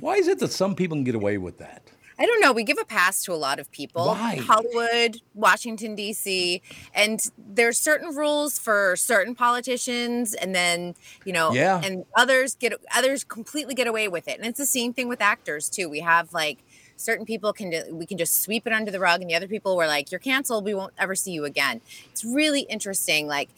Why 0.00 0.16
is 0.16 0.26
it 0.26 0.40
that 0.40 0.50
some 0.50 0.74
people 0.74 0.96
can 0.96 1.04
get 1.04 1.14
away 1.14 1.38
with 1.38 1.58
that? 1.58 1.82
I 2.18 2.24
don't 2.24 2.40
know. 2.40 2.50
We 2.52 2.64
give 2.64 2.78
a 2.80 2.84
pass 2.84 3.22
to 3.24 3.34
a 3.34 3.36
lot 3.36 3.58
of 3.58 3.70
people. 3.70 4.06
Why? 4.06 4.36
Hollywood, 4.36 5.20
Washington, 5.34 5.94
D.C., 5.94 6.62
and 6.94 7.20
there's 7.36 7.78
certain 7.78 8.14
rules 8.16 8.58
for 8.58 8.96
certain 8.96 9.34
politicians, 9.34 10.32
and 10.32 10.54
then 10.54 10.94
you 11.26 11.32
know, 11.34 11.52
Yeah. 11.52 11.80
and 11.84 12.06
others 12.16 12.54
get 12.54 12.72
others 12.94 13.22
completely 13.22 13.74
get 13.74 13.86
away 13.86 14.08
with 14.08 14.28
it. 14.28 14.38
And 14.38 14.46
it's 14.46 14.58
the 14.58 14.64
same 14.66 14.94
thing 14.94 15.08
with 15.08 15.20
actors 15.20 15.68
too. 15.68 15.90
We 15.90 16.00
have 16.00 16.32
like 16.32 16.64
certain 16.96 17.24
people 17.26 17.52
can 17.52 17.72
we 17.90 18.06
can 18.06 18.18
just 18.18 18.42
sweep 18.42 18.66
it 18.66 18.72
under 18.72 18.90
the 18.90 19.00
rug, 19.00 19.20
and 19.20 19.30
the 19.30 19.34
other 19.34 19.48
people 19.48 19.76
were 19.76 19.86
like, 19.86 20.10
"You're 20.10 20.18
canceled. 20.20 20.64
We 20.64 20.74
won't 20.74 20.92
ever 20.98 21.14
see 21.14 21.32
you 21.32 21.44
again." 21.44 21.80
It's 22.12 22.24
really 22.24 22.62
interesting. 22.62 23.26
Like, 23.26 23.50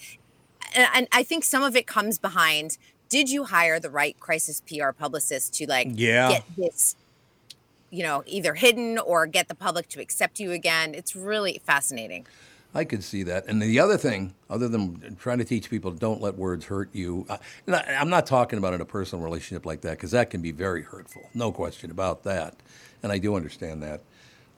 and, 0.75 0.89
and 0.95 1.09
I 1.13 1.23
think 1.23 1.45
some 1.45 1.63
of 1.63 1.77
it 1.77 1.87
comes 1.87 2.19
behind. 2.19 2.79
Did 3.09 3.31
you 3.31 3.45
hire 3.45 3.81
the 3.81 3.89
right 3.91 4.19
crisis 4.21 4.61
PR 4.61 4.91
publicist 4.93 5.55
to 5.55 5.67
like 5.67 5.89
Yeah. 5.95 6.29
get 6.31 6.45
this 6.57 6.95
you 7.91 8.03
know, 8.03 8.23
either 8.27 8.55
hidden 8.55 8.99
or 8.99 9.27
get 9.27 9.49
the 9.49 9.55
public 9.55 9.89
to 9.89 10.01
accept 10.01 10.39
you 10.41 10.53
again. 10.53 10.95
It's 10.95 11.17
really 11.17 11.61
fascinating. 11.65 12.27
I 12.75 12.85
could 12.85 13.03
see 13.03 13.23
that. 13.23 13.47
And 13.47 13.63
the 13.63 13.81
other 13.81 13.97
thing, 13.97 14.35
other 14.51 14.69
than 14.69 15.17
trying 15.17 15.39
to 15.39 15.45
teach 15.45 15.71
people 15.71 15.91
don't 15.91 16.21
let 16.21 16.37
words 16.37 16.67
hurt 16.67 16.91
you, 16.95 17.25
I, 17.31 17.39
and 17.67 17.75
I, 17.77 17.97
I'm 17.99 18.11
not 18.11 18.27
talking 18.27 18.59
about 18.59 18.75
in 18.75 18.81
a 18.81 18.85
personal 18.85 19.25
relationship 19.25 19.65
like 19.65 19.81
that 19.83 19.93
because 19.93 20.11
that 20.11 20.29
can 20.29 20.43
be 20.43 20.53
very 20.53 20.83
hurtful. 20.83 21.23
No 21.35 21.51
question 21.51 21.91
about 21.91 22.25
that. 22.25 22.57
And 23.03 23.13
I 23.13 23.19
do 23.19 23.35
understand 23.35 23.83
that. 23.83 24.03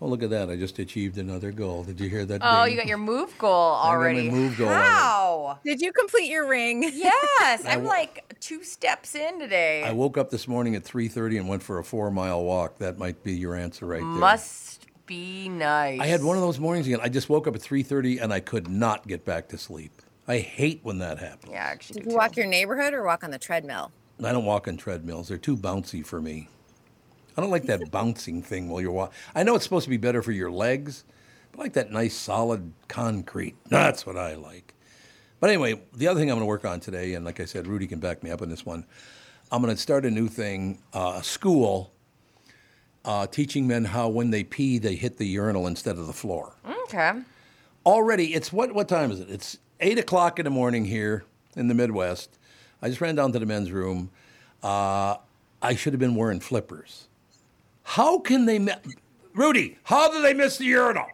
Oh, 0.03 0.07
look 0.09 0.23
at 0.23 0.31
that! 0.31 0.49
I 0.49 0.57
just 0.57 0.79
achieved 0.79 1.19
another 1.19 1.53
goal. 1.53 1.85
Did 1.85 2.01
you 2.01 2.09
hear 2.09 2.25
that? 2.25 2.41
Oh, 2.43 2.65
ding? 2.65 2.73
you 2.73 2.81
got 2.81 2.89
your 2.89 2.97
move 2.97 3.37
goal 3.37 3.75
got 3.75 3.85
my 3.85 3.91
already. 3.91 4.31
move 4.31 4.57
goal 4.57 4.69
already. 4.69 4.89
How? 4.89 5.59
Did 5.63 5.83
you 5.83 5.93
complete 5.93 6.31
your 6.31 6.49
ring? 6.49 6.83
Yes, 6.85 7.13
I 7.67 7.73
I'm 7.73 7.85
w- 7.85 7.89
like 7.89 8.35
two 8.41 8.65
steps 8.65 9.15
in 9.15 9.39
today. 9.39 9.83
I 9.83 9.93
woke 9.93 10.17
up 10.17 10.31
this 10.31 10.49
morning 10.49 10.75
at 10.75 10.85
3:30 10.85 11.41
and 11.41 11.49
went 11.51 11.63
for 11.63 11.79
a 11.79 11.85
four-mile 11.85 12.43
walk. 12.43 12.79
That 12.79 12.97
might 12.97 13.23
be 13.23 13.35
your 13.35 13.55
answer 13.55 13.85
right 13.85 14.01
there. 14.01 14.09
Must 14.09 14.87
be 15.05 15.51
nice. 15.51 16.01
I 16.01 16.07
had 16.07 16.25
one 16.25 16.37
of 16.37 16.43
those 16.43 16.59
mornings 16.59 16.87
again. 16.87 17.01
I 17.03 17.11
just 17.11 17.29
woke 17.29 17.47
up 17.47 17.55
at 17.55 17.61
3:30 17.61 18.23
and 18.23 18.33
I 18.33 18.41
could 18.41 18.69
not 18.69 19.07
get 19.07 19.27
back 19.27 19.49
to 19.49 19.59
sleep. 19.59 19.93
I 20.27 20.39
hate 20.39 20.81
when 20.83 20.99
that 21.01 21.19
happens. 21.19 21.53
Yeah, 21.53 21.59
actually. 21.65 22.01
Did 22.01 22.13
you 22.13 22.17
walk 22.17 22.37
your 22.39 22.47
neighborhood 22.47 22.95
or 22.95 23.05
walk 23.05 23.23
on 23.23 23.33
the 23.33 23.39
treadmill? 23.39 23.93
I 24.25 24.33
don't 24.33 24.47
walk 24.47 24.67
on 24.67 24.79
treadmills. 24.79 25.29
They're 25.29 25.37
too 25.37 25.59
bouncy 25.59 26.07
for 26.07 26.23
me. 26.23 26.49
I 27.37 27.41
don't 27.41 27.51
like 27.51 27.65
that 27.65 27.91
bouncing 27.91 28.43
thing 28.43 28.69
while 28.69 28.81
you're 28.81 28.93
walking. 28.93 29.15
I 29.35 29.43
know 29.43 29.55
it's 29.55 29.65
supposed 29.65 29.85
to 29.85 29.91
be 29.91 29.97
better 29.97 30.23
for 30.23 30.33
your 30.33 30.51
legs, 30.51 31.05
but 31.53 31.61
I 31.61 31.63
like 31.65 31.73
that 31.75 31.91
nice 31.91 32.15
solid 32.15 32.73
concrete. 32.89 33.57
That's 33.69 34.05
what 34.05 34.17
I 34.17 34.35
like. 34.35 34.75
But 35.41 35.51
anyway, 35.51 35.81
the 35.95 36.09
other 36.09 36.21
thing 36.21 36.31
I'm 36.31 36.37
going 36.37 36.43
to 36.43 36.47
work 36.47 36.65
on 36.65 36.81
today, 36.81 37.15
and 37.15 37.25
like 37.25 37.41
I 37.41 37.47
said, 37.47 37.67
Rudy 37.67 37.87
can 37.87 37.99
back 37.99 38.23
me 38.23 38.31
up 38.31 38.43
on 38.43 38.51
this 38.51 38.67
one. 38.67 38.85
I'm 39.51 39.63
going 39.63 39.75
to 39.75 39.81
start 39.81 40.05
a 40.05 40.11
new 40.11 40.29
thing, 40.29 40.79
uh, 40.93 41.15
a 41.17 41.25
school, 41.25 41.93
uh, 43.05 43.27
teaching 43.27 43.67
men 43.67 43.87
how 43.87 44.09
when 44.09 44.31
they 44.31 44.45
pee 44.45 44.79
they 44.79 44.95
hit 44.95 45.17
the 45.17 45.27
urinal 45.27 45.67
instead 45.67 45.99
of 45.99 46.07
the 46.07 46.13
floor. 46.13 46.53
Okay. 46.85 47.13
Already, 47.87 48.35
it's 48.35 48.53
what 48.53 48.75
what 48.75 48.89
time 48.89 49.11
is 49.11 49.21
it? 49.21 49.31
It's 49.31 49.59
eight 49.81 49.99
o'clock 49.99 50.39
in 50.39 50.45
the 50.45 50.51
morning 50.51 50.85
here 50.85 51.25
in 51.57 51.69
the 51.69 51.75
Midwest. 51.75 52.39
I 52.83 52.89
just 52.89 53.01
ran 53.01 53.15
down 53.15 53.33
to 53.33 53.39
the 53.39 53.47
men's 53.47 53.73
room. 53.73 54.11
Uh, 54.63 55.17
I 55.63 55.75
should 55.75 55.93
have 55.93 56.01
been 56.01 56.15
wearing 56.15 56.41
flippers. 56.41 57.09
How 57.83 58.19
can 58.19 58.47
they, 58.47 58.59
mi- 58.59 58.75
Rudy? 59.35 59.79
How 59.85 60.11
do 60.11 60.23
they 60.23 60.35
miss 60.35 60.59
the 60.59 60.65
urinal? 60.65 61.07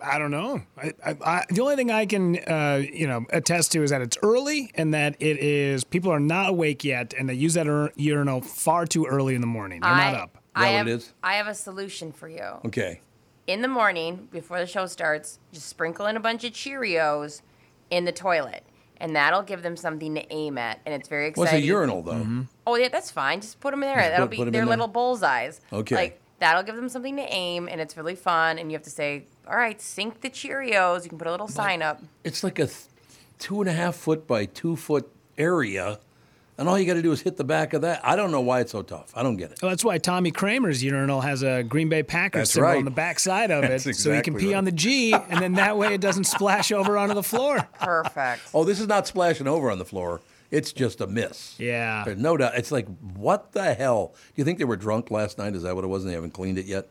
I 0.00 0.18
don't 0.18 0.30
know. 0.30 0.62
I, 0.78 0.92
I, 1.04 1.16
I, 1.24 1.44
the 1.50 1.60
only 1.60 1.76
thing 1.76 1.90
I 1.90 2.06
can, 2.06 2.38
uh, 2.38 2.82
you 2.90 3.06
know, 3.06 3.26
attest 3.30 3.72
to 3.72 3.82
is 3.82 3.90
that 3.90 4.00
it's 4.00 4.16
early 4.22 4.70
and 4.74 4.94
that 4.94 5.16
it 5.20 5.38
is 5.38 5.84
people 5.84 6.10
are 6.10 6.20
not 6.20 6.50
awake 6.50 6.84
yet, 6.84 7.12
and 7.18 7.28
they 7.28 7.34
use 7.34 7.54
that 7.54 7.68
ur- 7.68 7.92
urinal 7.94 8.40
far 8.40 8.86
too 8.86 9.04
early 9.04 9.34
in 9.34 9.42
the 9.42 9.46
morning. 9.46 9.82
They're 9.82 9.90
I, 9.90 10.12
not 10.12 10.20
up. 10.20 10.38
I 10.54 10.68
have, 10.68 11.04
I 11.22 11.34
have 11.34 11.48
a 11.48 11.54
solution 11.54 12.12
for 12.12 12.28
you. 12.28 12.60
Okay. 12.64 13.00
In 13.46 13.60
the 13.60 13.68
morning, 13.68 14.28
before 14.32 14.58
the 14.58 14.66
show 14.66 14.86
starts, 14.86 15.38
just 15.52 15.68
sprinkle 15.68 16.06
in 16.06 16.16
a 16.16 16.20
bunch 16.20 16.44
of 16.44 16.52
Cheerios 16.52 17.42
in 17.90 18.06
the 18.06 18.12
toilet, 18.12 18.64
and 18.98 19.14
that'll 19.16 19.42
give 19.42 19.62
them 19.62 19.76
something 19.76 20.14
to 20.14 20.32
aim 20.32 20.58
at, 20.58 20.80
and 20.86 20.94
it's 20.94 21.08
very 21.08 21.28
exciting. 21.28 21.40
What's 21.42 21.50
exciting. 21.52 21.68
a 21.70 21.72
urinal 21.72 22.02
though? 22.02 22.12
Mm-hmm. 22.12 22.42
Oh 22.66 22.76
yeah, 22.76 22.88
that's 22.88 23.10
fine. 23.10 23.40
Just 23.40 23.60
put 23.60 23.70
them 23.72 23.82
in 23.82 23.88
there. 23.88 23.96
Just 23.98 24.10
That'll 24.10 24.26
put- 24.26 24.30
be 24.30 24.36
put 24.38 24.46
'em 24.48 24.52
their 24.52 24.62
in 24.62 24.68
there? 24.68 24.76
little 24.76 24.88
bullseyes. 24.88 25.60
Okay. 25.72 25.94
Like 25.94 26.20
that'll 26.40 26.62
give 26.62 26.76
them 26.76 26.88
something 26.88 27.16
to 27.16 27.22
aim, 27.32 27.68
and 27.70 27.80
it's 27.80 27.96
really 27.96 28.14
fun. 28.16 28.58
And 28.58 28.70
you 28.70 28.76
have 28.76 28.84
to 28.84 28.90
say, 28.90 29.24
"All 29.48 29.56
right, 29.56 29.80
sink 29.80 30.20
the 30.20 30.30
Cheerios." 30.30 31.02
You 31.04 31.08
can 31.08 31.18
put 31.18 31.26
a 31.26 31.30
little 31.30 31.48
sign 31.48 31.82
up. 31.82 32.02
It's 32.24 32.42
like 32.44 32.58
a 32.58 32.66
th- 32.66 32.86
two 33.38 33.60
and 33.60 33.68
a 33.68 33.72
half 33.72 33.96
foot 33.96 34.26
by 34.26 34.46
two 34.46 34.76
foot 34.76 35.10
area, 35.38 35.98
and 36.58 36.68
all 36.68 36.78
you 36.78 36.86
got 36.86 36.94
to 36.94 37.02
do 37.02 37.12
is 37.12 37.20
hit 37.20 37.36
the 37.36 37.44
back 37.44 37.72
of 37.72 37.82
that. 37.82 38.00
I 38.04 38.16
don't 38.16 38.30
know 38.30 38.40
why 38.40 38.60
it's 38.60 38.72
so 38.72 38.82
tough. 38.82 39.12
I 39.14 39.22
don't 39.22 39.36
get 39.36 39.52
it. 39.52 39.62
Well, 39.62 39.70
that's 39.70 39.84
why 39.84 39.98
Tommy 39.98 40.30
Kramer's 40.30 40.82
urinal 40.82 41.20
has 41.20 41.42
a 41.42 41.62
Green 41.62 41.88
Bay 41.88 42.02
Packers 42.02 42.40
That's 42.40 42.52
symbol 42.52 42.68
right. 42.68 42.78
on 42.78 42.84
the 42.84 42.90
back 42.90 43.18
side 43.18 43.50
of 43.50 43.64
it, 43.64 43.82
That's 43.82 44.02
so 44.02 44.12
he 44.12 44.20
can 44.22 44.34
pee 44.36 44.48
right. 44.48 44.56
on 44.56 44.64
the 44.64 44.72
G, 44.72 45.12
and 45.12 45.40
then 45.40 45.54
that 45.54 45.76
way 45.76 45.94
it 45.94 46.00
doesn't 46.00 46.24
splash 46.24 46.72
over 46.72 46.96
onto 46.96 47.14
the 47.14 47.22
floor. 47.22 47.68
Perfect. 47.80 48.42
Oh, 48.54 48.64
this 48.64 48.80
is 48.80 48.86
not 48.86 49.06
splashing 49.06 49.46
over 49.48 49.70
on 49.70 49.78
the 49.78 49.84
floor. 49.84 50.20
It's 50.50 50.72
just 50.72 51.00
a 51.00 51.06
miss. 51.08 51.58
Yeah. 51.58 52.04
There's 52.04 52.18
no 52.18 52.36
doubt. 52.36 52.52
It's 52.54 52.70
like, 52.70 52.86
what 52.98 53.52
the 53.52 53.74
hell? 53.74 54.14
Do 54.14 54.32
you 54.36 54.44
think 54.44 54.58
they 54.58 54.64
were 54.64 54.76
drunk 54.76 55.10
last 55.10 55.36
night? 55.36 55.56
Is 55.56 55.64
that 55.64 55.74
what 55.74 55.82
it 55.82 55.88
was? 55.88 56.04
And 56.04 56.10
they 56.10 56.14
haven't 56.14 56.30
cleaned 56.30 56.58
it 56.58 56.66
yet? 56.66 56.88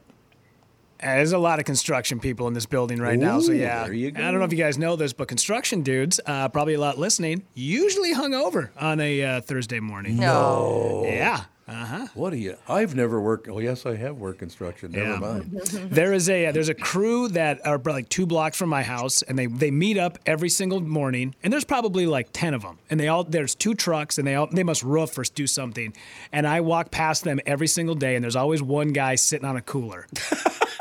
Uh, 1.03 1.15
There's 1.15 1.33
a 1.33 1.37
lot 1.37 1.59
of 1.59 1.65
construction 1.65 2.19
people 2.19 2.47
in 2.47 2.53
this 2.53 2.65
building 2.65 2.99
right 2.99 3.19
now, 3.19 3.39
so 3.39 3.51
yeah. 3.51 3.83
there 3.83 3.93
you 3.93 4.07
I 4.15 4.31
don't 4.31 4.39
know 4.39 4.45
if 4.45 4.53
you 4.53 4.57
guys 4.57 4.77
know 4.77 4.95
this, 4.95 5.11
but 5.11 5.27
construction 5.27 5.81
dudes, 5.81 6.19
uh, 6.25 6.47
probably 6.49 6.75
a 6.75 6.79
lot 6.79 6.97
listening, 6.97 7.43
usually 7.53 8.13
hungover 8.13 8.69
on 8.77 8.99
a 9.01 9.23
uh, 9.23 9.41
Thursday 9.41 9.79
morning. 9.81 10.17
No. 10.17 11.03
Yeah. 11.05 11.43
Uh 11.74 11.86
huh. 11.86 12.07
What 12.13 12.30
do 12.30 12.38
you? 12.38 12.55
I've 12.67 12.95
never 12.95 13.19
worked. 13.19 13.47
Oh, 13.49 13.57
yes, 13.59 13.86
I 13.86 13.95
have 13.95 14.17
worked 14.17 14.39
construction. 14.39 14.91
Never 14.91 15.13
Yeah. 15.13 15.17
mind. 15.19 15.51
there 15.89 16.13
is 16.13 16.30
a 16.30 16.45
uh, 16.47 16.51
there's 16.51 16.69
a 16.69 16.76
crew 16.76 17.28
that 17.30 17.65
are 17.65 17.80
like 17.80 18.09
two 18.09 18.26
blocks 18.28 18.57
from 18.57 18.69
my 18.69 18.84
house, 18.84 19.24
and 19.24 19.38
they 19.39 19.47
they 19.47 19.71
meet 19.71 19.97
up 19.97 20.19
every 20.26 20.49
single 20.49 20.80
morning. 20.82 21.34
And 21.43 21.51
there's 21.51 21.63
probably 21.65 22.05
like 22.05 22.30
ten 22.32 22.53
of 22.53 22.61
them, 22.61 22.78
and 22.89 22.99
they 22.99 23.07
all 23.07 23.24
there's 23.24 23.55
two 23.55 23.74
trucks, 23.74 24.17
and 24.19 24.28
they 24.28 24.36
all 24.36 24.47
they 24.47 24.63
must 24.63 24.84
roof 24.84 25.17
or 25.17 25.24
do 25.24 25.47
something. 25.47 25.93
And 26.32 26.45
I 26.47 26.61
walk 26.61 26.91
past 26.91 27.24
them 27.24 27.39
every 27.45 27.67
single 27.67 27.95
day, 27.95 28.15
and 28.15 28.24
there's 28.24 28.36
always 28.36 28.61
one 28.61 28.93
guy 28.93 29.15
sitting 29.15 29.45
on 29.47 29.55
a 29.57 29.61
cooler. 29.61 30.05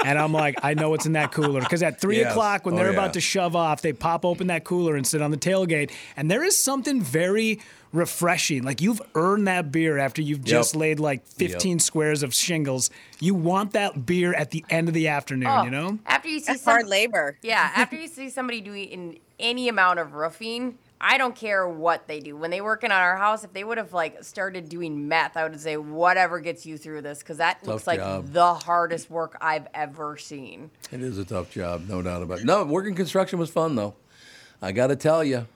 And 0.04 0.18
I'm 0.18 0.32
like, 0.32 0.56
I 0.64 0.74
know 0.74 0.90
what's 0.90 1.06
in 1.06 1.12
that 1.12 1.30
cooler. 1.30 1.60
Because 1.60 1.80
at 1.80 2.00
three 2.00 2.18
Yes. 2.18 2.32
o'clock, 2.32 2.66
when 2.66 2.74
Oh, 2.74 2.78
they're 2.78 2.86
yeah. 2.90 2.98
about 2.98 3.12
to 3.12 3.20
shove 3.20 3.54
off, 3.54 3.82
they 3.82 3.92
pop 3.92 4.24
open 4.24 4.48
that 4.48 4.64
cooler 4.64 4.96
and 4.96 5.06
sit 5.06 5.22
on 5.22 5.30
the 5.30 5.36
tailgate. 5.36 5.92
And 6.16 6.28
there 6.28 6.42
is 6.42 6.56
something 6.58 7.00
very 7.00 7.60
refreshing. 7.92 8.62
Like 8.62 8.80
you've 8.80 9.00
earned 9.14 9.46
that 9.48 9.70
beer 9.70 9.98
after 9.98 10.22
you've 10.22 10.44
just 10.44 10.74
laid 10.74 10.98
like 11.00 11.26
15 11.26 11.78
squares 11.78 12.22
of 12.22 12.34
shingles. 12.34 12.90
You 13.20 13.34
want 13.34 13.72
that 13.72 14.06
beer 14.06 14.34
at 14.34 14.50
the 14.50 14.64
end 14.70 14.88
of 14.88 14.94
the 14.94 15.08
afternoon, 15.08 15.48
Oh, 15.50 15.62
you 15.64 15.70
know? 15.70 15.98
After 16.06 16.28
you 16.28 16.40
see 16.40 16.46
That's 16.52 16.62
some, 16.62 16.72
hard 16.72 16.86
labor. 16.86 17.36
Yeah, 17.42 17.70
after 17.74 17.96
you 17.96 18.08
see 18.08 18.30
somebody 18.30 18.60
doing 18.60 19.18
any 19.38 19.68
amount 19.68 19.98
of 19.98 20.14
roofing, 20.14 20.78
I 21.00 21.18
don't 21.18 21.34
care 21.34 21.66
what 21.66 22.06
they 22.06 22.20
do. 22.20 22.36
When 22.36 22.50
they 22.50 22.60
working 22.60 22.92
on 22.92 23.00
our 23.00 23.16
house, 23.16 23.42
if 23.42 23.52
they 23.52 23.64
would 23.64 23.76
have 23.78 23.92
like 23.92 24.22
started 24.22 24.68
doing 24.68 25.08
meth, 25.08 25.36
I 25.36 25.42
would 25.42 25.60
say 25.60 25.76
whatever 25.76 26.38
gets 26.38 26.64
you 26.64 26.78
through 26.78 27.02
this, 27.02 27.18
because 27.18 27.38
that 27.38 27.66
looks 27.66 27.82
Tough 27.82 27.86
like 27.88 27.98
job. 27.98 28.32
the 28.32 28.54
hardest 28.54 29.10
work 29.10 29.36
I've 29.40 29.66
ever 29.74 30.16
seen. 30.16 30.70
It 30.92 31.02
is 31.02 31.18
a 31.18 31.24
tough 31.24 31.50
job, 31.50 31.88
no 31.88 32.02
doubt 32.02 32.22
about 32.22 32.38
it. 32.40 32.44
No, 32.44 32.64
working 32.64 32.94
construction 32.94 33.38
was 33.40 33.50
fun, 33.50 33.74
though. 33.74 33.94
I 34.62 34.70
got 34.70 34.86
to 34.88 34.96
tell 34.96 35.24
you. 35.24 35.46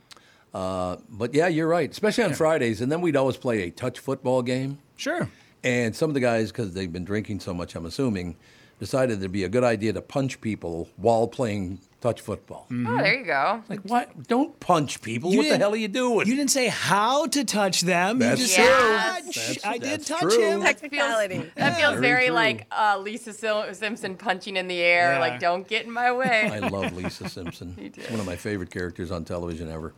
Uh, 0.56 0.96
but 1.10 1.34
yeah, 1.34 1.48
you're 1.48 1.68
right, 1.68 1.90
especially 1.90 2.24
on 2.24 2.32
Fridays. 2.32 2.80
And 2.80 2.90
then 2.90 3.02
we'd 3.02 3.14
always 3.16 3.36
play 3.36 3.64
a 3.64 3.70
touch 3.70 3.98
football 3.98 4.40
game. 4.40 4.78
Sure. 4.96 5.28
And 5.62 5.94
some 5.94 6.08
of 6.08 6.14
the 6.14 6.20
guys, 6.20 6.50
because 6.50 6.72
they've 6.72 6.92
been 6.92 7.04
drinking 7.04 7.40
so 7.40 7.52
much, 7.52 7.74
I'm 7.74 7.84
assuming, 7.84 8.36
decided 8.80 9.18
it'd 9.18 9.32
be 9.32 9.44
a 9.44 9.48
good 9.50 9.64
idea 9.64 9.92
to 9.92 10.00
punch 10.00 10.40
people 10.40 10.88
while 10.96 11.28
playing 11.28 11.80
touch 12.00 12.22
football. 12.22 12.66
Oh, 12.70 12.96
there 12.98 13.18
you 13.18 13.24
go. 13.26 13.62
Like, 13.68 13.80
what? 13.80 14.28
Don't 14.28 14.58
punch 14.60 15.02
people. 15.02 15.30
You 15.32 15.38
what 15.38 15.48
the 15.50 15.58
hell 15.58 15.72
are 15.72 15.76
you 15.76 15.88
doing? 15.88 16.26
You 16.26 16.36
didn't 16.36 16.52
say 16.52 16.68
how 16.68 17.26
to 17.26 17.44
touch 17.44 17.82
them. 17.82 18.18
That's 18.20 18.40
you 18.40 18.46
just 18.46 18.56
said, 18.56 18.64
Yes. 18.64 19.24
"Touch." 19.26 19.34
That's- 19.34 19.66
I 19.66 19.78
did 19.78 20.06
touch 20.06 20.20
true. 20.20 20.40
him. 20.40 20.60
That 20.60 20.80
feels, 20.80 20.80
Technicality. 20.80 21.50
that 21.56 21.76
feels 21.76 21.94
Very 21.94 22.00
very, 22.28 22.30
like 22.30 22.66
uh, 22.70 22.98
Lisa 22.98 23.32
Simpson 23.34 24.16
punching 24.16 24.56
in 24.56 24.68
the 24.68 24.78
air, 24.80 25.14
Yeah. 25.14 25.20
like 25.20 25.40
"Don't 25.40 25.66
get 25.68 25.84
in 25.84 25.90
my 25.92 26.12
way." 26.12 26.48
I 26.50 26.60
love 26.60 26.94
Lisa 26.96 27.28
Simpson. 27.28 27.74
Me 27.76 27.88
too. 27.90 28.00
It's 28.02 28.10
one 28.10 28.20
of 28.20 28.26
my 28.26 28.36
favorite 28.36 28.70
characters 28.70 29.10
on 29.10 29.24
television 29.24 29.70
ever. 29.70 29.92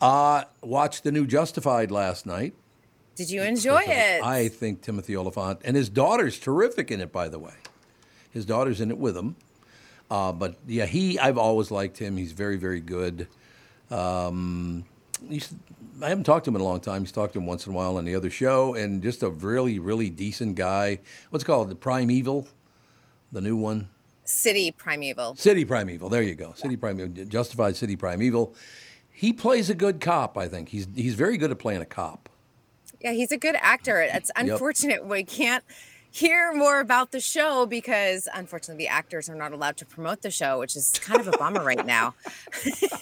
Uh, 0.00 0.44
watched 0.62 1.04
the 1.04 1.12
new 1.12 1.26
Justified 1.26 1.90
last 1.90 2.26
night. 2.26 2.54
Did 3.14 3.30
you 3.30 3.42
enjoy 3.42 3.82
it? 3.86 4.22
I 4.22 4.48
think 4.48 4.82
Timothy 4.82 5.16
Olyphant 5.16 5.60
and 5.64 5.74
his 5.74 5.88
daughter's 5.88 6.38
terrific 6.38 6.90
in 6.90 7.00
it. 7.00 7.12
By 7.12 7.28
the 7.28 7.38
way, 7.38 7.54
his 8.30 8.44
daughter's 8.44 8.80
in 8.80 8.90
it 8.90 8.98
with 8.98 9.16
him. 9.16 9.36
Uh, 10.10 10.32
but 10.32 10.56
yeah, 10.66 10.84
he 10.84 11.18
I've 11.18 11.38
always 11.38 11.70
liked 11.70 11.96
him. 11.96 12.18
He's 12.18 12.32
very 12.32 12.56
very 12.58 12.80
good. 12.80 13.26
Um, 13.90 14.84
I 16.02 16.08
haven't 16.10 16.24
talked 16.24 16.44
to 16.44 16.50
him 16.50 16.56
in 16.56 16.60
a 16.60 16.64
long 16.64 16.80
time. 16.80 17.02
He's 17.02 17.12
talked 17.12 17.32
to 17.32 17.38
him 17.38 17.46
once 17.46 17.66
in 17.66 17.72
a 17.72 17.76
while 17.76 17.96
on 17.96 18.04
the 18.04 18.14
other 18.14 18.28
show, 18.28 18.74
and 18.74 19.02
just 19.02 19.22
a 19.22 19.30
really 19.30 19.78
really 19.78 20.10
decent 20.10 20.56
guy. 20.56 21.00
What's 21.30 21.42
it 21.42 21.46
called 21.46 21.70
the 21.70 21.74
Primeval, 21.74 22.46
the 23.32 23.40
new 23.40 23.56
one. 23.56 23.88
City 24.24 24.72
Primeval. 24.72 25.36
City 25.36 25.64
Primeval. 25.64 26.08
There 26.10 26.22
you 26.22 26.34
go. 26.34 26.52
City 26.54 26.76
Primeval. 26.76 27.24
Justified 27.24 27.76
City 27.76 27.96
Primeval. 27.96 28.54
He 29.16 29.32
plays 29.32 29.70
a 29.70 29.74
good 29.74 29.98
cop. 29.98 30.36
I 30.36 30.46
think 30.46 30.68
he's 30.68 30.86
he's 30.94 31.14
very 31.14 31.38
good 31.38 31.50
at 31.50 31.58
playing 31.58 31.80
a 31.80 31.86
cop. 31.86 32.28
Yeah, 33.00 33.12
he's 33.12 33.32
a 33.32 33.38
good 33.38 33.56
actor. 33.60 34.02
It's 34.02 34.30
unfortunate 34.36 35.06
we 35.06 35.24
can't 35.24 35.64
hear 36.10 36.52
more 36.52 36.80
about 36.80 37.12
the 37.12 37.20
show 37.20 37.64
because 37.64 38.28
unfortunately 38.34 38.84
the 38.84 38.88
actors 38.88 39.30
are 39.30 39.34
not 39.34 39.52
allowed 39.52 39.78
to 39.78 39.86
promote 39.86 40.20
the 40.20 40.30
show, 40.30 40.58
which 40.58 40.76
is 40.76 40.92
kind 41.00 41.18
of 41.18 41.28
a 41.28 41.36
bummer 41.38 41.64
right 41.64 41.86
now. 41.86 42.14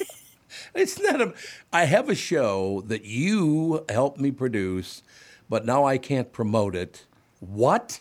It's 0.72 1.00
not 1.00 1.20
a. 1.20 1.34
I 1.72 1.84
have 1.86 2.08
a 2.08 2.14
show 2.14 2.82
that 2.86 3.04
you 3.04 3.84
helped 3.88 4.20
me 4.20 4.30
produce, 4.30 5.02
but 5.48 5.66
now 5.66 5.84
I 5.84 5.98
can't 5.98 6.32
promote 6.32 6.76
it. 6.76 7.06
What? 7.40 7.98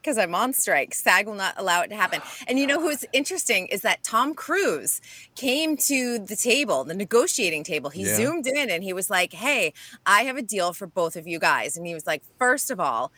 Because 0.00 0.16
I'm 0.16 0.34
on 0.34 0.54
strike. 0.54 0.94
SAG 0.94 1.26
will 1.26 1.34
not 1.34 1.54
allow 1.58 1.82
it 1.82 1.88
to 1.88 1.94
happen. 1.96 2.22
And 2.48 2.58
you 2.58 2.66
know 2.66 2.80
who's 2.80 3.04
interesting 3.12 3.66
is 3.66 3.82
that 3.82 4.02
Tom 4.02 4.34
Cruise 4.34 5.00
came 5.36 5.76
to 5.76 6.18
the 6.18 6.36
table, 6.36 6.84
the 6.84 6.94
negotiating 6.94 7.64
table. 7.64 7.90
He 7.90 8.04
Yeah. 8.04 8.16
zoomed 8.16 8.46
in 8.46 8.70
and 8.70 8.82
he 8.82 8.94
was 8.94 9.10
like, 9.10 9.34
Hey, 9.34 9.74
I 10.06 10.22
have 10.22 10.36
a 10.38 10.42
deal 10.42 10.72
for 10.72 10.86
both 10.86 11.16
of 11.16 11.26
you 11.26 11.38
guys. 11.38 11.76
And 11.76 11.86
he 11.86 11.92
was 11.92 12.06
like, 12.06 12.22
First 12.38 12.70
of 12.70 12.80
all, 12.80 13.12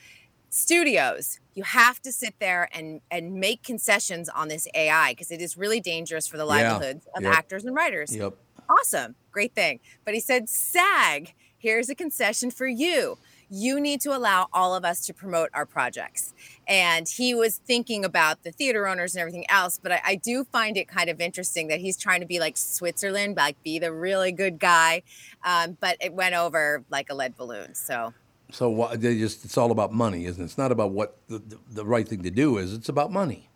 studios, 0.49 1.39
you 1.55 1.63
have 1.63 2.01
to 2.03 2.13
sit 2.13 2.35
there 2.41 2.69
and, 2.73 3.01
and 3.11 3.35
make 3.35 3.63
concessions 3.63 4.29
on 4.29 4.49
this 4.49 4.67
AI 4.75 5.13
because 5.13 5.31
it 5.31 5.41
is 5.41 5.57
really 5.57 5.81
dangerous 5.81 6.27
for 6.27 6.37
the 6.37 6.45
Yeah. 6.45 6.73
livelihoods 6.73 7.07
of 7.17 7.23
Yep. 7.23 7.33
actors 7.33 7.65
and 7.65 7.75
writers. 7.77 8.15
Yep. 8.17 8.35
Awesome. 8.69 9.15
Great 9.31 9.55
thing. 9.55 9.81
But 10.05 10.15
he 10.15 10.21
said, 10.21 10.49
SAG, 10.49 11.35
here's 11.59 11.89
a 11.89 11.95
concession 11.95 12.51
for 12.51 12.67
you. 12.67 13.19
You 13.53 13.79
need 13.79 14.01
to 14.01 14.17
allow 14.17 14.49
all 14.55 14.75
of 14.75 14.83
us 14.83 15.05
to 15.05 15.13
promote 15.13 15.51
our 15.53 15.67
projects. 15.67 16.33
And 16.67 17.07
he 17.07 17.35
was 17.35 17.59
thinking 17.59 18.03
about 18.03 18.45
the 18.45 18.51
theater 18.51 18.89
owners 18.89 19.15
and 19.15 19.21
everything 19.21 19.45
else. 19.51 19.79
But 19.81 19.93
I, 19.93 20.01
I 20.05 20.15
do 20.15 20.43
find 20.45 20.79
it 20.79 20.89
kind 20.89 21.11
of 21.11 21.21
interesting 21.21 21.69
that 21.69 21.79
he's 21.79 21.99
trying 21.99 22.21
to 22.21 22.27
be 22.27 22.41
like 22.41 22.57
Switzerland, 22.57 23.37
like 23.37 23.63
be 23.63 23.79
the 23.79 23.93
really 23.93 24.33
good 24.33 24.59
guy. 24.59 25.03
Um, 25.45 25.77
but 25.81 25.99
it 26.01 26.15
went 26.15 26.35
over 26.35 26.83
like 26.91 27.11
a 27.11 27.15
lead 27.15 27.37
balloon. 27.37 27.75
So. 27.75 28.15
So 28.51 28.89
they 28.95 29.19
just 29.19 29.45
it's 29.45 29.59
all 29.59 29.71
about 29.71 29.93
money, 29.93 30.25
isn't 30.27 30.41
it? 30.41 30.45
It's 30.45 30.59
not 30.59 30.73
about 30.73 30.93
what 30.93 31.19
the, 31.29 31.43
the, 31.71 31.85
right 31.85 32.07
thing 32.07 32.23
to 32.23 32.31
do 32.31 32.59
is. 32.59 32.75
It's 32.75 32.89
about 32.89 33.11
money. 33.11 33.49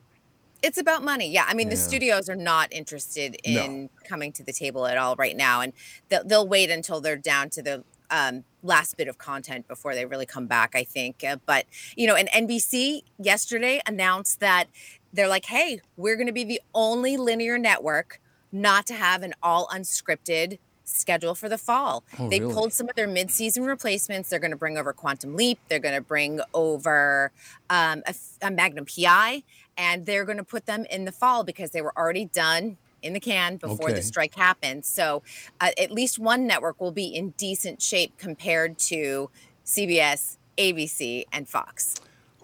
It's 0.63 0.79
about 0.79 1.05
money. 1.05 1.31
Yeah. 1.31 1.45
I 1.47 1.55
mean, 1.55 1.69
the 1.69 1.77
studios 1.77 2.31
are 2.31 2.37
not 2.37 2.73
interested 2.73 3.37
No. 3.47 3.65
in 3.65 3.91
coming 4.05 4.33
to 4.33 4.43
the 4.43 4.55
table 4.55 4.87
at 4.87 4.97
all 4.97 5.15
right 5.17 5.37
now. 5.37 5.61
And 5.61 5.75
they'll, 6.09 6.25
they'll 6.25 6.49
wait 6.49 6.71
until 6.71 7.01
they're 7.03 7.17
down 7.17 7.51
to 7.51 7.63
the 7.63 7.85
um, 8.11 8.45
last 8.63 8.97
bit 8.97 9.09
of 9.09 9.19
content 9.19 9.69
before 9.69 9.95
they 9.95 10.05
really 10.05 10.27
come 10.27 10.47
back, 10.47 10.75
I 10.75 10.85
think. 10.85 11.23
Uh, 11.25 11.37
but, 11.47 11.67
you 11.97 12.07
know, 12.07 12.15
and 12.15 12.29
NBC 12.31 13.03
yesterday 13.19 13.81
announced 13.87 14.41
that 14.41 14.67
they're 15.13 15.29
like, 15.29 15.47
hey, 15.47 15.81
we're 15.97 16.17
going 16.17 16.27
to 16.27 16.33
be 16.33 16.45
the 16.45 16.61
only 16.75 17.17
linear 17.17 17.59
network 17.59 18.21
not 18.53 18.87
to 18.87 18.95
have 18.95 19.23
an 19.23 19.35
all 19.43 19.67
unscripted 19.69 20.59
schedule 20.85 21.35
for 21.35 21.49
the 21.49 21.59
fall. 21.59 22.05
Oh, 22.19 22.29
they 22.29 22.41
really? 22.41 22.55
pulled 22.55 22.73
some 22.73 22.89
of 22.89 22.95
their 22.95 23.09
mid-season 23.09 23.65
replacements. 23.65 24.31
They're 24.31 24.39
going 24.39 24.53
to 24.53 24.57
bring 24.57 24.79
over 24.79 24.93
Quantum 24.93 25.37
Leap. 25.37 25.59
They're 25.69 25.81
going 25.81 25.95
to 25.95 26.01
bring 26.01 26.41
over 26.55 27.33
um, 27.69 28.03
a, 28.07 28.15
a 28.43 28.51
Magnum 28.51 28.87
PI, 28.87 29.43
and 29.77 30.07
they're 30.07 30.25
going 30.25 30.39
to 30.39 30.45
put 30.45 30.67
them 30.67 30.87
in 30.91 31.05
the 31.05 31.13
fall 31.13 31.45
because 31.45 31.71
they 31.71 31.83
were 31.83 31.97
already 31.99 32.27
done 32.27 32.79
in 33.07 33.13
the 33.15 33.21
can 33.21 33.57
before 33.57 33.87
Okay. 33.87 33.95
the 33.95 34.03
strike 34.03 34.35
happened. 34.35 34.85
So 34.85 35.23
uh, 35.61 35.71
at 35.79 35.91
least 35.91 36.19
one 36.19 36.47
network 36.47 36.81
will 36.81 36.93
be 36.93 37.07
in 37.07 37.31
decent 37.39 37.81
shape 37.81 38.13
compared 38.19 38.79
to 38.81 39.31
CBS, 39.65 40.37
ABC, 40.59 41.25
and 41.33 41.49
Fox. 41.49 41.95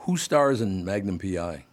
Who 0.01 0.17
stars 0.17 0.61
in 0.61 0.85
Magnum 0.85 1.19
PI? 1.19 1.65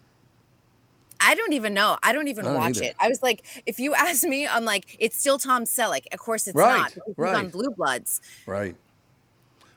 I 1.22 1.36
don't 1.36 1.54
even 1.54 1.74
know. 1.74 1.98
I 2.02 2.14
don't 2.14 2.28
even 2.30 2.46
I 2.46 2.50
don't 2.50 2.58
watch 2.58 2.78
either. 2.78 2.86
it. 2.86 2.96
I 3.00 3.10
was 3.10 3.22
like, 3.22 3.44
if 3.66 3.80
you 3.80 3.94
ask 3.96 4.24
me, 4.24 4.48
I'm 4.48 4.66
like, 4.66 4.96
it's 5.00 5.18
still 5.20 5.38
Tom 5.38 5.66
Selleck. 5.66 6.06
Of 6.14 6.20
course, 6.20 6.48
it's 6.48 6.56
Right, 6.56 6.78
not. 6.78 6.94
He's 7.06 7.36
on. 7.36 7.50
Blue 7.50 7.72
Bloods. 7.72 8.22
Right. 8.46 8.76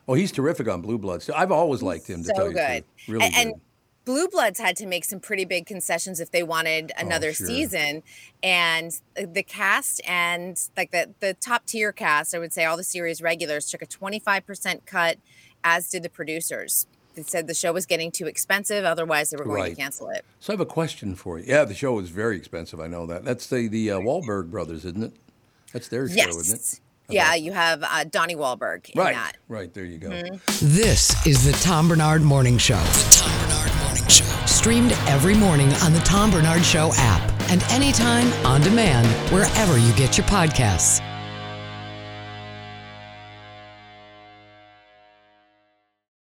Oh, 0.08 0.14
he's 0.14 0.32
terrific 0.32 0.68
on 0.68 0.82
Blue 0.82 0.98
Bloods. 0.98 1.30
I've 1.30 1.52
always 1.52 1.82
liked 1.82 2.08
him. 2.08 2.20
To 2.22 2.26
so 2.28 2.34
tell 2.34 2.46
you 2.48 2.54
good. 2.54 2.84
the 2.84 3.02
truth. 3.04 3.08
Really 3.08 3.24
and, 3.24 3.34
good. 3.34 3.40
and 3.46 3.60
Blue 4.04 4.26
Bloods 4.28 4.58
had 4.58 4.76
to 4.78 4.86
make 4.86 5.04
some 5.04 5.20
pretty 5.20 5.44
big 5.44 5.64
concessions 5.66 6.18
if 6.18 6.30
they 6.32 6.42
wanted 6.42 6.90
another 6.98 7.28
Oh, 7.28 7.32
sure. 7.32 7.46
season. 7.46 8.02
And 8.42 8.90
the 9.14 9.42
cast 9.44 10.00
and 10.08 10.58
like 10.76 10.90
the 10.90 11.10
the 11.20 11.34
top 11.34 11.66
tier 11.66 11.92
cast, 11.92 12.34
I 12.34 12.38
would 12.38 12.52
say 12.52 12.64
all 12.64 12.76
the 12.76 12.82
series 12.84 13.22
regulars 13.22 13.70
took 13.70 13.80
a 13.82 13.86
25% 13.86 14.86
cut, 14.86 15.18
as 15.62 15.88
did 15.88 16.02
the 16.02 16.08
producers. 16.08 16.86
They 17.14 17.22
said 17.22 17.46
the 17.46 17.54
show 17.54 17.72
was 17.72 17.84
getting 17.86 18.10
too 18.10 18.26
expensive, 18.26 18.84
otherwise 18.84 19.30
they 19.30 19.36
were 19.36 19.44
going 19.44 19.74
to 19.74 19.80
cancel 19.80 20.08
it. 20.08 20.24
So 20.40 20.52
I 20.52 20.54
have 20.54 20.60
a 20.60 20.66
question 20.66 21.14
for 21.14 21.38
you. 21.38 21.44
Yeah, 21.46 21.64
the 21.64 21.74
show 21.74 21.98
is 21.98 22.08
very 22.08 22.36
expensive. 22.38 22.80
I 22.80 22.86
know 22.86 23.06
that. 23.06 23.24
That's 23.24 23.46
the 23.46 23.68
the 23.68 23.92
uh, 23.92 23.98
Wahlberg 24.00 24.50
brothers, 24.50 24.84
isn't 24.84 25.04
it? 25.04 25.12
That's 25.72 25.88
their 25.88 26.08
show, 26.08 26.14
isn't 26.28 26.56
Yes. 26.56 26.74
it? 26.74 26.80
Yeah, 27.14 27.34
you 27.34 27.52
have 27.52 27.82
uh, 27.82 28.04
Donnie 28.04 28.34
Wahlberg 28.36 28.88
in 28.90 28.98
Right. 28.98 29.14
that. 29.14 29.36
Right. 29.46 29.72
There 29.74 29.84
you 29.84 29.98
go. 29.98 30.08
Mhm. 30.08 30.40
This 30.60 31.14
is 31.26 31.44
the 31.44 31.52
Tom 31.64 31.86
Barnard 31.88 32.22
Morning 32.22 32.56
Show. 32.58 32.82
Show. 34.12 34.24
Streamed 34.46 34.92
every 35.06 35.34
morning 35.34 35.72
on 35.82 35.92
the 35.92 36.00
Tom 36.00 36.30
Barnard 36.30 36.64
Show 36.64 36.92
app 36.96 37.32
and 37.50 37.62
anytime 37.64 38.32
on 38.46 38.60
demand 38.60 39.06
wherever 39.32 39.78
you 39.78 39.92
get 39.94 40.16
your 40.16 40.26
podcasts. 40.26 41.11